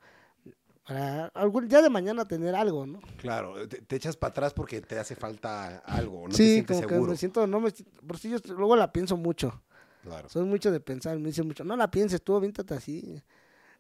para 0.86 1.28
algún 1.28 1.68
día 1.68 1.82
de 1.82 1.90
mañana 1.90 2.26
tener 2.26 2.56
algo 2.56 2.86
no 2.86 3.00
Claro, 3.18 3.68
te, 3.68 3.82
te 3.82 3.96
echas 3.96 4.18
para 4.18 4.32
atrás 4.32 4.54
porque 4.54 4.82
te 4.82 5.00
hace 5.00 5.16
falta 5.16 5.78
algo, 5.80 6.28
no 6.28 6.30
te 6.32 6.38
sí 6.38 6.54
sientes 6.54 6.78
como 6.78 6.88
que 6.88 6.94
seguro. 6.96 7.12
me 7.12 7.18
siento 7.18 7.48
no 7.48 7.60
me 7.60 7.72
si- 7.72 7.84
por 7.84 8.18
si 8.18 8.30
yo 8.30 8.38
luego 8.56 8.76
la 8.76 8.92
pienso 8.92 9.16
mucho 9.18 9.62
Claro. 10.02 10.28
soy 10.30 10.44
mucho 10.44 10.72
de 10.72 10.80
pensar 10.82 11.18
me 11.20 11.28
dicen 11.28 11.48
mucho 11.48 11.64
no 11.64 11.76
la 11.78 11.90
pienses 11.90 12.22
tú 12.22 12.36
avíntate 12.36 12.74
así 12.74 13.22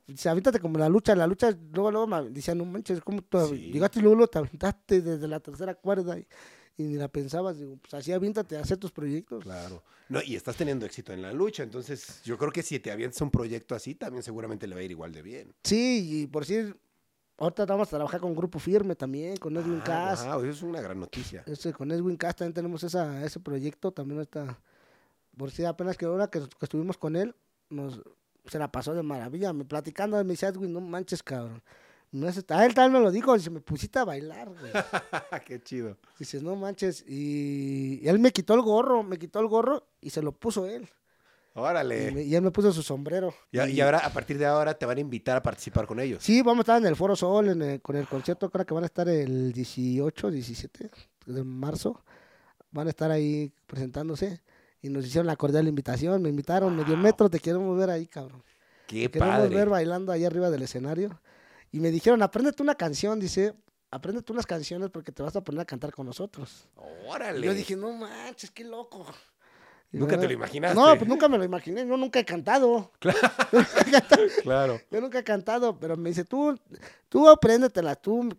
Dice, 0.05 0.27
avíntate 0.27 0.59
como 0.59 0.77
la 0.77 0.89
lucha, 0.89 1.15
la 1.15 1.25
lucha, 1.25 1.49
luego, 1.71 1.89
luego 1.89 2.07
me 2.07 2.29
decían, 2.29 2.57
no 2.57 2.65
manches, 2.65 2.99
¿cómo 2.99 3.21
tú 3.21 3.55
Sí. 3.55 3.71
llegaste 3.71 3.99
y 3.99 4.01
luego, 4.01 4.15
luego 4.17 4.29
te 4.29 4.37
aventaste 4.39 5.01
desde 5.01 5.29
la 5.29 5.39
tercera 5.39 5.75
cuerda 5.75 6.19
y, 6.19 6.27
y 6.75 6.83
ni 6.83 6.95
la 6.95 7.07
pensabas? 7.07 7.57
Digo, 7.57 7.77
pues 7.77 7.93
así 7.93 8.11
avíntate 8.11 8.57
a 8.57 8.59
hacer 8.59 8.77
tus 8.77 8.91
proyectos. 8.91 9.45
Claro. 9.45 9.81
No, 10.09 10.21
y 10.21 10.35
estás 10.35 10.57
teniendo 10.57 10.85
éxito 10.85 11.13
en 11.13 11.21
la 11.21 11.31
lucha, 11.31 11.63
entonces 11.63 12.21
yo 12.25 12.37
creo 12.37 12.51
que 12.51 12.63
si 12.63 12.79
te 12.79 12.91
avientas 12.91 13.21
un 13.21 13.31
proyecto 13.31 13.75
así, 13.75 13.95
también 13.95 14.23
seguramente 14.23 14.67
le 14.67 14.75
va 14.75 14.81
a 14.81 14.83
ir 14.83 14.91
igual 14.91 15.13
de 15.13 15.21
bien. 15.21 15.53
Sí, 15.63 16.23
y 16.23 16.27
por 16.27 16.43
decir, 16.45 16.75
ahorita 17.37 17.65
vamos 17.65 17.87
a 17.87 17.97
trabajar 17.97 18.19
con 18.21 18.35
Grupo 18.35 18.59
Firme 18.59 18.95
también, 18.95 19.37
con 19.37 19.55
Edwin 19.57 19.79
Ah, 19.81 19.85
Cass. 19.85 20.25
wow, 20.25 20.39
eso 20.41 20.49
es 20.51 20.61
una 20.63 20.81
gran 20.81 20.99
noticia. 20.99 21.43
Este, 21.47 21.73
con 21.73 21.91
Edwin 21.91 22.17
Cass 22.17 22.35
también 22.37 22.53
tenemos 22.53 22.83
esa, 22.83 23.23
ese 23.25 23.39
proyecto, 23.39 23.91
también 23.91 24.21
está, 24.21 24.59
por 25.37 25.51
si 25.51 25.65
apenas 25.65 25.97
que 25.97 26.05
ahora 26.05 26.27
que, 26.27 26.39
que 26.39 26.65
estuvimos 26.65 26.97
con 26.97 27.15
él, 27.15 27.35
nos 27.69 28.01
se 28.45 28.59
la 28.59 28.69
pasó 28.71 28.93
de 28.93 29.03
maravilla, 29.03 29.53
me 29.53 29.63
platicando, 29.63 30.21
me 30.23 30.31
dice 30.31 30.47
Edwin, 30.47 30.73
no 30.73 30.81
manches, 30.81 31.23
cabrón. 31.23 31.63
No 32.11 32.27
es, 32.27 32.43
a 32.49 32.65
él 32.65 32.73
también 32.75 32.99
me 33.01 33.05
lo 33.07 33.09
dijo, 33.11 33.33
dice, 33.35 33.49
me 33.49 33.61
pusiste 33.61 33.97
a 33.99 34.03
bailar, 34.03 34.49
güey. 34.49 34.71
Qué 35.47 35.59
chido. 35.63 35.97
Dices, 36.19 36.43
no 36.43 36.55
manches. 36.55 37.03
Y, 37.07 38.01
y 38.03 38.07
él 38.07 38.19
me 38.19 38.31
quitó 38.31 38.53
el 38.53 38.61
gorro, 38.61 39.01
me 39.01 39.17
quitó 39.17 39.39
el 39.39 39.47
gorro 39.47 39.87
y 40.01 40.09
se 40.11 40.21
lo 40.21 40.31
puso 40.33 40.67
él. 40.67 40.87
Y, 41.55 41.59
Órale. 41.59 42.11
me- 42.11 42.23
y 42.23 42.35
él 42.35 42.41
me 42.41 42.51
puso 42.51 42.71
su 42.71 42.81
sombrero. 42.81 43.33
Y, 43.51 43.59
y 43.61 43.81
ahora, 43.81 43.99
a 43.99 44.09
partir 44.11 44.37
de 44.37 44.45
ahora, 44.45 44.73
te 44.77 44.85
van 44.85 44.97
a 44.97 45.01
invitar 45.01 45.37
a 45.37 45.43
participar 45.43 45.85
con 45.85 45.99
ellos. 45.99 46.23
Sí, 46.23 46.41
vamos 46.41 46.59
a 46.59 46.61
estar 46.61 46.81
en 46.81 46.87
el 46.87 46.95
Foro 46.95 47.15
Sol 47.15 47.49
en 47.49 47.61
el- 47.61 47.81
con 47.81 47.95
el 47.95 48.07
concierto, 48.07 48.49
creo 48.49 48.65
que 48.65 48.73
van 48.73 48.83
a 48.83 48.87
estar 48.87 49.07
el 49.07 49.53
18, 49.53 50.31
17 50.31 50.89
de 51.25 51.43
marzo. 51.43 52.03
van 52.71 52.87
a 52.87 52.89
estar 52.89 53.11
ahí 53.11 53.53
presentándose. 53.67 54.41
Y 54.81 54.89
nos 54.89 55.05
hicieron 55.05 55.27
la 55.27 55.35
cordial 55.35 55.67
invitación, 55.67 56.23
me 56.23 56.29
invitaron, 56.29 56.75
medio 56.75 56.97
metro, 56.97 57.29
te 57.29 57.39
queremos 57.39 57.77
ver 57.77 57.91
ahí, 57.91 58.07
cabrón. 58.07 58.41
Qué 58.87 59.03
Te 59.09 59.19
queremos 59.19 59.35
padre. 59.37 59.55
ver 59.55 59.69
bailando 59.69 60.11
ahí 60.11 60.25
arriba 60.25 60.49
del 60.49 60.63
escenario. 60.63 61.21
Y 61.71 61.79
me 61.79 61.91
dijeron, 61.91 62.23
apréndete 62.23 62.63
una 62.63 62.73
canción, 62.73 63.19
dice, 63.19 63.53
apréndete 63.91 64.31
unas 64.33 64.47
canciones 64.47 64.89
porque 64.89 65.11
te 65.11 65.21
vas 65.21 65.35
a 65.35 65.41
poner 65.43 65.61
a 65.61 65.65
cantar 65.65 65.91
con 65.93 66.07
nosotros. 66.07 66.67
Órale. 67.07 67.39
Y 67.39 67.43
yo 67.43 67.53
dije, 67.53 67.75
no 67.75 67.91
manches, 67.93 68.49
qué 68.49 68.63
loco. 68.63 69.05
Nunca 69.99 70.19
te 70.19 70.27
lo 70.27 70.33
imaginaste. 70.33 70.75
No, 70.79 70.97
pues 70.97 71.07
nunca 71.07 71.29
me 71.29 71.37
lo 71.37 71.43
imaginé, 71.43 71.87
yo 71.87 71.95
nunca 71.97 72.19
he 72.19 72.25
cantado. 72.25 72.91
Claro. 74.41 74.79
Yo 74.91 75.01
nunca 75.01 75.19
he 75.19 75.23
cantado, 75.23 75.77
pero 75.79 75.95
me 75.97 76.09
dice, 76.09 76.23
tú, 76.25 76.57
tú 77.09 77.29
apréndetelas, 77.29 78.01
tú, 78.01 78.29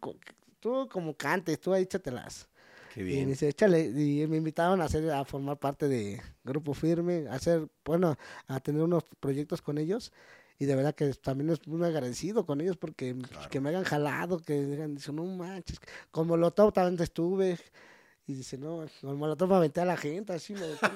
tú 0.61 0.89
como 0.91 1.15
cantes, 1.15 1.61
tú 1.61 1.75
échatelas. 1.75 2.49
Qué 2.93 3.01
Y 3.01 3.05
me 3.05 3.11
bien. 3.11 3.29
dice, 3.29 3.49
échale, 3.49 3.85
y 3.87 4.27
me 4.27 4.37
invitaron 4.37 4.81
a 4.81 4.85
hacer, 4.85 5.11
a 5.11 5.25
formar 5.25 5.57
parte 5.57 5.89
de 5.89 6.21
Grupo 6.45 6.75
Firme, 6.75 7.27
a 7.29 7.35
hacer, 7.35 7.67
bueno, 7.85 8.17
a 8.47 8.61
tener 8.61 8.83
unos 8.83 9.05
proyectos 9.21 9.63
con 9.63 9.79
ellos. 9.79 10.13
Y 10.59 10.67
de 10.67 10.77
verdad 10.77 10.95
que 10.95 11.13
también 11.15 11.51
es 11.51 11.67
muy 11.67 11.85
agradecido 11.85 12.47
con 12.47 12.61
ellos 12.61 12.77
porque 12.77 13.15
Claro. 13.17 13.49
que 13.51 13.61
me 13.61 13.71
hayan 13.71 13.83
jalado, 13.85 14.39
que 14.39 14.65
digan, 14.65 14.97
no 15.13 15.25
manches, 15.25 15.81
con 16.13 16.29
Molotov 16.29 16.73
también 16.73 17.01
estuve. 17.03 17.59
Y 18.27 18.35
dice, 18.35 18.57
no, 18.57 18.87
con 19.03 19.17
Molotov 19.19 19.53
aventé 19.53 19.83
a 19.83 19.85
la 19.85 19.97
gente, 19.99 20.33
así 20.33 20.55
me 20.55 20.61
aventé, 20.65 20.87
a 20.87 20.93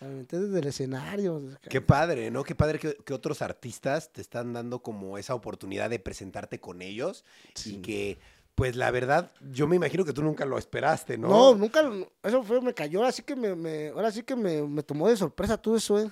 la 0.00 0.06
aventé 0.10 0.38
desde 0.40 0.58
el 0.58 0.66
escenario. 0.66 1.40
Qué 1.70 1.80
padre, 1.80 2.30
¿no? 2.30 2.44
Qué 2.44 2.54
padre 2.54 2.78
que, 2.78 2.94
que 2.96 3.14
otros 3.14 3.40
artistas 3.40 4.12
te 4.12 4.20
están 4.20 4.52
dando 4.52 4.80
como 4.82 5.16
esa 5.16 5.34
oportunidad 5.34 5.88
de 5.88 5.98
presentarte 5.98 6.60
con 6.60 6.82
ellos 6.82 7.24
y 7.54 7.58
Sí. 7.58 7.80
que, 7.80 8.18
pues 8.54 8.76
la 8.76 8.90
verdad, 8.90 9.32
yo 9.52 9.66
me 9.66 9.76
imagino 9.76 10.04
que 10.04 10.12
tú 10.12 10.22
nunca 10.22 10.44
lo 10.44 10.58
esperaste, 10.58 11.16
¿no? 11.16 11.28
No, 11.28 11.54
nunca, 11.54 11.80
eso 12.22 12.42
fue, 12.42 12.60
me 12.60 12.74
cayó, 12.74 13.04
así 13.04 13.22
que 13.22 13.34
me, 13.34 13.54
me- 13.56 13.88
ahora 13.88 14.12
sí 14.12 14.22
que 14.22 14.36
me, 14.36 14.62
me 14.62 14.82
tomó 14.82 15.08
de 15.08 15.16
sorpresa 15.16 15.56
todo 15.56 15.76
eso, 15.76 15.98
eh. 15.98 16.10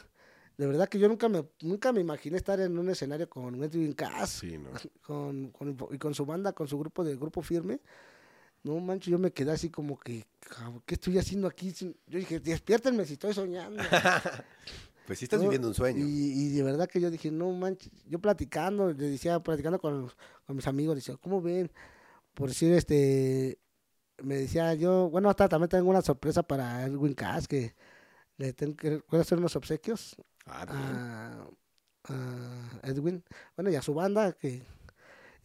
De 0.57 0.67
verdad 0.67 0.89
que 0.89 0.99
yo 0.99 1.09
nunca 1.09 1.29
me, 1.29 1.45
nunca 1.61 1.93
me 1.93 2.01
imaginé 2.01 2.37
estar 2.39 2.59
en 2.61 2.79
un 2.79 2.89
escenario 2.89 3.29
con 3.29 3.63
Edwin 3.63 3.93
Cass, 3.93 4.31
Sí, 4.41 4.57
¿no? 4.57 4.71
con, 5.07 5.51
con- 5.51 5.77
y 5.91 5.99
con 5.99 6.15
su 6.15 6.25
banda, 6.25 6.53
con 6.55 6.69
su 6.69 6.79
grupo 6.79 7.05
de 7.05 7.17
Grupo 7.17 7.43
Firme. 7.43 7.81
No 8.65 8.79
manches, 8.79 9.11
yo 9.11 9.19
me 9.19 9.33
quedé 9.33 9.51
así 9.53 9.71
como 9.71 9.99
que, 9.99 10.25
¿qué 10.87 10.95
estoy 10.95 11.19
haciendo 11.19 11.49
aquí? 11.49 11.73
Yo 11.73 12.19
dije, 12.19 12.39
despiértenme 12.41 13.05
si 13.05 13.15
estoy 13.15 13.35
soñando. 13.35 13.83
Pues 15.05 15.19
sí 15.19 15.25
estás 15.25 15.41
No, 15.41 15.47
viviendo 15.47 15.67
un 15.67 15.75
sueño. 15.75 15.99
Y, 16.07 16.33
y 16.33 16.49
de 16.51 16.63
verdad 16.63 16.89
que 16.89 17.01
yo 17.01 17.11
dije, 17.11 17.33
no 17.33 17.51
manches, 17.51 17.91
yo 18.07 18.21
platicando, 18.21 18.93
le 18.93 19.09
decía, 19.11 19.41
platicando 19.41 19.81
con, 19.81 20.09
con 20.47 20.57
mis 20.57 20.67
amigos, 20.69 20.95
decía, 20.95 21.17
¿cómo 21.17 21.43
ven? 21.43 21.73
Por 22.35 22.51
decir, 22.51 22.73
este, 22.73 23.59
me 24.23 24.37
decía 24.37 24.75
yo, 24.75 25.11
bueno, 25.11 25.29
hasta 25.29 25.49
también 25.49 25.69
tengo 25.71 25.91
una 25.91 26.03
sorpresa 26.03 26.45
para 26.45 26.85
Edwin 26.87 27.15
Cass, 27.15 27.49
que 27.49 27.75
le 28.37 28.53
tengo 28.53 28.77
que, 28.77 29.03
hacer 29.19 29.39
unos 29.39 29.57
obsequios 29.57 30.17
Ah, 30.47 31.47
a, 32.05 32.13
a 32.13 32.89
Edwin, 32.89 33.25
bueno, 33.57 33.71
y 33.71 33.77
a 33.77 33.83
su 33.83 33.95
banda, 33.95 34.33
que 34.33 34.63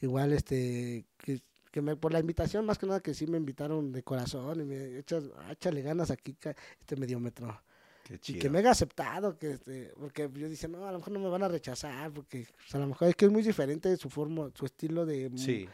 igual, 0.01 0.33
este, 0.33 1.07
que, 1.17 1.41
que 1.77 1.81
me, 1.83 1.95
por 1.95 2.11
la 2.11 2.19
invitación, 2.19 2.65
más 2.65 2.79
que 2.79 2.87
nada 2.87 3.01
que 3.01 3.13
sí 3.13 3.27
me 3.27 3.37
invitaron 3.37 3.91
de 3.91 4.01
corazón, 4.01 4.61
y 4.61 4.63
me 4.65 4.97
echas, 4.97 5.25
échale 5.51 5.83
ganas 5.83 6.09
aquí, 6.09 6.35
este 6.79 6.95
mediómetro. 6.95 7.61
Qué 8.03 8.15
Y 8.15 8.17
chido. 8.17 8.39
que 8.39 8.49
me 8.49 8.57
haya 8.59 8.71
aceptado, 8.71 9.37
que 9.37 9.51
este, 9.51 9.93
porque 9.99 10.27
yo 10.33 10.49
dije, 10.49 10.67
no, 10.67 10.87
a 10.87 10.91
lo 10.91 10.97
mejor 10.97 11.13
no 11.13 11.19
me 11.19 11.29
van 11.29 11.43
a 11.43 11.47
rechazar, 11.47 12.11
porque 12.11 12.47
pues, 12.55 12.73
a 12.73 12.79
lo 12.79 12.87
mejor 12.87 13.09
es 13.09 13.15
que 13.15 13.25
es 13.25 13.31
muy 13.31 13.43
diferente 13.43 13.95
su 13.95 14.09
forma, 14.09 14.49
su 14.55 14.65
estilo 14.65 15.05
de, 15.05 15.29
Sí, 15.35 15.69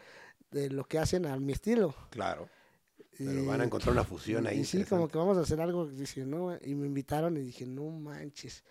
de 0.51 0.69
lo 0.71 0.83
que 0.83 0.99
hacen 0.99 1.25
a 1.25 1.37
mi 1.39 1.53
estilo. 1.53 1.95
claro. 2.09 2.49
Pero 3.17 3.43
Y- 3.43 3.45
van 3.45 3.61
a 3.61 3.63
encontrar 3.63 3.93
una 3.93 4.03
fusión 4.03 4.43
y- 4.43 4.47
ahí. 4.47 4.59
Y 4.59 4.65
sí, 4.65 4.83
como 4.83 5.07
que 5.07 5.17
vamos 5.17 5.37
a 5.37 5.41
hacer 5.41 5.61
algo, 5.61 5.85
dije, 5.85 6.25
no, 6.25 6.57
y 6.61 6.75
me 6.75 6.85
invitaron 6.87 7.37
y 7.37 7.41
dije, 7.41 7.65
no 7.65 7.85
manches, 7.91 8.61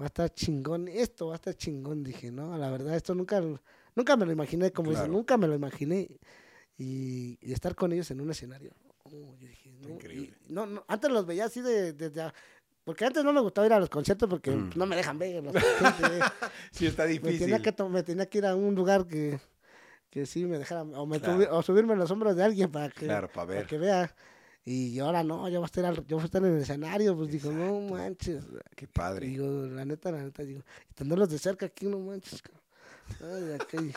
va 0.00 0.04
a 0.04 0.06
estar 0.06 0.32
chingón, 0.32 0.88
esto 0.88 1.26
va 1.26 1.34
a 1.34 1.36
estar 1.36 1.54
chingón, 1.56 2.02
dije, 2.04 2.30
no, 2.32 2.56
la 2.56 2.70
verdad, 2.70 2.94
esto 2.96 3.14
nunca, 3.14 3.42
nunca 3.94 4.16
me 4.16 4.24
lo 4.24 4.32
imaginé, 4.32 4.70
como 4.72 4.92
Claro. 4.92 5.12
nunca 5.12 5.36
me 5.36 5.46
lo 5.48 5.54
imaginé, 5.56 6.08
y, 6.76 7.38
y 7.40 7.52
estar 7.52 7.74
con 7.74 7.92
ellos 7.92 8.10
en 8.10 8.20
un 8.20 8.30
escenario. 8.30 8.72
Oh, 9.04 9.10
yo 9.38 9.48
dije, 9.48 9.70
no, 9.70 9.88
y- 9.88 9.92
Increíble. 9.92 10.34
no, 10.48 10.66
no, 10.66 10.84
antes 10.88 11.10
los 11.10 11.26
veía 11.26 11.44
así 11.44 11.60
de, 11.60 11.94
a- 12.22 12.32
porque 12.84 13.04
antes 13.04 13.22
no 13.24 13.32
me 13.32 13.40
gustaba 13.40 13.66
ir 13.66 13.72
a 13.72 13.78
los 13.80 13.88
conciertos 13.90 14.28
porque 14.28 14.50
Mm. 14.50 14.70
no 14.76 14.86
me 14.86 14.96
dejan 14.96 15.18
ver. 15.18 15.42
los 15.42 15.52
gente. 16.12 16.20
Sí, 16.70 16.86
está 16.86 17.04
me, 17.04 17.10
difícil. 17.10 17.38
tenía 17.38 17.62
que, 17.62 17.82
me 17.84 18.02
tenía 18.02 18.26
que 18.26 18.38
ir 18.38 18.46
a 18.46 18.54
un 18.56 18.74
lugar 18.74 19.06
que, 19.06 19.38
que 20.10 20.26
sí 20.26 20.44
me 20.46 20.58
dejara, 20.58 20.82
o, 20.82 21.06
me 21.06 21.20
Claro. 21.20 21.38
tuvi- 21.38 21.48
o 21.50 21.62
subirme 21.62 21.92
en 21.94 21.98
los 21.98 22.10
hombros 22.10 22.34
de 22.36 22.42
alguien 22.44 22.70
para 22.70 22.90
que, 22.90 23.06
Claro, 23.06 23.28
para 23.32 23.66
que 23.66 23.78
vea. 23.78 24.14
Y 24.66 24.98
ahora 24.98 25.22
no, 25.22 25.46
yo 25.50 25.58
voy 25.60 25.64
a 25.64 25.66
estar, 25.66 25.84
al- 25.84 26.06
yo 26.06 26.16
voy 26.16 26.22
a 26.22 26.24
estar 26.24 26.42
en 26.42 26.54
el 26.56 26.62
escenario, 26.62 27.14
pues 27.14 27.30
digo, 27.30 27.52
no 27.52 27.64
Exacto. 27.82 27.94
manches. 27.94 28.44
Qué 28.74 28.88
padre. 28.88 29.26
Digo, 29.26 29.46
la 29.66 29.84
neta, 29.84 30.10
la 30.10 30.22
neta, 30.22 30.42
digo, 30.42 30.62
tenerlos 30.94 31.28
de 31.28 31.38
cerca 31.38 31.66
aquí, 31.66 31.84
no 31.86 31.98
manches. 32.00 32.40
cabrón. 32.40 32.63
Ay. 33.20 33.92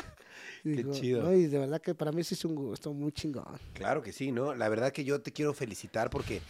Digo, 0.63 0.93
chido. 0.93 1.23
no, 1.23 1.33
y 1.33 1.47
de 1.47 1.59
verdad 1.59 1.81
que 1.81 1.95
para 1.95 2.11
mí 2.11 2.23
sí 2.23 2.35
es 2.35 2.45
un 2.45 2.55
gusto 2.55 2.93
muy 2.93 3.11
chingón. 3.11 3.45
Claro 3.73 4.01
que 4.01 4.11
sí, 4.11 4.31
¿no? 4.31 4.53
La 4.53 4.69
verdad 4.69 4.91
que 4.91 5.03
yo 5.03 5.21
te 5.21 5.31
quiero 5.31 5.53
felicitar 5.53 6.09
porque, 6.09 6.41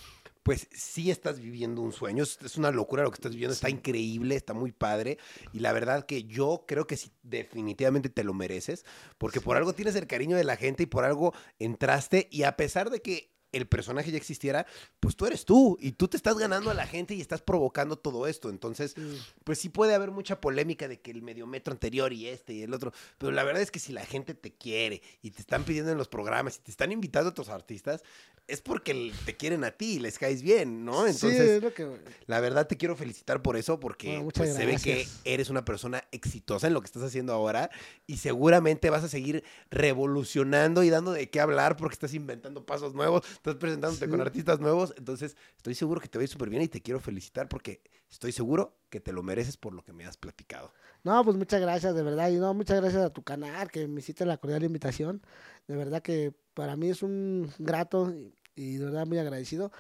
pues, 0.44 0.68
sí 0.72 1.12
estás 1.12 1.40
viviendo 1.40 1.82
un 1.82 1.92
sueño. 1.92 2.24
Es, 2.24 2.40
es 2.44 2.58
una 2.58 2.72
locura 2.72 3.04
lo 3.04 3.12
que 3.12 3.16
estás 3.16 3.32
viviendo. 3.32 3.54
Está 3.54 3.70
increíble, 3.70 4.36
está 4.36 4.54
muy 4.54 4.72
padre. 4.72 5.18
Y 5.54 5.60
la 5.60 5.74
verdad 5.74 6.06
que 6.06 6.24
yo 6.24 6.64
creo 6.68 6.88
que 6.88 6.98
sí, 6.98 7.12
definitivamente 7.24 8.10
te 8.10 8.24
lo 8.24 8.34
mereces. 8.34 8.86
Porque 9.18 9.42
por 9.42 9.58
algo 9.58 9.74
tienes 9.74 9.96
el 9.96 10.08
cariño 10.08 10.38
de 10.38 10.44
la 10.44 10.56
gente 10.56 10.84
y 10.84 10.88
por 10.88 11.04
algo 11.04 11.34
entraste. 11.60 12.28
Y 12.32 12.44
a 12.44 12.56
pesar 12.56 12.90
de 12.90 13.02
que 13.02 13.37
el 13.52 13.68
personaje 13.68 14.12
ya 14.12 14.18
existiera, 14.18 14.66
pues 15.00 15.16
tú 15.16 15.26
eres 15.26 15.46
tú. 15.46 15.78
Y 15.80 15.94
tú 15.94 16.08
te 16.08 16.18
estás 16.18 16.38
ganando 16.38 16.70
a 16.70 16.74
la 16.74 16.88
gente 16.88 17.14
y 17.14 17.22
estás 17.22 17.42
provocando 17.42 17.98
todo 17.98 18.28
esto. 18.28 18.50
Entonces, 18.50 18.96
pues 19.44 19.60
sí 19.60 19.70
puede 19.70 19.96
haber 19.96 20.12
mucha 20.12 20.42
polémica 20.42 20.88
de 20.88 21.00
que 21.00 21.12
el 21.12 21.22
mediometro 21.22 21.74
anterior 21.74 22.14
y 22.14 22.28
este 22.28 22.54
y 22.54 22.64
el 22.64 22.74
otro, 22.74 22.92
pero 23.18 23.32
la 23.32 23.44
verdad 23.44 23.62
es 23.62 23.72
que 23.72 23.80
si 23.80 23.94
la 23.94 24.06
gente 24.06 24.34
te 24.34 24.54
quiere 24.54 25.02
y 25.22 25.32
te 25.32 25.42
están 25.42 25.64
pidiendo 25.64 25.92
en 25.92 25.98
los 25.98 26.08
programas 26.08 26.58
y 26.58 26.60
te 26.60 26.72
están 26.72 26.92
invitando 26.92 27.30
a 27.30 27.32
otros 27.32 27.50
artistas, 27.50 28.04
es 28.48 28.62
porque 28.62 29.12
te 29.26 29.36
quieren 29.36 29.64
a 29.66 29.72
ti 29.72 29.96
y 29.96 30.00
les 30.00 30.18
caes 30.18 30.42
bien, 30.42 30.86
¿no? 30.86 31.04
sí, 31.04 31.12
Entonces, 31.12 31.50
es 31.50 31.64
lo 31.64 31.74
que... 31.74 32.00
la 32.28 32.40
verdad 32.40 32.66
te 32.66 32.78
quiero 32.78 32.96
felicitar 32.96 33.42
por 33.42 33.58
eso, 33.58 33.80
porque 33.80 34.16
Bueno, 34.16 34.32
pues, 34.34 34.56
se 34.56 34.66
ve 34.66 34.78
que 34.82 35.06
eres 35.26 35.50
una 35.50 35.66
persona 35.66 36.04
exitosa 36.12 36.68
en 36.68 36.74
lo 36.74 36.82
que 36.82 36.86
estás 36.86 37.04
haciendo 37.04 37.34
ahora 37.34 37.70
y 38.06 38.18
seguramente 38.18 38.90
vas 38.90 39.04
a 39.04 39.10
seguir 39.10 39.44
revolucionando 39.70 40.84
y 40.84 40.90
dando 40.90 41.12
de 41.12 41.30
qué 41.30 41.42
hablar 41.42 41.76
porque 41.76 41.94
estás 41.94 42.14
inventando 42.14 42.66
pasos 42.66 42.94
nuevos, 42.94 43.24
estás 43.38 43.56
presentándote 43.56 44.06
Sí. 44.06 44.12
con 44.12 44.22
artistas 44.22 44.60
nuevos, 44.60 44.94
entonces 44.98 45.36
estoy 45.56 45.74
seguro 45.76 46.02
que 46.02 46.08
te 46.08 46.18
va 46.18 46.22
a 46.22 46.26
ir 46.26 46.30
súper 46.30 46.50
bien 46.50 46.62
y 46.62 46.68
te 46.68 46.82
quiero 46.82 47.00
felicitar 47.00 47.48
porque 47.48 47.82
estoy 48.10 48.32
seguro 48.32 48.78
que 48.90 49.00
te 49.00 49.12
lo 49.14 49.24
mereces 49.24 49.58
por 49.58 49.74
lo 49.74 49.84
que 49.84 49.94
me 49.94 50.06
has 50.06 50.18
platicado. 50.18 50.72
No, 51.04 51.24
pues 51.24 51.38
muchas 51.38 51.62
gracias, 51.62 51.96
de 51.96 52.04
verdad. 52.04 52.30
Y 52.30 52.36
no, 52.36 52.54
muchas 52.54 52.80
gracias 52.82 53.04
a 53.04 53.10
tu 53.12 53.24
canal 53.24 53.72
que 53.72 53.88
me 53.88 54.00
hiciste 54.02 54.26
la 54.26 54.38
cordial 54.38 54.64
invitación. 54.64 55.22
De 55.68 55.76
verdad 55.76 56.02
que 56.02 56.34
para 56.54 56.76
mí 56.76 56.90
es 56.90 57.02
un 57.04 57.50
grato 57.60 58.12
y, 58.12 58.34
y 58.56 58.78
de 58.78 58.86
verdad 58.86 59.06
muy 59.08 59.18
agradecido. 59.18 59.72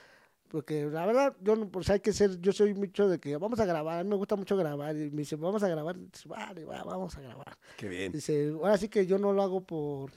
Porque 0.50 0.86
la 0.86 1.06
verdad, 1.06 1.36
yo 1.42 1.58
no, 1.58 1.70
pues 1.70 1.90
hay 1.90 2.00
que 2.00 2.14
ser, 2.14 2.40
yo 2.40 2.54
soy 2.54 2.74
mucho 2.74 3.10
de 3.10 3.20
que 3.20 3.36
vamos 3.36 3.60
a 3.60 3.66
grabar, 3.66 4.00
a 4.00 4.04
mí 4.06 4.10
me 4.10 4.16
gusta 4.16 4.38
mucho 4.38 4.56
grabar. 4.56 4.96
Y 4.96 5.12
me 5.12 5.18
dice, 5.24 5.36
vamos 5.36 5.62
a 5.62 5.68
grabar, 5.68 5.98
dice, 6.00 6.30
vale, 6.30 6.64
va, 6.64 6.84
vamos 6.86 7.18
a 7.18 7.22
grabar. 7.22 7.58
Qué 7.76 7.90
bien. 7.90 8.14
Dice, 8.14 8.52
ahora 8.56 8.78
sí 8.78 8.88
que 8.88 9.06
yo 9.06 9.18
no 9.18 9.34
lo 9.34 9.42
hago 9.44 9.60
por, 9.66 10.10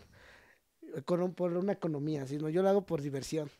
econo- 0.94 1.34
por 1.34 1.52
una 1.56 1.72
economía, 1.72 2.26
sino 2.26 2.48
yo 2.48 2.62
lo 2.62 2.68
hago 2.68 2.86
por 2.86 3.00
diversión. 3.02 3.50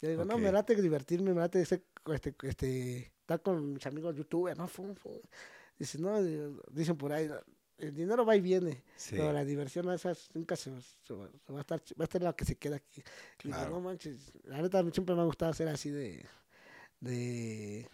Yo 0.00 0.08
digo, 0.10 0.24
no, 0.24 0.36
me 0.38 0.52
late 0.52 0.74
divertirme, 0.80 1.32
me 1.32 1.40
late 1.40 1.64
ser, 1.64 1.82
este, 2.12 2.34
este, 2.42 2.98
estar 3.20 3.40
con 3.42 3.72
mis 3.74 3.86
amigos 3.86 4.14
youtubers, 4.14 4.58
¿no? 4.58 4.68
Fum, 4.68 4.94
fum. 4.94 5.18
Dice, 5.78 5.98
no, 5.98 6.22
dicen 6.70 6.96
por 6.96 7.12
ahí, 7.12 7.28
el 7.78 7.94
dinero 7.94 8.24
va 8.24 8.36
y 8.36 8.40
viene, 8.40 8.82
Sí. 8.96 9.16
pero 9.16 9.32
la 9.32 9.44
diversión 9.44 9.90
esas 9.90 10.30
nunca 10.34 10.56
se, 10.56 10.70
se 11.02 11.14
va 11.14 11.28
se 11.46 11.52
va 11.52 11.58
a 11.58 11.60
estar, 11.62 11.80
va 11.80 12.02
a 12.02 12.04
estar 12.04 12.22
la 12.22 12.32
que 12.34 12.44
se 12.44 12.56
queda 12.56 12.76
aquí. 12.76 13.02
Digo, 13.42 13.56
Claro. 13.56 13.70
no 13.70 13.80
manches, 13.80 14.32
la 14.44 14.60
neta 14.62 14.82
siempre 14.92 15.14
me 15.14 15.20
ha 15.22 15.24
gustado 15.24 15.52
ser 15.54 15.68
así 15.68 15.90
de, 15.90 16.24
de, 17.00 17.88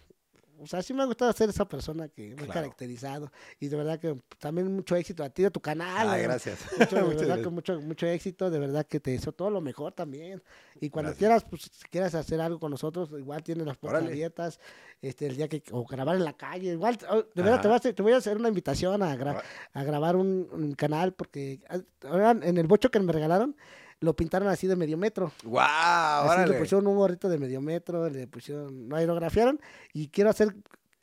o 0.58 0.66
sea, 0.66 0.82
sí 0.82 0.94
me 0.94 1.02
ha 1.02 1.06
gustado 1.06 1.32
ser 1.32 1.48
esa 1.48 1.64
persona 1.68 2.08
que 2.08 2.30
me 2.30 2.34
Claro. 2.36 2.50
ha 2.50 2.54
caracterizado. 2.54 3.32
Y 3.58 3.68
de 3.68 3.76
verdad 3.76 3.98
que 3.98 4.16
también 4.38 4.72
mucho 4.72 4.94
éxito 4.96 5.24
a 5.24 5.30
ti, 5.30 5.44
a 5.44 5.50
tu 5.50 5.60
canal. 5.60 6.08
Ah, 6.08 6.18
eh, 6.18 6.22
gracias. 6.22 6.58
mucho, 6.78 6.96
de 6.96 7.02
verdad 7.26 7.42
que 7.42 7.48
mucho, 7.48 7.80
mucho 7.80 8.06
éxito, 8.06 8.50
de 8.50 8.58
verdad 8.58 8.86
que 8.86 9.00
te 9.00 9.10
deseo 9.12 9.32
todo 9.32 9.50
lo 9.50 9.60
mejor 9.60 9.92
también. 9.92 10.42
Y 10.80 10.90
cuando 10.90 11.10
Gracias. 11.10 11.18
quieras, 11.18 11.44
pues 11.48 11.62
si 11.62 11.88
quieras 11.88 12.14
hacer 12.14 12.40
algo 12.40 12.58
con 12.60 12.70
nosotros, 12.70 13.10
igual 13.18 13.42
tienes 13.42 13.66
las 13.66 13.76
puertas 13.76 14.04
abiertas, 14.04 14.60
este, 15.00 15.26
el 15.26 15.36
día 15.36 15.48
que, 15.48 15.62
o 15.72 15.84
grabar 15.84 16.16
en 16.16 16.24
la 16.24 16.32
calle, 16.34 16.72
igual, 16.72 16.96
oh, 17.10 17.22
de 17.34 17.42
verdad 17.42 17.60
te 17.60 17.68
voy, 17.68 17.74
a 17.74 17.76
hacer, 17.78 17.94
te 17.94 18.02
voy 18.02 18.12
a 18.12 18.16
hacer 18.18 18.36
una 18.36 18.48
invitación 18.48 19.02
a, 19.02 19.16
gra- 19.16 19.42
a 19.72 19.82
grabar 19.84 20.16
un, 20.16 20.48
un 20.52 20.74
canal, 20.74 21.12
porque 21.12 21.60
ah, 21.68 21.80
ahora 22.04 22.30
en 22.30 22.56
el 22.56 22.66
bocho 22.66 22.90
que 22.90 23.00
me 23.00 23.12
regalaron, 23.12 23.56
lo 24.02 24.14
pintaron 24.14 24.48
así 24.48 24.66
de 24.66 24.76
medio 24.76 24.98
metro. 24.98 25.32
¡Guau! 25.44 26.30
Así 26.30 26.50
le 26.50 26.58
pusieron 26.58 26.86
un 26.86 26.96
gorrito 26.96 27.28
de 27.28 27.38
medio 27.38 27.60
metro, 27.60 28.08
le 28.10 28.26
pusieron, 28.26 28.88
lo 28.88 28.96
aerografiaron, 28.96 29.60
y 29.92 30.08
quiero 30.08 30.30
hacer 30.30 30.54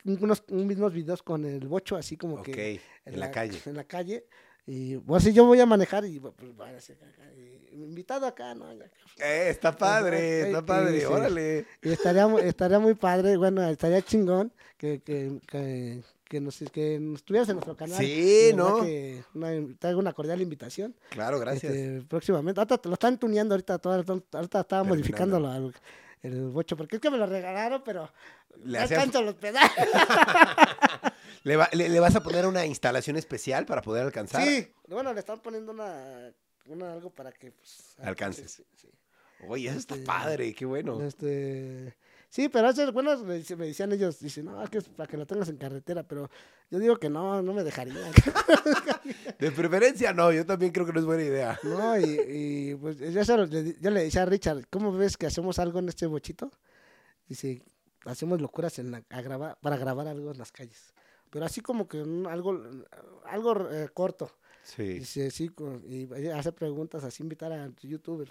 unos, 0.04 0.44
unos 0.48 0.92
videos 0.92 1.22
con 1.22 1.44
el 1.44 1.66
bocho, 1.66 1.96
así 1.96 2.16
como 2.16 2.42
que 2.42 2.80
en 3.04 3.18
la 3.18 3.30
calle. 3.30 3.58
En 3.66 3.76
la 3.76 3.84
calle. 3.84 4.26
Y 4.66 4.98
pues 4.98 5.24
sí, 5.24 5.32
yo 5.32 5.46
voy 5.46 5.58
a 5.58 5.66
manejar 5.66 6.04
y 6.04 6.20
pues 6.20 6.34
y 7.72 7.82
invitado 7.82 8.26
acá, 8.26 8.54
¿no? 8.54 8.72
Ya. 8.74 8.84
Eh, 9.18 9.50
está 9.50 9.76
padre, 9.76 10.42
está 10.42 10.64
padre, 10.64 10.98
y 10.98 11.04
órale. 11.04 11.66
Y 11.82 11.90
estaría, 11.90 12.26
estaría 12.40 12.78
muy 12.78 12.94
padre, 12.94 13.36
bueno, 13.36 13.66
estaría 13.66 14.02
chingón 14.02 14.52
que, 14.76 15.00
que, 15.00 15.40
que, 15.48 16.02
que 16.30 16.40
nos, 16.40 16.58
que 16.72 17.00
nos 17.00 17.24
tuvieras 17.24 17.48
en 17.48 17.56
nuestro 17.56 17.76
canal. 17.76 17.98
Sí, 17.98 18.52
¿no? 18.54 18.82
Que 18.82 19.22
una- 19.34 19.50
te 19.76 19.88
hago 19.88 19.98
una 19.98 20.12
cordial 20.12 20.40
invitación. 20.40 20.94
Claro, 21.10 21.40
gracias. 21.40 21.74
Este, 21.74 22.06
próximamente. 22.06 22.60
Ahorita 22.60 22.78
te 22.78 22.88
lo 22.88 22.94
están 22.94 23.18
tuneando 23.18 23.54
ahorita, 23.54 23.78
todo, 23.78 23.94
ahorita 23.94 24.60
estaba 24.60 24.84
modificando 24.84 25.36
al- 25.38 25.74
el 26.22 26.48
bocho, 26.50 26.76
porque 26.76 26.96
es 26.96 27.02
que 27.02 27.10
me 27.10 27.18
lo 27.18 27.26
regalaron, 27.26 27.82
pero 27.84 28.08
Le 28.64 28.78
no 28.78 28.84
hacías- 28.84 29.00
alcanzo 29.00 29.22
los 29.22 29.34
pedales. 29.40 29.72
¿Le, 31.42 31.56
va- 31.56 31.68
le- 31.72 31.88
le 31.88 32.00
vas 32.00 32.14
a 32.14 32.22
poner 32.22 32.46
una 32.46 32.64
instalación 32.64 33.16
especial 33.16 33.66
para 33.66 33.82
poder 33.82 34.04
alcanzar? 34.04 34.44
Sí, 34.46 34.72
bueno, 34.86 35.12
le 35.12 35.18
están 35.20 35.40
poniendo 35.40 35.72
una, 35.72 36.30
una 36.66 36.92
algo 36.92 37.10
para 37.10 37.32
que 37.32 37.50
pues, 37.50 37.94
Alcances. 37.98 38.52
Sí, 38.52 38.64
sí. 38.76 38.88
Oye, 39.48 39.68
eso 39.68 39.78
está 39.78 39.94
Este, 39.94 40.06
padre, 40.06 40.54
qué 40.54 40.64
bueno. 40.66 41.02
Este, 41.02 41.96
sí, 42.30 42.48
pero 42.48 42.70
es 42.70 42.92
bueno, 42.92 43.18
me, 43.24 43.34
dice- 43.34 43.56
me 43.56 43.66
decían 43.66 43.92
ellos, 43.92 44.18
dicen, 44.20 44.46
no, 44.46 44.64
que 44.70 44.78
es 44.78 44.88
para 44.88 45.06
que 45.06 45.18
lo 45.18 45.26
tengas 45.26 45.50
en 45.50 45.58
carretera, 45.58 46.02
pero 46.02 46.30
yo 46.70 46.78
digo 46.78 46.96
que 46.96 47.10
no, 47.10 47.42
no 47.42 47.52
me 47.52 47.62
dejaría. 47.62 47.94
De 49.38 49.50
preferencia, 49.50 50.12
no, 50.14 50.32
yo 50.32 50.46
también 50.46 50.72
creo 50.72 50.86
que 50.86 50.92
no 50.92 51.00
es 51.00 51.06
buena 51.06 51.22
idea. 51.24 51.58
no, 51.62 51.98
y, 51.98 52.04
y, 52.28 52.74
pues 52.76 52.98
yo, 52.98 53.24
se 53.24 53.36
lo- 53.36 53.44
le, 53.46 53.62
di- 53.62 53.76
yo 53.80 53.90
le 53.90 54.04
decía 54.04 54.22
a 54.22 54.26
Richard, 54.26 54.66
¿cómo 54.70 54.92
ves 54.92 55.16
que 55.18 55.26
hacemos 55.26 55.58
algo 55.58 55.78
en 55.80 55.88
este 55.90 56.06
bochito? 56.06 56.50
Dice, 57.28 57.62
hacemos 58.06 58.40
locuras 58.40 58.78
en 58.78 58.90
la, 58.92 59.02
a 59.10 59.20
grabar, 59.22 59.58
para 59.60 59.76
grabar 59.76 60.08
algo 60.08 60.30
en 60.32 60.38
las 60.38 60.52
calles. 60.52 60.94
Pero 61.30 61.44
así 61.44 61.60
como 61.60 61.86
que 61.86 62.02
un- 62.02 62.26
algo, 62.26 62.60
algo 63.26 63.70
eh, 63.70 63.88
corto. 63.92 64.30
Sí. 64.62 64.98
Dice, 65.00 65.30
sí, 65.30 65.50
y 65.88 66.26
hacer 66.28 66.54
preguntas, 66.54 67.02
así 67.04 67.22
invitar 67.22 67.52
a 67.52 67.70
youtubers. 67.82 68.30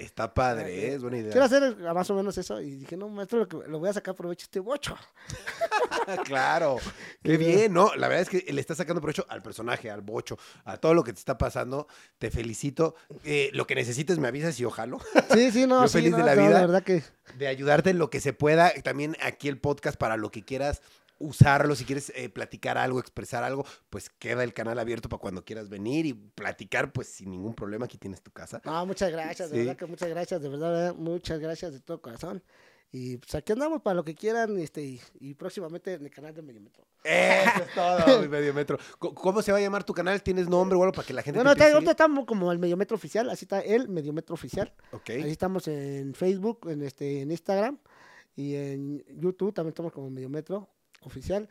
Está 0.00 0.32
padre, 0.32 0.86
¿eh? 0.88 0.94
es 0.94 1.02
buena 1.02 1.18
Quiero 1.18 1.30
idea. 1.32 1.44
hacer 1.44 1.62
eh, 1.62 1.92
más 1.94 2.08
o 2.10 2.14
menos 2.14 2.36
eso. 2.38 2.60
Y 2.60 2.76
dije, 2.76 2.96
no, 2.96 3.08
maestro, 3.08 3.40
lo, 3.40 3.48
que- 3.48 3.68
lo 3.68 3.78
voy 3.78 3.88
a 3.88 3.92
sacar 3.92 4.14
provecho 4.14 4.44
este 4.44 4.60
bocho. 4.60 4.96
claro, 6.24 6.76
qué 7.22 7.36
bien, 7.36 7.72
¿no? 7.72 7.94
La 7.96 8.08
verdad 8.08 8.22
es 8.22 8.28
que 8.44 8.52
le 8.52 8.60
estás 8.60 8.76
sacando 8.78 9.00
provecho 9.00 9.26
al 9.28 9.42
personaje, 9.42 9.90
al 9.90 10.00
bocho, 10.02 10.38
a 10.64 10.76
todo 10.78 10.94
lo 10.94 11.02
que 11.04 11.12
te 11.12 11.18
está 11.18 11.36
pasando. 11.38 11.86
Te 12.18 12.30
felicito. 12.30 12.94
Eh, 13.24 13.50
lo 13.52 13.66
que 13.66 13.74
necesites 13.74 14.18
me 14.18 14.28
avisas 14.28 14.58
y 14.60 14.64
ojalá 14.64 14.96
Sí, 15.32 15.50
sí, 15.50 15.66
no, 15.66 15.82
Yo 15.82 15.88
sí, 15.88 15.98
feliz 15.98 16.12
no, 16.12 16.16
de 16.18 16.24
la 16.24 16.34
no, 16.34 16.46
vida. 16.48 16.60
verdad 16.60 16.82
que 16.82 17.02
de 17.36 17.46
ayudarte 17.46 17.90
en 17.90 17.98
lo 17.98 18.10
que 18.10 18.20
se 18.20 18.32
pueda. 18.32 18.72
También 18.82 19.16
aquí 19.22 19.48
el 19.48 19.58
podcast 19.58 19.96
para 19.98 20.16
lo 20.16 20.30
que 20.30 20.42
quieras 20.44 20.80
usarlo, 21.20 21.76
si 21.76 21.84
quieres 21.84 22.10
eh, 22.16 22.28
platicar 22.28 22.76
algo, 22.78 22.98
expresar 22.98 23.44
algo, 23.44 23.64
pues 23.90 24.10
queda 24.10 24.42
el 24.42 24.52
canal 24.52 24.78
abierto 24.78 25.08
para 25.08 25.20
cuando 25.20 25.44
quieras 25.44 25.68
venir 25.68 26.06
y 26.06 26.14
platicar, 26.14 26.92
pues 26.92 27.06
sin 27.08 27.30
ningún 27.30 27.54
problema, 27.54 27.84
aquí 27.84 27.98
tienes 27.98 28.22
tu 28.22 28.32
casa. 28.32 28.60
No, 28.64 28.84
muchas 28.86 29.12
gracias, 29.12 29.50
de 29.50 29.56
Sí. 29.56 29.60
verdad 29.66 29.76
que 29.78 29.86
muchas 29.86 30.08
gracias, 30.08 30.40
de 30.42 30.48
verdad, 30.48 30.72
verdad, 30.72 30.94
muchas 30.96 31.38
gracias 31.38 31.72
de 31.72 31.80
todo 31.80 32.00
corazón. 32.02 32.42
Y 32.92 33.18
pues 33.18 33.32
aquí 33.36 33.52
andamos 33.52 33.82
para 33.82 33.94
lo 33.94 34.04
que 34.04 34.16
quieran, 34.16 34.58
este, 34.58 34.82
y, 34.82 35.00
y 35.20 35.34
próximamente 35.34 35.92
en 35.94 36.04
el 36.04 36.10
canal 36.10 36.34
de 36.34 36.42
Medimetro. 36.42 36.84
Eso 37.04 37.62
es 37.62 37.72
todo, 37.72 38.20
mi 38.22 38.26
medio 38.26 38.52
metro. 38.52 38.78
Co- 38.98 39.14
¿Cómo 39.14 39.42
se 39.42 39.52
va 39.52 39.58
a 39.58 39.60
llamar 39.60 39.84
tu 39.84 39.94
canal? 39.94 40.20
¿Tienes 40.24 40.48
nombre 40.48 40.76
o 40.76 40.82
algo 40.82 40.92
para 40.92 41.06
que 41.06 41.12
la 41.14 41.22
gente 41.22 41.38
Bueno, 41.38 41.54
te 41.54 41.62
ahorita, 41.70 41.92
estamos 41.92 42.24
como 42.26 42.50
el 42.50 42.58
Mediometro 42.58 42.96
Oficial, 42.96 43.30
así 43.30 43.44
está 43.44 43.60
el 43.60 43.88
Mediometro 43.88 44.34
Oficial. 44.34 44.72
seguir? 44.90 45.18
Ahí 45.18 45.22
Ok, 45.22 45.30
estamos 45.30 45.68
en 45.68 46.14
Facebook, 46.14 46.66
en 46.68 46.82
este, 46.82 47.20
en 47.20 47.30
Instagram 47.30 47.78
y 48.34 48.54
en 48.56 49.04
YouTube 49.20 49.52
también 49.54 49.70
estamos 49.70 49.92
como 49.92 50.10
Mediometro 50.10 50.68
Oficial. 51.00 51.48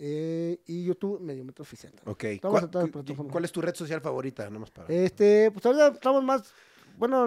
eh, 0.00 0.60
y 0.66 0.84
YouTube 0.84 1.20
Mediometro 1.20 1.62
Oficial. 1.62 1.92
ok. 2.04 2.24
Estamos 2.24 2.52
¿Cuál, 2.52 2.64
en 2.64 2.70
todas 2.70 2.84
las 2.86 2.92
cu- 2.92 2.98
plataformas. 3.02 3.32
cuál 3.32 3.44
es 3.44 3.52
tu 3.52 3.60
red 3.60 3.74
social 3.74 4.00
favorita? 4.00 4.48
Nomás 4.48 4.70
para... 4.70 4.88
Este, 4.94 5.50
pues 5.50 5.66
ahorita 5.66 5.88
estamos 5.88 6.22
más, 6.22 6.52
bueno, 6.96 7.26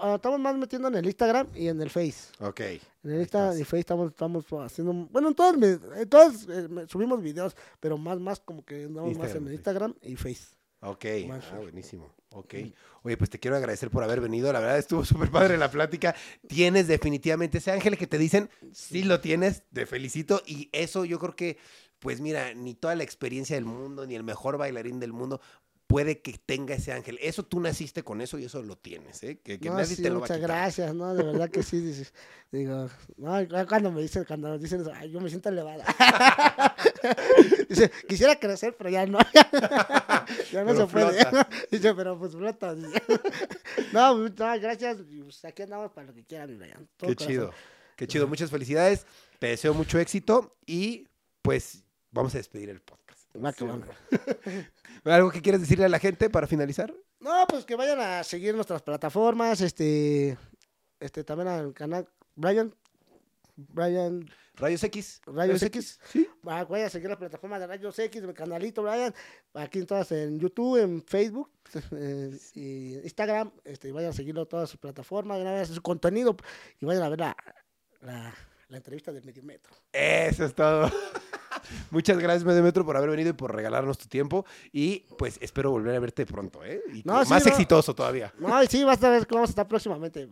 ah, 0.00 0.12
estamos 0.16 0.38
más 0.38 0.56
metiendo 0.56 0.86
en 0.88 0.94
el 0.94 1.06
Instagram 1.06 1.48
y 1.54 1.66
en 1.68 1.80
el 1.82 1.90
Face. 1.90 2.30
Ok. 2.40 2.60
En 2.60 2.80
el 3.04 3.12
Ahí 3.14 3.20
Insta 3.22 3.48
estás. 3.48 3.60
y 3.60 3.64
Face 3.64 3.80
estamos, 3.80 4.10
estamos 4.10 4.44
haciendo, 4.64 4.92
bueno, 5.10 5.28
en 5.28 5.34
todas, 5.34 5.56
en 5.60 6.08
todas 6.08 6.46
eh, 6.48 6.68
subimos 6.88 7.20
videos, 7.20 7.56
pero 7.80 7.98
más, 7.98 8.20
más 8.20 8.38
como 8.38 8.64
que 8.64 8.84
andamos 8.84 9.16
más 9.18 9.34
Instagram, 9.34 9.42
en 9.42 9.48
el. 9.48 9.54
Instagram 9.54 9.94
y 10.02 10.14
Face. 10.16 10.54
Ok, 10.84 11.04
ah, 11.30 11.58
buenísimo. 11.58 12.12
Ok. 12.32 12.54
Oye, 13.02 13.16
pues 13.16 13.30
te 13.30 13.38
quiero 13.38 13.56
agradecer 13.56 13.88
por 13.88 14.02
haber 14.02 14.20
venido. 14.20 14.52
La 14.52 14.58
verdad 14.58 14.78
estuvo 14.78 15.04
súper 15.04 15.30
padre 15.30 15.56
la 15.56 15.70
plática. 15.70 16.14
Tienes 16.48 16.88
definitivamente 16.88 17.58
ese 17.58 17.70
ángel 17.70 17.96
que 17.96 18.08
te 18.08 18.18
dicen, 18.18 18.50
sí 18.72 19.04
lo 19.04 19.20
tienes, 19.20 19.62
te 19.72 19.86
felicito. 19.86 20.42
Y 20.44 20.70
eso 20.72 21.04
yo 21.04 21.20
creo 21.20 21.36
que, 21.36 21.58
pues 22.00 22.20
mira, 22.20 22.52
ni 22.54 22.74
toda 22.74 22.96
la 22.96 23.04
experiencia 23.04 23.54
del 23.54 23.64
mundo, 23.64 24.06
ni 24.06 24.16
el 24.16 24.24
mejor 24.24 24.58
bailarín 24.58 24.98
del 24.98 25.12
mundo 25.12 25.40
puede 25.92 26.22
que 26.22 26.32
tenga 26.46 26.74
ese 26.74 26.90
ángel. 26.90 27.18
Eso 27.20 27.42
tú 27.42 27.60
naciste 27.60 28.02
con 28.02 28.22
eso 28.22 28.38
y 28.38 28.46
eso 28.46 28.62
lo 28.62 28.78
tienes, 28.78 29.22
¿eh? 29.24 29.40
Que, 29.44 29.60
que 29.60 29.68
no, 29.68 29.76
nadie 29.76 29.94
sí, 29.94 30.00
te 30.00 30.08
lo 30.08 30.14
va 30.14 30.18
a 30.20 30.20
muchas 30.22 30.38
quitar. 30.38 30.48
gracias, 30.48 30.94
no, 30.94 31.14
de 31.14 31.22
verdad 31.22 31.50
que 31.50 31.62
sí, 31.62 31.80
dices, 31.80 32.14
digo, 32.50 32.88
no, 33.18 33.36
cuando 33.68 33.92
me 33.92 34.00
dicen, 34.00 34.24
cuando 34.24 34.48
nos 34.48 34.62
dicen, 34.62 34.80
eso, 34.80 34.90
ay, 34.94 35.10
yo 35.10 35.20
me 35.20 35.28
siento 35.28 35.50
elevada. 35.50 35.84
Dice, 37.68 37.90
quisiera 38.08 38.40
crecer, 38.40 38.74
pero 38.74 38.88
ya 38.88 39.04
no, 39.04 39.18
ya 39.34 40.64
no 40.64 40.72
Pero 40.72 40.76
se 40.76 40.86
puede. 40.86 41.26
Dice, 41.70 41.94
pero 41.94 42.18
pues 42.18 42.32
flota. 42.32 42.74
dice. 42.74 43.02
No, 43.92 44.16
pues, 44.16 44.32
no, 44.38 44.60
gracias, 44.60 44.98
y, 45.10 45.22
pues, 45.22 45.44
aquí 45.44 45.62
andamos 45.62 45.92
para 45.92 46.06
lo 46.06 46.14
que 46.14 46.24
quieran, 46.24 46.58
todo 46.96 47.10
Qué 47.10 47.16
corazón. 47.16 47.26
chido. 47.26 47.52
Qué 47.96 48.06
chido. 48.06 48.26
Muchas 48.26 48.50
felicidades. 48.50 49.06
Te 49.38 49.48
deseo 49.48 49.74
mucho 49.74 49.98
éxito 49.98 50.56
y 50.64 51.06
pues 51.42 51.84
vamos 52.10 52.34
a 52.34 52.38
despedir 52.38 52.70
el 52.70 52.80
podcast. 52.80 53.01
Va 53.34 53.52
va. 53.52 53.78
¿Algo 55.16 55.30
que 55.30 55.40
quieres 55.42 55.60
decirle 55.60 55.84
a 55.86 55.88
la 55.88 55.98
gente 55.98 56.28
para 56.30 56.46
finalizar? 56.46 56.94
No, 57.20 57.46
pues 57.48 57.64
que 57.64 57.76
vayan 57.76 58.00
a 58.00 58.22
seguir 58.24 58.54
nuestras 58.54 58.82
plataformas, 58.82 59.60
este, 59.60 60.36
este, 61.00 61.24
también 61.24 61.48
al 61.48 61.72
canal 61.72 62.08
Brian, 62.34 62.74
Brian 63.56 64.28
Rayos 64.54 64.82
X. 64.84 65.20
Rayos 65.26 65.62
X. 65.62 65.98
Sí. 66.10 66.28
Va- 66.46 66.64
Vayan 66.64 66.86
a 66.88 66.90
seguir 66.90 67.08
la 67.08 67.18
plataforma 67.18 67.58
de 67.58 67.66
Rayos 67.66 67.98
X, 67.98 68.22
mi 68.22 68.34
canalito 68.34 68.82
Brian, 68.82 69.14
aquí 69.54 69.78
en 69.78 69.86
todas, 69.86 70.12
en 70.12 70.38
YouTube, 70.38 70.76
en 70.82 71.02
Facebook, 71.02 71.50
eh, 71.92 72.36
y 72.54 72.94
Instagram, 72.98 73.50
este, 73.64 73.92
vayan 73.92 74.10
a 74.10 74.14
seguirlo 74.14 74.46
todas 74.46 74.68
sus 74.68 74.78
plataformas, 74.78 75.38
vayan 75.38 75.54
a 75.54 75.56
ver 75.58 75.66
su 75.66 75.80
contenido 75.80 76.36
y 76.80 76.84
vayan 76.86 77.02
a 77.04 77.08
ver 77.08 77.20
la, 77.20 77.36
la, 78.00 78.34
la 78.68 78.76
entrevista 78.76 79.10
del 79.12 79.24
Medio 79.24 79.42
Metro. 79.42 79.74
Eso 79.92 80.44
es 80.44 80.54
todo. 80.54 80.90
Muchas 81.90 82.18
gracias, 82.18 82.44
Medio 82.44 82.62
Metro, 82.62 82.84
por 82.84 82.96
haber 82.96 83.10
venido 83.10 83.30
y 83.30 83.32
por 83.34 83.54
regalarnos 83.54 83.98
tu 83.98 84.06
tiempo. 84.06 84.44
Y 84.72 85.00
pues 85.18 85.38
espero 85.40 85.70
volver 85.70 85.94
a 85.96 86.00
verte 86.00 86.26
pronto, 86.26 86.64
¿eh? 86.64 86.82
Y 86.92 87.02
No, 87.04 87.14
con- 87.14 87.24
sí, 87.26 87.30
más 87.30 87.44
no. 87.44 87.50
exitoso 87.50 87.94
todavía. 87.94 88.32
No, 88.38 88.62
y 88.62 88.66
sí, 88.66 88.82
vas 88.84 89.02
a 89.04 89.10
ver 89.10 89.26
que 89.26 89.34
vamos 89.34 89.50
a 89.50 89.52
estar 89.52 89.68
próximamente, 89.68 90.28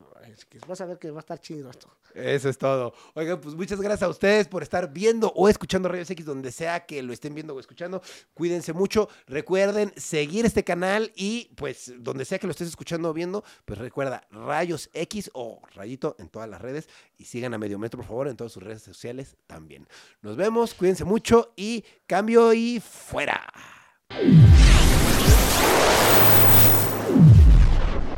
vas 0.67 0.81
a 0.81 0.87
ver 0.87 0.99
que 0.99 1.11
va 1.11 1.19
a 1.19 1.21
estar 1.21 1.41
chido 1.41 1.71
esto. 1.71 1.89
Eso 2.15 2.49
es 2.49 2.59
todo. 2.59 2.93
Oigan, 3.15 3.41
pues 3.41 3.55
muchas 3.55 3.81
gracias 3.81 4.03
a 4.03 4.09
ustedes 4.09 4.49
por 4.49 4.63
estar 4.63 4.93
viendo 4.93 5.33
o 5.37 5.49
escuchando 5.49 5.89
Rayos 5.89 6.11
X, 6.11 6.25
donde 6.27 6.51
sea 6.51 6.87
que 6.87 7.03
lo 7.03 7.13
estén 7.13 7.35
viendo 7.35 7.55
o 7.55 7.61
escuchando. 7.61 8.03
Cuídense 8.35 8.73
mucho. 8.73 9.09
Recuerden 9.27 9.93
seguir 9.97 10.45
este 10.47 10.65
canal 10.65 11.13
y 11.15 11.51
pues 11.57 11.93
donde 11.99 12.25
sea 12.25 12.39
que 12.39 12.47
lo 12.47 12.51
estés 12.51 12.69
escuchando 12.69 13.11
o 13.11 13.13
viendo, 13.13 13.45
pues 13.65 13.79
recuerda 13.79 14.27
Rayos 14.31 14.91
X 14.93 15.31
o 15.35 15.61
Rayito 15.75 16.17
en 16.19 16.29
todas 16.29 16.49
las 16.49 16.61
redes 16.61 16.89
y 17.21 17.27
sigan 17.27 17.53
a 17.53 17.59
Medio 17.59 17.79
Metro, 17.79 17.99
por 17.99 18.07
favor, 18.07 18.29
en 18.29 18.37
todas 18.37 18.53
sus 18.53 18.63
redes 18.63 18.81
sociales 18.81 19.37
también. 19.47 19.87
Nos 20.23 20.37
vemos, 20.37 20.73
cuídense 20.73 21.05
mucho 21.05 21.53
y 21.55 21.85
cambio 22.07 22.55
y 22.55 22.81
fuera. 22.81 23.47